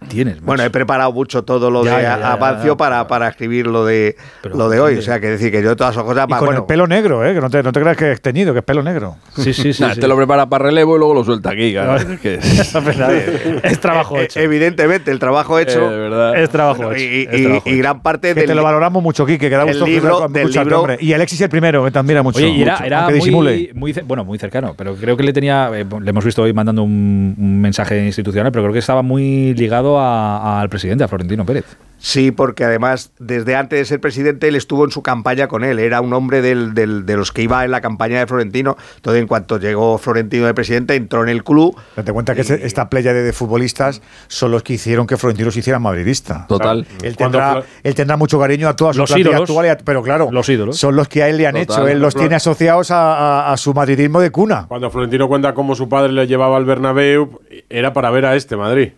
tienes. 0.08 0.40
Bueno, 0.42 0.62
he 0.62 0.70
preparado 0.70 1.12
mucho 1.12 1.42
todo 1.44 1.70
lo 1.70 1.84
Ya, 1.84 1.96
de 1.96 2.02
ya, 2.02 2.32
Avancio 2.32 2.72
ya, 2.72 2.76
para, 2.76 3.06
para 3.08 3.28
escribir 3.28 3.66
lo 3.66 3.84
de, 3.84 4.16
lo 4.54 4.68
de 4.68 4.80
hoy. 4.80 4.96
O 4.98 5.02
sea, 5.02 5.20
que 5.20 5.28
decir 5.28 5.50
que 5.50 5.62
yo 5.62 5.74
todas 5.76 5.94
esas 5.94 6.04
cosas... 6.04 6.26
Y 6.28 6.32
con 6.32 6.46
bueno, 6.46 6.60
el 6.60 6.66
pelo 6.66 6.86
negro, 6.86 7.24
¿eh? 7.24 7.32
Que 7.34 7.40
no 7.40 7.48
te, 7.50 7.62
no 7.62 7.72
te 7.72 7.80
creas 7.80 7.96
que 7.96 8.12
es 8.12 8.20
teñido, 8.20 8.52
que 8.52 8.58
es 8.60 8.64
pelo 8.64 8.82
negro. 8.82 9.16
Sí, 9.36 9.52
sí, 9.54 9.72
sí. 9.72 9.82
Nah, 9.90 9.94
Te 9.94 10.06
lo 10.06 10.16
prepara 10.16 10.46
para 10.48 10.64
relevo 10.66 10.96
y 10.96 10.98
luego 10.98 11.14
lo 11.14 11.24
suelta 11.24 11.50
aquí. 11.50 11.72
claro. 11.72 11.96
Es 11.96 12.20
que- 12.20 12.34
es 13.62 13.80
trabajo 13.80 14.18
eh, 14.18 14.24
hecho. 14.24 14.40
Evidentemente, 14.40 15.10
el 15.10 15.18
trabajo 15.18 15.58
hecho... 15.58 15.90
Eh, 15.90 15.96
verdad. 15.98 16.38
Es 16.38 16.50
trabajo 16.50 16.82
Bueno, 16.84 16.96
hecho. 16.96 17.04
y, 17.04 17.28
es 17.30 17.40
y- 17.40 17.42
trabajo 17.44 17.62
y 17.66 17.70
hecho. 17.70 17.78
gran 17.78 18.02
parte 18.02 18.28
Que 18.28 18.34
del... 18.40 18.46
te 18.48 18.54
lo 18.54 18.62
valoramos 18.62 19.02
mucho, 19.02 19.24
Quique, 19.26 19.48
que 19.48 19.56
da 19.56 19.62
el 19.62 19.68
gusto 19.68 19.86
libro- 19.86 20.26
escuchar- 20.26 20.30
del 20.32 20.50
libro- 20.50 20.80
hombre. 20.80 20.98
Y 21.00 21.12
Alexis 21.14 21.40
el 21.40 21.48
primero, 21.48 21.84
que 21.84 21.90
te 21.90 21.98
admira 21.98 22.22
mucho. 22.22 22.38
Oye, 22.38 22.48
y 22.50 22.62
era, 22.62 22.72
mucho, 22.74 22.84
era 22.84 23.04
muy, 23.04 23.14
disimule. 23.14 23.70
muy 23.74 23.92
ce- 23.94 24.02
bueno, 24.02 24.24
muy 24.24 24.38
cercano, 24.38 24.74
pero 24.76 24.94
creo 24.94 25.16
que 25.16 25.22
le 25.22 25.32
tenía, 25.32 25.70
eh, 25.72 25.86
le 26.00 26.10
hemos 26.10 26.24
visto 26.24 26.42
hoy 26.42 26.52
mandando 26.52 26.82
un, 26.82 27.34
un 27.38 27.60
mensaje 27.60 28.04
institucional, 28.04 28.52
pero 28.52 28.62
creo 28.64 28.72
que 28.74 28.78
estaba 28.80 29.02
muy 29.02 29.54
ligado 29.54 29.69
al 29.98 30.68
presidente, 30.68 31.04
a 31.04 31.08
Florentino 31.08 31.44
Pérez. 31.44 31.76
Sí, 32.02 32.30
porque 32.30 32.64
además, 32.64 33.12
desde 33.18 33.56
antes 33.56 33.78
de 33.78 33.84
ser 33.84 34.00
presidente, 34.00 34.48
él 34.48 34.56
estuvo 34.56 34.84
en 34.86 34.90
su 34.90 35.02
campaña 35.02 35.48
con 35.48 35.64
él. 35.64 35.78
Era 35.78 36.00
un 36.00 36.12
hombre 36.14 36.40
del- 36.40 36.72
del- 36.72 37.04
de 37.04 37.16
los 37.16 37.30
que 37.30 37.42
iba 37.42 37.62
en 37.64 37.70
la 37.70 37.82
campaña 37.82 38.18
de 38.18 38.26
Florentino. 38.26 38.76
Entonces, 38.96 39.20
en 39.20 39.28
cuanto 39.28 39.58
llegó 39.58 39.98
Florentino 39.98 40.46
de 40.46 40.54
presidente, 40.54 40.94
entró 40.94 41.22
en 41.22 41.28
el 41.28 41.44
club. 41.44 41.76
Date 41.96 42.10
cuenta 42.12 42.34
que 42.34 42.40
esta 42.40 42.88
playa 42.88 43.12
de, 43.12 43.22
de 43.22 43.32
futbolistas 43.34 44.00
son 44.28 44.50
los 44.50 44.62
que 44.62 44.72
hicieron 44.72 45.06
que 45.06 45.18
Florentino 45.18 45.50
se 45.50 45.58
hiciera 45.60 45.78
madridista. 45.78 46.46
Total. 46.48 46.86
Él 47.02 47.16
tendrá, 47.16 47.62
él 47.82 47.94
tendrá 47.94 48.16
mucho 48.16 48.40
cariño 48.40 48.66
a 48.68 48.74
toda 48.76 48.94
su 48.94 49.00
Los 49.00 49.10
plantilla 49.10 49.30
ídolos. 49.32 49.50
actual, 49.50 49.66
y 49.66 49.68
a- 49.68 49.76
pero 49.76 50.02
claro, 50.02 50.28
Los 50.32 50.48
ídolos. 50.48 50.78
son 50.78 50.96
los 50.96 51.06
que 51.06 51.22
a 51.22 51.28
él 51.28 51.36
le 51.36 51.46
han 51.46 51.54
Total. 51.54 51.80
hecho. 51.82 51.88
Él 51.88 52.00
los 52.00 52.14
tiene 52.14 52.34
asociados 52.34 52.90
a, 52.90 53.48
a- 53.48 53.52
a 53.52 53.56
su 53.58 53.74
madridismo 53.74 54.20
de 54.20 54.30
cuna. 54.30 54.64
Cuando 54.68 54.90
Florentino 54.90 55.28
cuenta 55.28 55.52
cómo 55.52 55.74
su 55.74 55.88
padre 55.88 56.12
le 56.12 56.26
llevaba 56.26 56.56
al 56.56 56.64
Bernabéu, 56.64 57.40
era 57.68 57.92
para 57.92 58.10
ver 58.10 58.24
a 58.24 58.36
este 58.36 58.56
Madrid. 58.56 58.92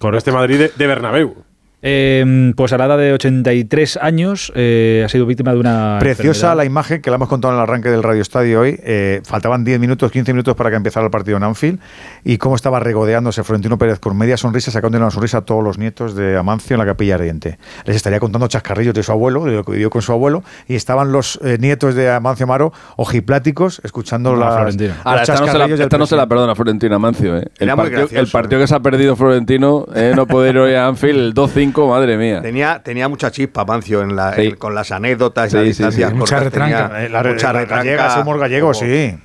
Con 0.00 0.16
este 0.16 0.32
Madrid 0.32 0.58
de, 0.58 0.72
de 0.76 0.86
Bernabéu. 0.88 1.34
Eh, 1.82 2.52
pues 2.56 2.72
a 2.72 2.78
la 2.78 2.86
edad 2.86 2.98
de 2.98 3.12
83 3.12 3.98
años 4.00 4.52
eh, 4.54 5.02
ha 5.04 5.08
sido 5.08 5.26
víctima 5.26 5.52
de 5.52 5.58
una. 5.58 5.96
Preciosa 5.98 6.28
enfermedad. 6.28 6.56
la 6.56 6.64
imagen 6.64 7.02
que 7.02 7.10
la 7.10 7.16
hemos 7.16 7.28
contado 7.28 7.52
en 7.52 7.58
el 7.58 7.62
arranque 7.64 7.90
del 7.90 8.02
Radio 8.02 8.22
Estadio 8.22 8.60
hoy. 8.60 8.78
Eh, 8.84 9.20
faltaban 9.24 9.64
10 9.64 9.80
minutos, 9.80 10.12
15 10.12 10.32
minutos 10.32 10.54
para 10.54 10.70
que 10.70 10.76
empezara 10.76 11.04
el 11.04 11.10
partido 11.10 11.36
en 11.36 11.42
Anfield 11.42 11.80
y 12.24 12.38
cómo 12.38 12.54
estaba 12.54 12.78
regodeándose 12.78 13.42
Florentino 13.42 13.78
Pérez 13.78 13.98
con 13.98 14.16
media 14.16 14.36
sonrisa, 14.36 14.70
sacando 14.70 14.98
una 14.98 15.10
sonrisa 15.10 15.38
a 15.38 15.40
todos 15.42 15.64
los 15.64 15.78
nietos 15.78 16.14
de 16.14 16.36
Amancio 16.36 16.74
en 16.74 16.78
la 16.78 16.86
capilla 16.86 17.16
ardiente. 17.16 17.58
Les 17.84 17.96
estaría 17.96 18.20
contando 18.20 18.46
chascarrillos 18.46 18.94
de 18.94 19.02
su 19.02 19.10
abuelo, 19.10 19.44
de 19.44 19.52
lo 19.52 19.64
que 19.64 19.72
vivió 19.72 19.90
con 19.90 20.02
su 20.02 20.12
abuelo, 20.12 20.44
y 20.68 20.76
estaban 20.76 21.10
los 21.10 21.40
eh, 21.42 21.58
nietos 21.60 21.94
de 21.94 22.10
Amancio 22.10 22.44
Amaro 22.44 22.72
ojipláticos 22.96 23.80
escuchando 23.82 24.32
No, 24.32 24.36
las, 24.36 24.54
Florentino. 24.54 24.94
los 24.94 25.06
Ahora, 25.06 25.22
esta 25.22 25.40
no, 25.40 25.46
se 25.48 25.58
la, 25.58 25.66
esta 25.66 25.98
no 25.98 26.06
se 26.06 26.16
la 26.16 26.26
perdona 26.28 26.54
Florentino 26.54 26.94
Amancio. 26.94 27.38
¿eh? 27.38 27.48
El, 27.58 27.68
partido, 27.68 27.98
gracioso, 27.98 28.20
el 28.20 28.28
partido 28.28 28.60
que 28.60 28.66
se 28.66 28.74
ha 28.74 28.80
perdido 28.80 29.16
Florentino, 29.16 29.86
eh, 29.94 30.12
no 30.14 30.26
poder 30.26 30.54
ir 30.54 30.60
hoy 30.60 30.74
a 30.74 30.86
Anfield, 30.86 31.18
el 31.18 31.34
2-5, 31.34 31.71
madre 31.88 32.16
mía. 32.16 32.40
Tenía, 32.42 32.82
tenía 32.82 33.08
mucha 33.08 33.30
chispa, 33.30 33.64
Mancio, 33.64 34.02
en 34.02 34.14
la, 34.16 34.34
Sí. 34.34 34.42
en- 34.48 34.56
con 34.56 34.74
las 34.74 34.92
anécdotas 34.92 35.52
y 35.52 35.56
las 35.56 35.62
sí, 35.62 35.68
distancias 35.68 36.10
sí. 36.10 36.16
Mucha 36.16 36.36
cortas, 36.36 36.52
tenía 36.52 36.82
retranca. 36.88 37.04
Eh, 37.04 37.08
la, 37.08 37.22
mucha 37.22 37.52
la 37.52 37.60
retranca, 37.60 37.76
gallega, 37.84 38.06
ese 38.08 38.20
humor 38.20 38.38
gallego, 38.38 38.72
como- 38.72 38.86
sí. 38.86 39.18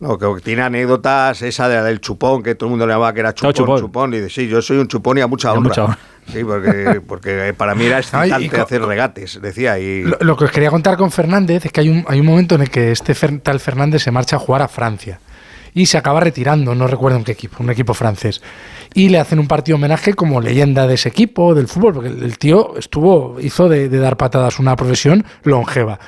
No, 0.00 0.16
que 0.16 0.26
tiene 0.42 0.62
anécdotas, 0.62 1.42
esa 1.42 1.68
de 1.68 1.74
la 1.74 1.82
del 1.82 2.00
chupón, 2.00 2.44
que 2.44 2.54
todo 2.54 2.68
el 2.68 2.70
mundo 2.70 2.86
le 2.86 2.92
llamaba 2.92 3.12
que 3.12 3.18
era 3.18 3.34
chupón, 3.34 3.52
chupón. 3.52 3.80
chupón. 3.80 4.14
Y 4.14 4.18
dice, 4.20 4.30
sí, 4.42 4.48
yo 4.48 4.62
soy 4.62 4.78
un 4.78 4.86
chupón 4.86 5.18
y 5.18 5.22
a 5.22 5.26
mucha 5.26 5.52
honra. 5.52 5.68
mucha 5.70 5.84
honra. 5.86 5.98
Sí, 6.32 6.44
porque, 6.44 7.00
porque 7.04 7.52
para 7.56 7.74
mí 7.74 7.86
era 7.86 7.98
excitante 7.98 8.34
Ay, 8.34 8.60
hacer 8.62 8.82
regates, 8.82 9.40
decía. 9.42 9.76
Y 9.80 10.04
Lo, 10.04 10.16
lo 10.20 10.36
que 10.36 10.44
os 10.44 10.52
quería 10.52 10.70
contar 10.70 10.96
con 10.96 11.10
Fernández 11.10 11.64
es 11.64 11.72
que 11.72 11.80
hay 11.80 11.88
un, 11.88 12.04
hay 12.06 12.20
un 12.20 12.26
momento 12.26 12.54
en 12.54 12.60
el 12.62 12.70
que 12.70 12.92
este 12.92 13.12
Fer- 13.12 13.40
tal 13.42 13.58
Fernández 13.58 14.02
se 14.04 14.12
marcha 14.12 14.36
a 14.36 14.38
jugar 14.38 14.62
a 14.62 14.68
Francia 14.68 15.18
y 15.74 15.86
se 15.86 15.98
acaba 15.98 16.20
retirando, 16.20 16.74
no 16.74 16.86
recuerdo 16.86 17.18
en 17.18 17.24
qué 17.24 17.32
equipo, 17.32 17.62
un 17.62 17.70
equipo 17.70 17.94
francés. 17.94 18.42
Y 18.94 19.08
le 19.08 19.18
hacen 19.18 19.38
un 19.38 19.48
partido 19.48 19.76
homenaje 19.76 20.14
como 20.14 20.40
leyenda 20.40 20.86
de 20.86 20.94
ese 20.94 21.08
equipo, 21.08 21.54
del 21.54 21.68
fútbol, 21.68 21.94
porque 21.94 22.08
el, 22.08 22.38
tío 22.38 22.76
estuvo, 22.76 23.38
hizo 23.40 23.68
de, 23.68 23.88
de 23.88 23.98
dar 23.98 24.16
patadas 24.16 24.58
una 24.58 24.76
profesión 24.76 25.24
longeva. 25.42 25.98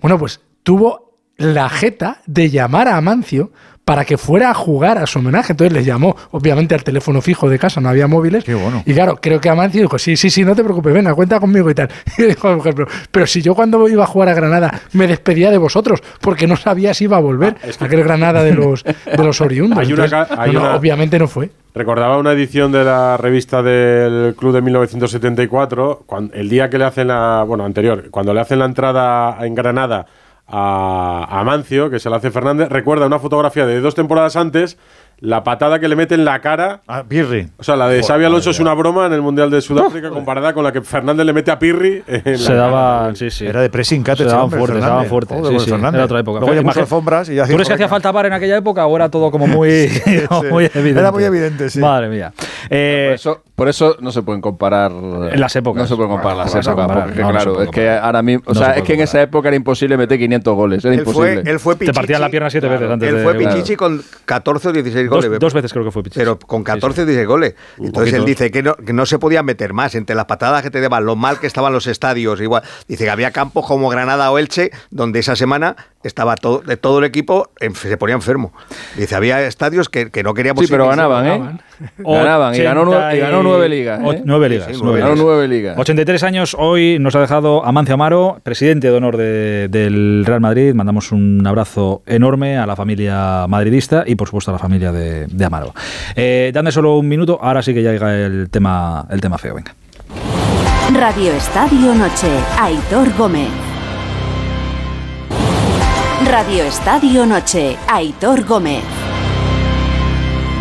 Bueno, 0.00 0.18
pues 0.18 0.40
tuvo 0.62 1.10
la 1.36 1.68
jeta 1.68 2.20
de 2.26 2.50
llamar 2.50 2.86
a 2.88 2.96
Amancio 2.96 3.50
para 3.90 4.04
que 4.04 4.16
fuera 4.16 4.50
a 4.52 4.54
jugar 4.54 4.98
a 4.98 5.06
su 5.08 5.18
homenaje. 5.18 5.52
Entonces 5.52 5.72
les 5.72 5.84
llamó, 5.84 6.14
obviamente, 6.30 6.76
al 6.76 6.84
teléfono 6.84 7.20
fijo 7.20 7.48
de 7.50 7.58
casa, 7.58 7.80
no 7.80 7.88
había 7.88 8.06
móviles. 8.06 8.44
Qué 8.44 8.54
bueno. 8.54 8.84
Y 8.86 8.94
claro, 8.94 9.18
creo 9.20 9.40
que 9.40 9.48
Amancio 9.48 9.82
dijo, 9.82 9.98
sí, 9.98 10.16
sí, 10.16 10.30
sí, 10.30 10.44
no 10.44 10.54
te 10.54 10.62
preocupes, 10.62 10.94
venga, 10.94 11.12
cuenta 11.12 11.40
conmigo 11.40 11.68
y 11.68 11.74
tal. 11.74 11.88
Y 12.18 12.22
dijo 12.22 12.48
la 12.50 12.54
mujer, 12.54 12.72
pero, 12.76 12.86
pero 13.10 13.26
si 13.26 13.42
yo 13.42 13.56
cuando 13.56 13.88
iba 13.88 14.04
a 14.04 14.06
jugar 14.06 14.28
a 14.28 14.34
Granada 14.34 14.80
me 14.92 15.08
despedía 15.08 15.50
de 15.50 15.58
vosotros, 15.58 16.00
porque 16.20 16.46
no 16.46 16.54
sabía 16.56 16.94
si 16.94 17.04
iba 17.04 17.16
a 17.16 17.20
volver 17.20 17.56
a 17.80 17.84
aquel 17.84 18.04
Granada 18.04 18.44
de 18.44 18.54
los, 18.54 18.84
de 18.84 18.94
los 19.24 19.40
oriundos. 19.40 19.76
Hay 19.80 19.92
una 19.92 20.04
Entonces, 20.04 20.38
hay 20.38 20.52
no, 20.52 20.60
no, 20.60 20.66
una- 20.66 20.76
obviamente 20.76 21.18
no 21.18 21.26
fue. 21.26 21.50
Recordaba 21.74 22.16
una 22.18 22.30
edición 22.32 22.70
de 22.70 22.84
la 22.84 23.16
revista 23.16 23.60
del 23.62 24.34
Club 24.36 24.52
de 24.54 24.60
1974, 24.62 26.02
cuando, 26.06 26.34
el 26.34 26.48
día 26.48 26.68
que 26.70 26.78
le 26.78 26.84
hacen 26.84 27.08
la. 27.08 27.44
Bueno, 27.46 27.64
anterior, 27.64 28.08
cuando 28.10 28.34
le 28.34 28.40
hacen 28.40 28.58
la 28.58 28.64
entrada 28.66 29.36
en 29.44 29.54
Granada 29.54 30.06
a, 30.50 31.26
a 31.30 31.44
Mancio, 31.44 31.90
que 31.90 31.98
se 31.98 32.10
la 32.10 32.16
hace 32.16 32.30
Fernández, 32.30 32.68
recuerda 32.68 33.06
una 33.06 33.18
fotografía 33.18 33.66
de 33.66 33.80
dos 33.80 33.94
temporadas 33.94 34.36
antes, 34.36 34.76
la 35.20 35.44
patada 35.44 35.78
que 35.78 35.88
le 35.88 35.96
mete 35.96 36.14
en 36.14 36.24
la 36.24 36.40
cara. 36.40 36.80
A 36.86 37.04
Pirri. 37.04 37.48
O 37.58 37.62
sea, 37.62 37.76
la 37.76 37.88
de 37.88 38.02
Xavi 38.02 38.24
Alonso 38.24 38.50
es 38.50 38.58
una 38.58 38.72
broma 38.74 39.06
en 39.06 39.12
el 39.12 39.20
Mundial 39.20 39.50
de 39.50 39.60
Sudáfrica 39.60 40.08
comparada 40.10 40.54
con 40.54 40.64
la 40.64 40.72
que 40.72 40.80
Fernández 40.80 41.26
le 41.26 41.32
mete 41.32 41.50
a 41.50 41.58
Pirri. 41.58 42.02
en 42.06 42.38
Se 42.38 42.54
la 42.54 42.62
daba, 42.62 43.00
cara. 43.02 43.14
sí, 43.16 43.30
sí. 43.30 43.46
Era 43.46 43.60
de 43.60 43.68
pressing 43.68 44.02
cat 44.02 44.16
Se 44.16 44.24
daban 44.24 44.44
hombre, 44.44 44.58
fuerte, 44.58 44.80
se 44.80 44.80
daban 44.80 45.06
fuerte. 45.06 45.34
Sí, 45.36 45.60
sí, 45.60 45.70
era 45.70 46.04
otra 46.04 46.20
época. 46.20 46.40
Luego 46.40 46.70
alfombras 46.70 47.28
y 47.28 47.34
ya 47.34 47.46
¿Tú 47.46 47.52
crees 47.52 47.68
que 47.68 47.74
hacía 47.74 47.88
falta 47.88 48.10
bar 48.12 48.26
en 48.26 48.32
aquella 48.32 48.56
época 48.56 48.86
o 48.86 48.96
era 48.96 49.10
todo 49.10 49.30
como 49.30 49.46
muy, 49.46 49.90
muy 50.50 50.64
evidente? 50.74 51.00
Era 51.00 51.12
muy 51.12 51.24
evidente, 51.24 51.68
sí. 51.68 51.80
Madre 51.80 52.08
mía. 52.08 52.32
Eh, 52.70 53.08
Por 53.08 53.14
eso, 53.14 53.42
por 53.60 53.68
eso 53.68 53.94
no 54.00 54.10
se 54.10 54.22
pueden 54.22 54.40
comparar 54.40 54.90
En 54.90 55.38
las 55.38 55.54
épocas. 55.54 55.82
No 55.82 55.86
se 55.86 55.94
pueden 55.94 56.10
comparar 56.12 56.38
las 56.38 56.46
No 56.46 56.62
se 56.62 56.70
épocas. 56.70 56.86
comparar, 56.86 57.04
porque, 57.08 57.20
no, 57.20 57.30
claro, 57.30 57.62
es 57.62 57.68
que 57.68 57.90
ahora 57.90 58.22
mismo. 58.22 58.42
O 58.46 58.54
No 58.54 58.58
sea, 58.58 58.70
es 58.72 58.82
que 58.84 58.94
en 58.94 59.00
esa 59.02 59.20
época 59.20 59.48
era 59.48 59.56
imposible 59.58 59.98
meter 59.98 60.18
500 60.18 60.54
goles. 60.56 60.82
Era 60.82 60.94
él 60.94 61.02
fue, 61.04 61.12
imposible. 61.12 61.50
él 61.50 61.60
fue 61.60 61.76
Te 61.76 61.92
partían 61.92 62.22
la 62.22 62.30
pierna 62.30 62.48
siete 62.48 62.68
Claro, 62.68 62.80
veces 62.80 62.94
antes 62.94 63.08
Él 63.10 63.16
de- 63.16 63.22
fue 63.22 63.36
claro. 63.36 63.54
Pichichi 63.56 63.76
con 63.76 64.02
14 64.24 64.68
o 64.68 64.72
16 64.72 65.10
dos, 65.10 65.24
goles. 65.26 65.38
dos 65.38 65.52
veces 65.52 65.72
creo 65.74 65.84
que 65.84 65.90
fue 65.90 66.02
Pichichi. 66.02 66.20
Pero 66.20 66.38
con 66.38 66.64
14 66.64 67.02
o 67.02 67.04
16 67.04 67.26
goles. 67.28 67.54
Entonces 67.78 68.14
él 68.14 68.24
dice 68.24 68.50
que 68.50 68.62
no, 68.62 68.74
que 68.76 68.94
no 68.94 69.04
se 69.04 69.18
podían 69.18 69.44
meter 69.44 69.74
más 69.74 69.94
entre 69.94 70.16
las 70.16 70.24
patadas 70.24 70.62
que 70.62 70.70
te 70.70 70.80
daban, 70.80 71.04
lo 71.04 71.14
mal 71.14 71.38
que 71.38 71.46
estaban 71.46 71.70
los 71.74 71.86
estadios. 71.86 72.40
Igual 72.40 72.62
dice 72.88 73.04
que 73.04 73.10
había 73.10 73.30
campos 73.30 73.66
como 73.66 73.90
Granada 73.90 74.30
o 74.30 74.38
Elche, 74.38 74.70
donde 74.90 75.18
esa 75.18 75.36
semana 75.36 75.76
estaba 76.02 76.34
todo, 76.36 76.60
de 76.60 76.76
todo 76.76 76.98
el 77.00 77.04
equipo 77.04 77.50
se 77.74 77.96
ponía 77.96 78.14
enfermo. 78.14 78.52
Dice, 78.96 79.14
había 79.14 79.42
estadios 79.46 79.88
que, 79.88 80.10
que 80.10 80.22
no 80.22 80.32
queríamos 80.34 80.64
Sí, 80.64 80.70
pero 80.70 80.88
ganaban, 80.88 81.26
¿eh? 81.26 81.58
Ganaban 81.98 82.54
y 82.54 82.58
ganó, 82.58 82.84
nue- 82.84 83.16
y 83.16 83.18
ganó 83.20 83.42
nueve 83.42 83.68
ligas. 83.68 84.00
¿eh? 84.02 84.22
Nueve 84.24 84.48
ligas. 84.48 84.66
Sí, 84.68 84.74
sí, 84.74 84.80
nueve 84.82 85.00
ganó 85.00 85.12
ligas. 85.14 85.24
nueve 85.26 85.48
ligas. 85.48 85.78
83 85.78 86.22
años 86.24 86.56
hoy 86.58 86.98
nos 87.00 87.14
ha 87.16 87.20
dejado 87.20 87.64
Amancio 87.64 87.94
Amaro, 87.94 88.38
presidente 88.42 88.90
de 88.90 88.96
honor 88.96 89.16
de- 89.16 89.68
del 89.70 90.24
Real 90.26 90.40
Madrid. 90.40 90.74
Mandamos 90.74 91.12
un 91.12 91.46
abrazo 91.46 92.02
enorme 92.06 92.58
a 92.58 92.66
la 92.66 92.76
familia 92.76 93.46
madridista 93.48 94.04
y 94.06 94.14
por 94.14 94.28
supuesto 94.28 94.50
a 94.50 94.54
la 94.54 94.58
familia 94.58 94.92
de, 94.92 95.26
de 95.26 95.44
Amaro. 95.44 95.74
Eh, 96.16 96.50
dame 96.54 96.72
solo 96.72 96.96
un 96.98 97.08
minuto, 97.08 97.38
ahora 97.40 97.62
sí 97.62 97.72
que 97.74 97.82
ya 97.82 97.92
llega 97.92 98.14
el 98.14 98.48
tema, 98.50 99.06
el 99.10 99.20
tema 99.20 99.38
feo. 99.38 99.54
Venga. 99.54 99.74
Radio 100.92 101.32
Estadio 101.32 101.94
Noche, 101.94 102.28
Aitor 102.58 103.08
Gómez. 103.16 103.48
Radio 106.30 106.62
Estadio 106.62 107.26
Noche, 107.26 107.76
Aitor 107.88 108.44
Gómez. 108.44 108.84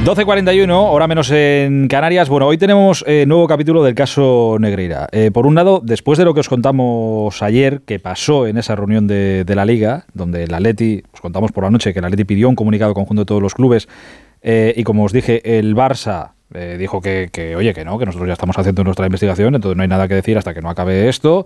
12.41, 0.04 0.68
hora 0.72 1.06
menos 1.06 1.30
en 1.30 1.88
Canarias. 1.88 2.28
Bueno, 2.28 2.48
hoy 2.48 2.58
tenemos 2.58 3.04
eh, 3.06 3.26
nuevo 3.28 3.48
capítulo 3.48 3.84
del 3.84 3.94
caso 3.94 4.58
Negreira. 4.60 5.08
Eh, 5.12 5.30
por 5.32 5.46
un 5.46 5.54
lado, 5.54 5.80
después 5.84 6.18
de 6.18 6.26
lo 6.26 6.34
que 6.34 6.40
os 6.40 6.50
contamos 6.50 7.44
ayer, 7.44 7.82
que 7.82 8.00
pasó 8.00 8.48
en 8.48 8.58
esa 8.58 8.76
reunión 8.76 9.06
de, 9.06 9.46
la 9.48 9.64
Liga, 9.64 10.06
donde 10.16 10.46
el 10.46 10.54
Atleti, 10.56 11.04
os 11.14 11.22
contamos 11.22 11.52
por 11.52 11.64
la 11.64 11.70
noche 11.70 11.94
que 11.94 12.00
el 12.00 12.06
Atleti 12.06 12.24
pidió 12.24 12.50
un 12.50 12.56
comunicado 12.56 12.96
conjunto 12.96 13.22
de 13.22 13.28
todos 13.28 13.42
los 13.42 13.54
clubes, 13.54 13.88
eh, 14.42 14.74
y 14.76 14.84
como 14.84 15.04
os 15.04 15.14
dije, 15.14 15.60
el 15.60 15.76
Barça 15.76 16.32
dijo 16.80 17.00
que, 17.00 17.30
que, 17.32 17.56
oye, 17.56 17.76
que 17.76 17.86
no, 17.86 18.00
que 18.00 18.08
nosotros 18.08 18.28
ya 18.28 18.34
estamos 18.34 18.58
haciendo 18.58 18.84
nuestra 18.84 19.06
investigación, 19.06 19.54
entonces 19.54 19.78
no 19.78 19.84
hay 19.84 19.88
nada 19.88 20.08
que 20.08 20.16
decir 20.16 20.36
hasta 20.36 20.56
que 20.56 20.64
no 20.64 20.72
acabe 20.72 21.08
esto. 21.08 21.46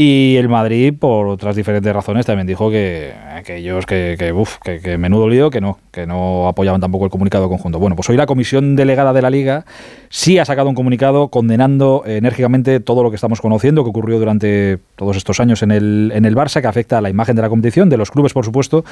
Y 0.00 0.36
el 0.36 0.48
Madrid, 0.48 0.94
por 0.96 1.26
otras 1.26 1.56
diferentes 1.56 1.92
razones, 1.92 2.24
también 2.24 2.46
dijo 2.46 2.70
que, 2.70 3.12
ellos, 3.48 3.84
que, 3.84 4.14
que, 4.16 4.32
que, 4.62 4.80
que 4.80 4.96
menudo 4.96 5.28
lío, 5.28 5.50
que 5.50 5.60
no, 5.60 5.80
que 5.90 6.06
no 6.06 6.46
apoyaban 6.46 6.80
tampoco 6.80 7.06
el 7.06 7.10
comunicado 7.10 7.48
conjunto. 7.48 7.80
Bueno, 7.80 7.96
pues 7.96 8.08
hoy 8.08 8.16
la 8.16 8.26
comisión 8.26 8.76
delegada 8.76 9.12
de 9.12 9.22
la 9.22 9.28
Liga 9.28 9.64
sí 10.08 10.38
ha 10.38 10.44
sacado 10.44 10.68
un 10.68 10.76
comunicado 10.76 11.30
condenando 11.30 12.04
enérgicamente 12.06 12.78
todo 12.78 13.02
lo 13.02 13.10
que 13.10 13.16
estamos 13.16 13.40
conociendo, 13.40 13.82
que 13.82 13.90
ocurrió 13.90 14.20
durante 14.20 14.78
todos 14.94 15.16
estos 15.16 15.40
años 15.40 15.64
en 15.64 15.72
el, 15.72 16.12
en 16.14 16.24
el 16.26 16.36
Barça, 16.36 16.60
que 16.60 16.68
afecta 16.68 16.98
a 16.98 17.00
la 17.00 17.10
imagen 17.10 17.34
de 17.34 17.42
la 17.42 17.48
competición, 17.48 17.88
de 17.88 17.96
los 17.96 18.12
clubes, 18.12 18.32
por 18.32 18.44
supuesto, 18.44 18.84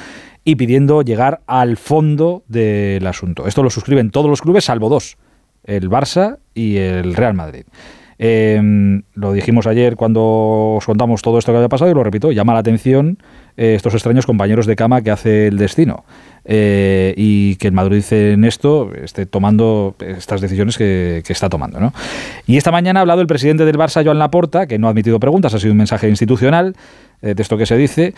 y 0.43 0.57
pidiendo 0.57 1.03
llegar 1.03 1.39
al 1.47 1.77
fondo 1.77 2.43
del 2.49 3.07
asunto. 3.07 3.47
Esto 3.47 3.63
lo 3.63 3.69
suscriben 3.69 4.11
todos 4.11 4.29
los 4.29 4.41
clubes, 4.41 4.65
salvo 4.65 4.89
dos, 4.89 5.15
el 5.63 5.89
Barça 5.89 6.39
y 6.53 6.75
el 6.75 7.15
Real 7.15 7.33
Madrid. 7.33 7.63
Eh, 8.19 9.01
lo 9.13 9.33
dijimos 9.33 9.67
ayer 9.67 9.95
cuando 9.95 10.75
os 10.77 10.85
contamos 10.85 11.21
todo 11.21 11.37
esto 11.37 11.51
que 11.51 11.57
había 11.57 11.69
pasado 11.69 11.91
y 11.91 11.93
lo 11.93 12.03
repito, 12.03 12.31
llama 12.31 12.53
la 12.53 12.59
atención 12.59 13.17
eh, 13.57 13.75
estos 13.75 13.93
extraños 13.93 14.25
compañeros 14.25 14.65
de 14.65 14.75
cama 14.75 15.01
que 15.01 15.11
hace 15.11 15.47
el 15.47 15.57
destino 15.57 16.05
eh, 16.45 17.13
y 17.17 17.55
que 17.55 17.67
el 17.67 17.73
Madrid 17.73 18.03
en 18.11 18.45
esto 18.45 18.91
esté 18.93 19.25
tomando 19.25 19.95
estas 19.99 20.39
decisiones 20.39 20.77
que, 20.77 21.23
está 21.27 21.49
tomando. 21.49 21.79
¿no? 21.79 21.91
Y 22.45 22.55
esta 22.57 22.71
mañana 22.71 22.99
ha 22.99 23.01
hablado 23.01 23.21
el 23.21 23.27
presidente 23.27 23.65
del 23.65 23.77
Barça, 23.77 24.03
Joan 24.05 24.19
Laporta, 24.19 24.67
que 24.67 24.77
no 24.79 24.87
ha 24.87 24.91
admitido 24.91 25.19
preguntas, 25.19 25.53
ha 25.53 25.59
sido 25.59 25.71
un 25.73 25.79
mensaje 25.79 26.07
institucional 26.07 26.75
eh, 27.21 27.33
de 27.33 27.41
esto 27.41 27.57
que 27.57 27.65
se 27.65 27.75
dice. 27.75 28.13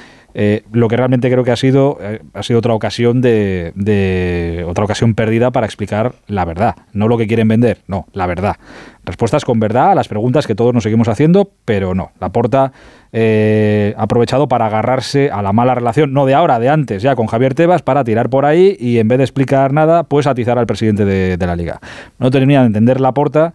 Lo 0.71 0.87
que 0.87 0.97
realmente 0.97 1.31
creo 1.31 1.43
que 1.43 1.51
ha 1.51 1.55
sido 1.55 1.97
ha 2.33 2.43
sido 2.43 2.59
otra 2.59 2.73
ocasión 2.73 3.19
de, 3.21 3.71
de- 3.75 4.63
otra 4.67 4.83
ocasión 4.83 5.15
perdida 5.15 5.49
para 5.49 5.65
explicar 5.65 6.13
la 6.27 6.45
verdad, 6.45 6.75
no 6.93 7.07
lo 7.07 7.17
que 7.17 7.25
quieren 7.25 7.47
vender, 7.47 7.79
no, 7.87 8.05
la 8.13 8.27
verdad. 8.27 8.57
Respuestas 9.05 9.43
con 9.43 9.59
verdad 9.59 9.91
a 9.91 9.95
las 9.95 10.07
preguntas 10.07 10.45
que 10.45 10.53
todos 10.53 10.71
nos 10.73 10.83
seguimos 10.83 11.07
haciendo, 11.07 11.49
pero 11.65 11.95
no. 11.95 12.11
Laporta 12.19 12.71
eh, 13.11 13.93
ha 13.97 14.03
aprovechado 14.03 14.47
para 14.47 14.67
agarrarse 14.67 15.31
a 15.31 15.41
la 15.41 15.53
mala 15.53 15.75
relación, 15.75 16.13
no 16.13 16.25
de 16.25 16.33
ahora, 16.33 16.59
de 16.59 16.69
antes, 16.69 17.01
ya 17.01 17.15
con 17.15 17.27
Javier 17.27 17.55
Tebas, 17.55 17.81
para 17.81 18.03
tirar 18.03 18.29
por 18.29 18.45
ahí 18.45 18.77
y 18.79 18.99
en 18.99 19.07
vez 19.07 19.17
de 19.17 19.23
explicar 19.23 19.73
nada, 19.73 20.03
pues 20.03 20.27
atizar 20.27 20.57
al 20.59 20.67
presidente 20.67 21.05
de, 21.05 21.37
la 21.37 21.55
liga. 21.55 21.79
No 22.19 22.29
termina 22.29 22.61
de 22.61 22.67
entender 22.67 23.01
Laporta 23.01 23.53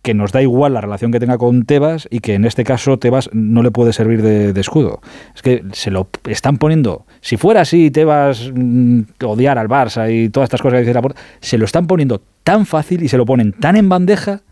que 0.00 0.14
nos 0.14 0.30
da 0.30 0.40
igual 0.40 0.72
la 0.72 0.80
relación 0.80 1.10
que 1.10 1.18
tenga 1.18 1.36
con 1.36 1.64
Tebas 1.64 2.06
y 2.10 2.20
que 2.20 2.34
en 2.34 2.44
este 2.44 2.62
caso 2.62 2.96
Tebas 2.96 3.28
no 3.32 3.62
le 3.64 3.72
puede 3.72 3.92
servir 3.92 4.22
de, 4.22 4.58
escudo. 4.60 5.00
Es 5.34 5.42
que 5.42 5.64
se 5.72 5.90
lo 5.90 6.08
están 6.28 6.58
poniendo. 6.58 7.06
Si 7.20 7.36
fuera 7.36 7.62
así, 7.62 7.90
Tebas 7.90 8.50
mm, 8.54 9.00
odiar 9.24 9.58
al 9.58 9.68
Barça 9.68 10.10
y 10.10 10.28
todas 10.28 10.46
estas 10.46 10.62
cosas 10.62 10.76
que 10.76 10.82
dice 10.82 10.94
Laporta, 10.94 11.20
se 11.40 11.58
lo 11.58 11.64
están 11.64 11.88
poniendo 11.88 12.22
tan 12.44 12.66
fácil 12.66 13.02
y 13.02 13.08
se 13.08 13.18
lo 13.18 13.26
ponen 13.26 13.52
tan 13.52 13.76
en 13.76 13.88
bandeja 13.88 14.42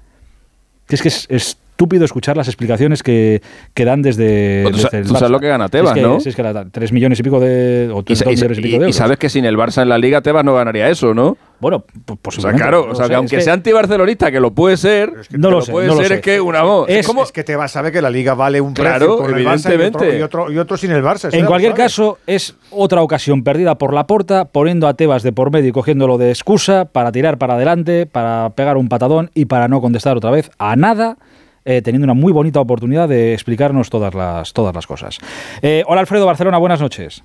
que 0.87 0.97
es 0.97 1.03
que 1.03 1.09
es 1.09 1.59
estúpido 1.75 2.05
escuchar 2.05 2.37
las 2.37 2.47
explicaciones 2.47 3.03
que, 3.03 3.43
que 3.75 3.85
dan 3.85 4.01
desde, 4.01 4.61
Pues 4.63 4.77
tú 4.77 4.83
desde 4.85 4.99
el 4.99 5.07
tú 5.09 5.15
sabes 5.15 5.31
lo 5.31 5.41
que 5.41 5.49
gana 5.49 5.69
Tebas, 5.69 5.91
es 5.91 5.95
que- 5.97 6.03
¿no? 6.03 6.19
es 6.19 6.37
que 6.37 6.43
la- 6.45 6.65
tres 6.71 6.93
millones 6.93 7.19
y 7.19 7.23
pico 7.25 7.41
de... 7.41 7.91
O 7.93 8.01
Y, 8.01 8.03
tres 8.05 8.23
y- 8.23 8.27
millones 8.29 8.59
y 8.59 8.63
pico 8.63 8.79
de 8.81 8.87
y- 8.87 8.91
y 8.91 8.93
sabes 8.93 9.19
que 9.19 9.29
sin 9.29 9.45
el 9.45 9.57
Barça 9.57 9.83
en 9.83 9.89
la 9.89 9.99
Liga 9.99 10.21
Tebas 10.23 10.45
no 10.45 10.55
ganaría 10.55 10.89
eso, 10.89 11.13
¿no? 11.15 11.37
Bueno, 11.59 11.85
O 12.25 12.31
sea, 12.31 12.53
claro, 12.53 12.87
no 12.87 12.93
o 12.93 12.95
sea, 12.95 13.07
sé, 13.07 13.09
que 13.09 13.15
es 13.15 13.19
aunque 13.19 13.37
que- 13.37 13.43
sea 13.43 13.55
antibarcelonista, 13.55 14.31
que 14.31 14.39
lo 14.39 14.53
puede 14.53 14.77
ser, 14.77 15.13
No 15.31 15.49
que 15.49 15.55
lo 15.55 15.63
sé, 15.63 15.73
puede 15.73 15.87
no 15.89 15.95
lo 15.95 15.99
ser 16.01 16.09
sé. 16.09 16.15
es 16.17 16.21
que 16.21 16.41
una 16.41 16.63
voz. 16.63 16.89
Es, 16.89 17.07
como- 17.07 17.25
es 17.25 17.33
que 17.33 17.43
Tebas 17.43 17.73
sabe 17.73 17.91
que 17.91 18.01
la 18.01 18.11
liga 18.11 18.35
vale 18.35 18.61
un 18.61 18.73
precio 18.75 18.91
Claro, 18.91 19.17
con 19.17 19.37
el 19.37 19.45
Barça 19.45 19.71
y 19.71 19.73
otro, 19.73 19.73
evidentemente. 19.73 20.19
y, 20.19 20.23
otro, 20.23 20.53
y 20.53 20.59
otro 20.59 20.77
sin 20.77 20.93
el 20.93 21.03
Barça. 21.03 21.33
En 21.35 21.43
lo 21.43 21.49
cualquier 21.49 21.73
sabe. 21.73 21.83
caso, 21.83 22.19
es 22.29 22.55
otra 22.71 23.03
ocasión 23.03 23.43
perdida 23.43 23.77
por 23.79 23.93
la 23.95 24.07
porta, 24.07 24.45
poniendo 24.45 24.87
a 24.87 24.95
Tebas 24.95 25.23
de 25.25 25.33
por 25.33 25.51
medio 25.51 25.71
y 25.71 25.73
cogiéndolo 25.73 26.19
de 26.19 26.31
excusa 26.31 26.85
para 26.85 27.11
tirar 27.11 27.37
para 27.39 27.55
adelante, 27.55 28.07
para 28.07 28.51
pegar 28.51 28.77
un 28.77 28.89
patadón 28.89 29.31
y 29.35 29.47
para 29.47 29.67
no 29.67 29.81
contestar 29.81 30.17
otra 30.17 30.31
vez 30.31 30.51
a 30.59 30.77
nada. 30.77 31.17
Eh, 31.65 31.83
teniendo 31.83 32.05
una 32.05 32.15
muy 32.15 32.33
bonita 32.33 32.61
oportunidad 32.61 33.09
de 33.09 33.33
explicarnos 33.35 33.91
todas 33.91 34.15
las, 34.15 34.53
todas 34.53 34.75
las 34.75 34.87
cosas. 34.87 35.19
Eh, 35.63 35.83
hola 35.87 36.01
Alfredo 36.03 36.27
Barcelona, 36.27 36.59
buenas 36.59 36.81
noches. 36.81 37.23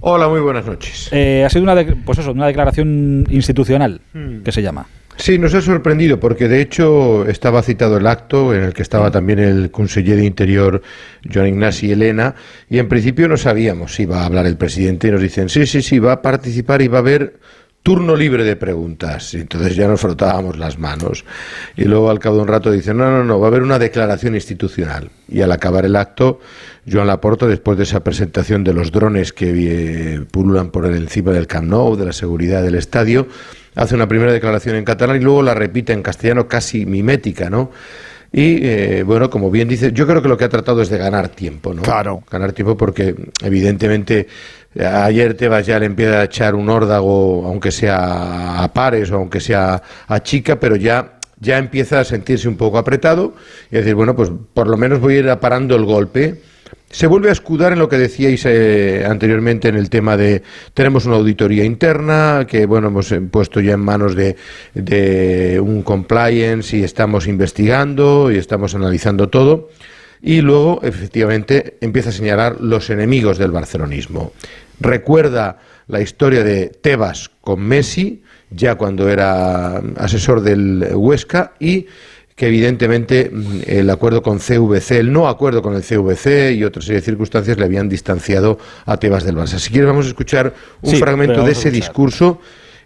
Hola, 0.00 0.28
muy 0.28 0.40
buenas 0.40 0.64
noches. 0.64 1.08
Eh, 1.12 1.42
ha 1.44 1.50
sido 1.50 1.64
una, 1.64 1.74
de- 1.74 1.96
pues 1.96 2.18
eso, 2.18 2.30
una 2.32 2.46
declaración 2.46 3.26
institucional, 3.30 4.00
Hmm. 4.14 4.42
que 4.42 4.52
se 4.52 4.62
llama. 4.62 4.86
Sí, 5.16 5.36
nos 5.38 5.52
ha 5.52 5.60
sorprendido 5.60 6.18
porque 6.18 6.48
de 6.48 6.62
hecho 6.62 7.26
estaba 7.28 7.60
citado 7.62 7.98
el 7.98 8.06
acto 8.06 8.54
en 8.54 8.62
el 8.62 8.72
que 8.72 8.80
estaba 8.80 9.10
también 9.10 9.38
el 9.40 9.70
conseller 9.70 10.16
de 10.16 10.24
Interior 10.24 10.80
Joan 11.30 11.48
Ignasi 11.48 11.92
Elena 11.92 12.34
y 12.70 12.78
en 12.78 12.88
principio 12.88 13.28
no 13.28 13.36
sabíamos 13.36 13.94
si 13.96 14.04
iba 14.04 14.22
a 14.22 14.26
hablar 14.26 14.46
el 14.46 14.56
presidente 14.56 15.08
y 15.08 15.10
nos 15.10 15.20
dicen 15.20 15.50
sí, 15.50 15.66
sí, 15.66 15.82
sí, 15.82 15.98
va 15.98 16.12
a 16.12 16.22
participar 16.22 16.80
y 16.80 16.88
va 16.88 16.98
a 16.98 17.00
haber 17.00 17.38
turno 17.82 18.14
libre 18.14 18.44
de 18.44 18.56
preguntas. 18.56 19.34
Y 19.34 19.38
entonces 19.38 19.76
ya 19.76 19.88
nos 19.88 20.00
frotábamos 20.00 20.58
las 20.58 20.78
manos. 20.78 21.24
Y 21.76 21.84
luego 21.84 22.10
al 22.10 22.18
cabo 22.18 22.36
de 22.36 22.42
un 22.42 22.48
rato 22.48 22.70
dicen, 22.70 22.98
no, 22.98 23.10
no, 23.10 23.24
no, 23.24 23.40
va 23.40 23.46
a 23.46 23.48
haber 23.48 23.62
una 23.62 23.78
declaración 23.78 24.34
institucional. 24.34 25.10
Y 25.28 25.40
al 25.40 25.52
acabar 25.52 25.84
el 25.84 25.96
acto, 25.96 26.40
Joan 26.90 27.06
Laporta, 27.06 27.46
después 27.46 27.78
de 27.78 27.84
esa 27.84 28.00
presentación 28.00 28.64
de 28.64 28.74
los 28.74 28.92
drones 28.92 29.32
que 29.32 29.52
eh, 29.54 30.20
pululan 30.30 30.70
por 30.70 30.86
encima 30.86 31.32
del 31.32 31.46
Camp 31.46 31.68
Nou, 31.68 31.96
de 31.96 32.06
la 32.06 32.12
seguridad 32.12 32.62
del 32.62 32.74
estadio, 32.74 33.28
hace 33.74 33.94
una 33.94 34.08
primera 34.08 34.32
declaración 34.32 34.76
en 34.76 34.84
catalán 34.84 35.16
y 35.16 35.20
luego 35.20 35.42
la 35.42 35.54
repite 35.54 35.92
en 35.92 36.02
castellano 36.02 36.48
casi 36.48 36.86
mimética, 36.86 37.48
¿no? 37.48 37.70
Y 38.32 38.64
eh, 38.64 39.02
bueno, 39.02 39.28
como 39.28 39.50
bien 39.50 39.66
dice, 39.66 39.92
yo 39.92 40.06
creo 40.06 40.22
que 40.22 40.28
lo 40.28 40.36
que 40.36 40.44
ha 40.44 40.48
tratado 40.48 40.82
es 40.82 40.88
de 40.88 40.98
ganar 40.98 41.30
tiempo, 41.30 41.74
¿no? 41.74 41.82
Claro. 41.82 42.22
Ganar 42.30 42.52
tiempo 42.52 42.76
porque 42.76 43.16
evidentemente 43.42 44.28
ayer 44.78 45.34
Tebas 45.34 45.66
ya 45.66 45.78
le 45.78 45.86
empieza 45.86 46.20
a 46.20 46.24
echar 46.24 46.54
un 46.54 46.68
órdago, 46.68 47.46
aunque 47.46 47.70
sea 47.70 48.62
a 48.62 48.72
pares 48.72 49.10
o 49.10 49.16
aunque 49.16 49.40
sea 49.40 49.82
a 50.06 50.22
chica, 50.22 50.60
pero 50.60 50.76
ya 50.76 51.20
ya 51.40 51.58
empieza 51.58 52.00
a 52.00 52.04
sentirse 52.04 52.48
un 52.48 52.56
poco 52.56 52.78
apretado 52.78 53.34
y 53.70 53.76
decir, 53.76 53.94
bueno, 53.94 54.14
pues 54.14 54.30
por 54.54 54.68
lo 54.68 54.76
menos 54.76 55.00
voy 55.00 55.16
a 55.16 55.18
ir 55.18 55.36
parando 55.38 55.74
el 55.74 55.84
golpe. 55.84 56.42
Se 56.90 57.06
vuelve 57.06 57.28
a 57.30 57.32
escudar 57.32 57.72
en 57.72 57.78
lo 57.78 57.88
que 57.88 57.96
decíais 57.96 58.44
eh, 58.46 59.06
anteriormente 59.08 59.68
en 59.68 59.76
el 59.76 59.88
tema 59.88 60.16
de 60.16 60.42
tenemos 60.74 61.06
una 61.06 61.16
auditoría 61.16 61.64
interna 61.64 62.46
que 62.48 62.66
bueno 62.66 62.88
hemos 62.88 63.12
eh, 63.12 63.20
puesto 63.20 63.60
ya 63.60 63.74
en 63.74 63.80
manos 63.80 64.16
de, 64.16 64.36
de 64.74 65.60
un 65.60 65.82
compliance 65.82 66.76
y 66.76 66.82
estamos 66.82 67.28
investigando 67.28 68.32
y 68.32 68.38
estamos 68.38 68.74
analizando 68.74 69.28
todo 69.28 69.68
y 70.22 70.40
luego 70.40 70.80
efectivamente 70.82 71.78
empieza 71.80 72.10
a 72.10 72.12
señalar 72.12 72.60
los 72.60 72.90
enemigos 72.90 73.38
del 73.38 73.50
barcelonismo. 73.50 74.32
Recuerda 74.78 75.58
la 75.88 76.00
historia 76.00 76.44
de 76.44 76.68
Tebas 76.68 77.30
con 77.40 77.60
Messi 77.60 78.22
ya 78.50 78.74
cuando 78.74 79.08
era 79.08 79.78
asesor 79.96 80.42
del 80.42 80.88
Huesca 80.94 81.52
y 81.60 81.86
que 82.34 82.46
evidentemente 82.48 83.30
mm, 83.30 83.60
el 83.66 83.90
acuerdo 83.90 84.22
con 84.22 84.38
CVC, 84.38 84.98
el 84.98 85.12
no 85.12 85.28
acuerdo 85.28 85.62
con 85.62 85.74
el 85.74 85.82
CVC 85.82 86.52
y 86.54 86.64
otra 86.64 86.82
serie 86.82 87.00
de 87.00 87.04
circunstancias 87.04 87.58
le 87.58 87.64
habían 87.64 87.88
distanciado 87.88 88.58
a 88.86 88.96
Tebas 88.96 89.24
del 89.24 89.36
Barça. 89.36 89.58
Si 89.58 89.70
quieres 89.70 89.88
vamos 89.88 90.06
a 90.06 90.08
escuchar 90.08 90.54
un 90.80 90.90
Sí, 90.90 90.96
fragmento 90.96 91.44
de 91.44 91.52
ese 91.52 91.70
discurso 91.70 92.40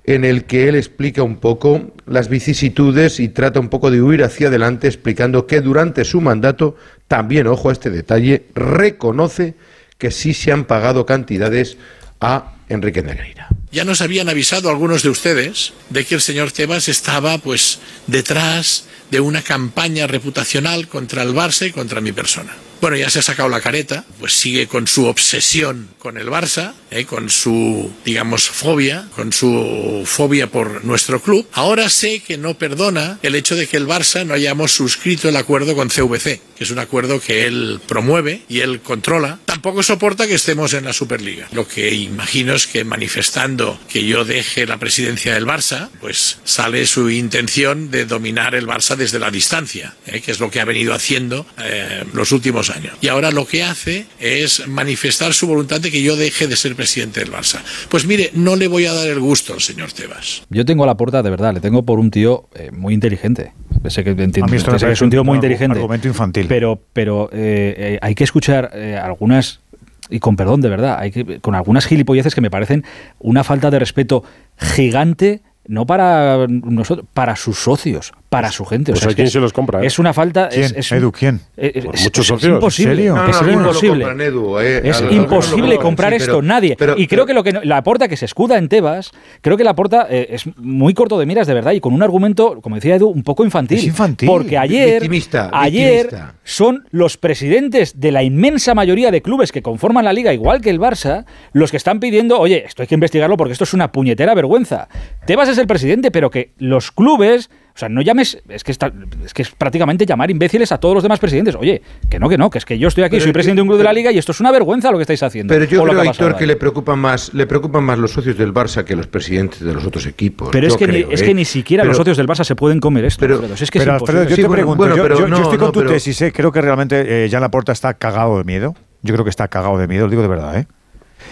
en 0.04 0.24
el 0.24 0.44
que 0.44 0.68
él 0.68 0.76
explica 0.76 1.22
un 1.22 1.36
poco 1.36 1.94
las 2.06 2.28
vicisitudes 2.28 3.20
y 3.20 3.28
trata 3.28 3.58
un 3.58 3.68
poco 3.68 3.90
de 3.90 4.02
huir 4.02 4.22
hacia 4.22 4.48
adelante 4.48 4.86
explicando 4.86 5.46
que 5.46 5.60
durante 5.60 6.04
su 6.04 6.20
mandato, 6.20 6.76
también 7.08 7.46
ojo 7.46 7.70
a 7.70 7.72
este 7.72 7.90
detalle, 7.90 8.46
reconoce 8.54 9.54
que 9.98 10.10
sí 10.10 10.34
se 10.34 10.52
han 10.52 10.66
pagado 10.66 11.06
cantidades 11.06 11.78
a 12.20 12.54
Enrique 12.68 13.02
Negreira. 13.02 13.48
Ya 13.72 13.84
nos 13.84 14.02
habían 14.02 14.28
avisado 14.28 14.70
algunos 14.70 15.02
de 15.02 15.08
ustedes 15.08 15.72
de 15.90 16.04
que 16.04 16.14
el 16.14 16.20
señor 16.20 16.52
Tebas 16.52 16.88
estaba 16.88 17.38
pues 17.38 17.80
detrás 18.06 18.86
de 19.10 19.20
una 19.20 19.42
campaña 19.42 20.06
reputacional 20.06 20.88
contra 20.88 21.22
el 21.22 21.34
Barça 21.34 21.66
y 21.66 21.72
contra 21.72 22.00
mi 22.00 22.12
persona. 22.12 22.54
Bueno, 22.84 22.98
ya 22.98 23.08
se 23.08 23.20
ha 23.20 23.22
sacado 23.22 23.48
la 23.48 23.62
careta, 23.62 24.04
pues 24.20 24.34
sigue 24.34 24.66
con 24.66 24.86
su 24.86 25.06
obsesión 25.06 25.88
con 25.98 26.18
el 26.18 26.26
Barça, 26.28 26.74
¿eh? 26.90 27.06
con 27.06 27.30
su, 27.30 27.90
digamos, 28.04 28.46
fobia, 28.46 29.08
con 29.16 29.32
su 29.32 30.02
fobia 30.04 30.48
por 30.48 30.84
nuestro 30.84 31.18
club. 31.22 31.48
Ahora 31.52 31.88
sé 31.88 32.20
que 32.20 32.36
no 32.36 32.58
perdona 32.58 33.18
el 33.22 33.36
hecho 33.36 33.56
de 33.56 33.66
que 33.66 33.78
el 33.78 33.86
Barça 33.86 34.26
no 34.26 34.34
hayamos 34.34 34.72
suscrito 34.72 35.30
el 35.30 35.36
acuerdo 35.36 35.74
con 35.74 35.88
CVC, 35.88 36.42
que 36.54 36.64
es 36.64 36.70
un 36.70 36.78
acuerdo 36.78 37.20
que 37.20 37.46
él 37.46 37.80
promueve 37.86 38.42
y 38.50 38.60
él 38.60 38.82
controla. 38.82 39.38
Tampoco 39.46 39.82
soporta 39.82 40.26
que 40.26 40.34
estemos 40.34 40.74
en 40.74 40.84
la 40.84 40.92
Superliga. 40.92 41.48
Lo 41.52 41.66
que 41.66 41.94
imagino 41.94 42.54
es 42.54 42.66
que 42.66 42.84
manifestando 42.84 43.80
que 43.88 44.04
yo 44.04 44.26
deje 44.26 44.66
la 44.66 44.76
presidencia 44.76 45.32
del 45.32 45.46
Barça, 45.46 45.88
pues 46.02 46.36
sale 46.44 46.84
su 46.84 47.08
intención 47.08 47.90
de 47.90 48.04
dominar 48.04 48.54
el 48.54 48.66
Barça 48.66 48.94
desde 48.94 49.18
la 49.18 49.30
distancia, 49.30 49.94
¿eh? 50.06 50.20
que 50.20 50.32
es 50.32 50.38
lo 50.38 50.50
que 50.50 50.60
ha 50.60 50.66
venido 50.66 50.92
haciendo 50.92 51.46
eh, 51.56 52.04
los 52.12 52.30
últimos 52.30 52.68
años. 52.68 52.73
Y 53.00 53.08
ahora 53.08 53.30
lo 53.30 53.46
que 53.46 53.62
hace 53.62 54.06
es 54.18 54.66
manifestar 54.66 55.34
su 55.34 55.46
voluntad 55.46 55.80
de 55.80 55.90
que 55.90 56.02
yo 56.02 56.16
deje 56.16 56.46
de 56.46 56.56
ser 56.56 56.74
presidente 56.74 57.20
del 57.20 57.32
Barça. 57.32 57.60
Pues 57.88 58.06
mire, 58.06 58.30
no 58.34 58.56
le 58.56 58.68
voy 58.68 58.86
a 58.86 58.92
dar 58.92 59.08
el 59.08 59.20
gusto 59.20 59.54
al 59.54 59.60
señor 59.60 59.92
Tebas. 59.92 60.42
Yo 60.50 60.64
tengo 60.64 60.84
a 60.84 60.86
la 60.86 60.96
puerta 60.96 61.22
de 61.22 61.30
verdad, 61.30 61.54
le 61.54 61.60
tengo 61.60 61.84
por 61.84 61.98
un 61.98 62.10
tío 62.10 62.48
eh, 62.54 62.70
muy 62.72 62.94
inteligente. 62.94 63.52
Sé 63.88 64.02
que, 64.02 64.10
entiendo, 64.10 64.44
A 64.44 64.48
mí 64.48 64.56
esto 64.56 64.70
me 64.70 64.78
sé 64.78 64.86
que 64.86 64.92
es 64.92 65.02
un 65.02 65.10
tío 65.10 65.20
un 65.20 65.26
muy 65.26 65.36
inteligente. 65.36 65.76
argumento 65.76 66.08
infantil. 66.08 66.46
Pero, 66.48 66.80
pero 66.92 67.28
eh, 67.32 67.74
eh, 67.76 67.98
hay 68.00 68.14
que 68.14 68.24
escuchar 68.24 68.70
eh, 68.72 68.96
algunas, 68.96 69.60
y 70.08 70.20
con 70.20 70.36
perdón 70.36 70.60
de 70.62 70.68
verdad, 70.70 70.96
hay 70.98 71.10
que, 71.10 71.40
con 71.40 71.54
algunas 71.54 71.86
gilipolleces 71.86 72.34
que 72.34 72.40
me 72.40 72.50
parecen 72.50 72.84
una 73.18 73.44
falta 73.44 73.70
de 73.70 73.78
respeto 73.78 74.24
gigante. 74.56 75.42
No 75.66 75.86
para 75.86 76.46
nosotros, 76.46 77.06
para 77.14 77.36
sus 77.36 77.58
socios, 77.58 78.12
para 78.28 78.50
su 78.52 78.66
gente. 78.66 78.92
Pues 78.92 79.00
O 79.00 79.02
sea, 79.02 79.08
hay 79.08 79.12
es 79.12 79.16
quien 79.16 79.30
se 79.30 79.40
los 79.40 79.52
compra, 79.54 79.82
¿eh? 79.82 79.86
Es 79.86 79.98
una 79.98 80.12
falta. 80.12 80.48
¿Quién? 80.50 80.64
Es, 80.64 80.72
es 80.76 80.92
Edu, 80.92 81.10
¿quién? 81.10 81.40
eh, 81.56 81.80
Pues 81.84 82.00
es- 82.00 82.04
muchos 82.04 82.24
es 82.24 82.26
socios. 82.28 82.52
imposible. 82.54 82.90
¿En 82.92 82.96
serio? 82.98 83.14
No, 83.16 83.22
no, 83.24 83.30
es 83.30 83.52
imposible. 83.52 84.04
compran, 84.04 84.20
Edu, 84.20 84.58
eh, 84.58 84.80
es 84.84 84.96
algunos 84.96 85.16
lo 85.16 85.22
imposible 85.22 85.76
comprar 85.78 86.10
sí, 86.10 86.16
esto, 86.16 86.26
pero- 86.32 86.42
nadie. 86.42 86.76
pero- 86.78 86.98
y 86.98 87.06
creo 87.06 87.24
que 87.24 87.32
lo 87.32 87.42
que 87.42 87.52
no- 87.52 87.62
la 87.64 87.78
aporta 87.78 88.08
que 88.08 88.16
se 88.18 88.26
escuda 88.26 88.58
en 88.58 88.68
Tebas, 88.68 89.12
creo 89.40 89.56
que 89.56 89.64
la 89.64 89.70
aporta 89.70 90.06
eh, 90.10 90.26
es 90.30 90.44
muy 90.58 90.92
corto 90.92 91.18
de 91.18 91.24
miras 91.24 91.46
de 91.46 91.54
verdad 91.54 91.72
y 91.72 91.80
con 91.80 91.94
un 91.94 92.02
argumento, 92.02 92.60
como 92.60 92.74
decía 92.76 92.96
Edu, 92.96 93.08
un 93.08 93.22
poco 93.22 93.42
infantil. 93.44 93.78
Es 93.78 93.84
infantil. 93.84 94.28
Porque 94.28 94.58
ayer, 94.58 95.00
Victimista, 95.00 95.48
ayer 95.52 96.02
victimista. 96.08 96.34
son 96.44 96.86
los 96.90 97.16
presidentes 97.16 97.98
de 98.00 98.12
la 98.12 98.22
inmensa 98.22 98.74
mayoría 98.74 99.10
de 99.10 99.22
clubes 99.22 99.50
que 99.50 99.62
conforman 99.62 100.04
la 100.04 100.12
liga, 100.12 100.34
igual 100.34 100.60
que 100.60 100.68
el 100.68 100.78
Barça, 100.78 101.24
los 101.54 101.70
que 101.70 101.78
están 101.78 102.00
pidiendo, 102.00 102.38
oye, 102.38 102.64
esto 102.66 102.82
hay 102.82 102.88
que 102.88 102.94
investigarlo 102.94 103.38
porque 103.38 103.52
esto 103.52 103.64
es 103.64 103.72
una 103.72 103.90
puñetera 103.92 104.34
vergüenza. 104.34 104.88
Tebas 105.26 105.53
es 105.54 105.58
el 105.60 105.66
presidente, 105.66 106.10
pero 106.10 106.30
que 106.30 106.52
los 106.58 106.92
clubes, 106.92 107.50
o 107.74 107.78
sea, 107.78 107.88
no 107.88 108.02
llames, 108.02 108.40
es 108.48 108.62
que, 108.62 108.70
está- 108.70 108.92
es 109.24 109.34
que 109.34 109.42
es 109.42 109.50
prácticamente 109.50 110.06
llamar 110.06 110.30
imbéciles 110.30 110.70
a 110.70 110.78
todos 110.78 110.94
los 110.94 111.02
demás 111.02 111.18
presidentes. 111.18 111.54
Oye, 111.56 111.82
que 112.08 112.18
no, 112.20 112.28
que 112.28 112.38
no, 112.38 112.50
que 112.50 112.58
es 112.58 112.64
que 112.64 112.78
yo 112.78 112.88
estoy 112.88 113.02
aquí, 113.04 113.12
Pero 113.16 113.22
soy 113.22 113.28
que- 113.30 113.32
presidente 113.34 113.58
de 113.58 113.62
un 113.62 113.68
club 113.68 113.78
de 113.78 113.84
la 113.84 113.92
liga 113.92 114.12
y 114.12 114.18
esto 114.18 114.32
es 114.32 114.40
una 114.40 114.52
vergüenza 114.52 114.90
lo 114.90 114.98
que 114.98 115.02
estáis 115.02 115.22
haciendo. 115.22 115.52
Pero 115.52 115.64
yo 115.64 115.82
creo, 115.82 116.02
que 116.02 116.08
Héctor, 116.08 116.36
que 116.36 116.46
le 116.46 116.56
preocupan 116.56 116.98
más, 116.98 117.32
le 117.34 117.46
preocupan 117.46 117.82
más 117.82 117.98
los 117.98 118.12
socios 118.12 118.36
del 118.38 118.52
Barça 118.54 118.84
que 118.84 118.94
los 118.94 119.06
presidentes 119.06 119.60
de 119.60 119.72
los 119.74 119.84
otros 119.84 120.06
equipos. 120.06 120.50
Pero 120.52 120.66
es 120.68 120.76
que, 120.76 120.86
creo, 120.86 121.08
ni, 121.08 121.14
es 121.14 121.22
¿eh? 121.22 121.24
que 121.24 121.34
ni 121.34 121.44
siquiera 121.44 121.82
Pero- 121.82 121.90
los 121.90 121.96
socios 121.96 122.16
del 122.16 122.26
Barça 122.28 122.44
se 122.44 122.54
pueden 122.54 122.80
comer 122.80 123.04
esto. 123.06 123.20
pero- 123.20 123.36
es 123.44 123.70
que 123.70 123.78
pero 123.78 123.96
es 123.96 124.00
Alfredo, 124.02 124.22
yo 124.24 124.28
imposible. 124.30 124.36
te 124.36 124.42
Sí, 124.42 124.48
pregunto, 124.48 124.76
bueno, 124.76 124.96
yo, 124.96 125.02
pero 125.02 125.14
yo- 125.16 125.20
yo 125.22 125.28
no, 125.28 125.36
estoy 125.36 125.58
con 125.58 125.66
no, 125.68 125.72
tu 125.72 125.80
pero- 125.80 125.90
tesis, 125.92 126.20
¿eh? 126.22 126.32
creo 126.32 126.52
que 126.52 126.60
realmente 126.60 127.24
eh, 127.24 127.28
Jan 127.30 127.40
Laporta 127.40 127.72
está 127.72 127.94
cagado 127.94 128.38
de 128.38 128.44
miedo. 128.44 128.74
Yo 129.02 129.12
creo 129.14 129.24
que 129.24 129.30
está 129.30 129.48
cagado 129.48 129.78
de 129.78 129.86
miedo, 129.88 130.04
lo 130.06 130.10
digo 130.10 130.22
de 130.22 130.28
verdad, 130.28 130.58
¿eh? 130.58 130.66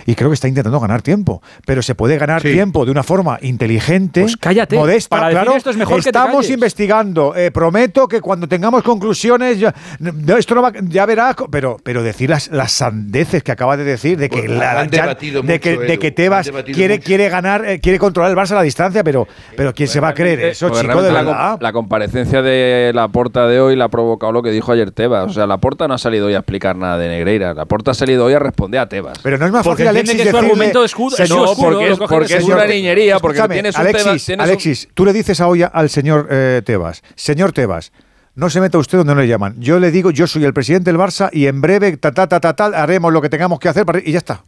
Y 0.06 0.14
creo 0.14 0.30
que 0.30 0.34
está 0.34 0.48
intentando 0.48 0.78
ganar 0.80 1.02
tiempo. 1.02 1.42
Pero 1.66 1.82
se 1.82 1.94
puede 1.94 2.18
ganar 2.18 2.42
Sí. 2.42 2.52
tiempo 2.52 2.84
de 2.84 2.90
una 2.90 3.02
forma 3.02 3.38
inteligente, 3.42 4.22
Pues 4.22 4.36
cállate, 4.36 4.76
modesta. 4.76 5.08
para 5.16 5.28
decir 5.28 5.42
claro, 5.42 5.56
esto 5.56 5.70
es 5.70 5.76
mejor 5.76 5.96
que 5.98 6.02
te 6.04 6.08
Estamos 6.10 6.48
investigando. 6.50 7.34
eh, 7.36 7.50
prometo 7.50 8.08
que 8.08 8.20
cuando 8.20 8.48
tengamos 8.48 8.82
conclusiones, 8.82 9.58
ya, 9.58 9.74
no, 10.00 10.36
esto 10.36 10.54
no 10.54 10.62
va, 10.62 10.72
ya 10.82 11.06
verás. 11.06 11.36
Pero, 11.50 11.76
pero 11.82 12.02
decir 12.02 12.30
las, 12.30 12.50
las 12.50 12.72
sandeces 12.72 13.42
que 13.42 13.52
acaba 13.52 13.76
de 13.76 13.84
decir, 13.84 14.18
de 14.18 14.28
que, 14.28 14.40
Bueno, 14.40 14.54
la- 14.56 14.80
han 14.80 14.90
ya- 14.90 15.02
debatido 15.02 15.42
de, 15.42 15.60
que, 15.60 15.78
de 15.78 16.10
Tebas 16.10 16.50
quiere, 16.74 16.94
mucho. 16.96 17.06
quiere 17.06 17.28
ganar, 17.28 17.64
eh, 17.64 17.80
quiere 17.80 17.98
controlar 17.98 18.30
el 18.30 18.36
Barça 18.36 18.52
a 18.52 18.56
la 18.56 18.62
distancia, 18.62 19.02
pero, 19.04 19.26
pero 19.56 19.72
¿quién 19.72 19.88
se 19.88 20.00
va 20.00 20.08
a 20.08 20.14
creer 20.14 20.40
eso, 20.40 20.68
chico? 20.70 21.02
De 21.02 21.10
la, 21.12 21.22
verdad. 21.22 21.58
la 21.60 21.72
comparecencia 21.72 22.42
de 22.42 22.92
la 22.94 23.08
porta 23.08 23.46
de 23.46 23.60
hoy 23.60 23.76
la 23.76 23.84
ha 23.84 23.88
provocado 23.88 24.32
lo 24.32 24.42
que 24.42 24.50
dijo 24.50 24.72
ayer 24.72 24.90
Tebas. 24.90 25.30
O 25.30 25.32
sea, 25.32 25.46
la 25.46 25.58
porta 25.58 25.88
no 25.88 25.94
ha 25.94 25.98
salido 25.98 26.26
hoy 26.26 26.34
a 26.34 26.38
explicar 26.38 26.76
nada 26.76 26.98
de 26.98 27.08
Negreira. 27.08 27.54
La 27.54 27.64
porta 27.64 27.92
ha 27.92 27.94
salido 27.94 28.24
hoy 28.26 28.34
a 28.34 28.38
responder 28.38 28.80
a 28.80 28.88
Tebas. 28.88 29.18
Pero 29.22 29.38
no 29.38 29.46
es 29.46 29.52
más 29.52 29.64
fácil, 29.64 29.86
Alexis, 29.96 30.22
que 30.22 30.30
su 30.30 30.36
argumento 30.36 30.80
de 30.80 30.86
escudo- 30.86 31.16
es 31.18 31.28
señor- 31.28 31.46
no, 31.46 31.54
porque, 31.54 31.70
lo 31.70 31.80
es, 31.80 31.98
porque 32.10 32.36
es 32.36 32.44
una 32.44 32.66
niñería, 32.66 33.18
porque 33.18 33.40
tienes 33.48 33.74
un 33.74 33.80
Alexis, 33.80 34.04
Tebas. 34.04 34.24
tienes 34.26 34.44
un- 34.44 34.50
Alexis, 34.50 34.88
tú 34.94 35.04
le 35.04 35.12
dices 35.12 35.40
a 35.40 35.46
hoy 35.48 35.62
al 35.70 35.88
señor 35.90 36.28
eh, 36.30 36.62
Tebas, 36.64 37.02
señor 37.14 37.52
Tebas, 37.52 37.92
no 38.34 38.48
se 38.50 38.60
meta 38.60 38.78
usted 38.78 38.98
donde 38.98 39.14
no 39.14 39.20
le 39.20 39.28
llaman. 39.28 39.54
Yo 39.58 39.78
le 39.78 39.90
digo, 39.90 40.10
yo 40.10 40.26
soy 40.26 40.44
el 40.44 40.54
presidente 40.54 40.90
del 40.90 40.98
Barça 41.00 41.28
y 41.32 41.46
en 41.46 41.60
breve, 41.60 41.96
ta, 41.98 42.12
ta, 42.12 42.26
ta, 42.26 42.40
ta, 42.40 42.54
tal, 42.56 42.74
haremos 42.74 43.12
lo 43.12 43.20
que 43.20 43.28
tengamos 43.28 43.58
que 43.60 43.68
hacer 43.68 43.84
para, 43.84 43.98
y 43.98 44.12
ya 44.12 44.18
está. 44.18 44.42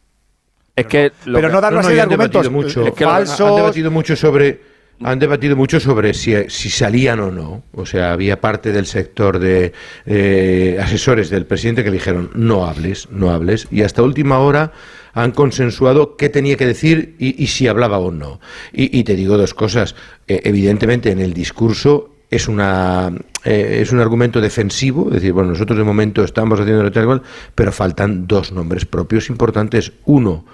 es 0.77 0.87
que 0.87 1.13
lo 1.27 1.37
pero 1.39 1.49
que- 1.49 1.55
no 1.55 1.61
dar 1.61 1.73
No, 1.73 1.79
una 1.79 1.83
no, 1.83 1.89
serie 1.89 1.97
de 1.97 2.03
argumentos 2.03 2.51
mucho, 2.51 2.83
eh, 2.85 2.89
Es 2.89 2.95
que 2.95 3.05
lo- 3.05 3.11
falsos. 3.11 3.41
Han 3.49 3.57
debatido 3.57 3.91
mucho 3.91 4.17
sobre 4.17 4.75
han 5.03 5.19
debatido 5.19 5.57
mucho 5.57 5.81
sobre 5.81 6.15
si, 6.15 6.33
si 6.49 6.71
salían 6.71 7.19
o 7.19 7.31
no. 7.33 7.65
O 7.75 7.85
sea, 7.85 8.13
había 8.13 8.41
parte 8.41 8.71
del 8.71 8.87
sector 8.87 9.41
de 9.41 9.73
eh, 10.07 10.79
asesores 10.81 11.31
del 11.31 11.47
presidente 11.47 11.83
que 11.83 11.91
le 11.91 11.97
dijeron 11.97 12.31
no 12.35 12.65
hables, 12.67 13.09
no 13.11 13.31
hables. 13.31 13.67
Y 13.73 13.83
hasta 13.83 14.03
última 14.03 14.39
hora 14.39 14.71
han 15.15 15.31
consensuado 15.31 16.17
qué 16.17 16.29
tenía 16.29 16.57
que 16.57 16.67
decir 16.67 17.17
y, 17.19 17.47
si 17.47 17.69
hablaba 17.69 17.99
o 17.99 18.11
no. 18.11 18.41
Y, 18.73 19.05
te 19.05 19.15
digo 19.15 19.39
dos 19.39 19.55
cosas. 19.55 19.95
Eh, 20.27 20.43
evidentemente, 20.45 21.11
en 21.11 21.21
el 21.21 21.33
discurso 21.33 22.11
es 22.31 22.49
una 22.49 23.13
eh, 23.45 23.81
es 23.83 23.93
un 23.93 24.01
argumento 24.01 24.41
defensivo, 24.41 25.07
es 25.09 25.15
decir, 25.15 25.33
bueno, 25.33 25.51
nosotros 25.51 25.79
de 25.79 25.85
momento 25.85 26.25
estamos 26.25 26.59
haciendo 26.59 26.83
lo 26.83 26.91
tal 26.91 27.07
cual, 27.07 27.23
pero 27.55 27.71
faltan 27.71 28.27
dos 28.27 28.53
nombres 28.53 28.87
propios 28.87 29.29
importantes. 29.29 29.93
Uno, 30.07 30.45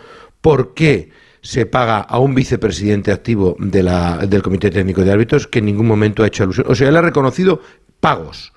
¿por 0.40 0.74
qué 0.74 1.10
se 1.40 1.64
paga 1.66 2.00
a 2.00 2.18
un 2.18 2.34
vicepresidente 2.34 3.12
activo 3.12 3.56
de 3.58 3.82
la, 3.82 4.18
del 4.26 4.42
Comité 4.42 4.70
Técnico 4.70 5.02
de 5.02 5.12
Árbitros 5.12 5.46
que 5.46 5.60
en 5.60 5.66
ningún 5.66 5.86
momento 5.86 6.22
ha 6.22 6.26
hecho 6.26 6.42
alusión? 6.42 6.66
O 6.68 6.74
sea, 6.74 6.88
él 6.88 6.96
ha 6.96 7.02
reconocido 7.02 7.62
pagos. 8.00 8.52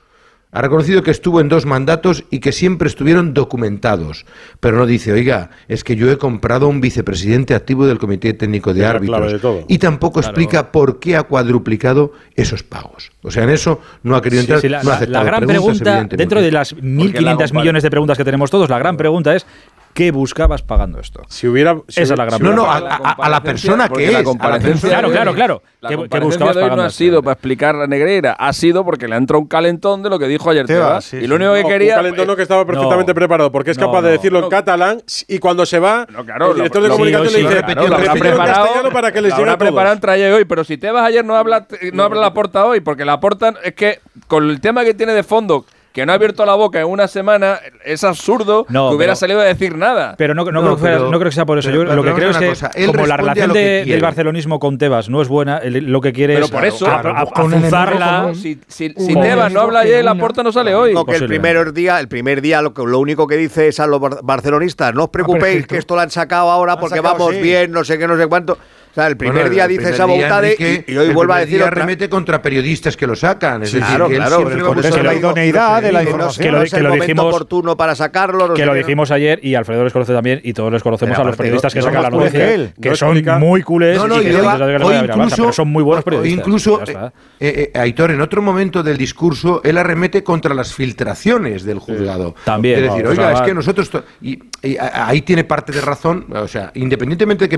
Ha 0.53 0.61
reconocido 0.61 1.01
que 1.01 1.11
estuvo 1.11 1.41
en 1.41 1.49
dos 1.49 1.65
mandatos 1.65 2.23
y 2.29 2.39
que 2.39 2.51
siempre 2.51 2.87
estuvieron 2.87 3.33
documentados, 3.33 4.25
pero 4.59 4.77
no 4.77 4.85
dice, 4.85 5.11
oiga, 5.11 5.49
es 5.67 5.83
que 5.83 5.95
yo 5.95 6.11
he 6.11 6.17
comprado 6.17 6.67
a 6.67 6.69
un 6.69 6.79
vicepresidente 6.79 7.55
activo 7.55 7.87
del 7.87 7.97
Comité 7.97 8.33
Técnico 8.33 8.73
de 8.73 8.85
Árbitros. 8.85 9.31
de 9.33 9.39
todo. 9.39 9.65
Y 9.67 9.79
tampoco 9.79 10.19
explica 10.19 10.71
por 10.71 10.99
qué 10.99 11.15
ha 11.15 11.23
cuadruplicado 11.23 12.13
esos 12.35 12.61
pagos. 12.63 13.11
O 13.23 13.31
sea, 13.31 13.43
en 13.43 13.49
eso 13.49 13.81
no 14.03 14.15
ha 14.15 14.21
querido 14.21 14.41
entrar. 14.41 14.59
sí, 14.61 14.69
la, 14.69 14.83
no 14.83 14.89
ha 14.89 14.93
la- 14.93 14.95
aceptado 14.97 15.23
la 15.25 15.31
gran 15.31 15.47
preguntas, 15.47 15.81
pregunta, 15.81 16.15
dentro 16.15 16.41
de 16.41 16.51
las 16.51 16.75
1.500 16.75 17.13
compar- 17.49 17.53
millones 17.59 17.83
de 17.83 17.89
preguntas 17.89 18.17
que 18.17 18.23
tenemos 18.23 18.51
todos, 18.51 18.69
la 18.69 18.77
gran 18.79 18.95
pregunta 18.95 19.35
es, 19.35 19.45
¿qué 19.93 20.11
buscabas 20.11 20.61
pagando 20.61 20.99
esto? 20.99 21.21
Si 21.29 21.47
hubiera. 21.47 21.75
si 21.87 22.01
Esa 22.01 22.13
es 22.13 22.17
la 22.17 22.25
gran 22.25 22.39
si 22.39 22.43
No, 22.45 22.53
no, 22.53 22.65
a, 22.71 22.77
a- 22.77 23.15
a 23.19 23.29
la 23.29 23.41
persona 23.43 23.89
que 23.89 24.01
la 24.05 24.09
es. 24.09 24.15
a 24.15 24.17
la 24.19 24.23
comparecencia 24.23 24.89
Claro, 24.89 25.07
de 25.09 25.13
claro, 25.15 25.33
claro. 25.33 25.63
La 25.81 25.89
¿Qué- 25.89 25.95
qué 26.09 26.19
buscabas 26.19 26.55
de 26.55 26.61
hoy 26.61 26.65
no 26.65 26.69
pagando 26.69 26.83
ha 26.83 26.87
esto? 26.87 26.97
sido 26.97 27.21
para 27.23 27.33
explicar 27.33 27.75
a 27.75 27.87
Negreira, 27.87 28.33
ha 28.33 28.53
sido 28.53 28.83
porque 28.85 29.07
le 29.07 29.15
ha 29.15 29.17
entrado 29.17 29.41
un 29.41 29.47
calentón 29.47 30.01
de 30.03 30.09
lo 30.09 30.17
que 30.19 30.27
dijo 30.27 30.49
ayer 30.49 30.65
Tebas, 30.65 31.05
sí, 31.05 31.17
y 31.17 31.27
lo 31.27 31.35
único 31.35 31.53
que 31.53 31.63
No, 31.63 31.67
quería. 31.69 31.95
Un 31.97 32.03
calentón 32.03 32.35
que 32.35 32.41
estaba 32.41 32.65
perfectamente 32.65 33.11
No. 33.11 33.15
preparado, 33.15 33.51
porque 33.51 33.71
es 33.71 33.77
No, 33.77 33.85
capaz 33.87 34.01
de 34.01 34.07
no. 34.07 34.11
decirlo 34.13 34.39
en 34.39 34.43
No. 34.45 34.49
catalán 34.49 35.01
y 35.27 35.39
cuando 35.39 35.65
se 35.65 35.79
va, 35.79 36.07
No, 36.09 36.23
claro, 36.25 36.49
el 36.51 36.55
director 36.55 36.81
de 36.83 36.89
comunicación 36.89 37.27
sí, 37.29 37.33
le 37.33 37.39
sí, 37.39 37.43
dice, 37.47 37.53
claro, 37.59 37.67
"Repítelo 37.67 37.87
lo 37.89 37.95
habrá 37.95 38.13
en 38.13 38.19
preparado, 38.19 38.89
para 38.91 39.11
que 39.11 39.21
les 39.21 39.31
llegue 39.31 39.41
habrá 39.41 39.53
a 39.53 39.57
todos". 39.57 39.69
preparado 39.69 39.93
en 39.95 40.01
traye 40.01 40.31
hoy, 40.33 40.45
pero 40.45 40.63
si 40.63 40.77
Tebas 40.77 41.03
ayer 41.05 41.23
no 41.25 41.35
habla, 41.35 41.67
no 41.91 42.03
habla 42.03 42.21
la 42.21 42.33
porta 42.33 42.65
hoy, 42.65 42.79
porque 42.79 43.05
la 43.05 43.19
porta 43.19 43.53
es 43.63 43.73
que 43.73 43.99
con 44.27 44.49
el 44.49 44.59
tema 44.61 44.83
que 44.83 44.93
tiene 44.93 45.13
de 45.13 45.23
fondo, 45.23 45.65
que 45.93 46.05
no 46.07 46.11
ha 46.11 46.15
abierto 46.15 46.43
la 46.45 46.55
boca 46.55 46.79
en 46.81 46.87
una 46.87 47.07
semana, 47.07 47.59
es 47.85 48.03
absurdo 48.03 48.65
No, 48.67 48.89
que 48.89 48.95
hubiera 48.95 49.11
pero- 49.11 49.15
salido 49.15 49.39
a 49.41 49.43
decir 49.43 49.77
nada. 49.77 50.15
Pero 50.17 50.33
no, 50.33 50.43
no 50.43 50.51
No, 50.51 50.75
creo, 50.75 50.97
que 51.05 51.11
no 51.11 51.19
creo 51.19 51.29
que 51.29 51.35
sea 51.35 51.45
por 51.45 51.59
eso. 51.59 51.69
pero- 51.69 51.83
Yo 51.83 51.87
pero 51.87 51.95
lo 51.95 52.03
que 52.03 52.13
creo 52.13 52.31
es 52.31 52.37
que, 52.37 52.47
cosa, 52.49 52.71
él 52.73 52.87
como 52.87 53.05
la 53.05 53.15
relación 53.15 53.53
de- 53.53 53.85
del 53.85 54.01
barcelonismo 54.01 54.59
con 54.59 54.79
Tebas 54.79 55.07
no 55.09 55.21
es 55.21 55.27
buena, 55.27 55.59
él 55.59 55.85
lo 55.91 56.01
que 56.01 56.11
quiere 56.11 56.33
Pero 56.33 56.45
es 56.47 56.51
por 56.51 56.65
eso, 56.65 56.87
a- 56.87 56.99
claro, 57.01 57.15
a- 57.15 58.33
si, 58.33 58.59
si, 58.67 58.93
Un 58.95 59.05
si 59.05 59.13
Tebas 59.13 59.53
no 59.53 59.61
habla 59.61 59.81
ayer, 59.81 60.03
la 60.03 60.15
porta 60.15 60.43
no 60.43 60.51
sale 60.51 60.73
hoy. 60.75 60.89
Digo 60.89 61.05
que 61.05 61.15
el 61.15 61.27
primer 61.27 61.73
día, 61.73 61.99
el 61.99 62.07
primer 62.07 62.41
día 62.41 62.61
lo, 62.61 62.73
que- 62.73 62.83
lo 62.85 62.99
único 62.99 63.27
que 63.27 63.37
dice 63.37 63.67
es 63.67 63.79
a 63.79 63.87
los 63.87 63.99
bar- 63.99 64.19
barcelonistas, 64.23 64.93
no 64.93 65.03
os 65.03 65.09
preocupéis 65.09 65.43
Perfecto. 65.43 65.73
que 65.75 65.79
esto 65.79 65.95
lo 65.95 66.01
han 66.01 66.09
sacado 66.09 66.49
ahora 66.49 66.77
porque 66.77 66.97
sacado, 66.97 67.15
vamos 67.19 67.35
sí. 67.35 67.41
bien, 67.41 67.71
no 67.71 67.83
sé 67.83 67.97
qué, 67.97 68.07
no 68.07 68.17
sé 68.17 68.27
cuánto. 68.27 68.57
O 68.93 68.95
sea, 68.95 69.07
el 69.07 69.17
primer 69.17 69.37
Bueno, 69.37 69.49
día 69.49 69.63
el 69.63 69.69
dice 69.69 69.77
primer 69.79 69.93
esa 69.95 70.05
día, 70.05 70.13
voluntad 70.15 70.43
Enrique, 70.45 70.85
y, 70.87 70.91
y 70.93 70.97
hoy 70.97 71.07
el 71.07 71.13
vuelve 71.15 71.33
a 71.33 71.35
primer 71.37 71.47
día 71.49 71.57
decir 71.57 71.67
otra. 71.67 71.81
remete 71.81 72.09
contra 72.09 72.41
periodistas 72.43 72.95
que 72.95 73.07
lo 73.07 73.15
sacan. 73.15 73.63
Es 73.63 73.71
Sí, 73.71 73.77
decir, 73.77 73.89
claro, 73.89 74.07
que 74.07 74.13
él 74.13 74.21
claro, 74.21 74.35
a 74.35 74.73
por 74.75 74.85
eso 74.85 75.01
la 75.03 75.13
idoneidad 75.15 75.81
de 75.81 75.91
la 75.91 76.03
información. 76.03 76.43
que 76.45 76.51
lo- 76.51 76.63
que 76.63 76.77
lo 76.79 76.89
momento 76.89 77.05
dijimos- 77.05 77.25
oportuno 77.25 77.75
para 77.75 77.95
sacarlo. 77.95 78.49
no 78.49 78.53
que 78.53 78.65
lo 78.67 78.75
dijimos 78.75 79.09
ayer 79.09 79.39
y 79.41 79.55
Alfredo 79.55 79.83
les 79.83 79.93
conoce 79.93 80.13
también 80.13 80.41
y 80.43 80.53
todos 80.53 80.71
les 80.71 80.83
conocemos 80.83 81.15
Pero 81.15 81.23
a 81.23 81.27
los 81.27 81.35
periodistas 81.37 81.73
que 81.73 81.79
no- 81.79 81.85
sacan 81.85 82.03
la 82.03 82.09
noticia, 82.11 82.53
él, 82.53 82.73
que 82.79 82.95
son 82.95 83.09
explica- 83.17 83.39
muy 83.39 83.63
culés 83.63 83.97
y 83.97 83.99
que 83.99 84.05
a 84.37 85.51
son 85.53 85.67
muy 85.69 85.81
buenos 85.81 86.03
periodistas. 86.03 86.37
incluso, 86.39 86.83
está. 86.83 87.11
eh, 87.39 87.71
eh, 87.73 87.79
Aitor, 87.79 88.11
en 88.11 88.21
otro 88.21 88.43
momento 88.43 88.83
del 88.83 88.97
discurso, 88.97 89.61
él 89.63 89.79
arremete 89.79 90.23
contra 90.23 90.53
las 90.53 90.71
filtraciones 90.75 91.63
del 91.63 91.79
juzgado. 91.79 92.35
También. 92.45 92.75
Es 92.75 92.89
decir, 92.91 93.03
No, 93.05 93.09
oiga, 93.09 93.33
es 93.33 93.41
que 93.41 93.55
nosotros. 93.55 93.89
Y, 94.21 94.37
a- 94.77 95.07
ahí 95.07 95.23
tiene 95.23 95.43
parte 95.45 95.71
de 95.71 95.81
razón, 95.81 96.27
o 96.31 96.47
sea, 96.47 96.69
independientemente 96.75 97.45
de 97.45 97.49
que 97.49 97.57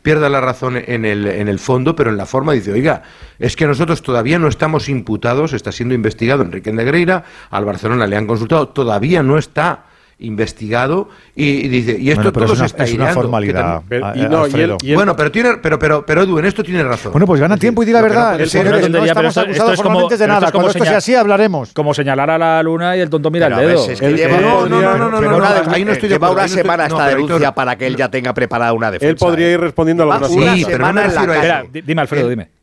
pierda 0.00 0.28
la 0.28 0.40
razón 0.40 0.59
en 0.68 1.04
el, 1.04 1.26
en 1.26 1.48
el 1.48 1.58
fondo, 1.58 1.94
pero 1.96 2.10
en 2.10 2.16
la 2.16 2.26
forma 2.26 2.52
dice, 2.52 2.72
oiga, 2.72 3.02
es 3.38 3.56
que 3.56 3.66
nosotros 3.66 4.02
todavía 4.02 4.38
no 4.38 4.48
estamos 4.48 4.88
imputados, 4.88 5.52
está 5.52 5.72
siendo 5.72 5.94
investigado 5.94 6.42
Enrique 6.42 6.72
Negreira, 6.72 7.24
al 7.50 7.64
Barcelona 7.64 8.06
le 8.06 8.16
han 8.16 8.26
consultado, 8.26 8.68
todavía 8.68 9.22
no 9.22 9.38
está 9.38 9.84
investigado 10.20 11.08
y, 11.34 11.68
dice 11.68 11.96
y 11.98 12.10
esto 12.10 12.32
todo 12.32 12.52
es 12.52 12.92
una, 12.92 13.12
formalidad 13.12 13.82
y 14.14 14.20
no, 14.22 14.46
y 14.82 14.94
bueno 14.94 15.16
pero 15.16 15.30
tiene 15.30 15.56
pero 15.62 15.78
pero 15.78 16.04
pero 16.04 16.22
Edu 16.22 16.38
en 16.38 16.44
esto 16.44 16.62
tiene 16.62 16.82
razón. 16.84 17.12
Bueno 17.12 17.26
pues 17.26 17.40
gana 17.40 17.56
tiempo 17.56 17.82
y 17.82 17.86
di 17.86 17.92
la 17.92 18.02
verdad. 18.02 18.38
no, 18.38 18.46
sí, 18.46 18.58
no, 18.58 19.04
estamos 19.04 19.36
acusados 19.36 19.72
esto 19.72 19.82
formalmente 19.82 20.16
de 20.16 20.26
nada. 20.26 20.46
es 20.46 20.52
cuando 20.52 20.70
esto 20.70 20.84
sea 20.84 20.98
así 20.98 21.14
hablaremos. 21.14 21.72
como 21.72 21.94
señalar 21.94 22.30
a 22.30 22.38
la 22.38 22.62
luna 22.62 22.96
y 22.96 23.00
el 23.00 23.10
tonto 23.10 23.30
mira 23.30 23.46
el 23.46 23.56
dedo. 23.56 23.90
es 23.90 24.00
que 24.00 24.06
él, 24.06 24.20
él, 24.20 24.30
eh, 24.30 24.40
no 24.40 24.68
no 24.68 24.80
no 24.80 25.10
no 25.10 25.20
no 25.20 25.44
ahí 25.72 25.84
no 25.84 25.92
eh, 25.92 25.94
estoy 25.94 26.08
lleva 26.08 26.30
una 26.30 26.48
semana 26.48 26.86
esta 26.86 27.08
denuncia 27.08 27.52
para 27.52 27.76
que 27.76 27.86
él 27.86 27.96
ya 27.96 28.10
tenga 28.10 28.34
preparada 28.34 28.72
una 28.72 28.90
defensa 28.90 29.10
él 29.10 29.16
podría 29.16 29.48
¿eh? 29.48 29.52
ir 29.52 29.60
respondiendo 29.60 30.10
a 30.10 30.14
algunas 30.14 30.32
sí 30.32 30.64
pero 30.66 30.92
refiero 30.92 31.32
a 31.32 31.62
dime. 31.72 32.00
Alfredo 32.00 32.28
dime 32.28 32.59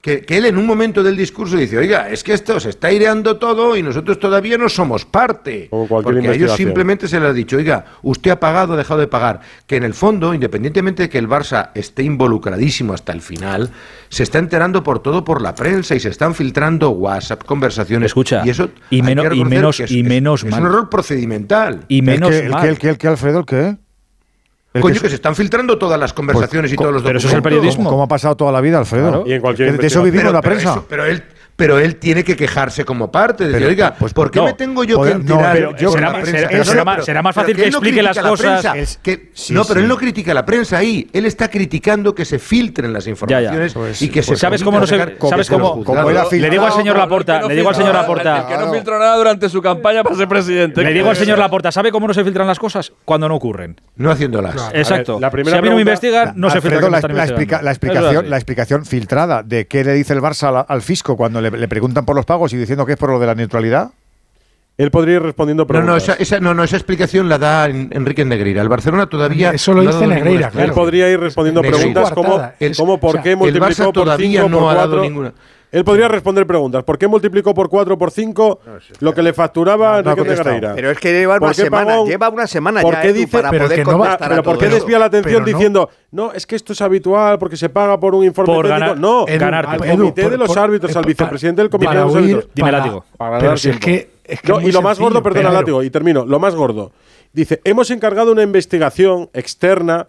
que, 0.00 0.22
que, 0.22 0.38
él 0.38 0.46
en 0.46 0.56
un 0.56 0.66
momento 0.66 1.02
del 1.02 1.14
discurso 1.14 1.56
dice, 1.56 1.76
oiga, 1.76 2.08
es 2.08 2.24
que 2.24 2.32
esto 2.32 2.58
se 2.58 2.70
está 2.70 2.88
aireando 2.88 3.36
todo 3.36 3.76
y 3.76 3.82
nosotros 3.82 4.18
todavía 4.18 4.56
no 4.56 4.70
somos 4.70 5.04
parte. 5.04 5.68
O 5.70 5.86
porque 5.86 6.26
a 6.26 6.32
ellos 6.32 6.52
simplemente 6.52 7.06
se 7.06 7.20
les 7.20 7.28
ha 7.28 7.32
dicho, 7.34 7.58
oiga, 7.58 7.84
usted 8.02 8.30
ha 8.30 8.40
pagado, 8.40 8.72
ha 8.72 8.76
dejado 8.78 9.00
de 9.00 9.08
pagar. 9.08 9.40
Que 9.66 9.76
en 9.76 9.84
el 9.84 9.92
fondo, 9.92 10.32
independientemente 10.32 11.02
de 11.02 11.08
que 11.10 11.18
el 11.18 11.28
Barça 11.28 11.70
esté 11.74 12.02
involucradísimo 12.02 12.94
hasta 12.94 13.12
el 13.12 13.20
final, 13.20 13.70
se 14.08 14.22
está 14.22 14.38
enterando 14.38 14.82
por 14.82 15.00
todo 15.00 15.22
por 15.22 15.42
la 15.42 15.54
prensa 15.54 15.94
y 15.94 16.00
se 16.00 16.08
están 16.08 16.34
filtrando 16.34 16.90
WhatsApp, 16.90 17.44
conversaciones. 17.44 18.06
Escucha, 18.06 18.42
y 18.46 18.50
eso 18.50 18.70
y, 18.88 19.02
menos, 19.02 19.26
y 19.34 19.44
menos, 19.44 19.80
es, 19.80 19.90
y 19.90 20.02
menos 20.02 20.44
es, 20.44 20.50
mal. 20.50 20.60
es 20.60 20.66
un 20.66 20.72
error 20.72 20.88
procedimental. 20.88 21.84
Y 21.88 22.00
menos 22.00 22.30
¿El 22.30 22.40
que, 22.40 22.46
el 22.46 22.52
mal. 22.52 22.62
que, 22.62 22.68
el 22.68 22.78
que, 22.78 22.88
el 22.88 22.98
que 22.98 23.08
Alfredo, 23.08 23.44
¿qué? 23.44 23.76
El 24.72 24.82
Coño, 24.82 24.94
que, 24.94 25.00
que 25.00 25.08
se 25.08 25.16
están 25.16 25.34
filtrando 25.34 25.78
todas 25.78 25.98
las 25.98 26.12
conversaciones 26.12 26.70
pues, 26.70 26.74
y 26.74 26.76
todos 26.76 26.92
los 26.92 27.02
documentos. 27.02 27.08
Pero 27.08 27.18
eso 27.18 27.28
es 27.28 27.34
el 27.34 27.42
periodismo. 27.42 27.90
Como, 27.90 28.04
ha 28.04 28.08
pasado 28.08 28.36
toda 28.36 28.52
la 28.52 28.60
vida, 28.60 28.78
Alfredo. 28.78 29.08
Claro. 29.08 29.24
Y 29.26 29.32
en 29.32 29.40
cualquier 29.40 29.76
de 29.76 29.86
eso 29.86 30.02
vivimos 30.02 30.26
pero, 30.26 30.32
la 30.32 30.42
prensa. 30.42 30.84
Pero, 30.88 31.04
eso, 31.04 31.20
pero 31.20 31.24
él, 31.24 31.24
pero 31.60 31.78
él 31.78 31.96
tiene 31.96 32.24
que 32.24 32.36
quejarse 32.36 32.86
como 32.86 33.12
parte. 33.12 33.44
Decir, 33.44 33.58
pero, 33.58 33.68
oiga, 33.68 33.88
pues, 33.90 33.98
pues 33.98 34.14
¿por 34.14 34.30
qué 34.30 34.38
no, 34.38 34.46
me 34.46 34.54
tengo 34.54 34.82
yo 34.82 35.02
que 35.02 35.10
enterar? 35.10 35.76
Será, 37.04 37.22
más, 37.22 37.34
fácil 37.34 37.54
que, 37.54 37.66
explique 37.66 37.98
no 37.98 38.04
las 38.04 38.18
cosas. 38.18 38.62
Prensa, 38.62 38.78
es, 38.78 38.98
que, 39.02 39.30
no, 39.50 39.66
pero 39.66 39.80
él 39.80 39.86
no 39.86 39.98
critica 39.98 40.32
la 40.32 40.46
prensa 40.46 40.78
ahí. 40.78 41.06
Él 41.12 41.26
está 41.26 41.50
criticando 41.50 42.14
que 42.14 42.24
se 42.24 42.38
filtren 42.38 42.94
las 42.94 43.06
informaciones 43.06 43.74
pues, 43.74 44.00
y 44.00 44.08
que 44.08 44.22
pues, 44.22 44.26
se. 44.28 44.36
¿Sabes 44.36 44.64
cómo 44.64 44.80
no 44.80 44.86
se.? 44.86 45.18
¿Sabes 45.28 45.50
cómo? 45.50 45.84
Le 46.30 46.48
digo 46.48 46.64
al 46.64 46.72
señor 46.72 46.96
Laporta. 46.96 47.42
Le 47.42 47.54
digo 47.54 47.68
al 47.68 47.74
señor 47.74 47.92
Laporta. 47.92 48.46
Que 48.48 48.56
no 48.56 48.72
filtró 48.72 48.98
nada 48.98 49.16
durante 49.16 49.50
su 49.50 49.60
campaña 49.60 50.02
para 50.02 50.16
ser 50.16 50.28
presidente. 50.28 50.82
Le 50.82 50.94
digo 50.94 51.10
al 51.10 51.16
señor 51.18 51.38
Laporta. 51.38 51.70
¿Sabe 51.70 51.92
cómo 51.92 52.08
no 52.08 52.14
se 52.14 52.24
filtran 52.24 52.46
las 52.46 52.58
cosas? 52.58 52.90
Cuando 53.04 53.28
no 53.28 53.36
ocurren. 53.36 53.78
No 53.96 54.10
haciéndolas. 54.10 54.70
Exacto. 54.72 55.18
Si 55.18 55.54
a 55.54 55.60
mí 55.60 55.68
no 55.68 55.74
me 55.74 55.82
investigan, 55.82 56.32
no 56.36 56.48
se 56.48 56.62
filtran. 56.62 56.90
La 57.60 58.36
explicación 58.38 58.86
filtrada 58.86 59.42
de 59.42 59.66
qué 59.66 59.84
le 59.84 59.92
dice 59.92 60.14
el 60.14 60.22
Barça 60.22 60.64
al 60.66 60.80
fisco 60.80 61.18
cuando 61.18 61.42
le 61.42 61.49
le, 61.50 61.68
preguntan 61.68 62.04
por 62.04 62.16
los 62.16 62.24
pagos 62.24 62.52
y 62.52 62.56
diciendo 62.56 62.86
que 62.86 62.92
es 62.92 62.98
por 62.98 63.10
lo 63.10 63.18
de 63.18 63.26
la 63.26 63.34
neutralidad. 63.34 63.90
Él 64.76 64.90
podría 64.90 65.16
ir 65.16 65.22
respondiendo 65.22 65.66
preguntas. 65.66 66.08
No, 66.08 66.14
no, 66.14 66.20
esa, 66.20 66.40
no, 66.40 66.54
no, 66.54 66.64
esa 66.64 66.76
explicación 66.76 67.28
la 67.28 67.36
da 67.36 67.66
Enrique 67.66 68.24
Negreira. 68.24 68.62
El 68.62 68.68
Barcelona 68.68 69.06
todavía. 69.08 69.50
Eh, 69.50 69.56
eso 69.56 69.74
lo 69.74 69.82
dice 69.82 70.06
Negreira, 70.06 70.50
claro. 70.50 70.66
Él 70.68 70.72
podría 70.72 71.10
ir 71.10 71.20
respondiendo 71.20 71.60
preguntas 71.60 72.12
como, 72.12 72.40
el, 72.58 72.74
por 72.98 73.20
qué 73.22 73.36
multiplicó 73.36 73.66
el 73.66 73.74
Barça 73.74 73.92
por 73.92 74.16
5 74.16 74.48
no 74.48 74.60
por 74.60 74.74
4. 74.74 75.32
Él 75.72 75.84
podría 75.84 76.08
responder 76.08 76.46
preguntas. 76.46 76.82
¿Por 76.82 76.98
qué 76.98 77.06
multiplicó 77.06 77.54
por 77.54 77.68
4 77.68 77.96
por 77.96 78.10
5 78.10 78.60
no, 78.64 78.80
sí, 78.80 78.92
lo 79.00 79.14
que 79.14 79.22
le 79.22 79.32
facturaba 79.32 80.00
Enrique? 80.00 80.34
Pero 80.74 80.90
es 80.90 80.98
que 80.98 81.12
lleva 81.12 81.36
una 81.36 81.54
semana, 81.54 82.04
lleva 82.04 82.28
una 82.28 82.46
semana 82.46 82.82
¿por 82.82 83.00
qué 83.00 83.08
ya, 83.08 83.12
dice, 83.12 83.28
para 83.28 83.50
poder 83.50 83.84
que 83.84 84.42
¿por 84.42 84.58
qué 84.58 84.68
desvía 84.68 84.98
la 84.98 85.06
atención 85.06 85.44
diciendo, 85.44 85.88
no, 86.10 86.32
es 86.32 86.46
que 86.46 86.56
esto 86.56 86.72
es 86.72 86.80
habitual 86.80 87.38
porque 87.38 87.56
se 87.56 87.68
paga 87.68 87.98
por 88.00 88.14
un 88.14 88.24
informe 88.24 88.52
por 88.52 88.66
técnico? 88.66 88.80
Ganar, 88.80 88.98
no, 88.98 89.26
ganar, 89.26 89.66
al 89.66 89.78
comité 89.78 90.28
de 90.28 90.36
los 90.36 90.56
árbitros, 90.56 90.96
al 90.96 91.04
vicepresidente 91.04 91.62
del 91.62 91.70
comité 91.70 91.94
de 91.94 92.00
los 92.00 92.16
árbitros. 92.16 92.48
Dime 92.54 92.72
látigo. 92.72 93.04
Y 94.62 94.72
lo 94.72 94.82
más 94.82 94.98
gordo, 94.98 95.22
perdona, 95.22 95.50
látigo, 95.50 95.82
y 95.82 95.90
termino, 95.90 96.24
lo 96.24 96.38
más 96.38 96.54
gordo. 96.54 96.92
Dice, 97.32 97.60
hemos 97.62 97.92
encargado 97.92 98.32
una 98.32 98.42
investigación 98.42 99.30
externa 99.32 100.08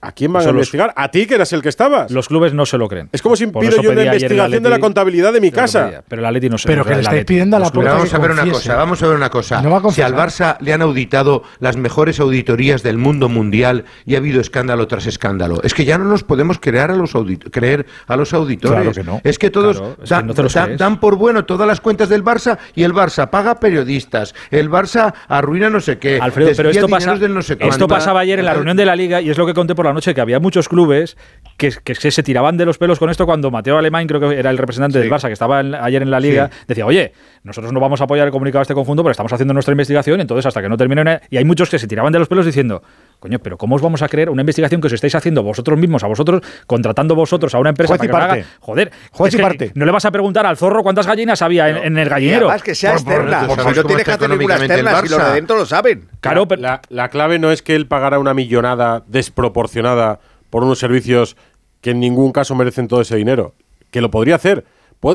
¿A 0.00 0.12
quién 0.12 0.32
van 0.32 0.46
a 0.46 0.50
investigar? 0.50 0.92
¿A 0.96 1.10
ti, 1.10 1.26
que 1.26 1.34
eras 1.34 1.52
el 1.52 1.62
que 1.62 1.68
estabas? 1.68 2.10
Los 2.10 2.28
clubes 2.28 2.54
no 2.54 2.66
se 2.66 2.78
lo 2.78 2.88
creen. 2.88 3.08
Es 3.12 3.22
como 3.22 3.36
si 3.36 3.46
pido 3.46 3.82
yo 3.82 3.90
una 3.90 4.04
investigación 4.04 4.62
de 4.62 4.70
la 4.70 4.78
contabilidad 4.78 5.32
de 5.32 5.40
mi 5.40 5.50
casa. 5.50 6.02
Pero 6.08 6.22
la 6.22 6.30
Leti 6.30 6.48
no 6.48 6.58
se 6.58 6.66
Pero 6.66 6.84
que 6.84 6.94
le 6.94 7.00
estáis 7.00 7.24
pidiendo 7.24 7.56
a 7.56 7.60
la 7.60 7.70
Pero 7.70 7.84
vamos 7.84 8.14
a 8.14 8.18
ver 8.18 8.30
una 8.30 8.46
cosa, 8.46 8.76
vamos 8.76 9.02
a 9.02 9.06
ver 9.06 9.16
una 9.16 9.30
cosa. 9.30 9.62
Si 9.92 10.02
al 10.02 10.14
Barça 10.14 10.56
le 10.60 10.72
han 10.72 10.82
auditado 10.82 11.42
las 11.58 11.76
mejores 11.76 12.20
auditorías 12.20 12.82
del 12.82 12.98
mundo 12.98 13.28
mundial 13.28 13.84
y 14.06 14.14
ha 14.14 14.18
habido 14.18 14.40
escándalo 14.40 14.86
tras 14.86 15.06
escándalo, 15.06 15.60
es 15.62 15.74
que 15.74 15.84
ya 15.84 15.98
no 15.98 16.04
nos 16.04 16.24
podemos 16.24 16.58
crear 16.58 16.90
a 16.90 16.96
los 16.96 17.12
creer 17.50 17.86
a 18.06 18.16
los 18.16 18.32
auditores. 18.32 18.80
Claro 18.80 18.92
que 18.92 19.04
no. 19.04 19.20
Es 19.24 19.38
que 19.38 19.50
todos 19.50 19.82
dan, 20.08 21.00
por 21.00 21.16
bueno 21.16 21.44
todas 21.44 21.66
las 21.66 21.80
cuentas 21.80 22.08
del 22.08 22.24
Barça 22.24 22.58
y 22.74 22.82
el 22.82 22.92
Barça 22.92 23.30
paga 23.30 23.60
periodistas, 23.60 24.34
el 24.50 24.70
Barça 24.70 25.14
arruina 25.28 25.70
no 25.70 25.80
sé 25.80 25.98
qué. 25.98 26.18
Alfredo, 26.20 26.50
pero 26.56 26.70
esto 26.70 26.88
pasa, 26.88 27.14
no 27.14 27.42
sé 27.42 27.56
esto 27.60 27.88
pasaba 27.88 28.20
ayer 28.20 28.38
en 28.38 28.44
la 28.44 28.54
reunión 28.54 28.76
de 28.76 28.86
la 28.86 28.96
Liga 28.96 29.20
y 29.20 29.30
es 29.30 29.38
lo 29.38 29.46
que 29.46 29.54
por 29.74 29.86
la 29.86 29.92
noche 29.92 30.14
que 30.14 30.20
había 30.20 30.40
muchos 30.40 30.68
clubes 30.68 31.16
que, 31.56 31.70
se 31.94 32.22
tiraban 32.22 32.56
de 32.56 32.64
los 32.64 32.78
pelos 32.78 32.98
con 32.98 33.10
esto 33.10 33.26
cuando 33.26 33.50
Mateo 33.50 33.76
Alemán, 33.78 34.06
creo 34.06 34.20
que 34.20 34.38
era 34.38 34.50
el 34.50 34.58
representante 34.58 34.98
del 34.98 35.10
Barça, 35.10 35.26
que 35.26 35.34
estaba 35.34 35.58
ayer 35.58 36.02
en 36.02 36.10
la 36.10 36.20
liga, 36.20 36.50
decía, 36.66 36.86
oye, 36.86 37.12
nosotros 37.42 37.72
no 37.72 37.80
vamos 37.80 38.00
a 38.00 38.04
apoyar 38.04 38.26
el 38.26 38.32
comunicado 38.32 38.60
a 38.60 38.62
este 38.62 38.74
conjunto, 38.74 39.02
pero 39.02 39.12
estamos 39.12 39.32
haciendo 39.32 39.54
nuestra 39.54 39.72
investigación, 39.72 40.20
entonces 40.20 40.46
hasta 40.46 40.62
que 40.62 40.68
no 40.68 40.76
termine. 40.76 41.20
Y 41.30 41.36
hay 41.36 41.44
muchos 41.44 41.70
que 41.70 41.78
se 41.78 41.86
tiraban 41.86 42.12
de 42.12 42.18
los 42.18 42.28
pelos 42.28 42.46
diciendo, 42.46 42.82
coño, 43.18 43.38
pero 43.38 43.56
¿cómo 43.56 43.76
os 43.76 43.82
vamos 43.82 44.02
a 44.02 44.08
creer 44.08 44.30
una 44.30 44.42
investigación 44.42 44.80
que 44.80 44.86
os 44.88 44.92
estáis 44.92 45.14
haciendo 45.14 45.42
vosotros 45.42 45.78
mismos, 45.78 46.02
a 46.02 46.06
vosotros, 46.06 46.42
contratando 46.66 47.14
vosotros 47.14 47.54
a 47.54 47.58
una 47.58 47.70
empresa 47.70 47.96
para 47.96 48.06
que 48.06 48.12
parte. 48.12 48.40
Haga? 48.40 48.50
Joder, 48.60 48.92
Juez 49.12 49.34
y 49.34 49.38
parte. 49.38 49.72
no 49.74 49.84
le 49.84 49.92
vas 49.92 50.04
a 50.04 50.10
preguntar 50.10 50.46
al 50.46 50.56
zorro 50.56 50.82
cuántas 50.82 51.06
gallinas 51.06 51.42
había 51.42 51.68
en, 51.68 51.98
el 51.98 52.08
gallinero. 52.08 52.48
Además 52.48 52.62
que 52.62 52.74
sea 52.74 52.92
por, 52.92 53.00
externa, 53.00 53.46
por, 53.46 53.56
por, 53.62 53.76
no 53.76 53.84
tienes 53.84 54.04
que 54.04 54.10
hacer 54.10 54.32
externa, 54.32 55.00
si 55.00 55.08
los 55.08 55.24
de 55.24 55.32
dentro 55.32 55.56
lo 55.56 55.66
saben. 55.66 56.08
Claro. 56.20 56.46
La, 56.58 56.80
la 56.88 57.08
clave 57.08 57.38
no 57.38 57.50
es 57.52 57.62
que 57.62 57.74
él 57.74 57.86
pagara 57.86 58.18
una 58.18 58.34
millonada 58.34 59.04
desproporcionada 59.06 59.49
desproporcionada 59.50 60.20
por 60.48 60.64
unos 60.64 60.78
servicios 60.78 61.36
que 61.80 61.90
en 61.90 62.00
ningún 62.00 62.32
caso 62.32 62.54
merecen 62.54 62.88
todo 62.88 63.00
ese 63.00 63.16
dinero. 63.16 63.54
Que 63.90 64.00
lo 64.00 64.10
podría 64.10 64.36
hacer. 64.36 64.64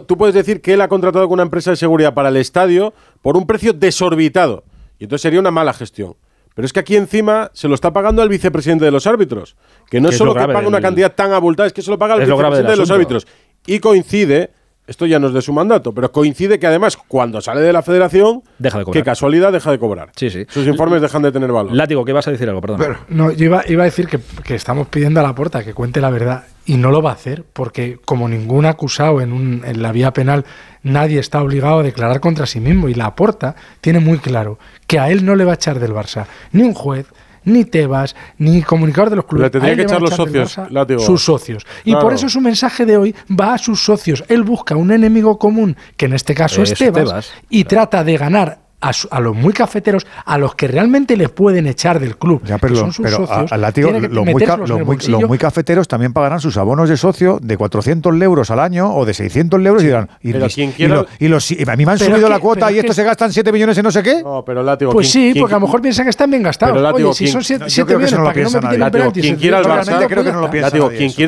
Tú 0.08 0.18
puedes 0.18 0.34
decir 0.34 0.62
que 0.62 0.74
él 0.74 0.82
ha 0.82 0.88
contratado 0.88 1.26
con 1.26 1.34
una 1.36 1.44
empresa 1.44 1.72
de 1.72 1.78
seguridad 1.78 2.14
para 2.14 2.30
el 2.30 2.38
estadio 2.38 2.94
por 3.22 3.38
un 3.38 3.46
precio 3.46 3.74
desorbitado. 3.74 4.64
Y 5.00 5.06
entonces 5.06 5.22
sería 5.22 5.40
una 5.40 5.52
mala 5.52 5.74
gestión. 5.74 6.16
Pero 6.56 6.66
es 6.66 6.74
que 6.74 6.80
aquí 6.80 6.96
encima 6.96 7.52
se 7.54 7.68
lo 7.68 7.76
está 7.76 7.92
pagando 7.92 8.22
al 8.22 8.30
vicepresidente 8.30 8.86
de 8.86 8.92
los 8.92 9.06
árbitros. 9.06 9.56
Que 9.90 10.00
no 10.00 10.10
es 10.10 10.18
solo 10.18 10.34
que 10.34 10.48
paga 10.48 10.68
una 10.68 10.82
cantidad 10.82 11.14
tan 11.14 11.34
abultada, 11.34 11.68
es 11.68 11.74
que 11.74 11.82
se 11.82 11.92
lo 11.92 12.00
paga 12.00 12.16
al 12.16 12.22
vicepresidente 12.22 12.72
de 12.72 12.78
los 12.78 12.92
árbitros. 12.92 13.28
Y 13.68 13.80
coincide 13.80 14.52
esto 14.88 15.06
ya 15.06 15.20
no 15.20 15.28
es 15.28 15.34
de 15.34 15.42
su 15.42 15.52
mandato, 15.54 15.94
pero 15.94 16.12
coincide 16.12 16.60
que 16.60 16.68
además 16.68 16.98
cuando 17.08 17.42
sale 17.42 17.62
de 17.62 17.74
la 17.74 17.82
federación, 17.82 18.44
deja 18.60 18.80
de 18.80 18.86
cobrar. 18.86 19.02
qué 19.02 19.06
casualidad, 19.06 19.52
deja 19.52 19.72
de 19.72 19.80
cobrar. 19.80 20.10
Sí, 20.16 20.30
sí. 20.30 20.46
Sus 20.48 20.68
informes 20.68 21.02
dejan 21.02 21.22
de 21.22 21.32
tener 21.32 21.52
valor. 21.52 21.74
Látigo, 21.74 22.06
¿qué 22.06 22.14
vas 22.14 22.28
a 22.28 22.32
decir 22.32 22.48
algo? 22.48 22.62
Perdón. 22.62 22.98
No, 23.10 23.32
yo 23.32 23.46
iba, 23.46 23.64
iba 23.68 23.84
a 23.84 23.86
decir 23.86 24.08
que, 24.08 24.20
que, 24.44 24.56
estamos 24.56 24.88
pidiendo 24.88 25.20
a 25.20 25.24
la 25.24 25.34
puerta 25.34 25.64
que 25.64 25.74
cuente 25.74 26.02
la 26.02 26.10
verdad 26.10 26.44
y 26.66 26.78
no 26.78 26.92
lo 26.92 27.02
va 27.02 27.12
a 27.12 27.14
hacer 27.14 27.44
porque 27.54 28.00
como 28.06 28.28
ningún 28.28 28.66
acusado 28.66 29.22
en, 29.22 29.34
un, 29.34 29.64
en 29.66 29.82
la 29.82 29.92
vía 29.92 30.12
penal, 30.14 30.46
nadie 30.84 31.20
está 31.20 31.42
obligado 31.42 31.80
a 31.80 31.84
declarar 31.84 32.20
contra 32.20 32.46
sí 32.46 32.60
mismo 32.60 32.90
y 32.90 32.94
la 32.94 33.16
porta 33.16 33.56
tiene 33.82 34.00
muy 34.00 34.20
claro 34.20 34.60
que 34.88 35.00
a 35.00 35.10
él 35.10 35.26
no 35.26 35.36
le 35.36 35.46
va 35.46 35.54
a 35.54 35.56
echar 35.56 35.80
del 35.80 35.94
Barça 35.94 36.26
ni 36.52 36.64
un 36.64 36.74
juez, 36.74 37.08
ni 37.46 37.66
Tebas, 37.66 38.16
ni 38.38 38.62
comunicador 38.62 39.10
de 39.10 39.16
los 39.18 39.26
clubes. 39.26 39.46
Le 39.46 39.50
tendría 39.50 39.76
que 39.76 39.82
echar 39.84 40.02
los 40.02 40.12
socios, 40.12 40.60
sus 41.00 41.24
socios. 41.24 41.66
Y 41.84 41.96
por 41.96 42.14
eso 42.14 42.30
su 42.30 42.42
mensaje 42.42 42.86
de 42.86 42.98
hoy 42.98 43.16
va 43.30 43.54
a 43.54 43.58
sus 43.58 43.84
socios. 43.84 44.24
Él 44.28 44.44
busca 44.44 44.76
un 44.76 44.92
enemigo 44.92 45.38
común, 45.40 45.78
que 45.98 46.06
en 46.06 46.14
este 46.14 46.36
caso 46.36 46.62
es 46.62 46.74
Tebas, 46.74 47.32
y 47.50 47.64
trata 47.64 48.04
de 48.04 48.18
ganar 48.18 48.65
a, 48.86 49.16
a, 49.18 49.20
los 49.20 49.36
muy 49.36 49.54
cafeteros, 49.54 50.06
a 50.26 50.38
los 50.38 50.56
que 50.56 50.68
realmente 50.68 51.18
les 51.18 51.30
pueden 51.30 51.68
echar 51.68 52.00
del 52.00 52.18
club. 52.18 52.42
Ya, 52.46 52.58
pero, 52.58 52.74
que 52.74 52.80
son 52.80 52.94
sus 52.94 53.04
pero 53.04 53.18
socios, 53.18 53.52
a, 53.52 53.56
a 53.56 53.58
látigo, 53.58 53.92
los, 53.92 54.26
muy 54.26 54.44
ca, 54.44 54.58
los, 54.58 54.70
muy, 54.86 54.98
los, 55.08 55.28
muy, 55.28 55.38
cafeteros 55.38 55.88
también 55.88 56.14
pagarán 56.14 56.40
sus 56.40 56.58
abonos 56.58 56.90
de 56.90 56.98
socio 56.98 57.40
de 57.42 57.58
400 57.58 58.22
euros 58.22 58.52
al 58.52 58.60
año 58.60 58.94
o 58.94 59.06
de 59.06 59.14
600 59.14 59.66
euros 59.66 59.82
sí, 59.82 59.86
y 59.86 59.90
dirán, 59.90 60.10
y, 60.22 60.34
mis, 60.34 60.56
quien 60.56 60.72
quiera, 60.72 60.94
y, 60.94 60.98
los, 60.98 61.08
y, 61.20 61.28
los, 61.28 61.52
y, 61.52 61.70
a 61.70 61.76
mí 61.76 61.86
me 61.86 61.94
han 61.94 62.00
subido 62.00 62.28
que, 62.28 62.30
la 62.30 62.40
cuota 62.40 62.72
y 62.72 62.78
estos 62.78 62.96
que, 62.96 63.02
se 63.02 63.04
gastan 63.04 63.32
7 63.32 63.52
millones 63.52 63.78
en 63.78 63.84
no 63.84 63.92
sé 63.92 64.04
qué. 64.04 64.22
No, 64.22 64.44
pero 64.46 64.62
látigo, 64.62 64.92
pues 64.92 65.10
sí, 65.10 65.34
porque 65.40 65.56
a 65.56 65.60
lo 65.60 65.66
mejor 65.66 65.82
piensan 65.82 66.06
que 66.06 66.12
están 66.12 66.30
bien 66.30 66.44
gastados. 66.44 66.74
Pero 66.74 66.84
látigo, 66.84 67.10
Oye, 67.10 67.18
si 67.18 67.28
son 67.28 67.44
7 67.44 67.66
millones, 67.86 68.14
no 68.14 68.24
para 68.24 68.92
que 68.92 69.00
no. 69.00 69.12
Quien 69.12 69.36
quiera 69.36 69.58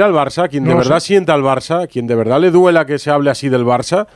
al 0.06 0.14
Barça, 0.14 0.50
quien 0.50 0.64
de 0.64 0.74
verdad 0.74 1.00
sienta 1.00 1.34
al 1.34 1.42
Barça, 1.42 1.88
quien 1.88 2.08
de 2.08 2.16
verdad 2.16 2.40
le 2.40 2.52
duela 2.52 2.86
que 2.86 3.00
se 3.00 3.10
hable 3.10 3.30
así 3.30 3.50
del 3.50 3.66
Barça, 3.66 4.08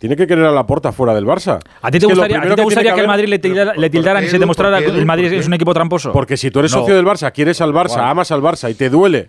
tiene 0.00 0.16
que 0.16 0.26
querer 0.26 0.46
a 0.46 0.50
la 0.50 0.66
porta 0.66 0.92
fuera 0.92 1.12
del 1.14 1.26
Barça. 1.26 1.58
¿A 1.82 1.90
ti 1.90 1.98
te 1.98 2.06
gustaría, 2.06 2.38
a 2.38 2.40
ti 2.40 2.40
primero 2.40 2.56
te 2.56 2.62
gustaría 2.62 2.94
que, 2.94 3.00
el 3.02 3.06
Madrid 3.06 3.28
le, 3.28 3.38
tildara- 3.38 3.74
le 3.76 3.90
tildaran 3.90 4.24
y 4.24 4.28
se 4.28 4.38
demostrara 4.38 4.78
que 4.78 4.86
el 4.86 5.04
Madrid 5.04 5.30
es 5.30 5.46
un 5.46 5.52
equipo 5.52 5.74
tramposo? 5.74 6.10
Porque 6.12 6.38
si 6.38 6.50
tú 6.50 6.60
eres 6.60 6.72
No. 6.72 6.78
socio 6.80 6.96
del 6.96 7.04
Barça, 7.04 7.30
quieres 7.32 7.60
al 7.60 7.74
Barça, 7.74 7.98
amas 8.10 8.30
al 8.32 8.40
Barça 8.40 8.70
y 8.70 8.74
te 8.74 8.88
duele 8.88 9.28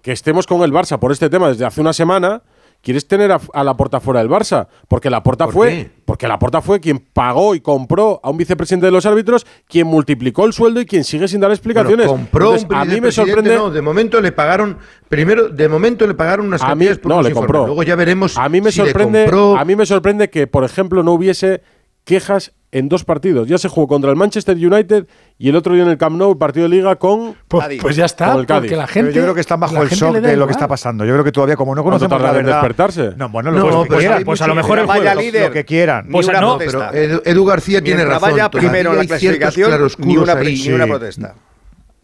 que 0.00 0.12
estemos 0.12 0.46
con 0.46 0.62
el 0.62 0.72
Barça 0.72 1.00
por 1.00 1.10
este 1.10 1.28
tema 1.28 1.48
desde 1.48 1.64
hace 1.64 1.80
una 1.80 1.92
semana, 1.92 2.42
quieres 2.82 3.06
tener 3.06 3.32
a, 3.32 3.64
la 3.64 3.76
porta 3.76 4.00
fuera 4.00 4.20
del 4.20 4.28
Barça, 4.28 4.66
porque 4.88 5.08
la 5.08 5.22
porta 5.22 5.46
¿Por 5.46 5.54
fue, 5.54 5.90
porque 6.04 6.28
la 6.28 6.38
porta 6.38 6.60
fue 6.60 6.80
quien 6.80 6.98
pagó 6.98 7.54
y 7.54 7.60
compró 7.60 8.20
a 8.22 8.30
un 8.30 8.36
vicepresidente 8.36 8.86
de 8.86 8.92
los 8.92 9.06
árbitros, 9.06 9.46
quien 9.66 9.86
multiplicó 9.86 10.44
el 10.44 10.52
sueldo 10.52 10.80
y 10.80 10.86
quien 10.86 11.04
sigue 11.04 11.28
sin 11.28 11.40
dar 11.40 11.50
explicaciones. 11.52 12.06
Compró 12.06 12.52
un 12.52 12.74
a 12.74 12.84
mí 12.84 13.00
me 13.00 13.12
sorprende. 13.12 13.56
No, 13.56 13.70
de 13.70 13.80
momento 13.80 14.20
le 14.20 14.32
pagaron 14.32 14.78
primero, 15.08 15.48
de 15.48 15.68
momento 15.68 16.06
le 16.06 16.14
pagaron 16.14 16.46
unas 16.46 16.62
a 16.62 16.74
no, 16.74 17.22
le 17.22 17.32
compró. 17.32 17.66
Luego 17.66 17.82
ya 17.82 17.96
veremos. 17.96 18.36
A 18.36 18.48
mí 18.48 18.60
me 18.60 18.72
si 18.72 18.80
sorprende, 18.80 19.24
compró... 19.24 19.56
a 19.56 19.64
mí 19.64 19.76
me 19.76 19.86
sorprende 19.86 20.28
que, 20.28 20.46
por 20.46 20.64
ejemplo, 20.64 21.02
no 21.02 21.12
hubiese 21.12 21.62
quejas 22.04 22.52
en 22.72 22.88
dos 22.88 23.04
partidos. 23.04 23.48
Ya 23.48 23.58
se 23.58 23.68
jugó 23.68 23.86
contra 23.86 24.10
el 24.10 24.16
Manchester 24.16 24.56
United 24.56 25.06
y 25.42 25.48
el 25.48 25.56
otro 25.56 25.74
día 25.74 25.82
en 25.82 25.88
el 25.88 25.98
Camp 25.98 26.16
Nou, 26.16 26.38
partido 26.38 26.68
de 26.68 26.76
liga 26.76 26.94
con. 26.94 27.34
Pues, 27.48 27.66
pues 27.80 27.96
ya 27.96 28.04
está, 28.04 28.32
el 28.36 28.46
porque 28.46 28.76
la 28.76 28.86
gente. 28.86 29.10
Pero 29.10 29.16
yo 29.16 29.22
creo 29.22 29.34
que 29.34 29.40
están 29.40 29.58
bajo 29.58 29.82
el 29.82 29.88
shock 29.88 30.14
de 30.14 30.20
lo 30.20 30.32
igual. 30.34 30.46
que 30.46 30.52
está 30.52 30.68
pasando. 30.68 31.04
Yo 31.04 31.14
creo 31.14 31.24
que 31.24 31.32
todavía, 31.32 31.56
como 31.56 31.74
no 31.74 31.82
conocemos 31.82 32.22
la 32.22 32.30
verdad. 32.30 32.52
despertarse? 32.52 33.14
No, 33.16 33.28
bueno, 33.28 33.50
no, 33.50 33.62
pues, 33.62 33.74
pues, 33.88 34.06
pues, 34.06 34.24
pues, 34.24 34.40
a 34.40 34.46
lo 34.46 34.54
mejor 34.54 34.78
el 34.78 34.86
juego, 34.86 35.14
líder, 35.20 35.48
lo 35.48 35.50
que 35.50 35.64
quieran. 35.64 36.06
Pues 36.12 36.28
no, 36.28 36.58
pero 36.58 36.92
Edu 36.92 37.44
García 37.44 37.80
Mientras 37.80 37.96
tiene 37.96 38.04
razón. 38.04 38.30
Vaya 38.30 38.50
primero 38.52 38.92
la 38.92 39.04
clasificación, 39.04 39.72
ni 39.98 40.16
una, 40.16 40.40
sí. 40.44 40.68
ni 40.68 40.74
una 40.74 40.86
protesta. 40.86 41.34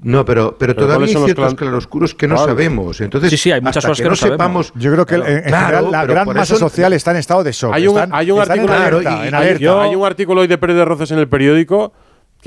No, 0.01 0.24
pero, 0.24 0.56
pero, 0.59 0.74
pero 0.74 0.86
todavía 0.86 1.06
hay 1.06 1.24
ciertos 1.24 1.55
claroscuros 1.55 2.16
que 2.16 2.27
no 2.27 2.35
claro. 2.35 2.51
sabemos. 2.51 3.01
Entonces, 3.01 3.31
sí, 3.31 3.36
sí, 3.36 3.52
hay 3.52 3.60
muchas 3.60 3.85
cosas 3.85 3.98
que, 3.98 4.02
que 4.02 4.09
no, 4.09 4.16
sabemos. 4.16 4.66
sepamos. 4.66 4.73
Yo 4.74 4.93
creo 4.93 5.06
que 5.06 5.15
claro, 5.15 5.31
en 5.32 5.43
claro, 5.44 5.90
la 5.93 6.06
gran 6.06 6.27
masa 6.27 6.43
eso... 6.43 6.59
social 6.59 6.93
está 6.93 7.12
en 7.12 7.19
estado 7.19 7.44
de 7.44 7.52
shock. 7.52 7.73
Hay 7.73 7.86
un, 7.86 8.01
hay 8.10 8.31
un 8.32 8.40
artículo, 8.40 8.74
en 9.01 9.32
alerta. 9.32 9.82
Hay 9.82 9.94
un 9.94 10.05
artículo 10.05 10.40
hoy 10.40 10.48
de 10.48 10.59
Pérez 10.59 10.74
de 10.74 10.85
Roces 10.85 11.12
en 11.12 11.20
el 11.20 11.28
periódico 11.28 11.93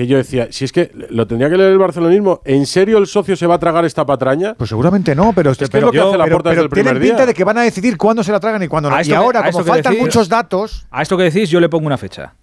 que 0.01 0.07
yo 0.07 0.17
decía, 0.17 0.47
si 0.51 0.65
es 0.65 0.71
que 0.71 0.91
lo 1.09 1.27
tendría 1.27 1.49
que 1.49 1.57
leer 1.57 1.71
el 1.71 1.77
barcelonismo, 1.77 2.41
¿en 2.43 2.65
serio 2.65 2.97
el 2.97 3.07
socio 3.07 3.35
se 3.35 3.45
va 3.45 3.55
a 3.55 3.59
tragar 3.59 3.85
esta 3.85 4.05
patraña? 4.05 4.55
Pues 4.55 4.69
seguramente 4.69 5.13
no, 5.15 5.31
pero 5.33 5.51
es, 5.51 5.61
este, 5.61 5.65
que 5.65 5.71
pero, 5.71 5.87
es 5.89 5.95
lo 5.95 6.01
que 6.01 6.07
hace 6.07 6.17
la 6.17 6.23
pero, 6.23 6.39
pero, 6.39 6.61
el 6.61 6.69
primer 6.69 6.93
tienen 6.93 7.03
día. 7.03 7.11
pinta 7.13 7.25
de 7.25 7.33
que 7.33 7.43
van 7.43 7.57
a 7.59 7.61
decidir 7.61 7.97
cuándo 7.97 8.23
se 8.23 8.31
la 8.31 8.39
tragan 8.39 8.63
y 8.63 8.67
cuándo 8.67 8.89
no. 8.89 9.01
Y 9.01 9.13
ahora, 9.13 9.51
como 9.51 9.63
faltan 9.63 9.97
muchos 9.97 10.27
datos... 10.27 10.87
A 10.89 11.01
esto 11.01 11.17
que 11.17 11.23
decís 11.23 11.49
yo 11.49 11.59
le 11.59 11.69
pongo 11.69 11.85
una 11.85 11.97
fecha, 11.97 12.33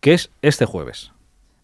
que 0.00 0.14
es 0.14 0.30
este 0.42 0.66
jueves. 0.66 1.12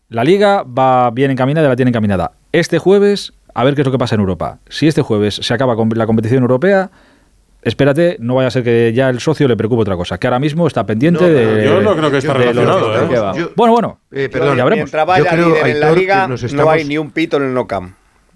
La 0.09 0.24
Liga 0.24 0.62
va 0.62 1.11
bien 1.11 1.31
encaminada, 1.31 1.66
y 1.66 1.70
la 1.70 1.77
tiene 1.77 1.91
encaminada. 1.91 2.33
Este 2.53 2.79
jueves, 2.79 3.35
a 3.55 3.65
ver 3.65 3.74
qué 3.74 3.83
es 3.83 3.87
lo 3.87 3.93
que 3.93 3.99
pasa 3.99 4.15
en 4.15 4.20
Europa. 4.20 4.59
Si 4.69 4.89
este 4.89 5.03
jueves 5.03 5.35
se 5.43 5.55
acaba 5.55 5.74
la 5.95 6.07
competición 6.07 6.43
europea 6.43 6.91
espérate, 7.62 8.16
no 8.20 8.34
vaya 8.34 8.48
a 8.48 8.51
ser 8.51 8.62
que 8.62 8.93
ya 8.94 9.09
el 9.09 9.20
socio 9.20 9.48
le 9.48 9.56
preocupe 9.56 9.82
otra 9.82 9.97
cosa, 9.97 10.18
que 10.18 10.26
ahora 10.26 10.39
mismo 10.39 10.66
está 10.66 10.84
pendiente 10.84 11.22
no, 11.22 11.28
de. 11.28 11.64
Yo 11.64 11.80
no 11.80 11.97
creo 11.97 12.10
que 12.10 12.18
está 12.18 12.34
relacionado. 12.34 13.34
¿eh? 13.34 13.48
bueno, 13.56 13.72
bueno. 13.72 14.01
Eh, 14.10 14.28
perdón, 14.30 14.56
ya 14.56 14.64
veremos. 14.64 14.93
Mientras 14.93 15.66
en 15.66 15.80
la 15.80 15.93
liga, 15.93 16.28
no 16.28 16.70
hay 16.70 16.84
ni 16.84 16.98
un 16.98 17.10
pito 17.10 17.36
en 17.39 17.44
el 17.44 17.55
no 17.55 17.66
camp. 17.66 17.94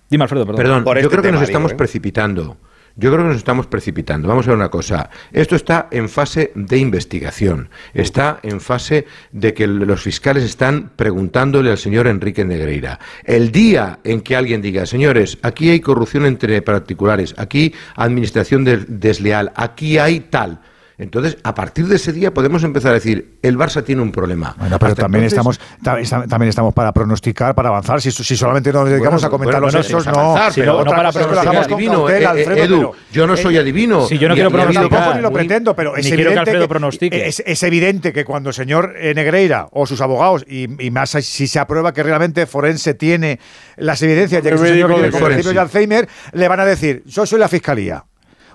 Dime, 0.09 0.25
Alfredo, 0.25 0.47
perdón. 0.47 0.63
Perdón, 0.63 0.85
yo 0.85 0.93
este 0.93 1.09
creo 1.09 1.23
que 1.23 1.33
nos 1.33 1.43
estamos 1.43 1.73
¿eh? 1.73 1.75
precipitando. 1.75 2.57
Yo 2.99 3.11
creo 3.11 3.25
que 3.25 3.29
nos 3.29 3.37
estamos 3.37 3.67
precipitando. 3.67 4.27
Vamos 4.27 4.47
a 4.47 4.51
ver 4.51 4.57
una 4.57 4.71
cosa. 4.71 5.11
Esto 5.31 5.55
está 5.55 5.89
en 5.91 6.09
fase 6.09 6.51
de 6.55 6.79
investigación. 6.79 7.69
Está 7.93 8.41
en 8.43 8.59
fase 8.59 9.07
de 9.33 9.53
que 9.53 9.67
los 9.67 10.03
fiscales 10.03 10.45
están 10.45 10.93
preguntándole 10.97 11.71
al 11.71 11.77
señor 11.77 12.07
Enrique 12.07 12.43
Negreira. 12.43 12.99
El 13.25 13.53
día 13.53 13.99
en 14.03 14.23
que 14.23 14.35
alguien 14.35 14.63
diga, 14.63 14.87
señores, 14.87 15.37
aquí 15.43 15.69
hay 15.69 15.81
corrupción 15.81 16.25
entre 16.25 16.63
particulares, 16.63 17.35
aquí 17.37 17.75
administración 17.97 18.65
desleal, 18.65 19.53
aquí 19.57 19.99
hay 19.99 20.21
tal. 20.21 20.61
Entonces, 20.99 21.37
a 21.43 21.55
partir 21.55 21.87
de 21.89 21.97
ese 21.97 22.11
día 22.11 22.33
podemos 22.33 22.65
empezar 22.65 22.93
a 22.93 22.95
decir, 22.95 23.39
el 23.43 23.59
Barça 23.59 23.85
tiene 23.85 24.01
un 24.01 24.13
problema. 24.13 24.57
Bueno, 24.59 24.79
pero 24.79 24.95
también 24.95 25.25
entonces... 25.25 25.61
estamos 25.83 26.29
también 26.29 26.49
estamos 26.49 26.73
para 26.73 26.93
pronosticar, 26.93 27.55
para 27.55 27.69
avanzar. 27.69 28.01
Si, 28.01 28.11
si 28.11 28.37
solamente 28.37 28.73
nos 28.73 28.89
dedicamos 28.89 29.21
bueno, 29.21 29.27
a 29.27 29.31
comentar 29.31 29.61
bueno, 29.61 29.77
los 29.77 29.87
hechos, 29.87 30.07
no. 30.07 30.13
Avanzar, 30.13 30.53
pero 30.55 30.85
no, 30.85 30.91
para 30.91 31.13
pronosticar. 31.13 31.57
Adivino, 31.57 32.09
eh, 32.09 32.23
eh, 32.23 32.27
Alfredo, 32.27 32.65
Edu, 32.65 32.79
pero, 32.79 32.93
yo 33.13 33.27
no 33.27 33.35
eh, 33.35 33.37
soy 33.37 33.59
adivino. 33.59 34.07
Si 34.07 34.17
yo 34.17 34.29
no 34.29 34.35
ni, 34.35 34.39
quiero 34.39 34.51
pronosticar. 34.51 34.89
Tampoco 34.89 35.15
ni 35.17 35.21
lo 35.21 35.33
pretendo, 35.33 35.77
pero 35.77 35.97
es 35.97 36.11
evidente, 36.11 36.53
que, 36.99 37.11
que 37.11 37.27
es, 37.29 37.43
es, 37.45 37.63
evidente 37.63 38.13
que 38.15 38.25
cuando 38.25 38.49
el 38.49 38.55
señor 38.55 38.95
Negreira 38.95 39.69
o 39.73 39.87
sus 39.87 40.01
abogados, 40.01 40.47
y, 40.49 40.83
y, 40.83 40.91
más 40.91 41.11
si 41.11 41.47
se 41.47 41.59
aprueba 41.59 41.93
que 41.93 42.03
realmente 42.03 42.47
Forense 42.47 42.95
tiene 42.95 43.39
las 43.77 44.01
evidencias, 44.01 44.43
ya 44.43 44.51
que 44.51 44.57
el 44.57 44.67
señor 44.67 44.95
tiene 44.95 45.43
de 45.43 45.61
Alzheimer, 45.61 46.09
le 46.33 46.49
van 46.49 46.61
a 46.61 46.65
decir, 46.65 47.03
yo 47.05 47.27
soy 47.27 47.39
la 47.39 47.49
fiscalía 47.49 48.05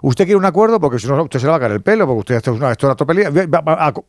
usted 0.02 0.26
quiere 0.26 0.38
un 0.38 0.45
acuerdo 0.45 0.80
porque 0.80 0.99
si 0.99 1.07
no, 1.07 1.23
usted 1.23 1.40
se 1.40 1.45
le 1.45 1.52
va 1.52 1.57
a 1.57 1.60
caer 1.60 1.73
el 1.73 1.82
pelo, 1.82 2.06
porque 2.06 2.19
usted 2.19 2.36
esto 2.36 2.53
es 2.53 2.57
una, 2.57 2.72
esto 2.72 2.95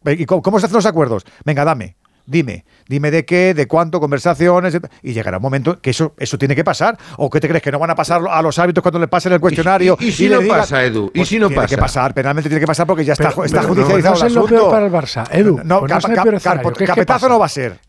¿Y 0.07 0.27
cómo 0.27 0.61
se 0.61 0.67
hacen 0.67 0.77
los 0.77 0.87
acuerdos? 0.87 1.25
Venga, 1.45 1.65
dame. 1.65 1.97
Dime, 2.25 2.65
dime 2.89 3.11
de 3.11 3.25
qué, 3.25 3.53
de 3.53 3.67
cuánto, 3.67 3.99
conversaciones, 3.99 4.79
y 5.03 5.13
llegará 5.13 5.39
un 5.39 5.43
momento 5.43 5.81
que 5.81 5.91
eso, 5.91 6.15
eso 6.19 6.39
tiene 6.39 6.55
que 6.55 6.63
pasar. 6.63 6.97
¿O 7.17 7.29
qué 7.29 7.41
te 7.41 7.49
crees 7.49 7.63
que 7.63 7.73
no 7.73 7.81
van 7.81 7.91
a 7.91 7.97
pasar 7.97 8.23
a 8.29 8.43
los 8.43 8.59
hábitos 8.59 8.81
cuando 8.81 9.01
le 9.01 9.09
pasen 9.09 9.33
el 9.33 9.41
cuestionario? 9.41 9.97
¿Y, 9.99 10.13
si 10.13 10.29
no 10.29 10.41
pasa, 10.47 10.85
Edu? 10.85 11.11
¿Y 11.15 11.19
pues 11.19 11.29
si 11.29 11.39
no 11.39 11.49
pasa? 11.49 11.67
Tiene 11.67 11.69
que 11.69 11.79
pasar, 11.79 12.15
penalmente 12.15 12.49
tiene 12.49 12.61
que 12.61 12.67
pasar 12.67 12.87
porque 12.87 13.05
ya 13.05 13.15
está, 13.15 13.31
pero, 13.31 13.45
está 13.45 13.63
pero 13.63 13.75
judicializado. 13.75 14.15
No, 14.15 14.21
no 14.21 14.27
el 14.27 14.33
asunto. 14.33 14.55
Peor 14.55 14.71
para 14.71 14.87
el 14.87 14.93
Barça, 14.93 15.27
Edu. 15.33 15.61
No, 15.65 15.81
pues 15.81 15.91
no 15.91 16.01
cap, 16.01 16.15
cap, 16.15 16.35
escenario. 16.35 16.73
capetazo 16.87 17.29
no 17.29 17.39
va 17.41 17.47
a 17.47 17.49
ser. 17.49 17.81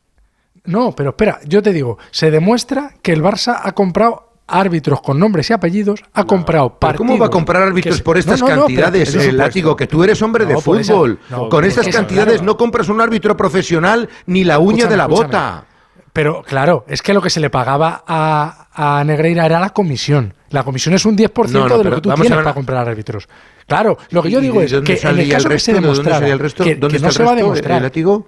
No, 0.66 0.96
pero 0.96 1.12
espera, 1.12 1.40
yo 1.46 1.62
te 1.62 1.72
digo, 1.72 1.98
se 2.10 2.32
demuestra 2.32 2.94
que 3.02 3.12
el 3.12 3.22
Barça 3.22 3.60
ha 3.62 3.74
comprado 3.74 4.33
árbitros 4.48 5.02
con 5.02 5.20
nombres 5.20 5.50
y 5.50 5.54
apellidos, 5.54 6.02
ha 6.14 6.26
comprado 6.26 6.78
partidos. 6.78 7.08
¿Cómo 7.08 7.18
va 7.18 7.28
a 7.28 7.30
comprar 7.30 7.64
árbitros 7.64 8.02
por 8.02 8.18
estas 8.18 8.42
no, 8.42 8.50
no, 8.50 8.56
cantidades, 8.56 9.16
el 9.16 9.38
látigo? 9.38 9.76
Que 9.76 9.88
tú 9.88 10.04
eres 10.04 10.22
hombre 10.22 10.46
de 10.46 10.58
fútbol. 10.58 11.20
Con 11.50 11.64
estas 11.66 11.88
cantidades 11.88 12.42
no 12.42 12.58
compras 12.58 12.90
un 12.90 13.02
árbitro 13.02 13.36
profesional 13.38 14.10
ni 14.26 14.44
la 14.44 14.60
uña 14.60 14.88
de 14.88 14.98
la 14.98 15.08
bota. 15.08 15.66
Pero 16.14 16.44
claro, 16.44 16.86
es 16.88 17.02
que 17.02 17.12
lo 17.12 17.22
que 17.24 17.32
se 17.32 17.40
le 17.40 17.50
pagaba 17.50 18.04
a, 18.08 18.68
a 18.72 19.04
Negreira 19.04 19.48
era 19.48 19.60
la 19.60 19.72
comisión. 19.72 20.36
La 20.52 20.64
comisión 20.64 20.94
es 20.94 21.04
un 21.06 21.18
10% 21.18 21.50
no, 21.50 21.68
no, 21.68 21.78
de 21.80 21.84
lo 21.84 21.96
que 21.96 22.02
tú 22.02 22.14
tienes 22.14 22.32
para 22.32 22.54
comprar 22.54 22.88
árbitros. 22.88 23.28
Claro, 23.66 23.98
lo 24.12 24.22
que 24.22 24.30
yo 24.30 24.40
digo 24.40 24.62
es 24.62 24.72
que 24.72 25.00
en 25.02 25.20
el 25.20 25.30
caso 25.30 25.50
que 25.50 25.58
se 25.58 25.74
demostrara, 25.74 26.28
el 26.28 26.38
resto? 26.38 26.64
que, 26.64 26.76
¿Dónde 26.76 27.00
no 27.00 27.08
el 27.08 27.14
se 27.14 27.20
resto? 27.20 27.26
va 27.26 27.32
a 27.32 27.36
demostrar, 27.36 27.78
¿El 27.78 27.84
látigo? 27.84 28.28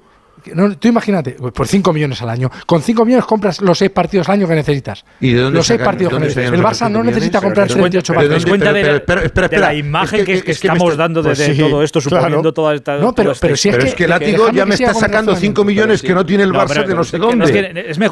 no, 0.53 0.77
tú 0.77 0.88
imagínate, 0.88 1.31
pues, 1.31 1.53
por 1.53 1.67
5 1.67 1.93
millones 1.93 2.22
al 2.22 2.30
año. 2.30 2.51
Con 2.65 2.81
5 2.81 3.05
millones 3.05 3.26
compras 3.26 3.61
los 3.61 3.77
6 3.77 3.91
partidos 3.91 4.30
al 4.30 4.35
año 4.35 4.47
que 4.47 4.55
necesitas. 4.55 5.05
¿Y 5.19 5.34
de 5.34 5.41
dónde 5.41 5.57
los 5.57 5.67
6 5.67 5.81
partidos 5.81 6.13
que. 6.13 6.45
El 6.45 6.63
Barça 6.63 6.89
no 6.89 7.03
necesita 7.03 7.41
comprar 7.41 7.67
38 7.67 8.13
partidos. 8.13 8.45
cuenta 8.45 8.73
de 8.73 9.59
la 9.59 9.73
imagen 9.73 10.26
que 10.26 10.51
estamos 10.51 10.97
dando 10.97 11.22
de 11.22 11.35
pues 11.35 11.57
todo 11.57 11.84
esto, 11.84 12.01
suponiendo 12.01 12.53
toda 12.53 12.76
esta. 12.76 12.97
No, 12.97 13.13
pero 13.13 13.34
si 13.55 13.69
es 13.69 13.77
que. 13.77 13.88
es 13.88 13.95
que 13.95 14.07
látigo 14.07 14.51
ya 14.51 14.65
me 14.65 14.76
está 14.76 14.93
sacando 14.93 15.35
5 15.35 15.63
millones 15.63 16.01
que 16.01 16.13
no 16.13 16.26
tiene 16.26 16.43
el 16.43 16.51
Barça 16.51 16.85
de 16.85 16.95
no 16.95 17.03
sé 17.03 17.17
dónde. 17.17 17.45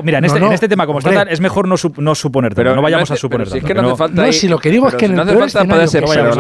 Mira, 0.03 0.17
en 0.17 0.25
este, 0.25 0.53
este 0.53 0.67
tema, 0.67 0.85
como 0.85 0.99
está, 0.99 1.23
es 1.23 1.39
mejor 1.39 1.67
no 1.67 2.15
suponer, 2.15 2.53
pero 2.55 2.75
no 2.75 2.81
vayamos 2.81 3.11
a 3.11 3.15
suponer. 3.15 3.49
Si 3.49 3.61
no 3.61 4.33
si 4.33 4.47
lo 4.47 4.59
que 4.59 4.69
digo 4.69 4.87
es 4.87 4.95
que 4.95 5.07
no 5.07 5.21
hace 5.21 5.37
falta 5.37 5.65
para 5.65 5.83
ese 5.83 6.01
paso. 6.01 6.35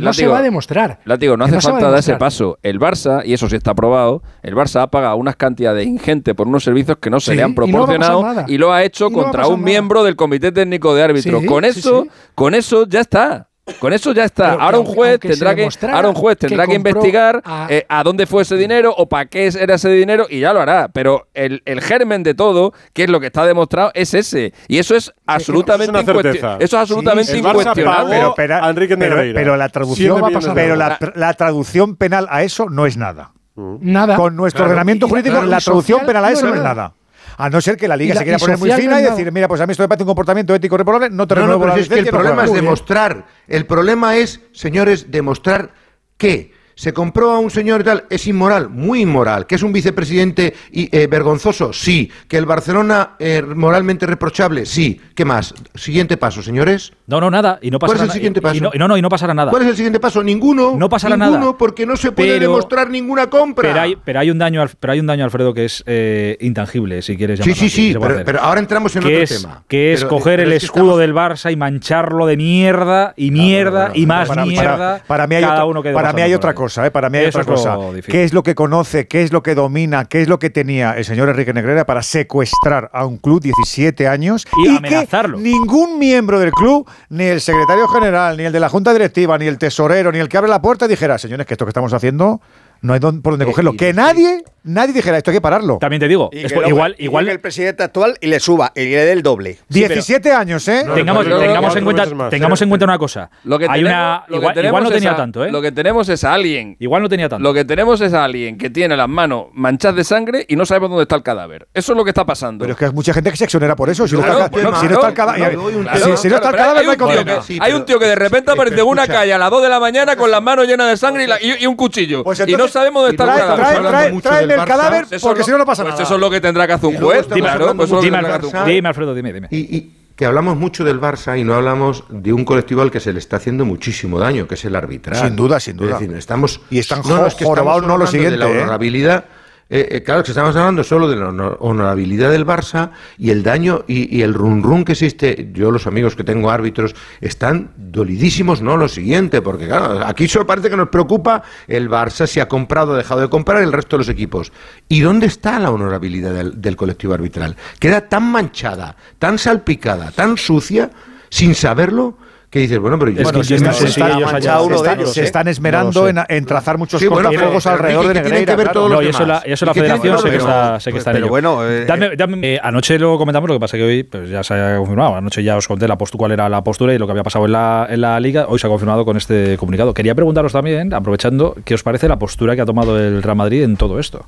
No 0.00 0.12
se 0.12 0.26
va 0.26 0.38
a 0.38 0.42
demostrar. 0.42 1.00
Látigo, 1.04 1.36
no 1.36 1.44
hace 1.44 1.60
falta 1.60 1.90
dar 1.90 2.00
ese 2.00 2.16
paso. 2.16 2.58
El 2.62 2.78
Barça, 2.78 3.22
y 3.24 3.32
eso 3.32 3.48
sí 3.48 3.56
está 3.56 3.72
aprobado, 3.72 4.22
el 4.42 4.54
Barça 4.54 4.82
ha 4.82 4.86
pagado 4.88 5.03
paga 5.04 5.14
unas 5.14 5.36
cantidades 5.36 5.86
ingentes 5.86 6.34
por 6.34 6.48
unos 6.48 6.64
servicios 6.64 6.98
que 6.98 7.10
no 7.10 7.20
se 7.20 7.34
le 7.34 7.42
han 7.42 7.54
proporcionado 7.54 8.44
y, 8.46 8.58
lo 8.58 8.72
ha 8.72 8.82
hecho 8.84 9.10
contra 9.10 9.46
un 9.46 9.62
miembro 9.62 10.02
del 10.02 10.16
Comité 10.16 10.50
Técnico 10.50 10.94
de 10.94 11.02
Árbitros. 11.02 11.44
Con 11.44 11.64
eso, 11.64 12.06
con 12.34 12.54
eso 12.54 12.86
ya 12.86 13.00
está. 13.00 13.48
Con 13.78 13.94
eso 13.94 14.12
ya 14.12 14.24
está. 14.24 14.52
Ahora, 14.52 14.78
un 14.78 14.84
juez 14.84 15.18
tendrá 15.20 15.54
que, 15.54 15.66
ahora 15.90 16.10
un 16.10 16.14
juez 16.14 16.36
tendrá 16.36 16.66
que, 16.66 16.74
investigar 16.74 17.42
eh, 17.70 17.86
a... 17.88 18.02
Dónde 18.02 18.26
fue 18.26 18.42
ese 18.42 18.56
dinero 18.56 18.94
o 18.94 19.08
para 19.08 19.24
qué 19.26 19.50
era 19.58 19.76
ese 19.76 19.88
dinero 19.88 20.26
y 20.28 20.40
ya 20.40 20.52
lo 20.52 20.60
hará. 20.60 20.88
Pero 20.88 21.28
el, 21.32 21.62
el, 21.64 21.80
germen 21.80 22.22
de 22.22 22.34
todo, 22.34 22.74
que 22.92 23.04
es 23.04 23.10
lo 23.10 23.20
que 23.20 23.26
está 23.26 23.46
demostrado, 23.46 23.90
es 23.94 24.12
ese. 24.12 24.52
Y 24.68 24.78
eso 24.78 24.94
es 24.94 25.12
absolutamente 25.26 25.98
incuestionable. 25.98 26.64
Eso 26.64 26.76
es 26.76 26.80
absolutamente 26.80 27.38
incuestionable. 27.38 28.22
Pero, 28.36 29.56
la 29.56 29.68
traducción, 29.70 30.22
pero 30.54 30.76
la, 30.76 30.98
la 31.14 31.34
traducción 31.34 31.96
penal 31.96 32.26
a 32.30 32.42
eso 32.42 32.68
no 32.68 32.84
es 32.84 32.98
nada. 32.98 33.33
Mm. 33.54 33.76
Nada. 33.80 34.16
Con 34.16 34.36
nuestro 34.36 34.64
ordenamiento 34.64 35.08
jurídico, 35.08 35.42
la 35.42 35.60
solución 35.60 36.04
penal 36.06 36.24
a 36.24 36.32
eso 36.32 36.52
es 36.52 36.60
nada. 36.60 36.92
A 37.36 37.50
no 37.50 37.60
ser 37.60 37.76
que 37.76 37.88
la 37.88 37.96
liga 37.96 38.14
se 38.14 38.22
quiera 38.22 38.38
poner 38.38 38.58
muy 38.58 38.70
fina 38.72 39.00
y 39.00 39.04
decir, 39.04 39.30
mira, 39.32 39.48
pues 39.48 39.60
a 39.60 39.66
mí 39.66 39.72
esto 39.72 39.82
me 39.82 39.88
parece 39.88 40.04
un 40.04 40.08
comportamiento 40.08 40.54
ético 40.54 40.76
reprobable, 40.76 41.10
no 41.10 41.26
te 41.26 41.34
no, 41.34 41.40
renuevo 41.40 41.60
pues 41.64 41.68
no, 41.68 41.74
pero 41.74 41.82
es 41.82 41.88
que 41.88 41.98
el 41.98 42.14
problema 42.14 42.44
es 42.44 42.52
demostrar, 42.52 43.26
el 43.48 43.66
problema 43.66 44.16
es, 44.16 44.40
señores, 44.52 45.10
demostrar 45.10 45.72
que 46.16 46.53
se 46.74 46.92
compró 46.92 47.30
a 47.30 47.38
un 47.38 47.50
señor 47.50 47.82
y 47.82 47.84
tal, 47.84 48.04
es 48.10 48.26
inmoral, 48.26 48.68
muy 48.68 49.02
inmoral, 49.02 49.46
que 49.46 49.54
es 49.54 49.62
un 49.62 49.72
vicepresidente 49.72 50.54
eh, 50.72 51.06
vergonzoso, 51.06 51.72
sí, 51.72 52.10
que 52.28 52.36
el 52.36 52.46
Barcelona 52.46 53.12
eh, 53.18 53.42
moralmente 53.42 54.06
reprochable, 54.06 54.66
sí. 54.66 55.00
¿Qué 55.14 55.24
más? 55.24 55.54
Siguiente 55.74 56.16
paso, 56.16 56.42
señores. 56.42 56.92
No, 57.06 57.20
no, 57.20 57.30
nada, 57.30 57.58
y 57.62 57.70
no 57.70 57.78
pasará 57.78 57.98
¿Cuál 57.98 58.08
es 58.08 58.10
el 58.10 58.14
siguiente 58.14 58.40
paso? 58.40 58.70
No, 58.76 58.88
no, 58.88 58.96
y 58.96 59.02
no 59.02 59.08
pasará 59.08 59.34
nada. 59.34 59.50
¿Cuál 59.50 59.62
es 59.62 59.68
el 59.68 59.76
siguiente 59.76 60.00
paso? 60.00 60.22
Ninguno. 60.22 60.74
No 60.76 60.88
pasará 60.88 61.16
ninguno, 61.16 61.56
porque 61.56 61.86
no 61.86 61.96
se 61.96 62.12
puede 62.12 62.38
pero, 62.38 62.50
demostrar 62.50 62.90
ninguna 62.90 63.28
compra. 63.28 63.68
Pero 63.68 63.80
hay, 63.80 63.96
pero 64.04 64.20
hay, 64.20 64.30
un 64.30 64.38
daño, 64.38 64.64
pero 64.80 64.92
hay 64.92 65.00
un 65.00 65.06
daño, 65.06 65.24
Alfredo, 65.24 65.54
que 65.54 65.66
es 65.66 65.84
eh, 65.86 66.36
intangible, 66.40 67.02
si 67.02 67.16
quieres 67.16 67.38
llamarlo. 67.38 67.54
Sí, 67.54 67.68
sí, 67.68 67.92
sí, 67.92 67.98
pero, 68.24 68.40
ahora 68.40 68.60
entramos 68.60 68.94
en 68.96 69.02
que 69.02 69.22
otro 69.22 69.36
tema. 69.36 69.64
Que 69.68 69.92
es 69.92 70.02
eh, 70.02 70.06
coger 70.06 70.40
el 70.40 70.52
escudo 70.52 70.98
del 70.98 71.14
Barça 71.14 71.52
y 71.52 71.56
mancharlo 71.56 72.26
de 72.26 72.36
mierda 72.36 73.14
y 73.16 73.28
ah, 73.28 73.32
mierda 73.32 73.90
y 73.94 74.06
más 74.06 74.34
mierda. 74.36 75.02
Para, 75.06 75.26
mí 75.26 75.36
cada 75.40 75.64
uno 75.66 75.82
que 75.82 75.92
para 75.92 76.12
mí 76.12 76.22
hay 76.22 76.34
otra 76.34 76.54
cosa 76.54 76.63
cosa, 76.64 76.86
¿eh? 76.86 76.90
para 76.90 77.10
mí 77.10 77.18
hay 77.18 77.26
Eso 77.26 77.40
otra 77.40 77.54
cosa. 77.54 77.76
¿Qué 78.06 78.24
es 78.24 78.32
lo 78.32 78.42
que 78.42 78.54
conoce, 78.54 79.06
qué 79.06 79.22
es 79.22 79.32
lo 79.32 79.42
que 79.42 79.54
domina, 79.54 80.06
qué 80.06 80.22
es 80.22 80.28
lo 80.28 80.38
que 80.38 80.48
tenía 80.48 80.92
el 80.92 81.04
señor 81.04 81.28
Enrique 81.28 81.52
Negreira 81.52 81.84
para 81.84 82.02
secuestrar 82.02 82.90
a 82.92 83.04
un 83.04 83.18
club 83.18 83.42
17 83.42 84.08
años 84.08 84.46
Y 84.56 84.68
amenazarlo. 84.68 85.38
ningún 85.38 85.98
miembro 85.98 86.40
del 86.40 86.52
club, 86.52 86.88
ni 87.10 87.24
el 87.24 87.40
secretario 87.40 87.86
general, 87.88 88.36
ni 88.38 88.44
el 88.44 88.52
de 88.52 88.60
la 88.60 88.70
junta 88.70 88.92
directiva, 88.92 89.36
ni 89.36 89.46
el 89.46 89.58
tesorero, 89.58 90.10
ni 90.10 90.18
el 90.18 90.28
que 90.28 90.38
abre 90.38 90.48
la 90.48 90.62
puerta 90.62 90.88
dijera, 90.88 91.18
señores, 91.18 91.46
que 91.46 91.54
esto 91.54 91.66
que 91.66 91.70
estamos 91.70 91.92
haciendo 91.92 92.40
no 92.84 92.92
hay 92.92 93.00
dón- 93.00 93.22
por 93.22 93.32
dónde 93.32 93.46
cogerlo. 93.46 93.72
Que 93.76 93.92
nadie 93.92 94.42
nadie 94.66 94.94
dijera 94.94 95.18
esto 95.18 95.30
hay 95.30 95.36
que 95.36 95.40
pararlo. 95.42 95.76
También 95.78 96.00
te 96.00 96.08
digo, 96.08 96.30
Y 96.32 96.44
es 96.46 96.52
por- 96.52 96.66
igual, 96.66 96.94
y 96.98 97.04
igual 97.04 97.28
el 97.28 97.38
presidente 97.38 97.82
actual 97.82 98.16
y 98.20 98.28
le 98.28 98.40
suba 98.40 98.72
y 98.74 98.80
le 98.84 99.04
dé 99.04 99.12
el 99.12 99.22
doble. 99.22 99.58
17 99.68 100.32
años, 100.32 100.66
¿eh? 100.68 100.86
tengamos, 100.94 101.24
pero- 101.24 101.38
tengamos 101.38 101.60
cuatro 101.60 101.78
en 101.78 101.84
cuenta, 101.84 102.14
más, 102.14 102.30
tengamos 102.30 102.62
en 102.62 102.68
cuenta 102.70 102.84
una 102.86 102.98
cosa. 102.98 103.30
Lo 103.44 103.58
que 103.58 103.66
Hay 103.68 103.82
tenemos, 103.82 103.90
una, 103.98 104.24
lo 104.26 104.26
que 104.26 104.36
igual, 104.36 104.54
tenemos 104.54 104.70
igual 104.70 104.82
no 104.84 104.88
es 104.88 104.94
tenía 104.94 105.12
a- 105.12 105.16
tanto, 105.16 105.44
¿eh? 105.44 105.50
Lo 105.52 105.60
que 105.60 105.72
tenemos 105.72 106.08
es 106.08 106.24
a 106.24 106.32
alguien. 106.34 106.76
Igual 106.78 107.02
no 107.02 107.08
tenía 107.10 107.28
tanto. 107.28 107.42
Lo 107.42 107.52
que 107.52 107.64
tenemos 107.66 108.00
es 108.00 108.14
a 108.14 108.24
alguien 108.24 108.56
que 108.56 108.70
tiene 108.70 108.96
las 108.96 109.08
manos 109.08 109.46
manchadas 109.52 109.96
de 109.96 110.04
sangre 110.04 110.46
y 110.48 110.56
no 110.56 110.64
sabemos 110.64 110.88
dónde 110.90 111.02
está 111.02 111.16
el 111.16 111.22
cadáver. 111.22 111.68
Eso 111.74 111.92
es 111.92 111.96
lo 111.98 112.04
que 112.04 112.10
está 112.10 112.24
pasando. 112.24 112.62
Pero 112.62 112.72
es 112.72 112.78
que 112.78 112.84
hay 112.86 112.92
mucha 112.92 113.12
gente 113.12 113.30
que 113.30 113.36
se 113.36 113.44
exonera 113.44 113.76
por 113.76 113.90
eso. 113.90 114.06
Si 114.08 114.14
no 114.14 114.22
Claro, 114.22 114.38
está, 114.44 114.48
bueno, 114.50 114.80
si 114.80 114.86
no 114.86 114.92
está 114.94 115.08
el 115.08 115.14
cadáver, 115.14 115.50
si- 115.52 116.28
no 116.28 116.36
está 116.36 116.48
el 116.50 116.56
cadáver, 116.56 116.58
no 116.58 116.80
hay 116.80 116.84
hay 116.84 116.88
un 116.88 116.96
tío 116.96 117.06
condena. 117.06 117.40
que- 117.46 117.58
hay 117.60 117.72
un 117.72 117.84
tío 117.84 117.98
que 117.98 118.06
de 118.06 118.14
repente 118.14 118.50
aparece 118.50 118.80
en 118.80 118.86
una 118.86 119.02
escucha. 119.02 119.18
calle 119.20 119.32
a 119.34 119.38
las 119.38 119.50
2 119.50 119.62
de 119.62 119.68
la 119.68 119.78
mañana 119.80 120.16
con 120.16 120.30
las 120.30 120.42
manos 120.42 120.66
llenas 120.66 120.88
de 120.88 120.96
sangre 120.96 121.24
y, 121.24 121.26
la- 121.26 121.42
y- 121.42 121.62
y 121.62 121.66
un 121.66 121.76
cuchillo. 121.76 122.24
Pues 122.24 122.38
y 122.40 122.42
no 122.44 122.48
entonces- 122.50 122.73
sabemos 122.74 123.02
dónde 123.02 123.10
está 123.16 123.24
el 123.24 123.56
cadáver. 123.80 124.20
tráeme 124.22 124.54
el 124.54 124.60
Barça. 124.60 124.66
cadáver, 124.66 125.06
porque 125.22 125.42
si 125.42 125.50
no, 125.50 125.58
no 125.58 125.64
pasa 125.64 125.82
pues 125.82 125.94
nada. 125.94 126.02
Eso 126.04 126.14
es 126.14 126.20
lo 126.20 126.30
que 126.30 126.40
tendrá 126.40 126.66
que 126.66 126.72
hacer 126.74 126.88
un 126.90 126.96
juez. 126.96 127.26
pues 127.26 127.40
eso 127.40 127.54
es 127.54 127.58
lo 127.58 127.66
que 127.66 127.74
mucho 127.74 128.00
tendrá 128.00 128.20
que 128.20 128.26
del 128.26 128.32
hacer 128.34 128.44
un 128.44 128.52
Barça. 128.52 128.62
juez. 128.64 128.74
Dime, 128.74 128.88
Alfredo, 128.88 129.14
dime, 129.14 129.32
dime. 129.32 129.48
Y, 129.50 129.76
y 129.76 129.92
que 130.16 130.26
hablamos 130.26 130.56
mucho 130.56 130.84
del 130.84 131.00
Barça 131.00 131.38
y 131.38 131.44
no 131.44 131.54
hablamos 131.54 132.04
de 132.08 132.32
un 132.32 132.44
colectivo 132.44 132.82
al 132.82 132.90
que 132.90 133.00
se 133.00 133.12
le 133.12 133.18
está 133.18 133.36
haciendo 133.36 133.64
muchísimo 133.64 134.18
daño, 134.18 134.46
que 134.46 134.54
es 134.54 134.64
el 134.64 134.76
arbitral. 134.76 135.16
Sin 135.16 135.34
duda, 135.36 135.58
sin 135.58 135.76
duda. 135.76 135.94
Es 135.94 136.00
decir, 136.00 136.16
estamos, 136.16 136.60
Y 136.70 136.78
están 136.78 137.00
no, 137.04 137.16
no, 137.16 137.26
es 137.26 137.34
que 137.34 137.44
estamos 137.44 137.58
no 137.58 137.64
lo 137.64 137.70
hablando 137.72 137.92
de 137.98 138.04
la 138.04 138.10
siguiente, 138.10 138.44
¿eh? 138.44 138.62
honorabilidad. 138.62 139.24
Eh, 139.70 139.88
eh, 139.90 140.02
claro, 140.02 140.22
que 140.22 140.30
estamos 140.30 140.54
hablando 140.56 140.84
solo 140.84 141.08
de 141.08 141.16
la 141.16 141.28
honor- 141.28 141.56
honorabilidad 141.60 142.30
del 142.30 142.46
Barça 142.46 142.90
y 143.18 143.30
el 143.30 143.42
daño 143.42 143.84
y, 143.88 144.22
el 144.22 144.34
run 144.34 144.62
run 144.62 144.84
que 144.84 144.92
existe. 144.92 145.50
Yo, 145.52 145.70
los 145.70 145.86
amigos 145.86 146.14
que 146.16 146.24
tengo 146.24 146.50
árbitros, 146.50 146.94
están 147.20 147.70
dolidísimos, 147.76 148.60
no 148.60 148.76
lo 148.76 148.88
siguiente, 148.88 149.40
porque 149.42 149.66
claro, 149.66 150.04
aquí 150.06 150.28
solo 150.28 150.46
parece 150.46 150.70
que 150.70 150.76
nos 150.76 150.88
preocupa 150.88 151.42
el 151.66 151.88
Barça, 151.88 152.26
si 152.26 152.40
ha 152.40 152.48
comprado 152.48 152.92
o 152.92 152.96
dejado 152.96 153.22
de 153.22 153.28
comprar 153.28 153.62
el 153.62 153.72
resto 153.72 153.96
de 153.96 153.98
los 154.02 154.08
equipos. 154.08 154.52
¿Y 154.88 155.00
dónde 155.00 155.26
está 155.26 155.58
la 155.58 155.70
honorabilidad 155.70 156.52
del 156.52 156.76
colectivo 156.76 157.14
arbitral? 157.14 157.56
Queda 157.78 158.02
tan 158.02 158.24
manchada, 158.24 158.96
tan 159.18 159.38
salpicada, 159.38 160.10
tan 160.10 160.36
sucia, 160.36 160.90
sin 161.30 161.54
saberlo, 161.54 162.18
que 162.54 162.60
dices, 162.60 162.78
bueno, 162.78 162.96
pero 163.00 163.10
yo 163.10 163.22
Bueno, 163.24 163.40
es 163.40 163.48
se, 163.48 163.54
que 163.54 163.56
está- 163.56 163.66
yo 163.66 163.74
se 163.74 163.82
no 163.84 163.88
sé 163.88 164.00
está- 164.00 164.06
si 164.12 164.16
ellos 164.16 164.30
se 164.30 164.36
hayan- 164.36 164.54
está- 164.54 164.62
uno 164.62 164.82
de 164.82 164.92
ellos, 164.92 165.12
se 165.12 165.20
¿eh? 165.20 165.24
están 165.24 165.48
esmerando 165.48 166.08
en, 166.08 166.20
en 166.28 166.44
trazar 166.46 166.78
muchos 166.78 167.00
Sí, 167.00 167.08
bueno, 167.08 167.30
pero- 167.30 167.40
cortafuegos 167.50 167.64
pero 167.64 167.74
alrededor 167.74 168.02
¿qué- 168.02 168.08
de 168.08 168.14
qué 168.14 168.20
tienen 168.20 168.30
Negreira. 168.40 168.52
que 168.52 168.56
ver 168.56 168.64
claro. 168.66 168.78
todos 168.78 168.90
los 168.90 168.98
No, 169.00 169.02
y 169.02 169.08
eso 169.10 169.26
la, 169.26 169.38
eso 169.44 169.66
la 169.66 169.72
¿Y 169.72 169.74
qué 169.74 169.80
tiene- 169.80 169.98
federación 169.98 170.18
sé 170.18 170.24
que 170.24 170.30
pero- 170.30 170.48
está, 170.48 170.80
sé 170.80 170.90
que 170.90 170.92
pues, 170.92 171.00
está 171.00 171.10
en 171.10 171.14
pero 171.16 171.26
ello. 171.26 171.30
bueno, 171.30 171.68
eh, 171.68 171.84
Dame- 171.84 172.16
dame- 172.16 172.38
eh, 172.54 172.60
anoche 172.62 172.98
lo 173.00 173.18
comentamos, 173.18 173.48
lo 173.48 173.54
que 173.56 173.60
pasa 173.60 173.76
que 173.76 173.82
hoy 173.82 174.02
pues 174.04 174.30
ya 174.30 174.44
se 174.44 174.54
ha 174.54 174.76
confirmado. 174.76 175.16
Anoche 175.16 175.42
ya 175.42 175.56
os 175.56 175.66
conté 175.66 175.88
la 175.88 175.96
cuál 175.96 176.30
era 176.30 176.48
la 176.48 176.62
postura 176.62 176.94
y 176.94 176.98
lo 176.98 177.06
que 177.06 177.10
había 177.10 177.24
pasado 177.24 177.44
en 177.46 177.52
la, 177.52 177.88
en 177.90 178.00
la 178.00 178.20
liga. 178.20 178.46
Hoy 178.48 178.60
se 178.60 178.68
ha 178.68 178.70
confirmado 178.70 179.04
con 179.04 179.16
este 179.16 179.56
comunicado. 179.58 179.92
Quería 179.92 180.14
preguntaros 180.14 180.52
también, 180.52 180.94
aprovechando, 180.94 181.56
¿qué 181.64 181.74
os 181.74 181.82
parece 181.82 182.06
la 182.08 182.20
postura 182.20 182.54
que 182.54 182.62
ha 182.62 182.66
tomado 182.66 182.96
el 183.00 183.20
Real 183.20 183.36
Madrid 183.36 183.64
en 183.64 183.76
todo 183.76 183.98
esto? 183.98 184.26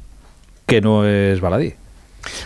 Que 0.66 0.81
no 0.81 1.07
es 1.07 1.40
baladí. 1.40 1.74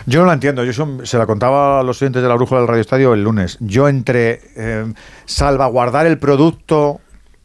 Yo 0.05 0.21
no 0.21 0.27
la 0.27 0.33
entiendo. 0.33 0.63
Yo 0.63 1.05
se 1.05 1.17
la 1.17 1.25
contaba 1.25 1.79
a 1.79 1.83
los 1.83 2.01
oyentes 2.01 2.21
de 2.21 2.27
la 2.27 2.35
brújula 2.35 2.61
del 2.61 2.67
Radio 2.67 2.81
Estadio 2.81 3.13
el 3.13 3.23
lunes. 3.23 3.57
Yo 3.59 3.87
entre 3.87 4.41
eh, 4.55 4.93
salvaguardar 5.25 6.05
el 6.05 6.17
producto, 6.17 7.01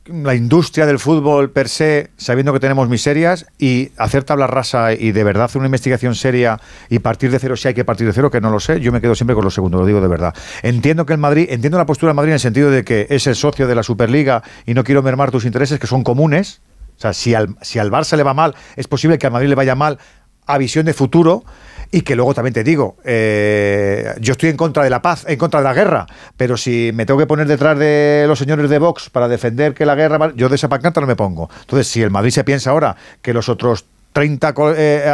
la 0.07 0.35
industria 0.35 0.87
del 0.87 0.99
fútbol 0.99 1.51
per 1.51 1.69
se, 1.69 2.11
sabiendo 2.17 2.53
que 2.53 2.61
tenemos 2.61 2.89
miserias, 2.89 3.47
y 3.59 3.91
hacer 3.97 4.25
tabla 4.25 4.47
rasa 4.47 4.93
y 4.93 5.13
de 5.13 5.25
verdad 5.25 5.45
hacer 5.45 5.59
una 5.59 5.67
investigación 5.67 6.15
seria 6.15 6.61
y 6.89 7.01
partir 7.01 7.31
de 7.31 7.39
cero 7.39 7.57
si 7.57 7.69
hay 7.69 7.75
que 7.75 7.85
partir 7.85 8.07
de 8.07 8.13
cero, 8.13 8.31
que 8.31 8.41
no 8.41 8.51
lo 8.51 8.61
sé, 8.61 8.81
yo 8.81 8.93
me 8.93 9.01
quedo 9.01 9.15
siempre 9.15 9.35
con 9.35 9.45
lo 9.45 9.51
segundo, 9.51 9.79
lo 9.79 9.87
digo 9.87 10.01
de 10.01 10.09
verdad. 10.09 10.35
Entiendo 10.63 11.07
que 11.07 11.13
el 11.13 11.19
Madrid, 11.19 11.47
entiendo 11.51 11.79
la 11.79 11.87
postura 11.87 12.11
del 12.11 12.17
Madrid 12.17 12.31
en 12.31 12.35
el 12.35 12.41
sentido 12.41 12.71
de 12.71 12.85
que 12.85 13.07
es 13.11 13.27
el 13.27 13.35
socio 13.35 13.67
de 13.67 13.75
la 13.75 13.83
Superliga 13.83 14.43
y 14.65 14.75
no 14.75 14.85
quiero 14.85 15.03
mermar 15.03 15.31
tus 15.31 15.45
intereses 15.45 15.79
que 15.79 15.87
son 15.87 16.03
comunes. 16.03 16.61
O 16.97 17.01
sea, 17.01 17.13
si 17.13 17.35
al, 17.35 17.57
si 17.61 17.79
al 17.79 17.91
Barça 17.91 18.17
le 18.17 18.23
va 18.23 18.33
mal, 18.33 18.55
es 18.77 18.89
posible 18.89 19.19
que 19.19 19.27
al 19.27 19.33
Madrid 19.33 19.49
le 19.49 19.55
vaya 19.55 19.75
mal 19.75 19.99
a 20.47 20.59
visión 20.59 20.87
de 20.87 20.95
futuro 20.95 21.45
y 21.91 22.03
que 22.03 22.17
luego 22.17 22.35
también 22.35 22.55
te 22.55 22.65
digo, 22.65 22.97
eh, 23.05 24.15
yo 24.21 24.33
estoy 24.33 24.51
en 24.51 24.57
contra 24.57 24.83
de 24.85 24.91
la 24.91 25.03
paz, 25.03 25.25
en 25.29 25.39
contra 25.39 25.61
de 25.61 25.65
la 25.65 25.75
guerra, 25.75 26.07
pero 26.37 26.57
si 26.57 26.91
me 26.95 27.07
tengo 27.07 27.19
que 27.19 27.27
poner 27.27 27.47
detrás 27.47 27.79
de 27.79 28.25
los 28.27 28.39
señores 28.39 28.69
de 28.71 28.79
Vox 28.79 29.11
para 29.11 29.29
defender 29.29 29.75
que 29.75 29.87
la 29.87 29.95
guerra, 29.95 30.33
yo 30.35 30.49
de 30.49 30.57
esa 30.57 30.69
pancarta 30.69 31.01
no 31.01 31.07
me 31.07 31.17
pongo. 31.17 31.49
Entonces, 31.61 31.87
si 31.89 32.03
el 32.03 32.11
Madrid 32.11 32.31
se 32.31 32.45
piensa 32.45 32.71
ahora 32.71 32.97
que 33.23 33.33
los 33.33 33.49
otros 33.49 33.85
30 34.13 34.55
co- 34.55 34.71
eh, 34.73 34.77
eh, 34.79 35.05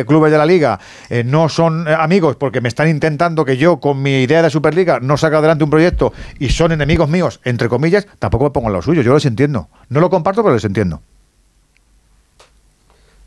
eh, 0.00 0.04
clubes 0.08 0.32
de 0.32 0.38
la 0.38 0.44
liga 0.44 0.80
no 1.24 1.48
son 1.48 1.86
amigos 1.86 2.34
porque 2.34 2.60
me 2.60 2.68
están 2.68 2.88
intentando 2.88 3.44
que 3.44 3.56
yo 3.56 3.78
con 3.78 4.02
mi 4.02 4.22
idea 4.24 4.42
de 4.42 4.50
Superliga 4.50 4.98
no 5.00 5.16
saque 5.16 5.36
adelante 5.36 5.62
un 5.62 5.70
proyecto 5.70 6.12
y 6.40 6.48
son 6.48 6.72
enemigos 6.72 7.08
míos, 7.08 7.40
entre 7.44 7.68
comillas, 7.68 8.08
tampoco 8.18 8.44
me 8.46 8.50
pongo 8.50 8.66
en 8.66 8.72
lo 8.72 8.82
suyo, 8.82 9.02
yo 9.02 9.12
los 9.12 9.24
entiendo. 9.24 9.68
No 9.88 10.00
lo 10.00 10.10
comparto, 10.10 10.42
pero 10.42 10.54
les 10.54 10.64
entiendo. 10.64 11.00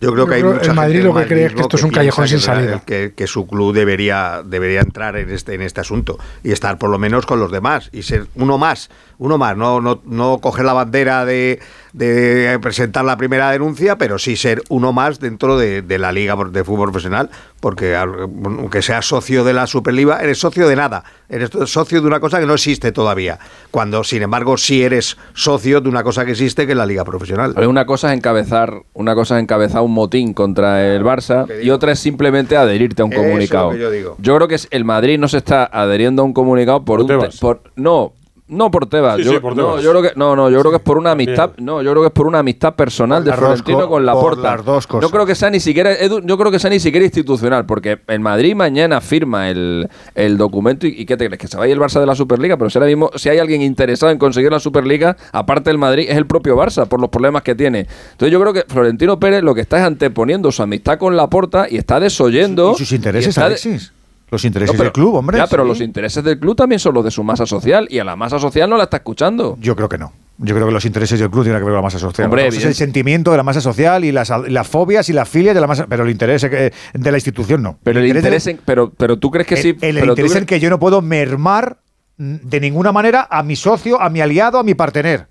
Yo 0.03 0.11
creo 0.11 0.27
que 0.27 0.35
hay 0.35 0.43
mucha 0.43 0.71
el 0.71 0.73
Madrid 0.73 0.95
gente 0.95 1.07
lo 1.07 1.15
que 1.15 1.27
cree 1.27 1.45
es 1.45 1.53
que 1.53 1.61
esto 1.61 1.77
es 1.77 1.83
un 1.83 1.91
callejón 1.91 2.27
sin 2.27 2.39
salida. 2.41 2.81
Que, 2.85 3.13
que 3.15 3.25
su 3.25 3.47
club 3.47 3.73
debería, 3.73 4.41
debería 4.43 4.81
entrar 4.81 5.15
en 5.15 5.29
este, 5.29 5.53
en 5.53 5.61
este 5.61 5.79
asunto 5.79 6.19
y 6.43 6.51
estar 6.51 6.77
por 6.77 6.89
lo 6.89 6.99
menos 6.99 7.25
con 7.25 7.39
los 7.39 7.51
demás 7.51 7.89
y 7.93 8.03
ser 8.03 8.27
uno 8.35 8.57
más, 8.57 8.89
uno 9.17 9.37
más, 9.37 9.55
no, 9.55 9.79
no, 9.79 10.01
no 10.05 10.39
coger 10.39 10.65
la 10.65 10.73
bandera 10.73 11.23
de, 11.23 11.61
de 11.93 12.57
presentar 12.59 13.05
la 13.05 13.17
primera 13.17 13.51
denuncia, 13.51 13.97
pero 13.99 14.17
sí 14.17 14.35
ser 14.35 14.63
uno 14.69 14.91
más 14.91 15.19
dentro 15.19 15.57
de, 15.59 15.83
de 15.83 15.97
la 15.99 16.11
liga 16.11 16.35
de 16.51 16.63
fútbol 16.63 16.91
profesional, 16.91 17.29
porque 17.59 17.95
aunque 17.95 18.81
seas 18.81 19.05
socio 19.05 19.43
de 19.43 19.53
la 19.53 19.67
Superliga, 19.67 20.17
eres 20.19 20.39
socio 20.39 20.67
de 20.67 20.75
nada, 20.75 21.03
eres 21.29 21.51
socio 21.65 22.01
de 22.01 22.07
una 22.07 22.19
cosa 22.19 22.39
que 22.39 22.47
no 22.47 22.55
existe 22.55 22.91
todavía, 22.91 23.37
cuando 23.69 24.03
sin 24.03 24.23
embargo 24.23 24.57
sí 24.57 24.81
eres 24.83 25.17
socio 25.33 25.81
de 25.81 25.89
una 25.89 26.03
cosa 26.03 26.25
que 26.25 26.31
existe 26.31 26.65
que 26.65 26.71
es 26.71 26.77
la 26.77 26.85
liga 26.87 27.05
profesional. 27.05 27.53
Una 27.67 27.85
cosa 27.85 28.11
es 28.11 28.17
encabezar, 28.17 28.73
una 28.93 29.13
cosa 29.13 29.37
es 29.37 29.43
encabezar 29.43 29.81
un 29.83 29.91
motín 29.93 30.33
contra 30.33 30.83
el 30.95 31.03
Barça 31.03 31.45
y 31.61 31.69
otra 31.69 31.91
es 31.91 31.99
simplemente 31.99 32.57
adherirte 32.57 33.03
a 33.03 33.05
un 33.05 33.13
Eso 33.13 33.21
es 33.21 33.25
lo 33.27 33.31
comunicado. 33.31 33.69
que 33.71 33.79
yo 33.79 33.91
digo. 33.91 34.17
creo 34.21 34.47
que 34.47 34.55
es- 34.55 34.67
el 34.71 34.83
Madrid 34.83 35.19
no 35.19 35.27
se 35.27 35.37
está 35.37 35.63
adheriendo 35.65 36.23
a 36.23 36.25
un 36.25 36.33
comunicado 36.33 36.83
por, 36.83 37.01
un 37.01 37.07
te- 37.07 37.29
por 37.39 37.61
no 37.75 38.13
no 38.47 38.69
por 38.69 38.85
Tebas. 38.87 39.17
Sí, 39.17 39.23
yo, 39.23 39.31
sí, 39.31 39.39
por 39.39 39.55
no, 39.55 39.79
yo 39.79 39.89
creo 39.91 40.01
que 40.01 40.11
no, 40.15 40.35
no, 40.35 40.49
yo 40.49 40.59
creo 40.59 40.71
que 40.71 40.77
es 40.77 40.83
por 40.83 40.97
una 40.97 41.11
amistad, 41.11 41.51
no, 41.57 41.81
yo 41.81 41.91
creo 41.91 42.03
que 42.03 42.07
es 42.07 42.13
por 42.13 42.27
una 42.27 42.39
amistad 42.39 42.75
personal 42.75 43.23
de 43.23 43.31
Florentino 43.33 43.77
co- 43.79 43.83
con 43.83 43.89
por 43.89 44.01
Laporta. 44.01 44.55
las 44.57 44.65
dos 44.65 44.85
cosas. 44.85 45.01
No 45.01 45.09
creo 45.09 45.25
que 45.25 45.33
sea 45.33 45.49
ni 45.49 45.59
siquiera 45.59 45.93
Edu, 45.93 46.21
yo 46.23 46.37
creo 46.37 46.51
que 46.51 46.59
sea 46.59 46.69
ni 46.69 46.79
siquiera 46.79 47.05
institucional, 47.05 47.65
porque 47.65 47.99
el 48.07 48.19
Madrid 48.19 48.53
mañana 48.55 48.99
firma 49.01 49.49
el, 49.49 49.89
el 50.13 50.37
documento 50.37 50.85
y, 50.87 50.89
y 51.01 51.05
¿qué 51.05 51.15
te 51.17 51.25
crees? 51.27 51.39
Que 51.39 51.47
se 51.47 51.57
vaya 51.57 51.73
el 51.73 51.79
Barça 51.79 51.99
de 51.99 52.05
la 52.05 52.15
Superliga, 52.15 52.57
pero 52.57 52.69
si 52.69 52.77
ahora 52.77 52.87
mismo 52.87 53.09
si 53.15 53.29
hay 53.29 53.39
alguien 53.39 53.61
interesado 53.61 54.11
en 54.11 54.17
conseguir 54.17 54.51
la 54.51 54.59
Superliga, 54.59 55.15
aparte 55.31 55.69
del 55.69 55.77
Madrid, 55.77 56.05
es 56.09 56.17
el 56.17 56.25
propio 56.27 56.55
Barça 56.57 56.85
por 56.87 56.99
los 56.99 57.09
problemas 57.09 57.43
que 57.43 57.55
tiene. 57.55 57.87
Entonces 58.11 58.31
yo 58.31 58.39
creo 58.41 58.53
que 58.53 58.65
Florentino 58.67 59.19
Pérez 59.19 59.41
lo 59.43 59.55
que 59.55 59.61
está 59.61 59.77
es 59.77 59.83
anteponiendo 59.83 60.51
su 60.51 60.61
amistad 60.61 60.97
con 60.99 61.15
Laporta 61.15 61.67
y 61.69 61.77
está 61.77 61.99
desoyendo 61.99 62.73
¿Y 62.73 62.77
sus 62.77 62.91
intereses, 62.91 63.27
y 63.27 63.29
está 63.29 63.41
de- 63.41 63.47
Alexis? 63.47 63.91
Los 64.33 64.43
intereses 64.45 64.73
No, 64.73 64.77
pero- 64.79 64.83
del 64.89 64.91
club, 64.93 65.13
hombre. 65.15 65.37
Ya, 65.37 65.45
pero 65.47 65.61
sí. 65.63 65.69
los 65.69 65.81
intereses 65.81 66.23
del 66.23 66.39
club 66.39 66.55
también 66.55 66.79
son 66.79 66.93
los 66.95 67.05
de 67.05 67.11
su 67.11 67.23
masa 67.23 67.45
social 67.45 67.87
y 67.91 67.99
a 67.99 68.03
la 68.03 68.15
masa 68.15 68.39
social 68.39 68.67
no 68.69 68.77
la 68.77 68.85
está 68.85 68.97
escuchando. 68.97 69.55
Yo 69.61 69.75
creo 69.75 69.87
que 69.87 69.97
no. 69.99 70.11
Yo 70.39 70.55
creo 70.55 70.65
que 70.65 70.73
los 70.73 70.83
intereses 70.85 71.19
del 71.19 71.29
club 71.29 71.43
tienen 71.43 71.59
que 71.61 71.65
ver 71.65 71.71
con 71.73 71.77
la 71.77 71.83
masa 71.83 71.99
social. 71.99 72.25
Hombre, 72.25 72.47
es 72.47 72.65
el 72.65 72.73
sentimiento 72.73 73.29
de 73.29 73.37
la 73.37 73.43
masa 73.43 73.61
social 73.61 74.03
y 74.03 74.11
las, 74.11 74.31
las 74.49 74.67
fobias 74.67 75.07
y 75.09 75.13
las 75.13 75.29
filias 75.29 75.53
de 75.53 75.61
la 75.61 75.67
masa, 75.67 75.85
pero 75.87 76.03
el 76.03 76.09
interés 76.09 76.43
eh, 76.45 76.71
de 76.93 77.11
la 77.11 77.17
institución 77.17 77.61
no. 77.61 77.77
Pero 77.83 77.99
el 77.99 78.07
interés, 78.07 78.47
en- 78.47 78.59
pero, 78.65 78.91
pero 78.97 79.17
tú 79.19 79.29
crees 79.29 79.45
que 79.47 79.57
sí. 79.57 79.69
el, 79.79 79.99
pero 79.99 80.13
interés 80.13 80.35
en 80.35 80.45
que 80.47 80.59
yo 80.59 80.71
no 80.71 80.79
puedo 80.79 81.03
mermar 81.03 81.77
mm, 82.17 82.35
de 82.43 82.59
ninguna 82.59 82.91
manera 82.91 83.27
a 83.29 83.43
mi 83.43 83.55
socio, 83.55 84.01
a 84.01 84.09
mi 84.09 84.19
aliado, 84.21 84.57
a 84.57 84.63
mi 84.63 84.73
partener. 84.73 85.27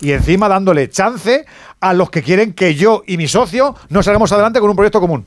Y 0.00 0.12
encima 0.12 0.48
dándole 0.48 0.88
chance 0.88 1.44
a 1.78 1.92
los 1.92 2.08
que 2.08 2.22
quieren 2.22 2.54
que 2.54 2.74
yo 2.74 3.02
y 3.06 3.18
mi 3.18 3.28
socio 3.28 3.76
nos 3.90 4.06
salgamos 4.06 4.32
adelante 4.32 4.58
con 4.58 4.70
un 4.70 4.76
proyecto 4.76 4.98
común. 5.02 5.26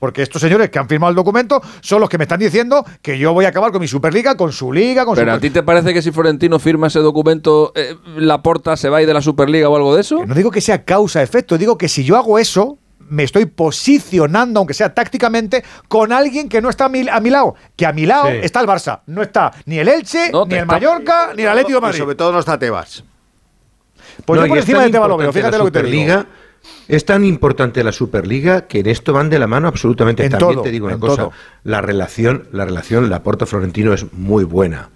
Porque 0.00 0.22
estos 0.22 0.42
señores 0.42 0.70
que 0.70 0.78
han 0.80 0.88
firmado 0.88 1.10
el 1.10 1.14
documento 1.16 1.60
son 1.82 2.00
los 2.00 2.08
que 2.08 2.18
me 2.18 2.24
están 2.24 2.40
diciendo 2.40 2.84
que 3.02 3.18
yo 3.18 3.32
voy 3.34 3.44
a 3.44 3.48
acabar 3.48 3.70
con 3.70 3.80
mi 3.82 3.86
Superliga, 3.86 4.34
con 4.34 4.50
su 4.50 4.72
liga, 4.72 5.04
con 5.04 5.14
Pero 5.14 5.30
su... 5.30 5.36
a 5.36 5.40
ti 5.40 5.50
te 5.50 5.62
parece 5.62 5.94
que 5.94 6.00
si 6.02 6.10
Florentino 6.10 6.58
firma 6.58 6.86
ese 6.88 6.98
documento, 7.00 7.70
eh, 7.76 7.94
la 8.16 8.42
porta 8.42 8.76
se 8.76 8.88
va 8.88 8.96
a 8.96 9.02
ir 9.02 9.06
de 9.06 9.14
la 9.14 9.20
Superliga 9.22 9.68
o 9.68 9.76
algo 9.76 9.94
de 9.94 10.00
eso? 10.00 10.24
No 10.26 10.34
digo 10.34 10.50
que 10.50 10.60
sea 10.62 10.84
causa-efecto, 10.84 11.56
digo 11.58 11.76
que 11.78 11.88
si 11.88 12.02
yo 12.02 12.16
hago 12.16 12.38
eso, 12.38 12.78
me 13.10 13.24
estoy 13.24 13.44
posicionando, 13.46 14.60
aunque 14.60 14.72
sea 14.72 14.94
tácticamente, 14.94 15.64
con 15.88 16.12
alguien 16.12 16.48
que 16.48 16.62
no 16.62 16.70
está 16.70 16.86
a 16.86 16.88
mi, 16.88 17.06
a 17.08 17.20
mi 17.20 17.28
lado. 17.28 17.54
Que 17.76 17.84
a 17.84 17.92
mi 17.92 18.06
lado 18.06 18.28
Sí. 18.30 18.36
está 18.42 18.60
el 18.60 18.66
Barça. 18.66 19.00
No 19.06 19.20
está 19.20 19.52
ni 19.66 19.78
el 19.80 19.88
Elche, 19.88 20.30
No, 20.32 20.46
ni 20.46 20.54
el 20.54 20.60
está- 20.60 20.72
Mallorca, 20.74 21.32
ni 21.36 21.42
el 21.42 21.48
Atlético 21.48 21.72
de 21.72 21.78
Y 21.78 21.82
Madrid. 21.82 21.98
sobre 21.98 22.14
todo 22.14 22.32
no 22.32 22.38
está 22.38 22.58
Tebas. 22.58 23.04
Pues 24.24 24.36
No, 24.38 24.42
yo 24.42 24.46
y 24.46 24.48
por 24.48 24.58
encima 24.58 24.82
de 24.84 24.90
Tebas 24.90 25.08
lo 25.08 25.16
veo, 25.16 25.32
fíjate 25.32 25.58
lo 25.58 25.64
que 25.66 25.70
te 25.72 25.82
digo. 25.82 26.24
Es 26.88 27.04
tan 27.04 27.24
importante 27.24 27.82
la 27.84 27.92
Superliga 27.92 28.62
que 28.66 28.80
en 28.80 28.86
esto 28.88 29.12
van 29.12 29.30
de 29.30 29.38
la 29.38 29.46
mano 29.46 29.68
absolutamente. 29.68 30.24
En 30.24 30.30
También 30.30 30.52
todo, 30.54 30.62
te 30.62 30.70
digo 30.70 30.86
una 30.86 30.98
cosa, 30.98 31.22
todo. 31.24 31.32
la 31.64 31.80
relación, 31.80 32.44
la 32.52 32.64
relación 32.64 33.08
Laporta 33.10 33.46
Florentino 33.46 33.92
es 33.92 34.12
muy 34.12 34.44
buena. 34.44 34.90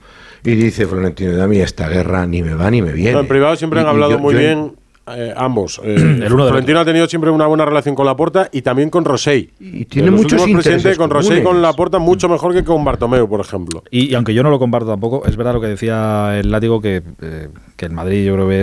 Y 0.45 0.57
dice 0.57 0.87
Florentino, 0.87 1.43
a 1.43 1.47
mí 1.47 1.59
esta 1.61 1.89
guerra 1.89 2.27
ni 2.27 2.43
me 2.43 2.55
va 2.55 2.71
ni 2.71 2.83
me 2.83 2.93
viene. 2.93 3.13
No, 3.13 3.21
en 3.21 3.29
privado 3.29 3.57
siempre 3.57 3.81
han 3.81 3.87
Y- 3.87 3.89
y 3.89 3.91
hablado 3.93 4.13
yo- 4.13 4.19
muy 4.19 4.35
yo- 4.35 4.41
bien 4.41 4.73
eh, 5.07 5.33
ambos. 5.37 5.81
Eh, 5.85 5.95
El 5.95 6.33
uno 6.33 6.45
del 6.45 6.53
Florentino 6.53 6.81
ha 6.81 6.85
tenido 6.85 7.07
siempre 7.07 7.31
una 7.31 7.47
buena 7.47 7.65
relación 7.65 7.95
con 7.95 8.05
Laporta 8.07 8.49
y 8.53 8.63
también 8.63 8.91
con 8.91 9.05
Rosell. 9.05 9.51
Y 9.61 9.85
tiene 9.87 10.11
Los 10.11 10.21
muchos 10.21 10.43
presidentes 10.43 10.67
intereses 10.67 10.99
con 10.99 11.09
Rosell 11.11 11.39
y 11.39 11.43
con. 11.43 11.63
Laporta 11.63 11.99
mucho 11.99 12.29
mejor 12.29 12.53
que 12.53 12.65
con 12.65 12.85
Bartomeu, 12.85 13.29
por 13.29 13.41
ejemplo. 13.41 13.83
Y, 13.91 14.11
y 14.11 14.15
aunque 14.15 14.35
yo 14.35 14.43
no 14.43 14.51
lo 14.51 14.59
comparto 14.59 14.89
tampoco, 14.91 15.25
es 15.27 15.37
verdad 15.37 15.55
lo 15.55 15.61
que 15.61 15.69
decía 15.69 16.39
el 16.39 16.51
látigo 16.51 16.81
que, 16.81 17.03
eh, 17.23 17.49
que 17.77 17.87
el 17.87 17.93
Madrid 17.93 18.27
yo 18.27 18.35
creo 18.35 18.49
que 18.49 18.61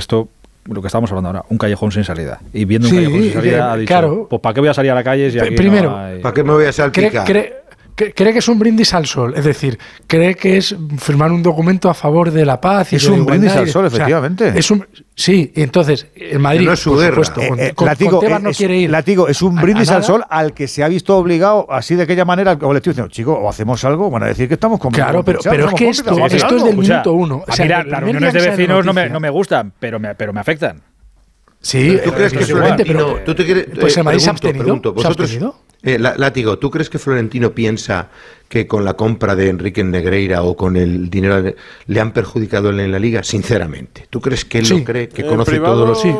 lo 0.65 0.81
que 0.81 0.88
estamos 0.88 1.09
hablando 1.11 1.29
ahora, 1.29 1.45
un 1.49 1.57
callejón 1.57 1.91
sin 1.91 2.03
salida. 2.03 2.39
Y 2.53 2.65
viendo 2.65 2.88
un 2.88 2.95
callejón 2.95 3.21
sin 3.21 3.33
salida, 3.33 3.73
ha 3.73 3.77
dicho, 3.77 3.88
claro. 3.88 4.27
pues 4.29 4.41
¿para 4.41 4.53
qué 4.53 4.59
voy 4.59 4.69
a 4.69 4.73
salir 4.73 4.91
a 4.91 4.95
la 4.95 5.03
calle 5.03 5.31
si 5.31 5.39
aquí 5.39 5.55
Primero, 5.55 5.89
no 5.89 6.21
¿para 6.21 6.33
qué 6.33 6.43
me 6.43 6.51
voy 6.53 6.65
a 6.65 6.71
salpicar? 6.71 7.60
cree 7.95 8.34
que 8.34 8.39
es 8.39 8.47
un 8.47 8.59
brindis 8.59 8.93
al 8.93 9.05
sol, 9.05 9.34
es 9.35 9.45
decir, 9.45 9.77
cree 10.07 10.35
que 10.35 10.57
es 10.57 10.76
firmar 10.97 11.31
un 11.31 11.43
documento 11.43 11.89
a 11.89 11.93
favor 11.93 12.31
de 12.31 12.45
la 12.45 12.59
paz. 12.59 12.93
Y 12.93 12.95
es 12.97 13.07
un 13.07 13.26
brindis 13.26 13.51
al 13.53 13.69
sol, 13.69 13.85
efectivamente. 13.85 14.53
Sí, 15.15 15.51
entonces, 15.55 16.07
el 16.15 16.39
Madrid, 16.39 16.65
no 16.65 16.73
es 16.73 16.80
su 16.80 16.95
guerra. 16.95 17.23
supuesto, 17.23 17.41
eh, 17.41 17.68
eh, 17.68 17.85
latigo, 17.85 18.23
eh, 18.23 18.49
es, 18.49 18.57
quiere 18.57 18.77
ir. 18.77 18.95
Es 19.27 19.41
un 19.41 19.55
brindis 19.55 19.89
al 19.91 20.03
sol 20.03 20.23
al 20.30 20.53
que 20.53 20.68
se 20.68 20.84
ha 20.84 20.88
visto 20.88 21.15
obligado, 21.15 21.68
así 21.69 21.95
de 21.95 22.03
aquella 22.03 22.26
manera, 22.26 22.51
al 22.51 22.59
colectivo, 22.59 22.93
diciendo, 22.93 23.11
chico, 23.11 23.34
o 23.34 23.49
hacemos 23.49 23.84
algo, 23.84 24.09
van 24.09 24.23
a 24.23 24.27
decir 24.27 24.47
que 24.47 24.55
estamos 24.55 24.80
con 24.80 24.91
Claro, 24.91 25.23
pero, 25.23 25.39
pero 25.43 25.68
es 25.68 25.73
que 25.73 25.89
esto, 25.89 26.26
es 26.26 26.63
del 26.63 26.77
minuto 26.77 27.13
uno. 27.13 27.43
O 27.47 27.61
mira, 27.61 27.84
las 27.84 27.99
reuniones 28.01 28.34
de 28.34 28.49
vecinos 28.49 28.85
no 28.85 28.93
me, 28.93 29.09
no 29.09 29.19
me, 29.19 29.30
gustan, 29.30 29.73
pero 29.80 29.99
me, 29.99 30.15
pero 30.15 30.34
me 30.34 30.39
afectan. 30.39 30.81
Sí, 31.59 31.99
¿tú 32.03 32.11
crees 32.11 32.34
que 32.34 32.39
es 32.39 32.47
¿tú 33.23 33.35
te 33.35 33.63
pues 33.80 33.95
el 33.97 34.03
Madrid 34.03 34.19
se 34.19 34.30
ha 34.30 34.31
abstenido? 34.31 35.61
Eh, 35.84 35.98
Látigo, 35.98 36.60
¿tú 36.60 36.70
crees 36.70 36.90
que 36.90 36.99
Florentino 36.99 37.53
piensa 37.53 38.10
que 38.48 38.68
con 38.68 38.86
la 38.86 38.94
compra 38.94 39.36
de 39.36 39.49
Enrique 39.49 39.84
Negreira 39.84 40.44
o 40.44 40.56
con 40.56 40.76
el 40.76 41.10
dinero 41.10 41.53
le 41.88 41.99
han 41.99 42.12
perjudicado 42.12 42.70
en 42.70 42.91
la 42.91 42.99
liga? 42.99 43.24
Sinceramente, 43.24 44.08
¿tú 44.10 44.22
crees 44.22 44.45
que 44.45 44.60
él 44.60 44.70
lo 44.70 44.84
cree, 44.84 45.10
que 45.10 45.24
eh, 45.24 45.26
conoce 45.26 45.60
todos 45.60 45.88
los... 45.88 46.02
Sí 46.02 46.14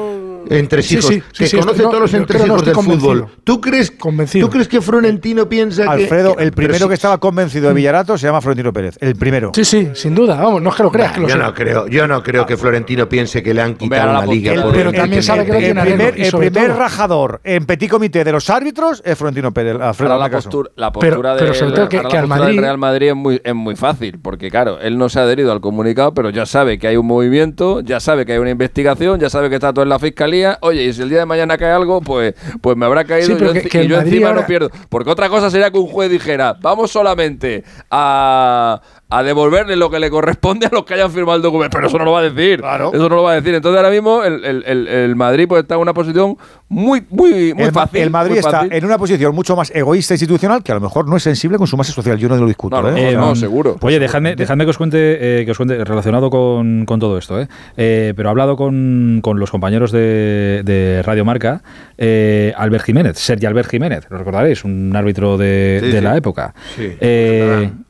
entresijos, 0.50 1.06
sí, 1.06 1.22
sí, 1.32 1.38
que 1.38 1.48
sí, 1.48 1.58
conoce 1.58 1.84
todos 1.84 2.02
los 2.02 2.14
entresijos 2.14 2.66
no 2.66 2.66
del 2.66 2.76
fútbol. 2.76 3.28
¿Tú 3.44 3.62
crees, 3.62 3.92
convencido. 3.92 4.48
¿Tú 4.48 4.52
crees 4.52 4.68
que 4.68 4.82
Florentino 4.82 5.48
piensa 5.48 5.84
Alfredo, 5.84 5.98
que...? 5.98 6.04
Alfredo, 6.04 6.36
el 6.40 6.52
primero 6.52 6.88
que 6.88 6.96
estaba 6.96 7.20
convencido 7.20 7.68
de 7.68 7.74
mm. 7.74 7.76
Villarato 7.76 8.18
se 8.18 8.28
llama 8.28 8.42
Florentino 8.42 8.74
Pérez, 8.74 8.98
el 9.02 9.16
primero. 9.16 9.52
Sí, 9.54 9.66
sí, 9.66 9.90
sin 9.94 10.16
duda, 10.16 10.36
vamos, 10.36 10.62
no 10.62 10.70
es 10.70 10.76
que 10.76 10.84
lo 10.84 10.92
creas. 10.92 11.16
Yo, 11.16 11.38
no 11.38 11.54
creo, 11.54 11.88
yo 11.88 12.08
no 12.08 12.24
creo 12.24 12.46
que 12.46 12.58
Florentino 12.58 13.08
piense 13.08 13.44
que 13.44 13.54
le 13.54 13.62
han 13.62 13.76
quitado 13.76 14.12
una 14.12 14.26
liga. 14.26 14.62
Por 14.62 14.74
pero 14.74 14.90
el, 14.90 14.96
el, 14.96 16.32
primer, 16.32 16.74
rajador 16.74 17.42
en 17.44 17.66
petit 17.66 17.90
comité 17.90 18.24
de 18.24 18.32
los 18.32 18.50
árbitros 18.50 19.02
es 19.06 19.18
Florentino 19.18 19.54
Pérez. 19.54 19.78
Alfredo, 19.80 20.18
la, 20.18 20.30
postura, 20.30 20.70
la 20.76 20.92
postura 20.92 21.36
del 21.36 22.58
Real 22.58 22.78
Madrid 22.78 23.10
es 23.10 23.16
muy, 23.16 23.42
es 23.44 23.56
muy 23.56 23.76
fácil, 23.76 24.20
porque 24.20 24.50
claro, 24.50 24.80
él 24.80 24.98
no 24.98 25.10
se 25.10 25.20
ha 25.20 25.24
adherido 25.24 25.52
al 25.52 25.62
comunicado, 25.62 26.14
pero 26.14 26.30
ya 26.30 26.46
sabe 26.46 26.78
que 26.80 26.88
hay 26.88 26.98
un 26.98 27.06
movimiento, 27.06 27.82
ya 27.82 28.00
sabe 28.00 28.26
que 28.26 28.34
hay 28.34 28.40
una 28.40 28.52
investigación, 28.52 29.20
ya 29.20 29.30
sabe 29.30 29.50
que 29.50 29.56
está 29.56 29.74
todo 29.74 29.84
en 29.84 29.90
la 29.90 30.00
fiscalía, 30.00 30.31
oye, 30.62 30.84
y 30.84 30.94
si 30.94 31.02
el 31.02 31.10
día 31.10 31.20
de 31.20 31.26
mañana 31.26 31.58
cae 31.58 31.72
algo, 31.72 32.02
pues, 32.02 32.34
pues 32.62 32.78
me 32.78 32.86
habrá 32.86 33.04
caído 33.06 33.38
y 33.38 33.88
yo, 33.88 34.00
encima 34.00 34.34
no 34.34 34.46
pierdo. 34.46 34.70
Porque 34.90 35.10
otra 35.10 35.30
cosa 35.30 35.50
sería 35.50 35.72
que 35.72 35.78
un 35.78 35.88
juez 35.88 36.10
dijera, 36.10 36.58
vamos 36.62 36.92
solamente 36.92 37.64
a, 37.90 38.82
a 39.12 39.24
devolverle 39.24 39.76
lo 39.76 39.90
que 39.90 40.00
le 40.00 40.10
corresponde 40.10 40.68
a 40.68 40.70
los 40.72 40.86
que 40.86 40.94
hayan 40.94 41.12
firmado 41.12 41.36
el 41.36 41.42
documento. 41.42 41.78
Pero 41.78 41.88
eso 41.88 41.98
no 41.98 42.06
lo 42.06 42.14
va 42.14 42.20
a 42.20 42.30
decir. 42.30 42.62
Claro. 42.62 42.92
Eso 42.94 43.10
no 43.10 43.18
lo 43.18 43.24
va 43.24 43.34
a 43.34 43.36
decir. 43.36 43.54
Entonces 43.54 43.78
ahora 43.78 43.92
mismo 43.92 44.24
el, 44.24 44.44
el, 44.46 44.88
el, 44.88 45.16
Madrid 45.18 45.48
pues, 45.50 45.64
está 45.64 45.76
en 45.76 45.82
una 45.82 45.94
posición 45.94 46.38
muy, 46.70 47.04
muy, 47.10 47.54
muy 47.54 47.72
fácil. 47.72 48.02
El 48.02 48.10
Madrid 48.10 48.38
está 48.38 48.66
en 48.72 48.86
una 48.86 48.98
posición 48.98 49.36
mucho 49.36 49.56
más 49.58 49.70
egoísta 49.76 50.14
institucional 50.14 50.64
que 50.64 50.72
a 50.72 50.76
lo 50.76 50.82
mejor 50.82 51.10
no 51.10 51.18
es 51.18 51.24
sensible 51.24 51.58
con 51.58 51.68
su 51.68 51.76
masa 51.76 51.92
social. 51.92 52.18
Yo 52.18 52.30
no 52.30 52.38
lo 52.38 52.48
discuto. 52.48 52.82
No, 52.82 52.90
no, 52.90 52.98
¿eh? 52.98 53.14
no 53.14 53.34
eh, 53.34 53.36
seguro. 53.36 53.76
Oye, 53.82 54.00
dejadme, 54.00 54.36
dejadme 54.38 54.64
que 54.64 54.70
os 54.70 54.78
cuente, 54.78 55.42
eh, 55.42 55.46
que 55.46 55.52
os 55.52 55.58
cuente 55.58 55.84
relacionado 55.84 56.30
con, 56.30 56.86
con 56.86 57.00
todo 57.02 57.18
esto. 57.18 57.40
eh, 57.42 57.48
eh 57.76 58.14
pero 58.16 58.30
he 58.30 58.32
hablado 58.32 58.56
con, 58.56 59.20
con 59.22 59.40
los 59.40 59.52
compañeros 59.52 59.92
de, 59.92 61.02
Radio 61.04 61.26
Marca, 61.26 61.62
eh, 61.98 62.54
Albert 62.56 62.86
Jiménez, 62.86 63.18
Sergio 63.18 63.50
Albert 63.50 63.70
Jiménez, 63.70 64.08
lo 64.10 64.18
recordaréis, 64.18 64.64
un 64.64 64.96
árbitro 64.96 65.38
de, 65.38 65.82
de 65.82 66.02
la 66.02 66.16
época. 66.16 66.54
Sí, 66.78 66.96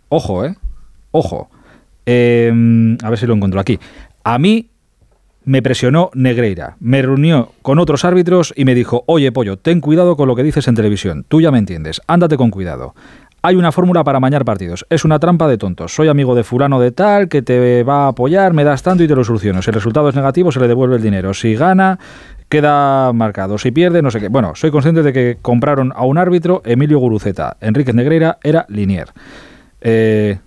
ojo, 0.09 0.45
¿eh? 0.45 0.55
Ojo, 1.11 1.49
em, 2.05 2.97
a 3.03 3.09
ver 3.09 3.19
si 3.19 3.27
lo 3.27 3.33
encuentro 3.33 3.59
aquí. 3.59 3.79
A 4.23 4.37
mí 4.39 4.69
me 5.43 5.61
presionó 5.61 6.11
Negreira, 6.13 6.75
me 6.79 7.01
reunió 7.01 7.51
con 7.61 7.79
otros 7.79 8.05
árbitros 8.05 8.53
y 8.55 8.65
me 8.65 8.75
dijo, 8.75 9.03
oye 9.07 9.31
pollo, 9.31 9.57
ten 9.57 9.81
cuidado 9.81 10.15
con 10.15 10.27
lo 10.27 10.35
que 10.35 10.43
dices 10.43 10.67
en 10.67 10.75
televisión, 10.75 11.25
tú 11.27 11.41
ya 11.41 11.51
me 11.51 11.57
entiendes, 11.57 12.01
ándate 12.07 12.37
con 12.37 12.51
cuidado. 12.51 12.93
Hay 13.43 13.55
una 13.55 13.71
fórmula 13.71 14.03
para 14.03 14.19
mañar 14.19 14.45
partidos, 14.45 14.85
es 14.91 15.03
una 15.03 15.17
trampa 15.17 15.47
de 15.47 15.57
tontos, 15.57 15.95
soy 15.95 16.09
amigo 16.09 16.35
de 16.35 16.43
fulano 16.43 16.79
de 16.79 16.91
tal, 16.91 17.27
que 17.27 17.41
te 17.41 17.81
va 17.81 18.05
a 18.05 18.07
apoyar, 18.09 18.53
me 18.53 18.63
das 18.63 18.83
tanto 18.83 19.03
y 19.03 19.07
te 19.07 19.15
lo 19.15 19.23
soluciono, 19.23 19.63
si 19.63 19.71
el 19.71 19.75
resultado 19.75 20.09
es 20.09 20.15
negativo 20.15 20.51
se 20.51 20.59
le 20.59 20.67
devuelve 20.67 20.97
el 20.97 21.01
dinero, 21.01 21.33
si 21.33 21.55
gana 21.55 21.97
queda 22.49 23.11
marcado, 23.13 23.57
si 23.57 23.71
pierde 23.71 24.03
no 24.03 24.11
sé 24.11 24.19
qué. 24.19 24.27
Bueno, 24.27 24.53
soy 24.55 24.69
consciente 24.69 25.01
de 25.01 25.13
que 25.13 25.37
compraron 25.41 25.91
a 25.95 26.05
un 26.05 26.19
árbitro, 26.19 26.61
Emilio 26.65 26.99
Guruceta, 26.99 27.57
Enrique 27.61 27.93
Negreira 27.93 28.37
era 28.43 28.65
Linier. 28.69 29.07
Eh, 29.79 30.37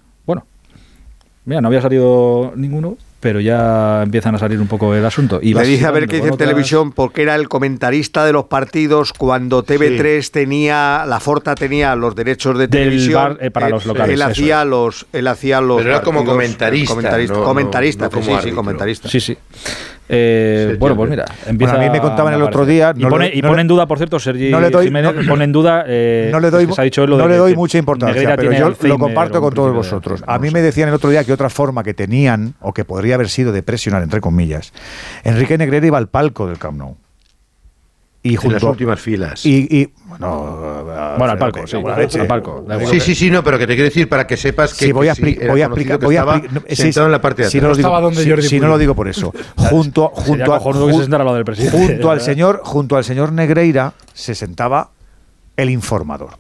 mira, 1.44 1.60
no 1.60 1.68
había 1.68 1.80
salido 1.80 2.52
ninguno, 2.56 2.96
pero 3.24 3.40
ya 3.40 4.02
empiezan 4.02 4.34
a 4.34 4.38
salir 4.38 4.60
un 4.60 4.66
poco 4.66 4.94
el 4.94 5.04
asunto. 5.04 5.40
Y 5.42 5.54
Le 5.54 5.64
dije 5.64 5.86
a 5.86 5.90
ver 5.90 6.06
qué 6.06 6.16
dice 6.16 6.28
en 6.28 6.36
televisión, 6.36 6.92
porque 6.92 7.22
era 7.22 7.34
el 7.36 7.48
comentarista 7.48 8.26
de 8.26 8.34
los 8.34 8.44
partidos 8.44 9.14
cuando 9.14 9.64
TV3 9.64 10.20
sí. 10.20 10.30
tenía, 10.30 11.04
la 11.06 11.20
Forta 11.20 11.54
tenía 11.54 11.96
los 11.96 12.14
derechos 12.14 12.58
de 12.58 12.68
televisión. 12.68 13.38
Eh, 13.40 13.50
para 13.50 13.68
eh, 13.68 13.70
los 13.70 13.86
locales. 13.86 14.14
Él 14.14 14.20
hacía 14.20 14.66
los, 14.66 15.06
él 15.14 15.26
hacía 15.26 15.62
los. 15.62 15.82
Pero 15.82 16.02
como 16.02 16.22
comentarista. 16.24 16.94
Sí, 17.00 17.00
sí, 18.42 18.52
comentarista. 18.52 19.08
Sí, 19.08 19.20
sí. 19.20 19.38
Eh, 20.08 20.76
bueno, 20.78 20.96
pues 20.96 21.08
mira, 21.08 21.24
empieza 21.46 21.74
a 21.74 21.78
mí 21.78 21.88
me 21.90 22.00
contaban 22.00 22.34
el 22.34 22.42
otro 22.42 22.66
día. 22.66 22.92
Y 22.96 23.04
pone, 23.06 23.32
en 23.32 23.68
duda, 23.68 23.86
por 23.86 23.98
cierto, 23.98 24.18
Sergi 24.18 24.50
no 24.50 24.60
le 24.60 24.70
doy, 24.70 24.86
Jiménez, 24.86 25.14
no, 25.14 25.28
pone 25.28 25.44
en 25.44 25.52
duda. 25.52 25.78
No 25.82 25.86
le 25.86 26.48
eh, 26.48 26.50
doy, 26.50 26.68
ha 26.76 26.82
dicho 26.82 27.06
no 27.06 27.28
le 27.28 27.36
doy 27.36 27.54
mucha 27.54 27.78
importancia, 27.78 28.36
pero 28.36 28.52
yo 28.52 28.74
lo 28.82 28.98
comparto 28.98 29.40
con 29.40 29.54
todos 29.54 29.74
vosotros. 29.74 30.22
A 30.26 30.38
mí 30.38 30.50
me 30.50 30.62
decían 30.62 30.88
el 30.88 30.94
otro 30.94 31.10
día 31.10 31.24
que 31.24 31.32
otra 31.32 31.50
forma 31.50 31.82
que 31.82 31.94
tenían, 31.94 32.54
o 32.60 32.72
que 32.72 32.84
podría 32.84 33.14
haber 33.14 33.28
sido 33.28 33.52
de 33.52 33.62
presionar, 33.62 34.02
entre 34.02 34.20
comillas, 34.20 34.72
Enrique 35.22 35.56
Negrera 35.58 35.86
iba 35.86 35.98
al 35.98 36.08
palco 36.08 36.46
del 36.46 36.58
Camp 36.58 36.78
Nou 36.78 36.96
y 38.24 38.38
en 38.42 38.52
las 38.52 38.62
últimas 38.62 38.98
filas. 38.98 39.44
Y, 39.44 39.92
bueno, 40.06 40.82
bueno 41.18 41.32
al 41.32 41.38
palco, 41.38 41.66
sí, 41.66 41.76
al 41.76 42.26
palco. 42.26 42.64
Sí, 42.90 42.98
sí, 42.98 43.14
sí, 43.14 43.30
no, 43.30 43.44
pero 43.44 43.58
que 43.58 43.66
te 43.66 43.74
quiero 43.74 43.84
decir 43.84 44.08
para 44.08 44.26
que 44.26 44.38
sepas 44.38 44.72
que, 44.72 44.86
sí, 44.86 44.92
voy, 44.92 45.08
a 45.08 45.14
voy 45.14 45.60
a 45.60 45.66
explicar, 45.66 46.00
voy 46.00 46.16
a 46.16 46.42
sentado 46.70 47.04
en 47.04 47.12
la 47.12 47.20
parte 47.20 47.42
de 47.42 47.50
si. 47.50 47.60
No, 47.60 47.68
lo 47.68 47.76
digo, 47.76 48.40
si, 48.40 48.48
si 48.48 48.60
no 48.60 48.68
lo 48.68 48.78
digo 48.78 48.94
por 48.94 49.08
eso. 49.08 49.30
junto 49.56 50.08
junto 50.08 50.54
a, 50.54 51.34
del 51.34 51.44
presidente, 51.44 51.76
junto 51.76 52.10
al 52.10 52.22
señor, 52.22 52.62
junto 52.64 52.96
al 52.96 53.04
señor 53.04 53.30
Negreira 53.30 53.92
se 54.14 54.34
sentaba 54.34 54.90
el 55.58 55.68
informador. 55.68 56.38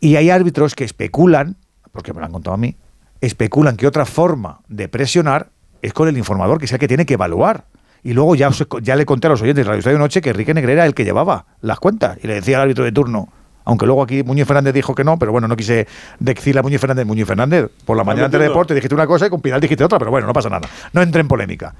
Y 0.00 0.16
hay 0.16 0.30
árbitros 0.30 0.74
que 0.74 0.82
especulan, 0.82 1.56
porque 1.92 2.12
me 2.12 2.18
lo 2.18 2.26
han 2.26 2.32
contado 2.32 2.54
a 2.54 2.58
mí, 2.58 2.74
especulan 3.20 3.76
que 3.76 3.86
otra 3.86 4.04
forma 4.06 4.58
de 4.66 4.88
presionar 4.88 5.50
es 5.82 5.92
con 5.92 6.08
el 6.08 6.18
informador, 6.18 6.58
que 6.58 6.64
es 6.64 6.72
el 6.72 6.80
que 6.80 6.88
tiene 6.88 7.06
que 7.06 7.14
evaluar. 7.14 7.66
Y 8.04 8.14
luego 8.14 8.34
ya, 8.34 8.48
os, 8.48 8.66
ya 8.82 8.96
le 8.96 9.06
conté 9.06 9.28
a 9.28 9.30
los 9.30 9.42
oyentes 9.42 9.64
de 9.64 9.68
Radio 9.68 9.78
Estadio 9.78 9.98
Noche 9.98 10.20
que 10.20 10.30
Enrique 10.30 10.54
Negrera 10.54 10.82
era 10.82 10.86
el 10.86 10.94
que 10.94 11.04
llevaba 11.04 11.46
las 11.60 11.78
cuentas 11.78 12.18
y 12.22 12.26
le 12.26 12.34
decía 12.34 12.56
al 12.56 12.62
árbitro 12.62 12.84
de 12.84 12.92
turno. 12.92 13.28
Aunque 13.64 13.86
luego 13.86 14.02
aquí 14.02 14.24
Muñoz 14.24 14.48
Fernández 14.48 14.74
dijo 14.74 14.94
que 14.94 15.04
no, 15.04 15.18
pero 15.18 15.30
bueno, 15.30 15.46
no 15.46 15.56
quise 15.56 15.86
decirle 16.18 16.60
a 16.60 16.62
Muñoz 16.62 16.80
Fernández. 16.80 17.06
Muñoz 17.06 17.28
Fernández, 17.28 17.70
por 17.84 17.96
la 17.96 18.02
mañana 18.02 18.26
antes 18.26 18.40
de 18.40 18.48
deporte 18.48 18.74
dijiste 18.74 18.94
una 18.94 19.06
cosa 19.06 19.26
y 19.26 19.30
con 19.30 19.40
Pidal 19.40 19.60
dijiste 19.60 19.84
otra, 19.84 19.98
pero 19.98 20.10
bueno, 20.10 20.26
no 20.26 20.32
pasa 20.32 20.48
nada. 20.48 20.68
No 20.92 21.00
entre 21.00 21.20
en 21.20 21.28
polémica. 21.28 21.74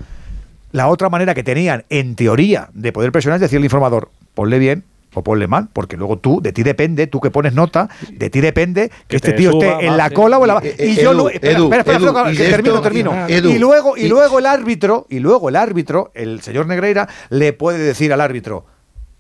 La 0.70 0.89
otra 0.89 1.09
manera 1.09 1.35
que 1.35 1.43
tenían, 1.43 1.85
en 1.90 2.15
teoría, 2.15 2.69
de 2.73 2.93
poder 2.93 3.11
presionar 3.11 3.36
es 3.36 3.43
decirle 3.43 3.62
al 3.62 3.65
informador, 3.65 4.11
ponle 4.35 4.59
bien 4.59 4.85
o 5.15 5.23
ponle 5.23 5.47
mal, 5.47 5.69
porque 5.73 5.97
luego 5.97 6.19
tú, 6.19 6.41
de 6.41 6.53
ti 6.53 6.63
depende, 6.63 7.07
tú 7.07 7.21
que 7.21 7.31
pones 7.31 7.53
nota, 7.53 7.89
de 8.11 8.31
ti 8.31 8.41
depende 8.41 8.91
que, 9.09 9.17
este 9.17 9.33
tío 9.33 9.51
esté 9.51 9.87
en 9.87 9.97
la 9.97 10.11
cola 10.11 10.39
o 10.39 10.43
en 10.43 10.49
la... 10.49 10.63
Y 10.79 10.97
yo 10.97 11.13
luego... 11.13 11.31
Termino, 11.41 12.81
termino. 12.81 13.29
y 13.29 13.59
luego, 13.59 13.97
y 13.97 14.09
luego 14.09 14.39
el 14.39 14.47
árbitro, 14.47 15.07
y 15.11 15.19
luego 15.19 15.49
el 15.49 15.57
árbitro, 15.57 16.11
el 16.15 16.41
señor 16.41 16.67
Negreira, 16.67 17.09
le 17.31 17.53
puede 17.53 17.79
decir 17.79 18.13
al 18.13 18.21
árbitro, 18.21 18.65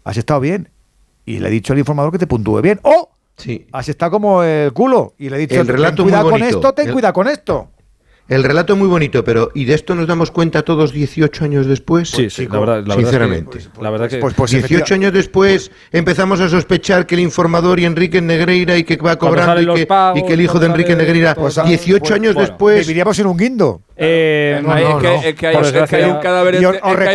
has 0.04 0.16
estado 0.16 0.40
bien, 0.40 0.70
y 1.26 1.38
le 1.38 1.48
he 1.48 1.50
dicho 1.50 1.72
al 1.72 1.78
informador 1.78 2.12
que 2.12 2.18
te 2.18 2.26
puntúe 2.26 2.60
bien, 2.60 2.80
o... 2.82 3.10
Sí. 3.36 3.66
Has 3.72 3.88
estado 3.88 4.12
como 4.12 4.42
el 4.42 4.72
culo, 4.72 5.14
y 5.18 5.30
le 5.30 5.36
he 5.36 5.40
dicho, 5.40 5.60
el 5.60 5.66
relato 5.66 5.96
ten 5.96 6.04
cuidado 6.04 6.30
con 6.30 6.42
esto, 6.42 6.72
ten 6.74 6.92
cuidado 6.92 7.14
con 7.14 7.28
esto. 7.28 7.71
El 8.32 8.44
relato 8.44 8.72
es 8.72 8.78
muy 8.78 8.88
bonito, 8.88 9.22
pero 9.24 9.50
¿y 9.54 9.66
de 9.66 9.74
esto 9.74 9.94
nos 9.94 10.06
damos 10.06 10.30
cuenta 10.30 10.62
todos 10.62 10.90
18 10.90 11.44
años 11.44 11.66
después? 11.66 12.08
Sí, 12.08 12.30
sí, 12.30 12.48
la 12.50 12.60
verdad, 12.60 12.82
la 12.86 12.94
sinceramente. 12.94 13.58
Que, 13.58 13.82
la 13.82 13.90
verdad 13.90 14.06
pues, 14.06 14.14
que, 14.14 14.20
pues, 14.20 14.34
pues, 14.34 14.50
18 14.52 14.94
años 14.94 15.12
después 15.12 15.70
empezamos 15.90 16.40
a 16.40 16.48
sospechar 16.48 17.04
que 17.04 17.14
el 17.14 17.20
informador 17.20 17.78
y 17.78 17.84
Enrique 17.84 18.22
Negreira 18.22 18.78
y 18.78 18.84
que 18.84 18.96
va 18.96 19.16
cobrando 19.16 19.60
y 19.60 19.66
que, 19.74 19.88
y 20.14 20.22
que, 20.24 20.32
el 20.32 20.40
hijo 20.40 20.58
de 20.58 20.64
Enrique 20.64 20.96
Negreira, 20.96 21.36
18 21.66 22.14
años 22.14 22.34
después... 22.34 22.86
Viviríamos 22.86 23.18
en 23.18 23.26
un 23.26 23.36
guindo. 23.36 23.82
Eh, 23.96 24.62
eh, 24.66 25.20
es, 25.26 25.34
que, 25.34 25.48
hay, 25.48 25.56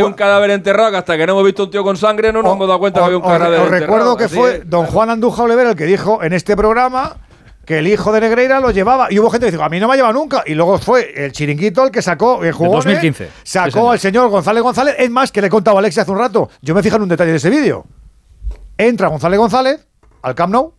un 0.04 0.14
cadáver, 0.14 0.52
enterrado 0.52 0.92
que 0.92 0.98
hasta 0.98 1.18
que 1.18 1.26
no 1.26 1.34
hemos 1.34 1.46
visto 1.46 1.64
un 1.64 1.72
tío 1.72 1.84
con 1.84 1.98
sangre 1.98 2.32
no 2.32 2.44
nos 2.44 2.54
hemos 2.54 2.68
dado 2.68 2.80
cuenta 2.80 3.00
que 3.00 3.06
había 3.06 3.18
un 3.18 3.24
cadáver 3.24 3.60
enterrado. 3.60 3.74
Os 3.74 3.80
recuerdo 3.80 4.18
que 4.18 4.30
fue 4.30 4.62
don 4.64 4.86
Juan 4.86 5.10
Andújar 5.10 5.46
Oliver 5.46 5.66
el 5.66 5.76
que 5.76 5.86
dijo 5.86 6.22
en 6.22 6.34
este 6.34 6.56
programa 6.56 7.18
que 7.68 7.80
el 7.80 7.88
hijo 7.88 8.14
de 8.14 8.22
Negreira 8.22 8.62
lo 8.62 8.72
llevaba. 8.72 9.12
Y 9.12 9.20
hubo 9.20 9.30
gente 9.30 9.48
que 9.48 9.52
dijo, 9.52 9.64
a 9.64 9.68
mí 9.68 9.78
no 9.78 9.90
me 9.90 9.94
ha 9.94 9.98
llevado 9.98 10.14
nunca. 10.14 10.42
Y 10.46 10.54
luego 10.54 10.80
fue 10.80 11.12
el 11.26 11.34
chiringuito 11.34 11.84
el 11.84 11.92
que 11.92 12.02
sacó, 12.02 12.42
el 12.42 12.54
jugó. 12.54 12.76
2015. 12.76 13.30
Sacó 13.44 13.92
al 13.92 14.00
señor 14.00 14.30
González 14.30 14.64
González. 14.64 14.96
Es 14.98 15.10
más, 15.10 15.34
que 15.34 15.42
le 15.42 15.48
he 15.48 15.50
contado 15.50 15.76
a 15.76 15.82
Alexia 15.82 16.04
hace 16.04 16.12
un 16.12 16.18
rato. 16.18 16.50
Yo 16.62 16.74
me 16.74 16.82
fijo 16.82 16.96
en 16.96 17.02
un 17.02 17.10
detalle 17.10 17.32
de 17.32 17.38
ese 17.38 17.50
vídeo. 17.50 17.86
Entra 18.78 19.10
González 19.10 19.38
González 19.38 19.86
al 20.22 20.34
Camp 20.34 20.54
Nou. 20.54 20.76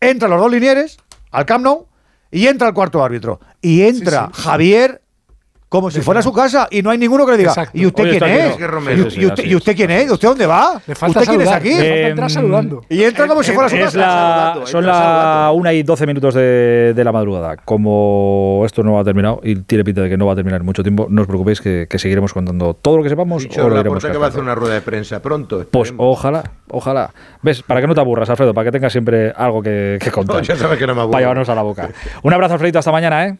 Entra 0.00 0.26
los 0.26 0.40
dos 0.40 0.50
linieres 0.50 0.96
al 1.32 1.44
Camp 1.44 1.64
Nou. 1.64 1.86
Y 2.30 2.46
entra 2.46 2.68
el 2.68 2.72
cuarto 2.72 3.04
árbitro. 3.04 3.38
Y 3.60 3.82
entra. 3.82 4.30
Javier 4.32 5.02
como 5.70 5.88
si 5.90 6.00
fuera 6.02 6.20
su 6.20 6.32
casa 6.32 6.66
y 6.70 6.82
no 6.82 6.90
hay 6.90 6.98
ninguno 6.98 7.24
que 7.24 7.30
le 7.32 7.38
diga, 7.38 7.50
Exacto. 7.50 7.78
¿y 7.78 7.86
usted 7.86 8.02
Hoy 8.04 8.10
quién 8.18 8.24
es? 8.24 8.54
¿Y, 8.56 9.10
sí, 9.10 9.24
usted, 9.24 9.32
así 9.32 9.48
¿Y 9.50 9.54
usted 9.54 9.76
quién 9.76 9.90
es? 9.92 10.08
¿Y 10.08 10.12
usted 10.12 10.28
dónde 10.28 10.44
va? 10.46 10.82
Le 10.84 10.94
falta 10.96 11.20
¿Usted 11.20 11.30
quién 11.30 11.40
es 11.42 11.48
aquí? 11.52 11.68
Le 11.68 11.74
falta 11.76 11.86
Eh, 11.94 12.08
entrar 12.08 12.30
saludando. 12.30 12.84
Y 12.88 13.02
entra 13.04 13.28
como 13.28 13.42
si 13.44 13.52
fuera 13.52 13.68
su 13.68 13.76
Es 13.76 13.84
casa. 13.84 13.98
la, 13.98 14.60
son 14.64 14.84
la 14.84 15.50
1 15.54 15.72
y 15.72 15.82
12 15.84 16.06
minutos 16.08 16.34
de, 16.34 16.92
de 16.92 17.04
la 17.04 17.12
madrugada. 17.12 17.56
Como 17.56 18.64
esto 18.66 18.82
no 18.82 18.98
ha 18.98 19.04
terminado 19.04 19.40
y 19.44 19.54
tiene 19.62 19.84
pinta 19.84 20.02
de 20.02 20.08
que 20.08 20.16
no 20.16 20.26
va 20.26 20.32
a 20.32 20.36
terminar 20.36 20.60
en 20.60 20.66
mucho 20.66 20.82
tiempo, 20.82 21.06
no 21.08 21.22
os 21.22 21.28
preocupéis 21.28 21.60
que, 21.60 21.86
que 21.88 21.98
seguiremos 22.00 22.32
contando 22.34 22.74
todo 22.74 22.96
lo 22.96 23.02
que 23.04 23.08
sepamos. 23.08 23.44
Dicho 23.44 23.64
o 23.64 23.68
lo 23.68 23.76
la 23.76 23.80
iremos 23.82 24.00
puerta 24.02 24.12
que 24.12 24.18
va 24.18 24.26
a 24.26 24.28
hacer 24.30 24.40
una 24.42 24.56
rueda 24.56 24.74
de 24.74 24.80
prensa 24.80 25.22
pronto. 25.22 25.64
Pues 25.70 25.94
ojalá, 25.96 26.42
ojalá. 26.68 27.10
¿Ves? 27.42 27.62
Para 27.62 27.80
que 27.80 27.86
no 27.86 27.94
te 27.94 28.00
aburras, 28.00 28.28
Alfredo, 28.28 28.52
para 28.52 28.64
que 28.64 28.72
tengas 28.72 28.90
siempre 28.90 29.32
algo 29.36 29.62
que, 29.62 29.98
que 30.00 30.10
contar. 30.10 30.36
No, 30.36 30.42
ya 30.42 30.56
sabes 30.56 30.78
que 30.80 30.86
no 30.88 30.96
me 30.96 31.02
aburro. 31.02 31.12
Para 31.12 31.22
llevarnos 31.22 31.48
a 31.48 31.54
la 31.54 31.62
boca. 31.62 31.90
Un 32.24 32.32
abrazo, 32.32 32.54
Alfredito, 32.54 32.80
hasta 32.80 32.90
mañana, 32.90 33.26
¿eh? 33.28 33.38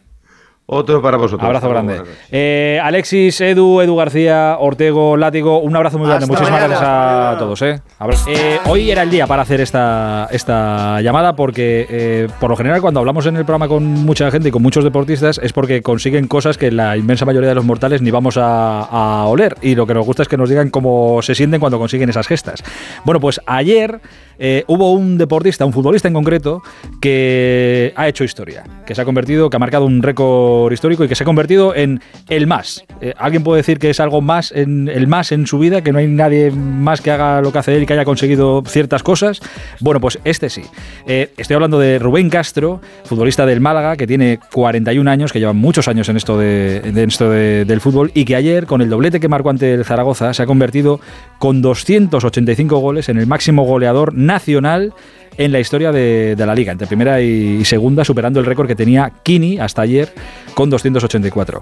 Otro 0.73 1.01
para 1.01 1.17
vosotros. 1.17 1.43
Abrazo 1.45 1.67
Hasta 1.67 1.81
grande. 1.83 2.01
Eh, 2.31 2.79
Alexis, 2.81 3.41
Edu, 3.41 3.81
Edu 3.81 3.93
García, 3.97 4.55
Ortego, 4.57 5.17
Látigo, 5.17 5.59
un 5.59 5.75
abrazo 5.75 5.97
muy 5.97 6.07
grande. 6.07 6.23
Hasta 6.23 6.31
Muchísimas 6.33 6.51
mañana, 6.61 6.67
gracias 6.79 6.89
a 6.89 7.15
mañana. 7.17 7.37
todos. 7.39 7.61
¿eh? 7.63 7.81
Abra- 7.99 8.15
Eh, 8.27 8.57
hoy 8.67 8.89
era 8.89 9.01
el 9.03 9.09
día 9.09 9.27
para 9.27 9.41
hacer 9.41 9.59
esta, 9.59 10.29
esta 10.31 11.01
llamada 11.01 11.35
porque, 11.35 11.85
eh, 11.89 12.27
por 12.39 12.49
lo 12.51 12.55
general, 12.55 12.79
cuando 12.81 13.01
hablamos 13.01 13.25
en 13.25 13.35
el 13.35 13.43
programa 13.43 13.67
con 13.67 13.83
mucha 13.83 14.31
gente 14.31 14.47
y 14.47 14.51
con 14.51 14.61
muchos 14.61 14.85
deportistas 14.85 15.39
es 15.43 15.51
porque 15.51 15.81
consiguen 15.81 16.27
cosas 16.27 16.57
que 16.57 16.71
la 16.71 16.95
inmensa 16.95 17.25
mayoría 17.25 17.49
de 17.49 17.55
los 17.55 17.65
mortales 17.65 18.01
ni 18.01 18.09
vamos 18.11 18.37
a, 18.37 18.79
a 18.83 19.25
oler. 19.25 19.57
Y 19.61 19.75
lo 19.75 19.85
que 19.85 19.93
nos 19.93 20.05
gusta 20.05 20.21
es 20.23 20.29
que 20.29 20.37
nos 20.37 20.49
digan 20.49 20.69
cómo 20.69 21.21
se 21.21 21.35
sienten 21.35 21.59
cuando 21.59 21.79
consiguen 21.79 22.09
esas 22.09 22.27
gestas. 22.27 22.63
Bueno, 23.03 23.19
pues 23.19 23.41
ayer 23.45 23.99
eh, 24.43 24.63
hubo 24.67 24.91
un 24.91 25.17
deportista, 25.19 25.63
un 25.65 25.71
futbolista 25.71 26.07
en 26.07 26.15
concreto, 26.15 26.61
que 26.99 27.93
ha 27.95 28.07
hecho 28.07 28.23
historia, 28.23 28.63
que 28.87 28.95
se 28.95 29.01
ha 29.01 29.05
convertido, 29.05 29.49
que 29.49 29.55
ha 29.55 29.59
marcado 29.59 29.85
un 29.85 30.01
récord 30.01 30.71
histórico 30.73 31.03
y 31.03 31.07
que 31.07 31.13
se 31.15 31.23
ha 31.23 31.25
convertido 31.25 31.75
en 31.75 32.01
el 32.27 32.47
más. 32.47 32.83
Eh, 33.01 33.13
¿Alguien 33.17 33.43
puede 33.43 33.57
decir 33.61 33.77
que 33.77 33.89
es 33.91 33.99
algo 33.99 34.19
más, 34.21 34.51
en, 34.51 34.87
el 34.87 35.07
más 35.07 35.31
en 35.31 35.45
su 35.45 35.59
vida, 35.59 35.81
que 35.83 35.91
no 35.91 35.99
hay 35.99 36.07
nadie 36.07 36.49
más 36.51 37.01
que 37.01 37.11
haga 37.11 37.41
lo 37.41 37.51
que 37.51 37.59
hace 37.59 37.75
él 37.75 37.83
y 37.83 37.85
que 37.85 37.93
haya 37.93 38.03
conseguido 38.05 38.63
ciertas 38.65 39.03
cosas? 39.03 39.41
Bueno, 39.79 39.99
pues 40.01 40.17
este 40.23 40.49
sí. 40.49 40.63
Eh, 41.05 41.31
estoy 41.37 41.53
hablando 41.55 41.77
de 41.77 41.99
Rubén 41.99 42.29
Castro, 42.31 42.81
futbolista 43.05 43.45
del 43.45 43.61
Málaga, 43.61 43.95
que 43.95 44.07
tiene 44.07 44.39
41 44.51 45.09
años, 45.11 45.31
que 45.31 45.39
lleva 45.39 45.53
muchos 45.53 45.87
años 45.87 46.09
en 46.09 46.17
esto, 46.17 46.37
de, 46.39 46.77
en 46.77 46.97
esto 46.97 47.29
de- 47.29 47.65
del 47.65 47.79
fútbol 47.79 48.11
y 48.15 48.25
que 48.25 48.35
ayer, 48.35 48.65
con 48.65 48.81
el 48.81 48.89
doblete 48.89 49.19
que 49.19 49.27
marcó 49.27 49.51
ante 49.51 49.73
el 49.75 49.85
Zaragoza, 49.85 50.33
se 50.33 50.41
ha 50.41 50.45
convertido 50.47 50.99
con 51.37 51.61
285 51.61 52.79
goles 52.79 53.09
en 53.09 53.17
el 53.17 53.27
máximo 53.27 53.63
goleador 53.63 54.13
nacional 54.31 54.93
en 55.37 55.51
la 55.51 55.59
historia 55.59 55.91
de, 55.91 56.35
de 56.35 56.45
la 56.45 56.53
liga, 56.53 56.71
entre 56.71 56.87
primera 56.87 57.21
y, 57.21 57.59
y 57.61 57.65
segunda, 57.65 58.03
superando 58.03 58.39
el 58.39 58.45
récord 58.45 58.67
que 58.67 58.75
tenía 58.75 59.11
Kini 59.23 59.59
hasta 59.59 59.81
ayer 59.81 60.09
con 60.53 60.69
284. 60.69 61.61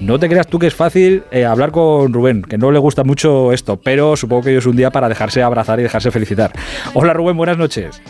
No 0.00 0.18
te 0.18 0.28
creas 0.28 0.46
tú 0.46 0.58
que 0.58 0.66
es 0.66 0.74
fácil 0.74 1.24
eh, 1.30 1.44
hablar 1.44 1.70
con 1.70 2.12
Rubén, 2.12 2.42
que 2.42 2.58
no 2.58 2.70
le 2.70 2.78
gusta 2.78 3.04
mucho 3.04 3.52
esto, 3.52 3.76
pero 3.76 4.16
supongo 4.16 4.42
que 4.42 4.50
hoy 4.50 4.56
es 4.56 4.66
un 4.66 4.76
día 4.76 4.90
para 4.90 5.08
dejarse 5.08 5.42
abrazar 5.42 5.78
y 5.80 5.82
dejarse 5.82 6.10
felicitar. 6.10 6.52
Hola 6.94 7.12
Rubén, 7.12 7.36
buenas 7.36 7.58
noches. 7.58 8.00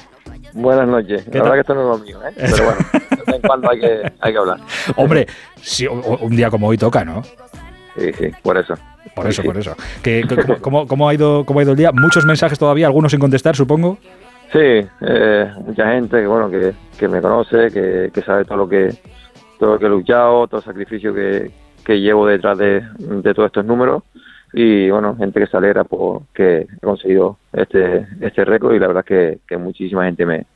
Buenas 0.53 0.89
noches. 0.89 1.27
La 1.27 1.32
¿Qué 1.32 1.39
verdad 1.41 1.55
que 1.55 1.61
esto 1.61 1.74
no 1.74 1.81
es 1.82 1.99
lo 1.99 2.05
mío, 2.05 2.19
¿eh? 2.27 2.32
Pero 2.37 2.65
bueno, 2.65 2.78
de 2.93 3.16
vez 3.16 3.35
en 3.37 3.41
cuando 3.43 3.70
hay 3.70 3.81
que, 3.81 4.12
hay 4.20 4.32
que 4.32 4.39
hablar. 4.39 4.59
Hombre, 4.97 5.27
si, 5.61 5.87
un 5.87 6.37
día 6.37 6.51
como 6.51 6.66
hoy 6.69 6.77
toca, 6.77 7.05
¿no? 7.05 7.23
Sí, 8.01 8.13
sí, 8.15 8.31
por 8.43 8.57
eso. 8.57 8.75
Por 9.15 9.27
eso, 9.27 9.43
por 9.43 9.59
eso. 9.59 9.75
Que- 10.03 10.25
¿cómo, 10.63 10.87
cómo- 10.87 11.09
ha 11.09 11.15
ido, 11.15 11.45
¿Cómo 11.45 11.61
ha 11.61 11.63
ido 11.63 11.73
el 11.73 11.77
día? 11.79 11.91
Muchos 11.93 12.25
mensajes 12.25 12.59
todavía, 12.59 12.87
algunos 12.87 13.11
sin 13.13 13.21
contestar, 13.21 13.55
supongo. 13.55 13.99
Sí, 14.53 14.59
eh, 15.03 15.53
mucha 15.65 15.93
gente 15.93 16.21
que 16.21 16.27
bueno 16.27 16.51
que, 16.51 16.73
que 16.99 17.07
me 17.09 17.21
conoce, 17.21 17.71
que, 17.71 18.11
que 18.13 18.23
sabe 18.23 18.45
todo 18.45 18.57
lo 18.57 18.69
que 18.69 18.93
todo 19.59 19.75
lo 19.75 19.79
que 19.79 19.87
he 19.87 19.89
luchado, 19.91 20.49
todo 20.49 20.59
el 20.61 20.65
sacrificio 20.65 21.15
que, 21.15 21.51
que 21.85 22.01
llevo 22.01 22.27
detrás 22.27 22.57
de, 22.59 22.83
de 22.99 23.35
todos 23.35 23.47
estos 23.47 23.65
números 23.65 24.03
y 24.53 24.91
bueno, 24.91 25.15
gente 25.17 25.39
que 25.39 25.47
se 25.47 25.57
alegra 25.57 25.85
por 25.85 26.23
que 26.35 26.63
he 26.63 26.81
conseguido 26.83 27.37
este 27.53 28.07
este 28.23 28.45
récord 28.45 28.75
y 28.75 28.81
la 28.81 28.89
verdad 28.89 29.05
es 29.07 29.09
que, 29.09 29.39
que 29.47 29.57
muchísima 29.57 30.07
gente 30.07 30.27
me, 30.27 30.47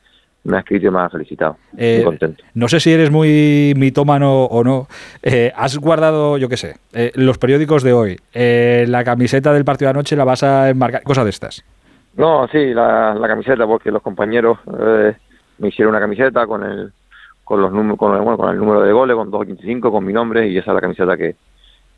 me 0.45 0.57
ha 0.57 0.59
escrito 0.61 0.87
y 0.87 0.91
me 0.91 0.99
ha 0.99 1.09
felicitado. 1.09 1.57
Eh, 1.77 1.95
Muy 1.97 2.05
contento. 2.05 2.43
no 2.53 2.67
sé 2.69 2.79
si 2.79 2.91
eres 2.93 3.11
muy 3.11 3.73
mitómano 3.75 4.45
o 4.45 4.63
no. 4.63 4.87
Eh, 5.21 5.51
¿Has 5.55 5.77
guardado, 5.77 6.37
yo 6.37 6.47
qué 6.47 6.55
sé, 6.57 6.77
eh, 6.93 7.11
los 7.15 7.37
periódicos 7.37 7.83
de 7.83 7.93
hoy? 7.93 8.17
eh, 8.33 8.85
¿La 8.87 9.03
camiseta 9.03 9.51
del 9.51 9.65
partido 9.65 9.87
de 9.87 9.91
anoche 9.97 10.15
la 10.15 10.23
vas 10.23 10.43
a 10.43 10.69
enmarcar? 10.69 11.03
Cosas 11.03 11.23
de 11.25 11.29
estas. 11.31 11.63
No, 12.15 12.47
sí, 12.47 12.73
la, 12.73 13.13
la 13.15 13.27
camiseta, 13.27 13.67
porque 13.67 13.91
los 13.91 14.01
compañeros 14.01 14.57
eh, 14.79 15.13
me 15.57 15.67
hicieron 15.67 15.91
una 15.93 15.99
camiseta 15.99 16.47
con 16.47 16.63
el 16.63 16.91
con 17.43 17.61
los 17.61 17.71
con, 17.97 18.15
el- 18.15 18.21
bueno, 18.21 18.37
con 18.37 18.49
el 18.49 18.57
número 18.57 18.81
de 18.81 18.91
goles, 18.93 19.15
con 19.15 19.29
285, 19.29 19.91
con 19.91 20.03
mi 20.05 20.13
nombre 20.13 20.47
y 20.47 20.57
esa 20.57 20.71
es 20.71 20.75
la 20.75 20.81
camiseta 20.81 21.15
que, 21.17 21.35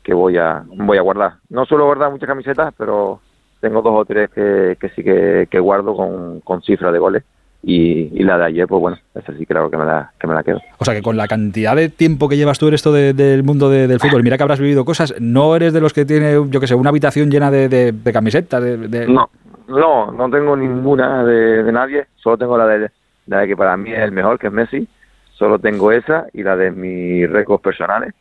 que 0.02 0.12
voy 0.12 0.36
a 0.36 0.62
voy 0.66 0.98
a 0.98 1.02
guardar. 1.02 1.34
No 1.50 1.64
suelo 1.66 1.86
guardar 1.86 2.10
muchas 2.10 2.26
camisetas, 2.28 2.74
pero 2.76 3.20
tengo 3.60 3.80
dos 3.80 3.92
o 3.94 4.04
tres 4.04 4.28
que, 4.30 4.76
que 4.80 4.88
sí 4.90 5.02
que, 5.04 5.46
que 5.50 5.58
guardo 5.60 5.94
con, 5.96 6.40
con 6.40 6.62
cifras 6.62 6.92
de 6.92 6.98
goles 6.98 7.22
y, 7.62 8.08
y 8.18 8.22
la 8.22 8.38
de 8.38 8.44
ayer, 8.46 8.66
pues 8.68 8.80
bueno, 8.80 8.98
esa 9.14 9.32
sí 9.36 9.44
claro 9.44 9.68
que 9.70 9.76
me 9.76 9.84
la, 9.84 10.12
que 10.18 10.26
me 10.26 10.34
la 10.34 10.42
quedo. 10.44 10.60
O 10.78 10.84
sea 10.84 10.94
que 10.94 11.02
con 11.02 11.16
la 11.16 11.26
cantidad 11.26 11.74
de 11.74 11.88
tiempo 11.88 12.28
que 12.28 12.36
llevas 12.36 12.58
tú 12.58 12.68
en 12.68 12.74
esto 12.74 12.92
de- 12.92 13.12
del 13.14 13.42
mundo 13.42 13.68
de- 13.68 13.88
del 13.88 13.98
fútbol, 14.00 14.22
mira 14.22 14.36
que 14.36 14.42
habrás 14.44 14.60
vivido 14.60 14.84
cosas, 14.84 15.14
no 15.20 15.54
eres 15.56 15.72
de 15.72 15.80
los 15.80 15.92
que 15.92 16.04
tiene, 16.04 16.34
yo 16.50 16.60
qué 16.60 16.66
sé, 16.66 16.74
una 16.74 16.90
habitación 16.90 17.30
llena 17.30 17.50
de, 17.50 17.68
de- 17.68 17.92
de 17.92 18.12
camisetas. 18.12 18.62
De, 18.62 19.06
No, 19.08 19.28
no, 19.66 20.12
no 20.12 20.30
tengo 20.30 20.56
ninguna 20.56 21.24
de, 21.24 21.70
nadie, 21.72 22.06
solo 22.16 22.38
tengo 22.38 22.56
la 22.56 22.66
de, 22.66 22.90
la 23.26 23.40
de 23.40 23.48
que 23.48 23.56
para 23.56 23.76
mí 23.76 23.92
es 23.92 23.98
el 24.00 24.12
mejor, 24.12 24.38
que 24.38 24.46
es 24.46 24.52
Messi, 24.52 24.86
solo 25.32 25.58
tengo 25.58 25.90
esa 25.92 26.26
y 26.32 26.42
la 26.44 26.56
de 26.56 26.70
mis 26.70 27.28
récords 27.28 27.62
personales 27.62 28.14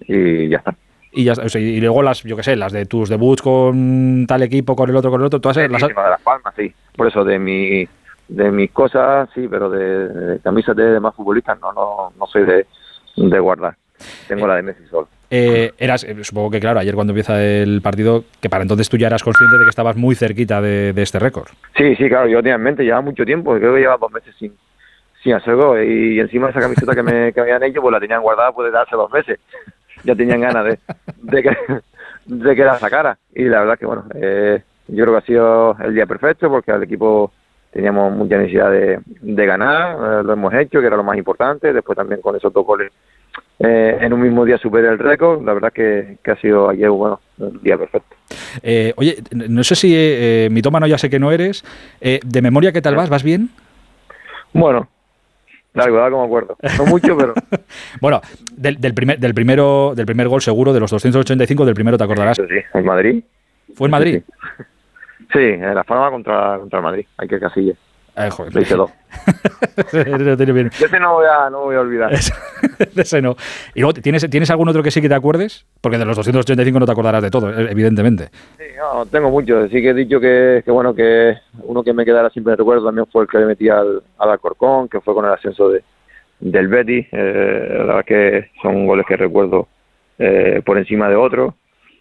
y 0.00 0.48
ya 0.48 0.58
está. 0.58 0.74
Y, 1.12 1.24
ya, 1.24 1.32
o 1.32 1.48
sea, 1.48 1.60
y 1.60 1.80
luego 1.80 2.02
las, 2.02 2.22
yo 2.24 2.36
qué 2.36 2.42
sé, 2.42 2.56
las 2.56 2.72
de 2.72 2.84
tus 2.84 3.08
debuts 3.08 3.40
con 3.40 4.26
tal 4.28 4.42
equipo, 4.42 4.76
con 4.76 4.90
el 4.90 4.96
otro, 4.96 5.10
con 5.10 5.20
el 5.20 5.26
otro, 5.28 5.40
todas 5.40 5.56
esas, 5.56 5.70
las 5.70 5.80
de 5.88 5.94
las 5.94 6.20
palmas, 6.20 6.52
sí. 6.56 6.70
Por 6.94 7.06
eso 7.06 7.24
de 7.24 7.38
mi 7.38 7.88
de 8.28 8.50
mis 8.50 8.70
cosas, 8.72 9.28
sí, 9.34 9.46
pero 9.48 9.70
de, 9.70 10.08
de 10.08 10.40
camisas 10.40 10.76
de 10.76 10.84
demás 10.92 11.14
futbolistas 11.14 11.58
no, 11.60 11.72
no, 11.72 12.12
no 12.18 12.26
soy 12.26 12.44
de, 12.44 12.66
de 13.16 13.38
guardar. 13.38 13.76
Tengo 14.28 14.46
la 14.46 14.56
de 14.56 14.62
Messi 14.62 14.84
solo. 14.90 15.08
Eh, 15.30 15.72
eras, 15.78 16.04
eh, 16.04 16.22
supongo 16.22 16.50
que 16.50 16.60
claro, 16.60 16.78
ayer 16.78 16.94
cuando 16.94 17.12
empieza 17.12 17.42
el 17.42 17.80
partido, 17.82 18.24
que 18.40 18.48
para 18.48 18.62
entonces 18.62 18.88
tú 18.88 18.96
ya 18.96 19.08
eras 19.08 19.22
consciente 19.24 19.56
de 19.58 19.64
que 19.64 19.70
estabas 19.70 19.96
muy 19.96 20.14
cerquita 20.14 20.60
de, 20.60 20.92
de 20.92 21.02
este 21.02 21.18
récord. 21.18 21.48
Sí, 21.76 21.96
sí, 21.96 22.08
claro, 22.08 22.28
yo 22.28 22.38
tenía 22.38 22.54
en 22.54 22.62
mente, 22.62 22.84
llevaba 22.84 23.02
mucho 23.02 23.24
tiempo, 23.24 23.56
creo 23.56 23.74
que 23.74 23.80
llevaba 23.80 23.98
dos 23.98 24.12
meses 24.12 24.34
sin, 24.38 24.52
sin 25.22 25.34
hacer 25.34 25.56
gol 25.56 25.82
y 25.82 26.20
encima 26.20 26.50
esa 26.50 26.60
camiseta 26.60 26.94
que 26.94 27.02
me, 27.02 27.32
que 27.32 27.40
me 27.40 27.52
habían 27.52 27.62
hecho, 27.64 27.80
pues 27.80 27.92
la 27.92 28.00
tenían 28.00 28.22
guardada 28.22 28.52
pues 28.52 28.66
desde 28.66 28.82
hace 28.82 28.96
dos 28.96 29.10
meses. 29.10 29.40
Ya 30.04 30.14
tenían 30.14 30.40
ganas 30.40 30.64
de, 30.64 30.78
de, 31.22 31.42
que, 31.42 31.56
de 32.26 32.54
que 32.54 32.64
la 32.64 32.78
sacara 32.78 33.18
y 33.34 33.44
la 33.44 33.60
verdad 33.60 33.78
que 33.78 33.86
bueno, 33.86 34.04
eh, 34.14 34.62
yo 34.88 35.04
creo 35.04 35.14
que 35.14 35.24
ha 35.24 35.26
sido 35.26 35.76
el 35.82 35.94
día 35.94 36.06
perfecto 36.06 36.48
porque 36.48 36.70
al 36.70 36.84
equipo 36.84 37.32
teníamos 37.76 38.10
mucha 38.16 38.38
necesidad 38.38 38.70
de, 38.70 39.00
de 39.06 39.46
ganar, 39.46 39.96
eh, 39.96 40.24
lo 40.24 40.32
hemos 40.32 40.54
hecho, 40.54 40.80
que 40.80 40.86
era 40.86 40.96
lo 40.96 41.04
más 41.04 41.18
importante, 41.18 41.74
después 41.74 41.94
también 41.94 42.22
con 42.22 42.34
esos 42.34 42.50
dos 42.50 42.64
goles 42.64 42.90
eh, 43.58 43.98
en 44.00 44.14
un 44.14 44.22
mismo 44.22 44.46
día 44.46 44.56
superé 44.56 44.88
el 44.88 44.98
récord, 44.98 45.44
la 45.44 45.52
verdad 45.52 45.70
que, 45.74 46.16
que 46.24 46.30
ha 46.30 46.36
sido 46.36 46.70
ayer, 46.70 46.88
bueno, 46.88 47.20
el 47.38 47.60
día 47.60 47.76
perfecto. 47.76 48.16
Eh, 48.62 48.94
oye, 48.96 49.16
no 49.30 49.62
sé 49.62 49.74
si 49.74 49.92
eh, 49.94 50.48
mitómano 50.50 50.86
ya 50.86 50.96
sé 50.96 51.10
que 51.10 51.18
no 51.18 51.30
eres. 51.30 51.64
Eh, 52.00 52.18
¿De 52.24 52.40
memoria 52.40 52.72
qué 52.72 52.80
tal 52.80 52.96
vas? 52.96 53.10
¿Vas 53.10 53.22
bien? 53.22 53.50
Bueno, 54.54 54.88
largo, 55.74 56.02
algo 56.02 56.20
me 56.20 56.26
acuerdo. 56.26 56.56
No 56.78 56.86
mucho, 56.86 57.14
pero 57.14 57.34
Bueno, 58.00 58.22
del, 58.56 58.80
del 58.80 58.94
primer, 58.94 59.18
del, 59.18 59.34
primero, 59.34 59.92
del 59.94 60.06
primer 60.06 60.28
gol 60.28 60.40
seguro, 60.40 60.72
de 60.72 60.80
los 60.80 60.90
285, 60.90 61.66
del 61.66 61.74
primero 61.74 61.98
te 61.98 62.04
acordarás. 62.04 62.38
sí, 62.38 62.42
en 62.72 62.84
Madrid. 62.86 63.22
¿Fue 63.74 63.86
en 63.88 63.90
Madrid? 63.90 64.22
Sí, 64.26 64.64
en 65.34 65.74
la 65.74 65.84
Palma 65.84 66.10
contra, 66.10 66.58
contra 66.58 66.78
el 66.78 66.84
Madrid, 66.84 67.06
hay 67.16 67.28
que 67.28 67.38
casilla. 67.38 67.74
Ay, 68.18 68.30
joder. 68.30 68.54
Le 68.54 68.62
hice 68.62 68.74
dos. 68.76 68.90
Lo 69.92 70.36
tiene 70.38 70.52
bien. 70.52 70.70
De 70.70 70.86
ese 70.86 70.98
no 70.98 71.14
voy 71.14 71.26
a, 71.26 71.50
no 71.50 71.64
voy 71.64 71.76
a 71.76 71.80
olvidar. 71.80 72.10
De 72.94 73.02
ese 73.02 73.20
no. 73.20 73.36
Y 73.74 73.80
luego, 73.80 73.92
¿tienes, 73.92 74.28
¿tienes 74.30 74.50
algún 74.50 74.70
otro 74.70 74.82
que 74.82 74.90
sí 74.90 75.02
que 75.02 75.08
te 75.08 75.14
acuerdes? 75.14 75.66
Porque 75.82 75.98
de 75.98 76.06
los 76.06 76.16
285 76.16 76.80
no 76.80 76.86
te 76.86 76.92
acordarás 76.92 77.22
de 77.22 77.30
todo, 77.30 77.50
eh, 77.50 77.68
evidentemente. 77.70 78.28
Sí, 78.56 78.64
no, 78.78 79.04
tengo 79.04 79.30
mucho. 79.30 79.68
Sí 79.68 79.82
que 79.82 79.90
he 79.90 79.94
dicho 79.94 80.18
que, 80.18 80.62
que 80.64 80.70
bueno, 80.70 80.94
que 80.94 81.34
uno 81.62 81.82
que 81.82 81.92
me 81.92 82.06
quedara 82.06 82.30
siempre 82.30 82.52
de 82.52 82.56
recuerdo 82.56 82.86
también 82.86 83.06
fue 83.12 83.24
el 83.24 83.28
que 83.28 83.38
le 83.38 83.46
metí 83.46 83.68
al, 83.68 84.02
al 84.16 84.30
Alcorcón, 84.30 84.88
que 84.88 85.00
fue 85.02 85.12
con 85.12 85.26
el 85.26 85.32
ascenso 85.32 85.68
de, 85.68 85.84
del 86.40 86.68
Betis. 86.68 87.06
Eh, 87.12 87.66
la 87.70 87.84
verdad 87.84 88.04
que 88.06 88.50
son 88.62 88.86
goles 88.86 89.04
que 89.06 89.16
recuerdo 89.16 89.68
eh, 90.18 90.62
por 90.64 90.78
encima 90.78 91.08
de 91.10 91.16
otros. 91.16 91.54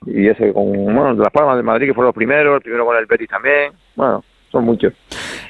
Y 0.06 0.28
ese 0.28 0.54
con, 0.54 0.72
bueno, 0.72 1.14
Las 1.14 1.32
Palmas 1.32 1.58
de 1.58 1.64
Madrid, 1.64 1.88
que 1.88 1.94
fueron 1.94 2.08
los 2.08 2.16
primeros, 2.16 2.56
el 2.56 2.62
primero 2.62 2.86
con 2.86 2.98
el 2.98 3.06
Betis 3.06 3.30
también. 3.30 3.72
Bueno, 3.96 4.24
son 4.52 4.66
muchos. 4.66 4.94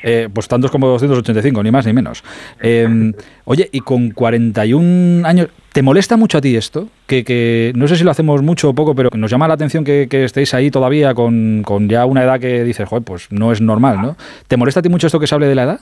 Eh, 0.02 0.30
pues 0.34 0.48
tantos 0.48 0.72
como 0.72 0.88
285, 0.88 1.64
ni 1.64 1.72
más 1.72 1.86
ni 1.86 1.94
menos. 1.94 2.23
Eh, 2.61 2.88
oye, 3.45 3.69
y 3.72 3.82
con 3.82 4.11
41 4.11 5.27
años, 5.27 5.49
¿te 5.73 5.82
molesta 5.82 6.18
mucho 6.18 6.38
a 6.38 6.41
ti 6.41 6.56
esto? 6.56 6.88
Que, 7.06 7.23
que 7.23 7.73
no 7.76 7.88
sé 7.88 7.95
si 7.95 8.03
lo 8.03 8.11
hacemos 8.11 8.41
mucho 8.41 8.69
o 8.69 8.73
poco, 8.73 8.95
pero 8.95 9.10
nos 9.14 9.30
llama 9.30 9.48
la 9.48 9.56
atención 9.56 9.84
que, 9.84 10.07
que 10.10 10.23
estéis 10.23 10.53
ahí 10.53 10.72
todavía 10.72 11.14
con, 11.14 11.64
con 11.64 11.90
ya 11.90 12.06
una 12.06 12.23
edad 12.23 12.40
que 12.40 12.64
dices, 12.64 12.88
joder, 12.88 13.03
pues 13.03 13.32
no 13.32 13.52
es 13.52 13.61
normal, 13.61 14.02
¿no? 14.02 14.15
¿Te 14.48 14.57
molesta 14.57 14.80
a 14.80 14.84
ti 14.84 14.90
mucho 14.90 15.07
esto 15.07 15.19
que 15.19 15.27
se 15.27 15.36
hable 15.36 15.48
de 15.48 15.56
la 15.56 15.64
edad? 15.64 15.80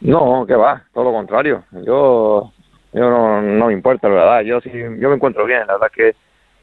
No, 0.00 0.44
que 0.46 0.54
va, 0.54 0.82
todo 0.92 1.04
lo 1.04 1.12
contrario. 1.12 1.64
Yo 1.86 2.52
yo 2.94 3.10
no, 3.10 3.42
no 3.42 3.66
me 3.66 3.72
importa, 3.72 4.08
la 4.08 4.14
verdad. 4.14 4.40
Yo 4.42 4.60
sí, 4.60 4.70
yo 4.72 5.08
me 5.08 5.16
encuentro 5.16 5.44
bien, 5.44 5.66
la 5.66 5.74
verdad 5.74 5.90
que 5.92 6.14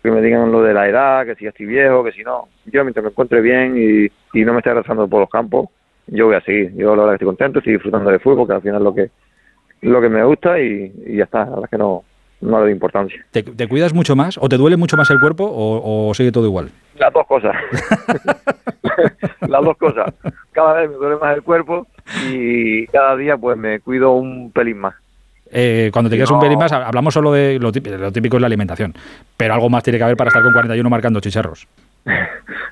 que 0.02 0.12
me 0.12 0.22
digan 0.22 0.52
lo 0.52 0.62
de 0.62 0.74
la 0.74 0.88
edad, 0.88 1.26
que 1.26 1.36
si 1.36 1.46
estoy 1.46 1.66
viejo, 1.66 2.04
que 2.04 2.12
si 2.12 2.24
no. 2.24 2.48
Yo 2.66 2.84
mientras 2.84 3.04
me 3.04 3.10
encuentre 3.12 3.42
bien 3.42 3.76
y, 3.78 4.40
y 4.40 4.46
no 4.46 4.54
me 4.54 4.60
esté 4.60 4.72
arrastrando 4.72 5.08
por 5.08 5.22
los 5.22 5.30
campos, 5.30 5.70
yo 6.08 6.28
voy 6.28 6.36
a 6.36 6.42
seguir. 6.42 6.74
Yo 6.76 6.96
la 6.96 7.04
verdad 7.04 7.12
que 7.12 7.16
estoy 7.16 7.28
contento, 7.28 7.60
estoy 7.60 7.74
disfrutando 7.74 8.10
del 8.10 8.20
fútbol, 8.20 8.48
que 8.48 8.54
al 8.54 8.62
final 8.62 8.78
es 8.78 8.84
lo 8.84 8.96
que 8.96 9.10
lo 9.82 10.00
que 10.02 10.10
me 10.10 10.24
gusta 10.24 10.60
y, 10.60 10.92
y 11.08 11.18
ya 11.18 11.24
está. 11.24 11.40
La 11.40 11.46
verdad 11.46 11.64
es 11.66 11.70
que 11.72 11.78
no, 11.78 12.04
no 12.42 12.58
le 12.58 12.64
doy 12.64 12.72
importancia. 12.72 13.26
¿Te, 13.32 13.44
te 13.44 13.68
cuidas 13.68 13.94
mucho 13.94 14.16
más 14.16 14.38
o 14.38 14.50
te 14.50 14.58
duele 14.58 14.78
mucho 14.78 14.98
más 14.98 15.10
el 15.12 15.20
cuerpo 15.20 15.46
o, 15.46 16.10
o 16.10 16.14
sigue 16.14 16.32
todo 16.32 16.46
igual? 16.46 16.70
Las 16.98 17.14
dos 17.14 17.26
cosas. 17.28 17.56
Las 19.48 19.64
dos 19.64 19.78
cosas. 19.78 20.14
Cada 20.52 20.74
vez 20.74 20.90
me 20.90 20.96
duele 20.98 21.18
más 21.18 21.36
el 21.36 21.44
cuerpo 21.44 21.88
y 22.30 22.86
cada 22.88 23.16
día 23.16 23.38
pues 23.38 23.58
me 23.58 23.80
cuido 23.80 24.12
un 24.14 24.52
pelín 24.52 24.80
más. 24.80 24.96
Eh, 25.54 25.90
cuando 25.92 26.10
te 26.10 26.16
quedas 26.16 26.32
un 26.32 26.40
pelín 26.40 26.58
más, 26.58 26.72
hablamos 26.72 27.14
solo 27.14 27.32
de 27.34 27.60
lo 27.60 27.72
típico, 27.72 27.98
lo 27.98 28.12
típico 28.12 28.38
es 28.38 28.42
la 28.42 28.48
alimentación, 28.48 28.94
pero 29.36 29.54
algo 29.54 29.70
más 29.70 29.84
tiene 29.84 29.98
que 30.00 30.04
haber 30.06 30.16
para 30.16 30.30
estar 30.30 30.42
con 30.42 30.54
41 30.54 30.90
marcando 30.90 31.20
chicharros. 31.20 31.68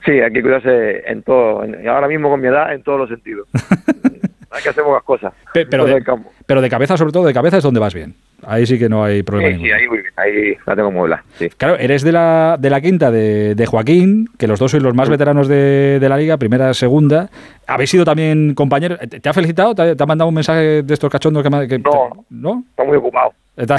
Sí, 0.05 0.11
hay 0.11 0.31
que 0.31 0.41
cuidarse 0.41 1.03
en 1.11 1.21
todo. 1.23 1.63
en- 1.63 1.87
ahora 1.87 2.07
mismo 2.07 2.29
con 2.29 2.39
mi 2.39 2.47
edad, 2.47 2.73
en 2.73 2.81
todos 2.83 2.99
los 2.99 3.09
sentidos. 3.09 3.47
hay 4.49 4.63
que 4.63 4.69
hacer 4.69 4.83
pocas 4.83 5.03
cosas. 5.03 5.33
Pe- 5.53 5.65
pero, 5.65 5.85
de, 5.85 6.01
pero 6.45 6.61
de 6.61 6.69
cabeza, 6.69 6.95
sobre 6.95 7.11
todo 7.11 7.25
de 7.25 7.33
cabeza, 7.33 7.57
es 7.57 7.63
donde 7.63 7.81
vas 7.81 7.93
bien. 7.93 8.15
Ahí 8.45 8.65
sí 8.65 8.79
que 8.79 8.87
no 8.89 9.03
hay 9.03 9.21
problema 9.23 9.49
Sí, 9.49 9.53
ninguno. 9.55 9.75
sí, 9.77 9.81
ahí 9.81 9.87
muy 9.87 9.97
bien. 9.99 10.13
Ahí 10.15 10.57
la 10.65 10.75
tengo 10.75 10.91
muy 10.91 10.99
buena. 11.01 11.23
Sí. 11.37 11.49
Claro, 11.49 11.75
eres 11.77 12.03
de 12.03 12.11
la, 12.11 12.57
de 12.59 12.69
la 12.69 12.81
quinta 12.81 13.11
de, 13.11 13.53
de 13.55 13.65
Joaquín, 13.65 14.29
que 14.37 14.47
los 14.47 14.59
dos 14.59 14.71
sois 14.71 14.81
los 14.83 14.93
más 14.95 15.09
veteranos 15.09 15.47
de, 15.47 15.99
de 15.99 16.09
la 16.09 16.17
liga, 16.17 16.37
primera, 16.37 16.73
segunda. 16.73 17.29
Habéis 17.67 17.89
sido 17.89 18.05
también 18.05 18.53
compañeros. 18.55 18.99
¿Te, 18.99 19.19
te 19.19 19.29
ha 19.29 19.33
felicitado? 19.33 19.75
¿Te, 19.75 19.95
te 19.95 20.03
ha 20.03 20.05
mandado 20.05 20.29
un 20.29 20.35
mensaje 20.35 20.83
de 20.83 20.93
estos 20.93 21.09
cachondos 21.11 21.43
que, 21.43 21.67
que- 21.67 21.79
No, 21.79 22.25
¿no? 22.29 22.63
Está 22.69 22.83
muy 22.83 22.97
ocupado. 22.97 23.33
Está- 23.57 23.77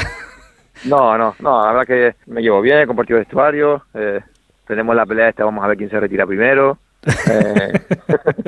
No, 0.85 1.17
no, 1.19 1.35
no, 1.41 1.63
la 1.65 1.73
verdad 1.73 1.87
que 1.87 2.15
me 2.31 2.41
llevo 2.41 2.61
bien, 2.63 2.79
he 2.81 2.87
compartido 2.87 3.19
vestuario, 3.19 3.83
eh, 3.95 4.21
tenemos 4.67 4.95
la 4.97 5.05
pelea 5.05 5.29
esta, 5.29 5.45
vamos 5.45 5.63
a 5.65 5.69
ver 5.69 5.77
quién 5.77 5.91
se 5.91 6.01
retira 6.01 6.27
primero. 6.27 6.79
Eh, 7.07 7.73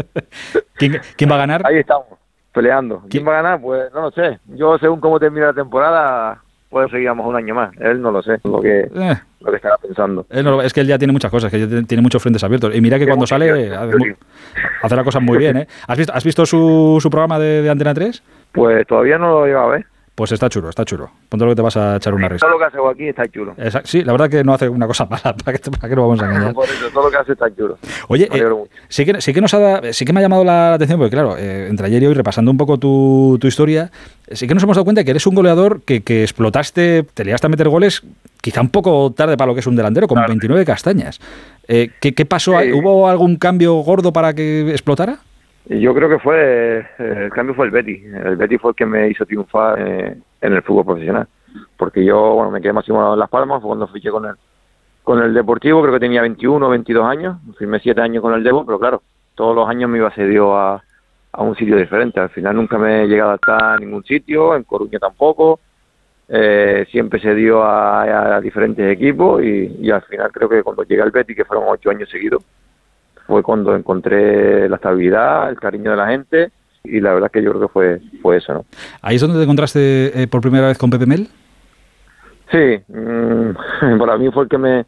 ¿Quién, 0.77 1.01
quién 1.17 1.31
va 1.31 1.35
a 1.37 1.39
ganar? 1.39 1.63
ahí 1.65 1.79
estamos, 1.79 2.07
peleando. 2.53 3.03
¿Quién 3.09 3.27
va 3.27 3.33
a 3.39 3.43
ganar? 3.43 3.61
Pues 3.61 3.93
no 3.93 4.03
lo 4.03 4.11
sé. 4.11 4.39
Yo 4.49 4.79
según 4.79 5.01
cómo 5.01 5.19
termina 5.19 5.47
la 5.47 5.53
temporada, 5.55 6.39
puede 6.71 6.89
seguiramos 6.91 7.27
un 7.27 7.37
año 7.37 7.55
más. 7.55 7.71
Él 7.81 8.01
no 8.01 8.11
lo 8.11 8.23
sé, 8.23 8.39
lo 8.45 8.61
que, 8.61 8.81
Eh, 8.95 9.15
lo 9.41 9.51
que 9.51 9.57
estará 9.57 9.77
pensando. 9.79 10.27
él 10.31 10.45
no 10.45 10.63
es 10.63 10.73
que 10.73 10.81
él 10.81 10.87
ya 10.87 10.99
tiene 10.99 11.13
muchas 11.13 11.31
cosas, 11.31 11.51
que 11.51 11.59
ya 11.61 11.83
tiene- 11.87 12.03
muchos 12.03 12.23
frentes 12.23 12.43
abiertos. 12.45 12.75
Y 12.75 12.81
mira 12.81 12.99
que 12.99 13.07
cuando 13.07 13.27
sale 13.27 13.51
hace, 13.51 13.75
hace 14.83 14.97
las 14.97 15.05
cosas 15.05 15.23
muy 15.23 15.39
bien. 15.39 15.57
¿eh? 15.59 15.67
¿Has 15.87 15.99
visto, 15.99 16.13
has 16.15 16.25
visto 16.25 16.47
su, 16.47 16.99
su 17.01 17.11
programa 17.11 17.39
de, 17.39 17.63
de 17.63 17.71
Antena 17.71 17.95
3? 17.95 18.23
Pues 18.53 18.87
todavía 18.87 19.19
no 19.19 19.29
lo 19.31 19.45
he 19.45 19.49
llegado 19.49 19.67
a 19.69 19.73
ver. 19.73 19.87
Pues 20.15 20.31
está 20.31 20.49
chulo, 20.51 20.69
está 20.69 20.85
chulo. 20.85 21.11
Ponte 21.31 21.45
lo 21.47 21.53
que 21.53 21.57
te 21.57 21.63
vas 21.63 21.77
a 21.77 21.97
echar 21.97 22.13
una 22.13 22.29
risa. 22.29 22.45
Todo 22.45 22.53
lo 22.53 22.59
que 22.59 22.65
hace 22.67 22.77
Joaquín 22.77 23.09
está 23.09 23.27
chulo. 23.29 23.55
Sí, 23.85 24.05
la 24.05 24.13
verdad 24.13 24.29
que 24.29 24.45
no 24.45 24.53
hace 24.53 24.69
una 24.69 24.87
cosa 24.87 25.07
mala, 25.11 25.35
¿para 25.35 25.57
qué, 25.57 25.71
para 25.71 25.89
qué 25.89 25.97
nos 25.97 26.05
vamos 26.05 26.21
a 26.21 26.27
engañar? 26.27 26.53
Por 26.53 26.67
eso, 26.67 26.91
todo 26.93 27.05
lo 27.05 27.11
que 27.11 27.17
hace 27.17 27.33
está 27.33 27.55
chulo. 27.55 27.79
Oye, 28.09 28.29
eh, 28.31 28.45
sí, 28.89 29.07
que, 29.07 29.21
sí, 29.23 29.33
que 29.33 29.41
nos 29.41 29.55
ha, 29.55 29.93
sí 29.93 30.05
que 30.05 30.13
me 30.13 30.21
ha 30.21 30.23
llamado 30.23 30.45
la 30.45 30.75
atención, 30.75 30.99
porque 30.99 31.13
claro, 31.17 31.37
eh, 31.39 31.69
entre 31.69 31.87
ayer 31.87 32.03
y 32.03 32.07
hoy, 32.07 32.15
repasando 32.15 32.51
un 32.51 32.59
poco 32.59 32.79
tu, 32.79 33.39
tu 33.41 33.47
historia, 33.47 33.91
eh, 34.27 34.37
sí 34.37 34.47
que 34.47 34.53
nos 34.53 34.63
hemos 34.63 34.77
dado 34.77 34.85
cuenta 34.85 35.03
que 35.03 35.13
eres 35.13 35.27
un 35.27 35.35
goleador 35.35 35.81
que, 35.81 36.03
que 36.03 36.23
explotaste, 36.23 37.05
te 37.15 37.25
liaste 37.25 37.47
a 37.47 37.51
meter 37.51 37.71
goles 37.71 38.03
quizá 38.43 38.61
un 38.61 38.69
poco 38.69 39.13
tarde 39.17 39.39
para 39.39 39.47
lo 39.47 39.55
que 39.55 39.61
es 39.61 39.67
un 39.67 39.77
delantero, 39.77 40.07
con 40.09 40.23
29 40.27 40.67
castañas. 40.67 41.21
Eh, 41.69 41.91
¿qué, 42.01 42.13
qué 42.13 42.27
pasó? 42.27 42.61
Sí. 42.61 42.73
¿Hubo 42.73 43.09
algún 43.09 43.37
cambio 43.37 43.77
gordo 43.77 44.13
para 44.13 44.35
que 44.35 44.73
explotara? 44.73 45.21
Yo 45.67 45.95
creo 45.95 46.09
que 46.09 46.19
fue, 46.19 46.81
eh, 46.81 46.87
el 46.99 47.31
cambio 47.31 47.55
fue 47.55 47.67
el 47.67 47.71
Betty. 47.71 48.05
El 48.05 48.37
Betty 48.37 48.59
fue 48.59 48.73
el 48.73 48.77
que 48.77 48.87
me 48.87 49.09
hizo 49.09 49.25
triunfar 49.25 49.81
eh, 49.81 50.17
en 50.41 50.53
el 50.53 50.63
fútbol 50.63 50.85
profesional. 50.85 51.29
Porque 51.77 52.05
yo, 52.05 52.35
bueno, 52.35 52.51
me 52.51 52.61
quedé 52.61 52.73
máximo 52.73 53.13
en 53.13 53.19
Las 53.19 53.29
Palmas, 53.29 53.63
cuando 53.63 53.87
fiché 53.87 54.11
con 54.11 54.27
el, 54.27 54.35
con 55.05 55.23
el 55.23 55.35
Deportivo, 55.35 55.83
creo 55.83 55.95
que 55.95 56.01
tenía 56.01 56.23
21 56.23 56.67
o 56.67 56.71
22 56.71 57.07
años, 57.07 57.37
firmé 57.59 57.79
7 57.81 58.01
años 58.01 58.23
con 58.23 58.35
el 58.35 58.43
Devo, 58.43 58.65
pero 58.65 58.79
claro, 58.79 59.03
todos 59.35 59.55
los 59.55 59.69
años 59.69 59.89
me 59.89 59.99
iba 59.99 60.11
cedido 60.11 60.57
a, 60.57 60.83
a 61.33 61.43
un 61.43 61.55
sitio 61.57 61.77
diferente. 61.77 62.21
Al 62.21 62.31
final 62.31 62.57
nunca 62.57 62.79
me 62.79 63.03
he 63.03 63.07
llegado 63.07 63.33
a 63.33 63.37
estar 63.37 63.63
a 63.63 63.79
ningún 63.79 64.05
sitio, 64.05 64.57
en 64.57 64.65
Coruña 64.65 64.99
tampoco. 64.99 65.61
Eh, 66.29 66.87
siempre 66.91 67.21
se 67.21 67.29
a, 67.29 68.41
diferentes 68.43 68.91
equipos 68.91 69.43
y, 69.43 69.77
y 69.81 69.91
al 69.91 70.03
final 70.03 70.31
creo 70.33 70.49
que 70.49 70.63
cuando 70.63 70.83
llegué 70.85 71.03
al 71.03 71.11
Betty, 71.11 71.35
que 71.35 71.45
fueron 71.45 71.67
8 71.69 71.91
años 71.91 72.09
seguidos, 72.09 72.43
fue 73.27 73.43
cuando 73.43 73.75
encontré 73.75 74.69
la 74.69 74.77
estabilidad, 74.77 75.51
el 75.51 75.59
cariño 75.59 75.91
de 75.93 75.97
la 75.97 76.09
gente 76.09 76.51
y 76.85 77.01
la 77.01 77.15
verdad 77.15 77.31
que 77.31 77.43
yo 77.43 77.51
creo 77.51 77.63
que 77.63 77.73
fue, 77.73 78.01
fue 78.21 78.39
eso, 78.39 78.55
¿no? 78.55 78.65
¿Ahí 79.01 79.17
es 79.17 79.21
donde 79.23 79.39
te 79.39 79.45
encontraste 79.45 80.23
eh, 80.23 80.27
por 80.27 80.41
primera 80.41 80.69
vez 80.69 80.79
con 80.79 80.91
Pepe 80.91 81.07
Mel? 81.07 81.29
Sí, 82.51 82.83
mm, 82.89 83.99
para 83.99 84.19
mí 84.19 84.31
fue 84.31 84.45
el 84.45 84.49
que 84.49 84.59
me, 84.59 84.85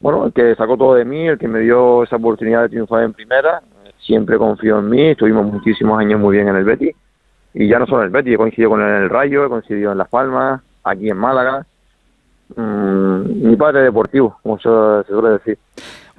bueno, 0.00 0.26
el 0.26 0.32
que 0.32 0.54
sacó 0.54 0.76
todo 0.76 0.94
de 0.94 1.04
mí, 1.04 1.28
el 1.28 1.38
que 1.38 1.48
me 1.48 1.60
dio 1.60 2.02
esa 2.04 2.16
oportunidad 2.16 2.62
de 2.62 2.70
triunfar 2.70 3.04
en 3.04 3.12
primera. 3.12 3.62
Siempre 4.00 4.36
confió 4.36 4.80
en 4.80 4.90
mí, 4.90 5.10
estuvimos 5.10 5.46
muchísimos 5.46 5.98
años 5.98 6.18
muy 6.18 6.36
bien 6.36 6.48
en 6.48 6.56
el 6.56 6.64
Betis. 6.64 6.94
Y 7.54 7.68
ya 7.68 7.78
no 7.78 7.86
solo 7.86 8.00
en 8.00 8.06
el 8.06 8.10
Betis, 8.10 8.34
he 8.34 8.36
coincidido 8.36 8.70
con 8.70 8.80
él 8.80 8.88
en 8.88 9.02
el 9.04 9.10
Rayo, 9.10 9.44
he 9.44 9.48
coincidido 9.48 9.92
en 9.92 9.98
Las 9.98 10.08
Palmas, 10.08 10.60
aquí 10.82 11.08
en 11.08 11.16
Málaga. 11.16 11.66
Mm, 12.56 13.48
mi 13.48 13.56
padre 13.56 13.82
deportivo, 13.82 14.38
como 14.42 14.58
se, 14.58 15.06
se 15.06 15.12
suele 15.12 15.30
decir. 15.30 15.58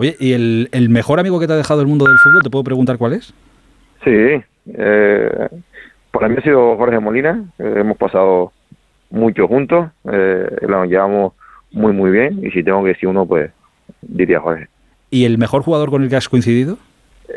Oye, 0.03 0.17
¿y 0.19 0.33
el, 0.33 0.67
el 0.73 0.89
mejor 0.89 1.21
amigo 1.21 1.39
que 1.39 1.47
te 1.47 1.53
ha 1.53 1.55
dejado 1.55 1.79
el 1.79 1.87
mundo 1.87 2.03
del 2.05 2.17
fútbol, 2.17 2.43
te 2.43 2.49
puedo 2.49 2.65
preguntar 2.65 2.97
cuál 2.97 3.13
es? 3.13 3.33
Sí, 4.03 4.11
eh, 4.77 5.47
para 6.11 6.27
mí 6.27 6.35
ha 6.37 6.41
sido 6.41 6.75
Jorge 6.75 6.99
Molina, 6.99 7.41
eh, 7.57 7.75
hemos 7.77 7.95
pasado 7.95 8.51
mucho 9.11 9.47
juntos, 9.47 9.87
eh, 10.11 10.57
nos 10.67 10.89
llevamos 10.89 11.31
muy 11.71 11.93
muy 11.93 12.11
bien 12.11 12.45
y 12.45 12.51
si 12.51 12.63
tengo 12.63 12.83
que 12.83 12.89
decir 12.89 13.07
uno, 13.07 13.25
pues 13.25 13.49
diría 14.01 14.41
Jorge. 14.41 14.67
¿Y 15.09 15.23
el 15.23 15.37
mejor 15.37 15.61
jugador 15.63 15.89
con 15.89 16.03
el 16.03 16.09
que 16.09 16.17
has 16.17 16.27
coincidido? 16.27 16.77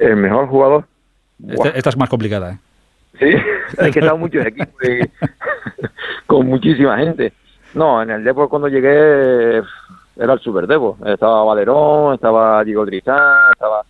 El 0.01 0.17
mejor 0.17 0.49
jugador, 0.49 0.87
Esta, 1.49 1.69
esta 1.69 1.91
es 1.91 1.97
más 1.97 2.09
complicada, 2.09 2.55
¿eh? 2.55 2.59
sí, 3.21 3.27
hay 3.79 3.93
que 3.93 4.01
estar 4.01 4.15
en 4.15 4.21
muchos 4.21 4.45
equipos 4.45 4.75
y- 4.83 5.09
con 6.27 6.49
muchísima 6.49 6.99
gente. 6.99 7.33
No, 7.75 8.03
en 8.03 8.11
el 8.11 8.25
Depor 8.25 8.49
cuando 8.49 8.67
llegué 8.69 9.61
era 10.19 10.33
el 10.33 10.41
Super 10.41 10.67
Depor, 10.67 10.97
estaba 11.07 11.45
Valerón, 11.45 12.15
estaba 12.15 12.65
Diego 12.65 12.85
Tristán, 12.87 13.53
estaba, 13.53 13.83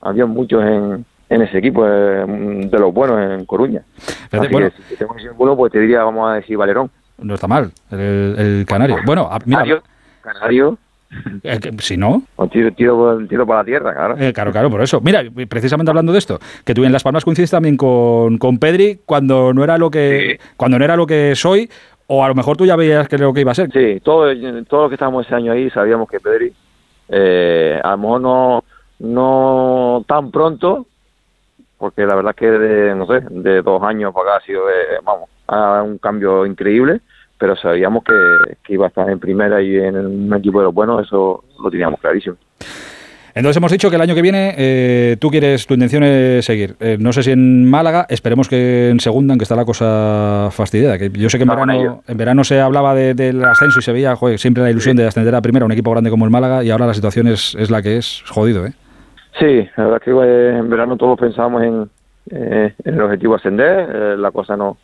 había 0.00 0.26
muchos 0.26 0.62
en, 0.62 1.04
en 1.28 1.42
ese 1.42 1.58
equipo 1.58 1.84
eh, 1.86 2.24
de 2.70 2.78
los 2.78 2.92
buenos 2.94 3.18
en 3.20 3.44
Coruña. 3.44 3.82
Así 4.30 4.48
bueno. 4.52 4.70
que 4.70 4.82
si 4.88 4.96
tengo 4.96 5.14
que 5.14 5.22
decir 5.22 5.34
uno, 5.38 5.56
pues 5.56 5.72
te 5.72 5.80
diría, 5.80 6.02
vamos 6.04 6.30
a 6.30 6.34
decir 6.34 6.56
Valerón. 6.56 6.90
No 7.18 7.34
está 7.34 7.46
mal, 7.46 7.70
el, 7.90 8.34
el 8.38 8.66
canario. 8.66 8.96
Bueno, 9.06 9.28
a- 9.30 9.38
mira, 9.44 9.58
Canario, 9.58 9.82
Canario, 10.22 10.78
eh, 11.44 11.60
si 11.78 11.96
no, 11.96 12.24
o 12.34 12.48
tiro, 12.48 12.72
tiro, 12.72 13.18
tiro 13.28 13.46
para 13.46 13.60
la 13.60 13.64
tierra, 13.64 13.94
claro. 13.94 14.16
Eh, 14.18 14.32
claro, 14.32 14.50
claro, 14.50 14.68
por 14.70 14.82
eso. 14.82 15.00
Mira, 15.00 15.22
precisamente 15.48 15.90
hablando 15.90 16.12
de 16.12 16.18
esto, 16.18 16.40
que 16.64 16.74
tú 16.74 16.82
en 16.84 16.90
Las 16.90 17.04
Palmas 17.04 17.24
coincidiste 17.24 17.54
también 17.56 17.76
con, 17.76 18.36
con 18.38 18.58
Pedri 18.58 19.00
cuando 19.06 19.52
no 19.54 19.62
era 19.62 19.78
lo 19.78 19.90
que 19.92 20.40
cuando 20.56 20.76
no 20.78 20.84
era 20.84 20.96
lo 20.96 21.06
que 21.06 21.36
soy, 21.36 21.70
o 22.06 22.24
a 22.24 22.28
lo 22.28 22.34
mejor 22.34 22.56
tú 22.56 22.66
ya 22.66 22.76
veías 22.76 23.08
que 23.08 23.18
lo 23.18 23.32
que 23.32 23.40
iba 23.40 23.52
a 23.52 23.54
ser. 23.54 23.70
Sí, 23.72 24.00
todos 24.00 24.36
todo 24.68 24.82
los 24.82 24.90
que 24.90 24.94
estábamos 24.94 25.26
ese 25.26 25.34
año 25.34 25.52
ahí 25.52 25.70
sabíamos 25.70 26.08
que 26.08 26.20
Pedri, 26.20 26.52
eh, 27.08 27.80
a 27.82 27.90
lo 27.92 27.98
mejor 27.98 28.20
no, 28.20 28.64
no 28.98 30.04
tan 30.06 30.30
pronto, 30.30 30.86
porque 31.78 32.06
la 32.06 32.14
verdad 32.14 32.34
que 32.34 32.50
de, 32.50 32.94
no 32.94 33.06
sé, 33.06 33.22
de 33.30 33.62
dos 33.62 33.82
años 33.82 34.12
para 34.14 34.36
acá 34.36 34.42
ha 34.42 34.46
sido, 34.46 34.68
eh, 34.68 34.98
vamos, 35.02 35.28
a 35.46 35.82
un 35.82 35.98
cambio 35.98 36.46
increíble, 36.46 37.00
pero 37.38 37.56
sabíamos 37.56 38.04
que, 38.04 38.56
que 38.62 38.74
iba 38.74 38.86
a 38.86 38.88
estar 38.88 39.08
en 39.10 39.18
primera 39.18 39.60
y 39.60 39.76
en 39.76 39.96
un 39.96 40.34
equipo 40.34 40.60
de 40.60 40.64
los 40.64 40.74
buenos, 40.74 41.06
eso 41.06 41.44
lo 41.62 41.70
teníamos 41.70 42.00
clarísimo. 42.00 42.36
Entonces 43.36 43.56
hemos 43.56 43.72
dicho 43.72 43.90
que 43.90 43.96
el 43.96 44.02
año 44.02 44.14
que 44.14 44.22
viene 44.22 44.54
eh, 44.56 45.16
tú 45.20 45.28
quieres, 45.28 45.66
tu 45.66 45.74
intención 45.74 46.04
es 46.04 46.44
seguir. 46.44 46.76
Eh, 46.78 46.96
no 47.00 47.12
sé 47.12 47.24
si 47.24 47.32
en 47.32 47.68
Málaga, 47.68 48.06
esperemos 48.08 48.48
que 48.48 48.90
en 48.90 49.00
segunda, 49.00 49.32
aunque 49.32 49.42
está 49.42 49.56
la 49.56 49.64
cosa 49.64 50.48
fastidiada. 50.52 50.98
Que 50.98 51.10
yo 51.10 51.28
sé 51.28 51.38
que 51.38 51.42
en 51.42 51.50
en 51.50 51.56
verano, 51.56 52.02
en 52.06 52.16
verano 52.16 52.44
se 52.44 52.60
hablaba 52.60 52.94
de- 52.94 53.14
del 53.14 53.44
ascenso 53.44 53.80
y 53.80 53.82
se 53.82 53.92
veía 53.92 54.14
joder, 54.14 54.38
siempre 54.38 54.62
la 54.62 54.70
ilusión 54.70 54.96
de 54.96 55.06
ascender 55.08 55.34
a 55.34 55.42
primera, 55.42 55.64
un 55.66 55.72
equipo 55.72 55.90
grande 55.90 56.10
como 56.10 56.24
el 56.24 56.30
Málaga, 56.30 56.62
y 56.62 56.70
ahora 56.70 56.86
la 56.86 56.94
situación 56.94 57.26
es, 57.26 57.56
es 57.58 57.70
la 57.70 57.82
que 57.82 57.96
es, 57.96 58.22
Es 58.24 58.30
jodido, 58.30 58.66
¿eh? 58.66 58.72
Sí, 59.40 59.68
la 59.76 59.84
verdad 59.84 60.00
que 60.00 60.10
eh, 60.12 60.56
en 60.58 60.70
verano 60.70 60.96
todos 60.96 61.18
pensábamos 61.18 61.62
en, 61.64 61.88
eh, 62.30 62.72
en 62.84 62.94
el 62.94 63.00
objetivo 63.02 63.34
ascender, 63.34 63.88
eh, 63.92 64.16
la 64.16 64.30
cosa 64.30 64.56
no, 64.56 64.76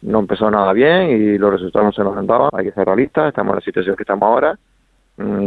no 0.00 0.20
empezó 0.20 0.50
nada 0.50 0.72
bien 0.72 1.10
y 1.10 1.36
los 1.36 1.52
resultados 1.52 1.84
no 1.88 1.92
se 1.92 2.02
nos 2.02 2.26
dado, 2.26 2.48
hay 2.54 2.64
que 2.64 2.72
ser 2.72 2.86
realistas, 2.86 3.28
estamos 3.28 3.52
en 3.52 3.56
la 3.56 3.60
situación 3.60 3.94
que 3.96 4.04
estamos 4.04 4.22
ahora, 4.26 4.58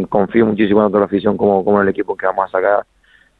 confío 0.09 0.45
muchísimo 0.45 0.83
en 0.83 0.89
toda 0.89 1.01
la 1.01 1.05
afición 1.05 1.37
como, 1.37 1.63
como 1.63 1.77
en 1.77 1.83
el 1.83 1.89
equipo 1.89 2.15
que 2.15 2.25
vamos 2.25 2.45
a 2.47 2.51
sacar 2.51 2.85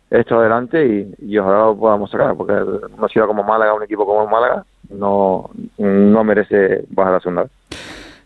esto 0.10 0.39
adelante 0.39 0.85
y, 0.85 1.31
y 1.31 1.38
ojalá 1.38 1.65
lo 1.65 1.77
podamos 1.77 2.11
sacar, 2.11 2.35
porque 2.35 2.53
una 2.53 3.07
ciudad 3.07 3.26
como 3.27 3.43
Málaga, 3.43 3.73
un 3.73 3.84
equipo 3.84 4.05
como 4.05 4.27
Málaga, 4.27 4.64
no, 4.89 5.49
no 5.77 6.23
merece 6.23 6.85
bajar 6.89 7.14
a 7.14 7.15
la 7.15 7.19
segunda. 7.19 7.47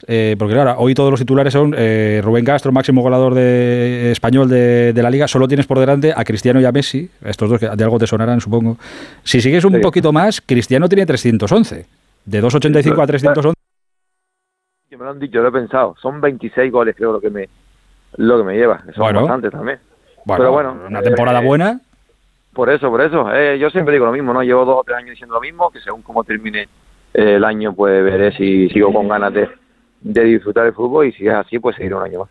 Eh, 0.05 0.35
porque 0.38 0.53
claro, 0.53 0.75
hoy 0.77 0.93
todos 0.93 1.11
los 1.11 1.19
titulares 1.19 1.53
son 1.53 1.73
eh, 1.77 2.21
Rubén 2.23 2.45
Castro, 2.45 2.71
máximo 2.71 3.01
goleador 3.01 3.34
de, 3.34 4.11
español 4.11 4.47
de, 4.49 4.93
de 4.93 5.03
la 5.03 5.09
liga. 5.09 5.27
Solo 5.27 5.47
tienes 5.47 5.65
por 5.65 5.79
delante 5.79 6.13
a 6.15 6.23
Cristiano 6.23 6.61
y 6.61 6.65
a 6.65 6.71
Messi, 6.71 7.09
estos 7.23 7.49
dos 7.49 7.59
que 7.59 7.69
de 7.69 7.84
algo 7.84 7.97
te 7.99 8.07
sonarán, 8.07 8.39
supongo. 8.39 8.77
Si 9.23 9.41
sigues 9.41 9.65
un 9.65 9.81
poquito 9.81 10.11
más, 10.11 10.41
Cristiano 10.41 10.88
tiene 10.88 11.05
311. 11.05 11.85
De 12.25 12.41
285 12.41 13.01
a 13.01 13.07
311. 13.07 13.57
Que 14.89 14.97
me 14.97 15.03
lo 15.03 15.11
han 15.11 15.19
dicho, 15.19 15.41
lo 15.41 15.47
he 15.47 15.51
pensado. 15.51 15.95
Son 16.01 16.21
26 16.21 16.71
goles, 16.71 16.95
creo, 16.95 17.13
lo 17.13 17.21
que 17.21 17.29
me, 17.29 17.49
lo 18.15 18.38
que 18.38 18.43
me 18.43 18.55
lleva. 18.55 18.81
Eso 18.89 19.01
Bueno. 19.01 19.19
es 19.19 19.23
bastante 19.27 19.49
también. 19.51 19.79
Bueno, 20.25 20.41
Pero 20.41 20.51
bueno, 20.51 20.77
una 20.88 21.01
temporada 21.01 21.41
eh, 21.41 21.45
buena. 21.45 21.79
Por 22.53 22.69
eso, 22.69 22.89
por 22.89 23.01
eso. 23.01 23.31
Eh, 23.34 23.59
yo 23.59 23.69
siempre 23.69 23.93
digo 23.93 24.05
lo 24.05 24.11
mismo, 24.11 24.34
¿no? 24.34 24.41
Llevo 24.41 24.65
dos 24.65 24.77
o 24.79 24.84
tres 24.84 24.97
años 24.97 25.11
diciendo 25.11 25.35
lo 25.35 25.41
mismo, 25.41 25.69
que 25.69 25.79
según 25.79 26.01
cómo 26.01 26.23
termine 26.23 26.63
eh, 27.13 27.35
el 27.35 27.43
año, 27.43 27.73
pues 27.73 28.03
veré 28.03 28.31
si 28.31 28.67
sigo 28.69 28.91
con 28.91 29.07
ganas 29.07 29.34
de, 29.34 29.47
de 30.01 30.23
disfrutar 30.23 30.65
el 30.65 30.73
fútbol 30.73 31.05
y 31.07 31.11
si 31.13 31.27
es 31.27 31.34
así, 31.34 31.59
pues 31.59 31.75
seguiré 31.75 31.95
un 31.95 32.03
año 32.03 32.19
más. 32.21 32.29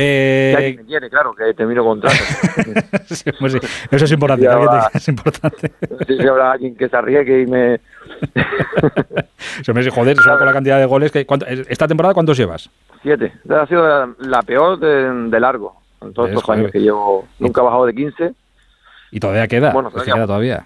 Eh, 0.00 0.52
Si 0.56 0.56
alguien 0.64 0.76
me 0.82 0.86
quiere, 0.86 1.10
claro, 1.10 1.34
que 1.34 1.52
termino 1.54 1.82
contrato. 1.84 2.14
sí, 3.06 3.30
pues 3.40 3.52
sí, 3.54 3.58
Eso 3.90 4.04
es 4.04 4.12
importante. 4.12 4.46
Va. 4.46 4.88
te- 4.92 4.98
es 4.98 5.08
importante. 5.08 5.72
Si 6.06 6.26
habrá 6.26 6.52
alguien 6.52 6.76
que 6.76 6.88
se 6.88 6.96
arriesgue 6.96 7.42
y 7.42 7.46
me... 7.46 7.80
Se 9.62 9.72
me 9.72 9.80
dice, 9.80 9.90
joder, 9.90 10.16
solo 10.16 10.38
con 10.38 10.46
la 10.46 10.52
cantidad 10.52 10.78
de 10.78 10.86
goles 10.86 11.10
que. 11.12 11.26
¿cuánto- 11.26 11.46
¿Esta 11.46 11.86
temporada 11.88 12.14
cuántos 12.14 12.36
llevas? 12.36 12.70
Siete. 13.02 13.32
Ha 13.50 13.66
sido 13.66 13.82
la, 13.86 14.08
la 14.20 14.42
peor 14.42 14.78
de, 14.78 15.12
de 15.28 15.40
largo. 15.40 15.76
En 16.00 16.12
todos 16.12 16.28
¿Ves, 16.28 16.34
estos 16.34 16.44
joder? 16.44 16.60
años 16.60 16.72
que 16.72 16.78
llevo, 16.80 17.26
nunca 17.40 17.60
he 17.60 17.64
bajado 17.64 17.86
de 17.86 17.94
15, 17.94 18.32
Y 19.10 19.18
todavía 19.20 19.48
queda. 19.48 19.72
Bueno, 19.72 19.88
es 19.88 19.94
que 19.94 20.00
todavía- 20.00 20.14
queda 20.14 20.26
todavía. 20.26 20.64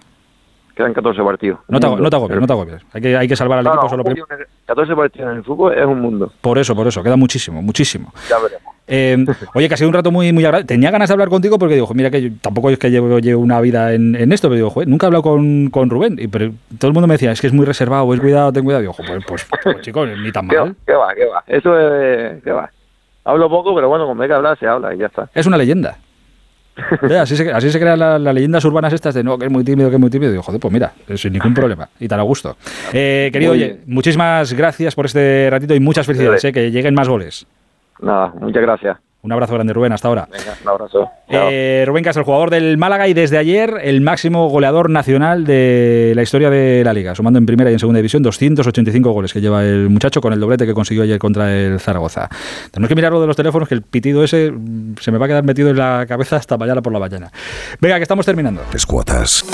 quedan 0.75 0.93
14 0.93 1.23
partidos. 1.23 1.59
No 1.67 1.79
te, 1.79 1.87
no 1.87 2.09
te 2.09 2.15
agobies, 2.15 2.39
no 2.39 2.47
te 2.47 2.53
agobies. 2.53 2.81
Hay 2.93 3.01
que, 3.01 3.17
hay 3.17 3.27
que 3.27 3.35
salvar 3.35 3.59
al 3.59 3.65
No, 3.65 3.71
equipo 3.71 3.83
no, 3.83 3.89
solo 3.89 4.03
un 4.03 4.13
prim- 4.13 4.25
mundo, 4.29 4.45
14 4.67 4.95
partidos 4.95 5.31
en 5.31 5.37
el 5.37 5.43
fútbol 5.43 5.73
es 5.77 5.85
un 5.85 5.99
mundo. 6.01 6.31
Por 6.41 6.57
eso, 6.59 6.75
por 6.75 6.87
eso. 6.87 7.01
Queda 7.01 7.15
muchísimo, 7.15 7.61
muchísimo. 7.61 8.13
Ya 8.29 8.37
veremos. 8.39 8.72
Eh, 8.87 9.25
oye, 9.55 9.67
que 9.67 9.73
ha 9.73 9.77
sido 9.77 9.87
un 9.89 9.93
rato 9.93 10.11
muy, 10.11 10.31
muy 10.33 10.43
agradable. 10.43 10.67
Tenía 10.67 10.91
ganas 10.91 11.09
de 11.09 11.13
hablar 11.13 11.29
contigo 11.29 11.57
porque 11.57 11.75
digo, 11.75 11.87
mira 11.93 12.09
que 12.11 12.21
yo, 12.21 12.29
tampoco 12.41 12.69
es 12.69 12.77
que 12.77 12.91
llevo, 12.91 13.19
llevo 13.19 13.41
una 13.41 13.61
vida 13.61 13.93
en, 13.93 14.15
en 14.15 14.31
esto, 14.31 14.47
pero 14.49 14.55
digo, 14.57 14.69
joder, 14.69 14.87
nunca 14.89 15.05
he 15.05 15.07
hablado 15.07 15.23
con, 15.23 15.69
con 15.69 15.89
Rubén. 15.89 16.17
Y, 16.19 16.27
pero 16.27 16.51
todo 16.79 16.89
el 16.89 16.93
mundo 16.93 17.07
me 17.07 17.13
decía, 17.15 17.31
es 17.31 17.39
que 17.41 17.47
es 17.47 17.53
muy 17.53 17.65
reservado, 17.65 18.13
es 18.13 18.19
cuidado, 18.19 18.51
ten 18.51 18.63
cuidado. 18.63 18.81
Digo, 18.81 18.93
pues, 18.97 19.09
pues, 19.27 19.47
pues, 19.63 19.81
chico, 19.81 20.05
ni 20.05 20.31
tan 20.31 20.47
¿Qué, 20.47 20.57
mal. 20.57 20.75
qué 20.85 20.93
va, 20.93 21.13
qué 21.15 21.25
va? 21.25 21.43
Eso 21.47 21.79
es... 21.79 22.43
¿Qué 22.43 22.51
va? 22.51 22.69
Hablo 23.25 23.49
poco, 23.49 23.73
pero 23.73 23.87
bueno, 23.87 24.05
como 24.05 24.21
hay 24.21 24.27
que 24.27 24.33
hablar, 24.35 24.59
se 24.59 24.67
habla 24.67 24.93
y 24.93 24.97
ya 24.97 25.05
está. 25.05 25.29
Es 25.33 25.45
una 25.45 25.57
leyenda. 25.57 25.97
Eh, 27.07 27.17
así, 27.19 27.35
se, 27.37 27.51
así 27.51 27.69
se 27.69 27.79
crean 27.79 27.99
la- 27.99 28.17
las 28.17 28.33
leyendas 28.33 28.65
urbanas 28.65 28.91
estas 28.93 29.13
de 29.13 29.23
no, 29.23 29.37
que 29.37 29.45
es 29.45 29.51
muy 29.51 29.63
tímido, 29.63 29.89
que 29.89 29.95
es 29.95 29.99
muy 29.99 30.09
tímido. 30.09 30.31
Digo, 30.31 30.41
joder, 30.41 30.59
pues 30.59 30.73
mira, 30.73 30.91
eh, 31.07 31.15
sin 31.17 31.31
ningún 31.31 31.53
problema. 31.53 31.87
Y 31.99 32.07
tan 32.07 32.19
a 32.19 32.23
gusto. 32.23 32.57
Eh, 32.91 33.29
querido, 33.31 33.51
oye, 33.51 33.81
muchísimas 33.85 34.51
gracias 34.53 34.95
por 34.95 35.05
este 35.05 35.49
ratito 35.51 35.75
y 35.75 35.79
muchas 35.79 36.07
felicidades, 36.07 36.43
eh, 36.45 36.51
que 36.51 36.71
lleguen 36.71 36.95
más 36.95 37.07
goles. 37.07 37.45
Nada, 38.03 38.33
muchas 38.39 38.61
gracias. 38.61 38.97
Un 39.23 39.31
abrazo 39.31 39.53
grande, 39.53 39.71
Rubén, 39.71 39.93
hasta 39.93 40.09
ahora. 40.09 40.27
Venga, 40.29 40.57
un 40.61 40.67
abrazo. 40.67 41.09
Eh, 41.29 41.85
Rubén 41.87 42.03
Castro, 42.03 42.21
el 42.21 42.25
jugador 42.25 42.49
del 42.49 42.77
Málaga 42.77 43.07
y 43.07 43.13
desde 43.13 43.37
ayer 43.37 43.79
el 43.81 44.01
máximo 44.01 44.49
goleador 44.49 44.89
nacional 44.89 45.45
de 45.45 46.11
la 46.13 46.23
historia 46.23 46.49
de 46.49 46.83
la 46.83 46.91
liga, 46.91 47.15
sumando 47.15 47.39
en 47.39 47.45
primera 47.45 47.69
y 47.69 47.73
en 47.73 47.79
segunda 47.79 47.99
división 47.99 48.21
285 48.21 49.11
goles 49.11 49.31
que 49.31 49.39
lleva 49.39 49.63
el 49.63 49.89
muchacho 49.89 50.19
con 50.19 50.33
el 50.33 50.41
doblete 50.41 50.65
que 50.65 50.73
consiguió 50.73 51.03
ayer 51.03 51.19
contra 51.19 51.55
el 51.55 51.79
Zaragoza. 51.79 52.27
Tenemos 52.69 52.89
que 52.89 52.95
mirar 52.95 53.13
lo 53.13 53.21
de 53.21 53.27
los 53.27 53.37
teléfonos, 53.37 53.69
que 53.69 53.75
el 53.75 53.81
pitido 53.81 54.25
ese 54.25 54.53
se 54.99 55.11
me 55.11 55.17
va 55.17 55.25
a 55.25 55.29
quedar 55.29 55.45
metido 55.45 55.69
en 55.69 55.77
la 55.77 56.05
cabeza 56.05 56.35
hasta 56.35 56.57
mañana 56.57 56.81
por 56.81 56.91
la 56.91 56.99
mañana. 56.99 57.31
Venga, 57.79 57.95
que 57.95 58.03
estamos 58.03 58.25
terminando. 58.25 58.61
Escuotas. 58.73 59.45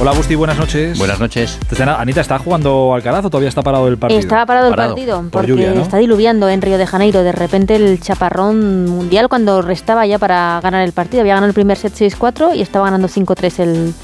Hola, 0.00 0.10
Agustín, 0.10 0.36
buenas 0.36 0.58
noches. 0.58 0.98
Buenas 0.98 1.20
noches. 1.20 1.58
Anita, 1.98 2.20
¿está 2.20 2.36
jugando 2.38 2.92
Alcaraz 2.92 3.24
o 3.24 3.30
todavía 3.30 3.48
está 3.48 3.62
parado 3.62 3.86
el 3.86 3.98
partido? 3.98 4.18
Estaba 4.18 4.44
parado 4.46 4.68
el 4.68 4.74
partido 4.74 5.18
Por 5.22 5.30
porque 5.30 5.46
lluvia, 5.48 5.72
¿no? 5.74 5.82
está 5.82 5.98
diluviando 5.98 6.48
en 6.48 6.60
Río 6.60 6.76
de 6.76 6.86
Janeiro. 6.88 7.22
De 7.22 7.30
repente 7.30 7.76
el 7.76 8.00
chaparrón 8.00 8.86
mundial 8.86 9.28
cuando 9.28 9.62
restaba 9.62 10.04
ya 10.04 10.18
para 10.18 10.58
ganar 10.60 10.82
el 10.84 10.90
partido. 10.92 11.20
Había 11.20 11.34
ganado 11.34 11.48
el 11.48 11.54
primer 11.54 11.76
set 11.76 11.92
6-4 11.94 12.56
y 12.56 12.62
estaba 12.62 12.86
ganando 12.86 13.06
5-3 13.06 13.60
el, 13.60 13.94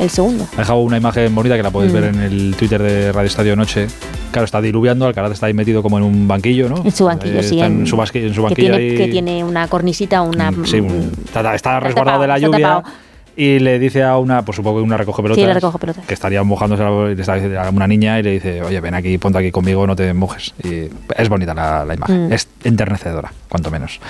el 0.00 0.10
segundo. 0.10 0.44
Ha 0.54 0.58
dejado 0.58 0.80
una 0.80 0.96
imagen 0.96 1.32
bonita 1.32 1.56
que 1.56 1.62
la 1.62 1.70
podéis 1.70 1.92
Mm. 1.92 1.94
ver 1.96 2.04
en 2.04 2.20
el 2.20 2.56
Twitter 2.58 2.82
de 2.82 3.12
Radio 3.12 3.28
Estadio 3.28 3.54
Noche. 3.54 3.86
Claro, 4.32 4.46
está 4.46 4.60
diluviando, 4.60 5.06
Alcaraz 5.06 5.30
está 5.30 5.46
ahí 5.46 5.54
metido 5.54 5.84
como 5.84 5.98
en 5.98 6.04
un 6.04 6.26
banquillo, 6.26 6.68
¿no? 6.68 6.82
En 6.84 6.90
su 6.90 7.04
banquillo, 7.04 7.40
sí. 7.44 7.54
Está 7.60 7.66
en, 7.66 7.86
su, 7.86 7.94
en 7.94 8.34
su 8.34 8.40
que, 8.40 8.42
banquillo 8.42 8.54
tiene, 8.54 8.76
ahí. 8.76 8.96
que 8.96 9.06
tiene 9.06 9.44
una 9.44 9.68
cornisita, 9.68 10.20
una... 10.22 10.50
Sí, 10.64 10.80
un- 10.80 11.12
está, 11.24 11.54
está 11.54 11.78
resguardado 11.78 12.18
tapado, 12.18 12.22
de 12.22 12.26
la 12.28 12.34
está 12.38 12.46
lluvia. 12.48 12.66
tapado. 12.68 12.94
Y 13.36 13.58
le 13.58 13.78
dice 13.78 14.02
a 14.04 14.16
una, 14.18 14.44
por 14.44 14.54
supongo 14.54 14.78
que 14.78 14.84
una 14.84 14.96
recoge 14.96 15.22
pelotas. 15.22 15.44
Sí, 15.44 15.52
recoge 15.52 15.78
pelotas. 15.78 16.06
Que 16.06 16.14
estaría 16.14 16.42
mojándose, 16.44 16.82
a 16.84 17.68
una 17.70 17.86
niña 17.88 18.18
y 18.20 18.22
le 18.22 18.30
dice, 18.32 18.62
oye, 18.62 18.80
ven 18.80 18.94
aquí, 18.94 19.18
ponte 19.18 19.38
aquí 19.38 19.50
conmigo, 19.50 19.86
no 19.86 19.96
te 19.96 20.12
mojes. 20.14 20.54
Y 20.62 20.88
es 21.16 21.28
bonita 21.28 21.52
la, 21.54 21.84
la 21.84 21.94
imagen, 21.94 22.28
Mm. 22.28 22.32
es 22.32 22.48
enternecedora, 22.62 23.32
cuanto 23.48 23.70
menos. 23.70 24.00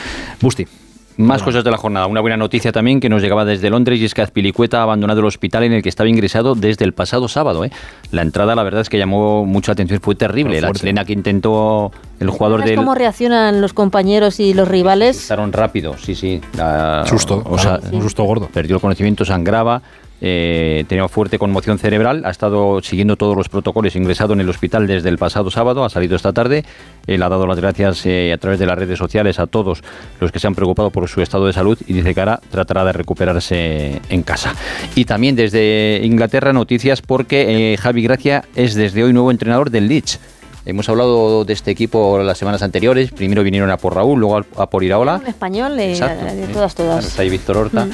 Busti. 0.40 0.66
Más 1.16 1.42
cosas 1.44 1.62
de 1.62 1.70
la 1.70 1.76
jornada. 1.76 2.06
Una 2.08 2.20
buena 2.20 2.36
noticia 2.36 2.72
también 2.72 2.98
que 2.98 3.08
nos 3.08 3.22
llegaba 3.22 3.44
desde 3.44 3.70
Londres 3.70 4.00
y 4.00 4.04
es 4.04 4.14
que 4.14 4.22
Azpilicueta 4.22 4.80
ha 4.80 4.82
abandonado 4.82 5.20
el 5.20 5.26
hospital 5.26 5.62
en 5.62 5.72
el 5.72 5.82
que 5.82 5.88
estaba 5.88 6.08
ingresado 6.08 6.56
desde 6.56 6.84
el 6.84 6.92
pasado 6.92 7.28
sábado. 7.28 7.64
¿eh? 7.64 7.70
La 8.10 8.22
entrada, 8.22 8.56
la 8.56 8.64
verdad 8.64 8.80
es 8.80 8.88
que 8.88 8.98
llamó 8.98 9.44
mucha 9.44 9.72
atención, 9.72 10.00
fue 10.00 10.16
terrible. 10.16 10.60
La 10.60 10.72
chilena 10.72 11.04
que 11.04 11.12
intentó 11.12 11.92
el 12.18 12.30
jugador 12.30 12.60
¿Sabes 12.60 12.70
del... 12.70 12.76
cómo 12.78 12.94
reaccionan 12.96 13.60
los 13.60 13.72
compañeros 13.72 14.40
y 14.40 14.54
los 14.54 14.66
rivales? 14.66 15.16
Estaron 15.16 15.52
rápido, 15.52 15.96
sí, 15.98 16.14
sí. 16.16 16.40
La- 16.56 17.04
Susto, 17.06 17.42
o 17.44 17.58
sea, 17.58 17.78
claro, 17.78 17.96
un 17.96 18.02
susto 18.02 18.24
gordo. 18.24 18.48
Perdió 18.52 18.76
el 18.76 18.82
conocimiento, 18.82 19.24
sangraba, 19.24 19.82
eh, 20.26 20.84
tenía 20.88 21.06
fuerte 21.06 21.38
conmoción 21.38 21.78
cerebral, 21.78 22.22
ha 22.24 22.30
estado 22.30 22.80
siguiendo 22.80 23.16
todos 23.16 23.36
los 23.36 23.51
protocolos, 23.51 23.94
ingresado 23.94 24.32
en 24.32 24.40
el 24.40 24.48
hospital 24.48 24.86
desde 24.86 25.10
el 25.10 25.18
pasado 25.18 25.51
sábado, 25.51 25.84
ha 25.84 25.90
salido 25.90 26.16
esta 26.16 26.32
tarde. 26.32 26.64
Él 27.06 27.22
ha 27.22 27.28
dado 27.28 27.46
las 27.46 27.60
gracias 27.60 28.06
eh, 28.06 28.32
a 28.32 28.38
través 28.38 28.59
de 28.59 28.64
las 28.64 28.78
redes 28.78 28.98
sociales 28.98 29.38
a 29.38 29.46
todos 29.46 29.82
los 30.20 30.32
que 30.32 30.38
se 30.38 30.46
han 30.46 30.55
preocupado 30.55 30.88
por 30.90 31.06
su 31.10 31.20
estado 31.20 31.46
de 31.46 31.52
salud 31.52 31.78
y 31.86 31.92
dice 31.92 32.14
que 32.14 32.20
ahora 32.20 32.40
tratará 32.51 32.86
de 32.86 32.92
recuperarse 32.94 34.01
en 34.09 34.22
casa. 34.22 34.55
Y 34.94 35.05
también 35.05 35.36
desde 35.36 36.01
Inglaterra 36.02 36.55
noticias 36.55 37.02
porque 37.02 37.72
eh, 37.74 37.76
Javi 37.76 38.02
Gracia 38.02 38.44
es 38.56 38.74
desde 38.74 39.05
hoy 39.05 39.12
nuevo 39.12 39.30
entrenador 39.30 39.68
del 39.68 39.88
Leeds. 39.88 40.20
Hemos 40.64 40.88
hablado 40.88 41.44
de 41.44 41.52
este 41.52 41.70
equipo 41.70 42.18
las 42.22 42.38
semanas 42.38 42.62
anteriores. 42.62 43.10
Primero 43.12 43.42
vinieron 43.42 43.70
a 43.70 43.76
por 43.76 43.94
Raúl, 43.94 44.18
luego 44.20 44.38
a 44.56 44.70
por 44.70 44.82
Iraola. 44.82 45.16
Un 45.16 45.26
español 45.26 45.76
de, 45.76 45.92
Exacto. 45.92 46.24
de 46.24 46.46
todas, 46.46 46.74
Claro, 46.74 46.90
todas. 46.92 47.06
está 47.06 47.20
ahí 47.20 47.28
Víctor 47.28 47.59
Horta 47.59 47.84
Mm. 47.84 47.90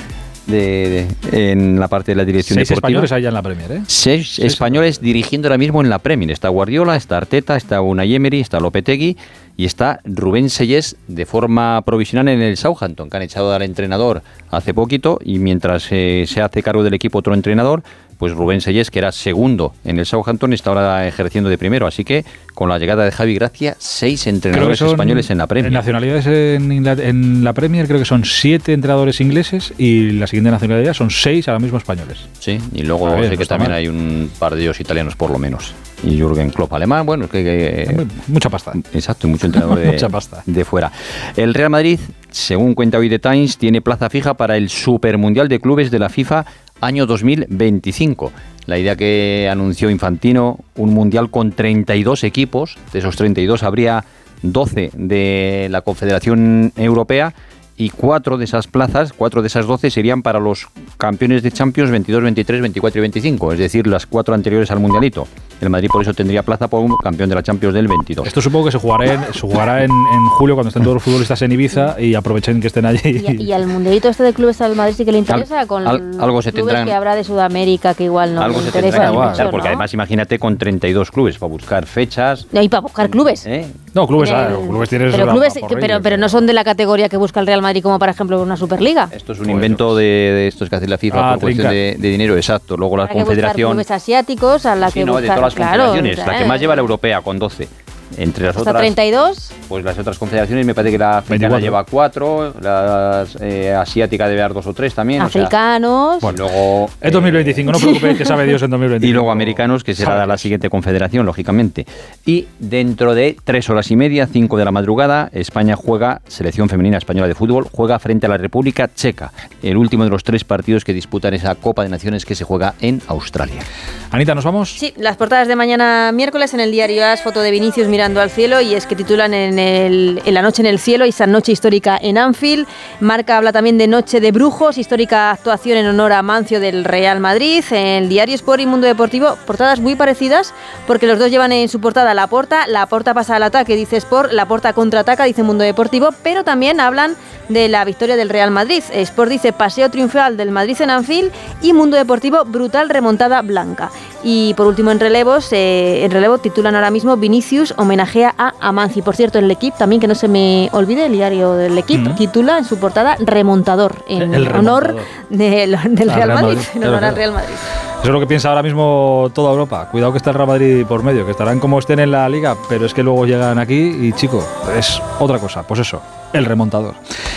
De- 0.50 1.06
de- 1.30 1.52
en 1.52 1.78
la 1.80 1.88
parte 1.88 2.12
de 2.12 2.16
la 2.16 2.24
dirección 2.24 2.56
Seis 2.56 2.68
deportiva. 2.68 2.88
españoles 2.88 3.12
hay 3.12 3.22
ya 3.22 3.28
en 3.28 3.34
la 3.34 3.42
Premier, 3.42 3.72
¿eh? 3.72 3.80
Seis 3.86 4.38
españoles 4.38 5.00
dirigiendo 5.00 5.48
ahora 5.48 5.58
mismo 5.58 5.80
en 5.80 5.88
la 5.88 5.98
Premier. 5.98 6.30
Está 6.30 6.48
Guardiola, 6.48 6.96
está 6.96 7.16
Arteta, 7.16 7.56
está 7.56 7.80
Unai 7.80 8.14
Emery, 8.14 8.40
está 8.40 8.60
Lopetegui 8.60 9.16
y 9.56 9.64
está 9.64 10.00
Rubén 10.04 10.50
Sellés 10.50 10.96
de 11.06 11.26
forma 11.26 11.82
provisional 11.82 12.28
en 12.28 12.40
el 12.42 12.56
Southampton, 12.56 13.10
que 13.10 13.16
han 13.16 13.22
echado 13.22 13.52
al 13.52 13.62
entrenador 13.62 14.22
hace 14.50 14.74
poquito 14.74 15.18
y 15.24 15.38
mientras 15.38 15.86
eh, 15.90 16.24
se 16.26 16.40
hace 16.40 16.62
cargo 16.62 16.82
del 16.82 16.94
equipo 16.94 17.18
otro 17.18 17.34
entrenador, 17.34 17.82
pues 18.20 18.34
Rubén 18.34 18.60
Sellés, 18.60 18.90
que 18.90 18.98
era 18.98 19.12
segundo 19.12 19.72
en 19.82 19.98
el 19.98 20.04
Southampton, 20.04 20.52
está 20.52 20.68
ahora 20.70 21.08
ejerciendo 21.08 21.48
de 21.48 21.56
primero. 21.56 21.86
Así 21.86 22.04
que 22.04 22.24
con 22.54 22.68
la 22.68 22.78
llegada 22.78 23.02
de 23.06 23.10
Javi 23.10 23.34
Gracia, 23.34 23.76
seis 23.78 24.26
entrenadores 24.26 24.80
españoles 24.82 25.30
en 25.30 25.38
la 25.38 25.46
Premier. 25.46 25.68
En 25.68 25.72
nacionalidades 25.74 26.26
en, 26.26 27.42
la 27.42 27.52
Premier 27.54 27.86
creo 27.86 27.98
que 27.98 28.04
son 28.04 28.26
siete 28.26 28.74
entrenadores 28.74 29.22
ingleses 29.22 29.72
y 29.78 30.10
la 30.12 30.26
siguiente 30.26 30.50
nacionalidad 30.50 30.92
son 30.92 31.10
seis 31.10 31.48
ahora 31.48 31.60
mismo 31.60 31.78
españoles. 31.78 32.18
Sí, 32.38 32.58
y 32.74 32.82
luego 32.82 33.08
A 33.08 33.14
ver, 33.14 33.24
sé 33.24 33.30
no 33.30 33.36
que 33.38 33.42
está 33.42 33.54
también 33.56 33.70
mal. 33.70 33.78
hay 33.78 33.88
un 33.88 34.30
par 34.38 34.54
de 34.54 34.62
ellos 34.62 34.78
italianos 34.80 35.16
por 35.16 35.30
lo 35.30 35.38
menos. 35.38 35.72
Y 36.04 36.18
Jürgen 36.18 36.50
Klopp 36.50 36.72
alemán, 36.74 37.04
bueno, 37.06 37.24
es 37.24 37.30
que... 37.30 37.42
que- 37.42 38.06
mucha 38.28 38.48
pasta. 38.50 38.72
Exacto, 38.92 39.26
y 39.26 39.30
mucho 39.30 39.46
entrenador 39.46 39.78
de, 39.78 39.86
Mucha 39.92 40.08
pasta. 40.10 40.42
de 40.46 40.64
fuera. 40.64 40.92
El 41.36 41.52
Real 41.54 41.68
Madrid, 41.70 41.98
según 42.30 42.74
cuenta 42.74 42.98
hoy 42.98 43.08
The 43.08 43.18
Times, 43.18 43.56
tiene 43.58 43.80
plaza 43.82 44.08
fija 44.10 44.34
para 44.34 44.56
el 44.56 44.68
Super 44.70 45.18
Mundial 45.18 45.48
de 45.48 45.58
Clubes 45.60 45.90
de 45.90 45.98
la 45.98 46.08
FIFA 46.08 46.46
año 46.80 47.06
2025. 47.06 48.32
La 48.66 48.78
idea 48.78 48.96
que 48.96 49.48
anunció 49.50 49.90
Infantino, 49.90 50.58
un 50.76 50.94
mundial 50.94 51.30
con 51.30 51.52
32 51.52 52.24
equipos, 52.24 52.78
de 52.92 53.00
esos 53.00 53.16
32 53.16 53.62
habría 53.62 54.04
12 54.42 54.90
de 54.94 55.68
la 55.70 55.82
Confederación 55.82 56.72
Europea 56.76 57.34
y 57.80 57.88
cuatro 57.88 58.36
de 58.36 58.44
esas 58.44 58.66
plazas, 58.66 59.14
cuatro 59.14 59.40
de 59.40 59.46
esas 59.48 59.66
12 59.66 59.90
serían 59.90 60.20
para 60.22 60.38
los 60.38 60.68
campeones 60.98 61.42
de 61.42 61.50
Champions 61.50 61.90
22, 61.90 62.22
23, 62.22 62.60
24 62.60 62.98
y 62.98 63.00
25, 63.00 63.52
es 63.54 63.58
decir, 63.58 63.86
las 63.86 64.04
cuatro 64.06 64.34
anteriores 64.34 64.70
al 64.70 64.80
Mundialito. 64.80 65.26
El 65.62 65.70
Madrid 65.70 65.88
por 65.90 66.02
eso 66.02 66.12
tendría 66.12 66.42
plaza 66.42 66.68
por 66.68 66.80
un 66.80 66.94
campeón 67.02 67.28
de 67.30 67.34
la 67.36 67.42
Champions 67.42 67.74
del 67.74 67.88
22. 67.88 68.26
Esto 68.26 68.40
supongo 68.42 68.66
que 68.66 68.72
se 68.72 68.78
jugará 68.78 69.14
en, 69.14 69.20
se 69.32 69.40
jugará 69.40 69.82
en, 69.84 69.90
en 69.90 70.26
julio 70.30 70.54
cuando 70.56 70.68
estén 70.68 70.82
todos 70.82 70.94
los 70.94 71.02
futbolistas 71.02 71.40
en 71.42 71.52
Ibiza 71.52 72.00
y 72.00 72.14
aprovechen 72.14 72.60
que 72.60 72.66
estén 72.66 72.84
allí. 72.86 73.00
Y, 73.38 73.42
y 73.44 73.52
al 73.52 73.66
mundialito 73.66 74.08
este 74.10 74.24
de 74.24 74.32
clubes 74.34 74.58
del 74.58 74.74
Madrid 74.76 74.94
sí 74.96 75.04
que 75.06 75.12
le 75.12 75.18
interesa 75.18 75.60
Al- 75.60 75.66
con 75.66 75.86
al- 75.86 76.20
algo 76.20 76.42
se 76.42 76.52
clubes 76.52 76.66
tendrán- 76.74 76.86
que 76.86 76.92
habrá 76.92 77.14
de 77.14 77.24
Sudamérica 77.24 77.94
que 77.94 78.04
igual 78.04 78.34
no 78.34 78.42
Algo 78.42 78.58
le 78.58 78.62
se 78.70 78.78
interesa 78.78 79.10
mucho, 79.12 79.50
porque 79.50 79.64
¿no? 79.68 79.68
además 79.68 79.92
imagínate 79.94 80.38
con 80.38 80.56
32 80.58 81.10
clubes 81.10 81.38
para 81.38 81.50
buscar 81.50 81.86
fechas. 81.86 82.46
Y 82.52 82.68
para 82.68 82.80
buscar 82.82 83.08
clubes. 83.10 83.46
¿eh? 83.46 83.66
No, 83.94 84.06
clubes, 84.06 84.30
Eh, 84.30 84.34
ah, 84.34 84.48
clubes 84.68 84.88
tienes 84.88 85.14
pero 85.14 85.30
clubes 85.32 85.54
que- 85.54 85.76
pero, 85.76 86.00
pero 86.02 86.16
no 86.16 86.28
son 86.28 86.46
de 86.46 86.52
la 86.52 86.64
categoría 86.64 87.08
que 87.08 87.16
busca 87.16 87.40
el 87.40 87.46
Real 87.46 87.60
Madrid 87.62 87.69
como 87.80 87.98
por 87.98 88.08
ejemplo 88.08 88.42
una 88.42 88.56
Superliga. 88.56 89.08
Esto 89.12 89.32
es 89.32 89.38
un 89.40 89.48
invento 89.50 89.94
de, 89.96 90.04
de 90.04 90.48
estos 90.48 90.68
que 90.68 90.76
hace 90.76 90.88
la 90.88 90.98
FIFA 90.98 91.30
Ah, 91.30 91.34
por 91.34 91.42
cuestión 91.42 91.68
de, 91.70 91.96
de 91.98 92.08
dinero, 92.10 92.36
exacto. 92.36 92.76
Luego 92.76 92.96
la 92.96 93.06
que 93.08 93.14
Confederación. 93.14 93.70
clubes 93.72 93.90
asiáticos 93.90 94.66
a 94.66 94.74
la 94.74 94.88
Sí, 94.90 95.00
que 95.00 95.04
no, 95.06 95.14
de 95.16 95.20
buscar, 95.22 95.36
todas 95.36 95.54
las 95.54 95.54
claro, 95.54 95.84
confederaciones. 95.92 96.18
o 96.18 96.26
La 96.26 96.32
sea, 96.32 96.42
que 96.42 96.48
más 96.48 96.60
lleva 96.60 96.74
la 96.74 96.80
europea 96.80 97.20
con 97.22 97.38
12. 97.38 97.68
Entre 98.16 98.46
las 98.46 98.56
hasta 98.56 98.70
otras. 98.70 98.82
32. 98.82 99.52
pues 99.68 99.84
las 99.84 99.98
otras 99.98 100.18
confederaciones 100.18 100.66
me 100.66 100.74
parece 100.74 100.92
que 100.92 100.98
la 100.98 101.18
africana 101.18 101.56
24. 101.56 101.60
lleva 101.60 101.84
cuatro, 101.84 102.54
la 102.60 103.24
eh, 103.40 103.72
asiática 103.72 104.28
debe 104.28 104.42
haber 104.42 104.54
dos 104.54 104.66
o 104.66 104.72
tres 104.74 104.94
también. 104.94 105.22
o 105.22 105.28
sea, 105.28 105.42
Africanos. 105.42 106.22
y 106.22 106.36
luego, 106.36 106.90
Es 107.00 107.12
2025, 107.12 107.70
no 107.70 107.76
os 107.76 107.82
preocupéis 107.82 108.18
que 108.18 108.24
sabe 108.24 108.46
Dios 108.46 108.62
en 108.62 108.70
2025. 108.70 109.06
y 109.10 109.12
luego 109.12 109.30
americanos, 109.30 109.84
que 109.84 109.94
será 109.94 110.26
la 110.26 110.36
siguiente 110.38 110.68
confederación, 110.68 111.24
lógicamente. 111.24 111.86
Y 112.26 112.46
dentro 112.58 113.14
de 113.14 113.36
tres 113.44 113.70
horas 113.70 113.90
y 113.90 113.96
media, 113.96 114.26
cinco 114.26 114.56
de 114.56 114.64
la 114.64 114.72
madrugada, 114.72 115.30
España 115.32 115.76
juega, 115.76 116.20
selección 116.26 116.68
femenina 116.68 116.98
española 116.98 117.28
de 117.28 117.34
fútbol, 117.34 117.68
juega 117.70 117.98
frente 117.98 118.26
a 118.26 118.28
la 118.28 118.36
República 118.36 118.90
Checa, 118.92 119.32
el 119.62 119.76
último 119.76 120.04
de 120.04 120.10
los 120.10 120.24
tres 120.24 120.44
partidos 120.44 120.84
que 120.84 120.92
disputan 120.92 121.34
esa 121.34 121.54
Copa 121.54 121.82
de 121.82 121.88
Naciones 121.88 122.24
que 122.24 122.34
se 122.34 122.44
juega 122.44 122.74
en 122.80 123.00
Australia. 123.08 123.62
Anita, 124.10 124.34
¿nos 124.34 124.44
vamos? 124.44 124.70
Sí, 124.70 124.92
las 124.96 125.16
portadas 125.16 125.46
de 125.46 125.56
mañana 125.56 126.10
miércoles 126.12 126.52
en 126.54 126.60
el 126.60 126.72
diario 126.72 127.04
AS, 127.06 127.22
foto 127.22 127.40
de 127.40 127.50
Vinicius 127.50 127.86
mirando 128.00 128.22
al 128.22 128.30
cielo 128.30 128.62
y 128.62 128.74
es 128.74 128.86
que 128.86 128.96
titulan 128.96 129.34
en, 129.34 129.58
el- 129.58 130.22
en 130.24 130.32
la 130.32 130.40
noche 130.40 130.62
en 130.62 130.66
el 130.66 130.78
cielo 130.78 131.04
y 131.04 131.10
esa 131.10 131.26
noche 131.26 131.52
histórica 131.52 131.98
en 132.00 132.16
Anfield. 132.16 132.66
Marca 133.00 133.36
habla 133.36 133.52
también 133.52 133.76
de 133.76 133.86
Noche 133.88 134.20
de 134.20 134.32
Brujos, 134.32 134.78
histórica 134.78 135.30
actuación 135.32 135.76
en 135.76 135.86
honor 135.86 136.14
a 136.14 136.22
Mancio 136.22 136.60
del 136.60 136.84
Real 136.84 137.20
Madrid. 137.20 137.62
En 137.72 138.04
el 138.04 138.08
diario 138.08 138.34
Sport 138.36 138.62
y 138.62 138.64
Mundo 138.66 138.86
Deportivo, 138.86 139.36
portadas 139.46 139.80
muy 139.80 139.96
parecidas 139.96 140.54
porque 140.86 141.06
los 141.06 141.18
dos 141.18 141.30
llevan 141.30 141.52
en 141.52 141.68
su 141.68 141.78
portada 141.78 142.14
la 142.14 142.26
porta, 142.26 142.66
la 142.68 142.86
porta 142.86 143.12
pasa 143.12 143.36
al 143.36 143.42
ataque, 143.42 143.76
dice 143.76 143.98
Sport, 143.98 144.32
la 144.32 144.46
porta 144.48 144.72
contraataca, 144.72 145.24
dice 145.24 145.42
Mundo 145.42 145.62
Deportivo, 145.62 146.08
pero 146.22 146.42
también 146.42 146.80
hablan 146.80 147.16
de 147.50 147.68
la 147.68 147.84
victoria 147.84 148.16
del 148.16 148.30
Real 148.30 148.50
Madrid. 148.50 148.82
Sport 148.90 149.30
dice 149.30 149.52
paseo 149.52 149.90
triunfal 149.90 150.38
del 150.38 150.52
Madrid 150.52 150.80
en 150.80 150.88
Anfield 150.88 151.32
y 151.60 151.74
Mundo 151.74 151.98
Deportivo 151.98 152.46
brutal 152.46 152.88
remontada 152.88 153.42
blanca. 153.42 153.90
Y 154.22 154.54
por 154.54 154.66
último 154.66 154.90
en 154.90 155.00
relevos, 155.00 155.52
eh, 155.52 156.04
en 156.04 156.10
relevo 156.10 156.38
titulan 156.38 156.74
ahora 156.74 156.90
mismo 156.90 157.16
Vinicius 157.16 157.74
homenajea 157.76 158.34
a 158.36 158.52
Amanzi. 158.60 159.02
Por 159.02 159.16
cierto, 159.16 159.38
el 159.38 159.50
equipo 159.50 159.76
también 159.78 160.00
que 160.00 160.06
no 160.06 160.14
se 160.14 160.28
me 160.28 160.68
olvide, 160.72 161.06
el 161.06 161.12
diario 161.12 161.54
del 161.54 161.76
equipo 161.78 162.10
titula 162.14 162.58
en 162.58 162.64
su 162.64 162.78
portada 162.78 163.16
remontador 163.18 163.96
en 164.06 164.34
El 164.34 164.48
honor 164.48 164.88
remontador. 164.88 165.06
del, 165.30 165.70
del 165.96 166.10
Al 166.10 166.16
Real 166.16 166.28
Real 166.28 166.42
Madrid, 166.42 166.58
en 166.74 166.84
honor 166.84 167.04
al. 167.04 167.16
Real 167.16 167.32
Madrid. 167.32 167.54
Eso 168.00 168.08
es 168.08 168.12
lo 168.14 168.20
que 168.20 168.26
piensa 168.26 168.48
ahora 168.48 168.62
mismo 168.62 169.30
toda 169.34 169.50
Europa. 169.50 169.88
Cuidado 169.90 170.12
que 170.12 170.18
está 170.18 170.30
el 170.30 170.36
Real 170.36 170.48
Madrid 170.48 170.86
por 170.86 171.02
medio, 171.02 171.24
que 171.24 171.32
estarán 171.32 171.60
como 171.60 171.78
estén 171.78 171.98
en 172.00 172.10
la 172.10 172.28
liga, 172.28 172.56
pero 172.68 172.86
es 172.86 172.94
que 172.94 173.02
luego 173.02 173.26
llegan 173.26 173.58
aquí 173.58 173.74
y, 173.74 174.12
chico, 174.14 174.42
es 174.76 175.02
otra 175.18 175.38
cosa. 175.38 175.62
Pues 175.64 175.80
eso, 175.80 176.00
el 176.32 176.44
remontador. 176.44 176.94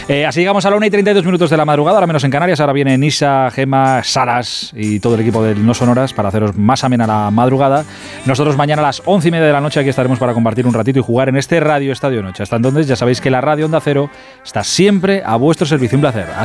Eh, 0.07 0.25
así 0.25 0.41
llegamos 0.41 0.65
a 0.65 0.69
la 0.69 0.75
1 0.75 0.85
y 0.85 0.89
32 0.89 1.25
minutos 1.25 1.49
de 1.49 1.57
la 1.57 1.65
madrugada, 1.65 1.97
ahora 1.97 2.07
menos 2.07 2.23
en 2.23 2.31
Canarias. 2.31 2.59
Ahora 2.59 2.73
viene 2.73 2.97
Nisa, 2.97 3.49
Gema, 3.51 4.03
Saras 4.03 4.71
y 4.75 4.99
todo 4.99 5.15
el 5.15 5.21
equipo 5.21 5.43
del 5.43 5.65
No 5.65 5.73
Sonoras 5.73 6.13
para 6.13 6.29
haceros 6.29 6.55
más 6.57 6.83
amena 6.83 7.07
la 7.07 7.31
madrugada. 7.31 7.85
Nosotros 8.25 8.57
mañana 8.57 8.81
a 8.81 8.85
las 8.85 9.01
11 9.05 9.27
y 9.29 9.31
media 9.31 9.47
de 9.47 9.53
la 9.53 9.61
noche 9.61 9.79
aquí 9.79 9.89
estaremos 9.89 10.19
para 10.19 10.33
compartir 10.33 10.67
un 10.67 10.73
ratito 10.73 10.99
y 10.99 11.01
jugar 11.01 11.29
en 11.29 11.37
este 11.37 11.59
Radio 11.59 11.91
Estadio 11.91 12.21
Noche. 12.21 12.43
Hasta 12.43 12.57
entonces 12.57 12.87
ya 12.87 12.95
sabéis 12.95 13.21
que 13.21 13.29
la 13.29 13.41
Radio 13.41 13.65
Onda 13.65 13.79
Cero 13.79 14.09
está 14.43 14.63
siempre 14.63 15.23
a 15.25 15.37
vuestro 15.37 15.65
servicio. 15.65 15.97
Un 15.97 16.01
placer. 16.01 16.25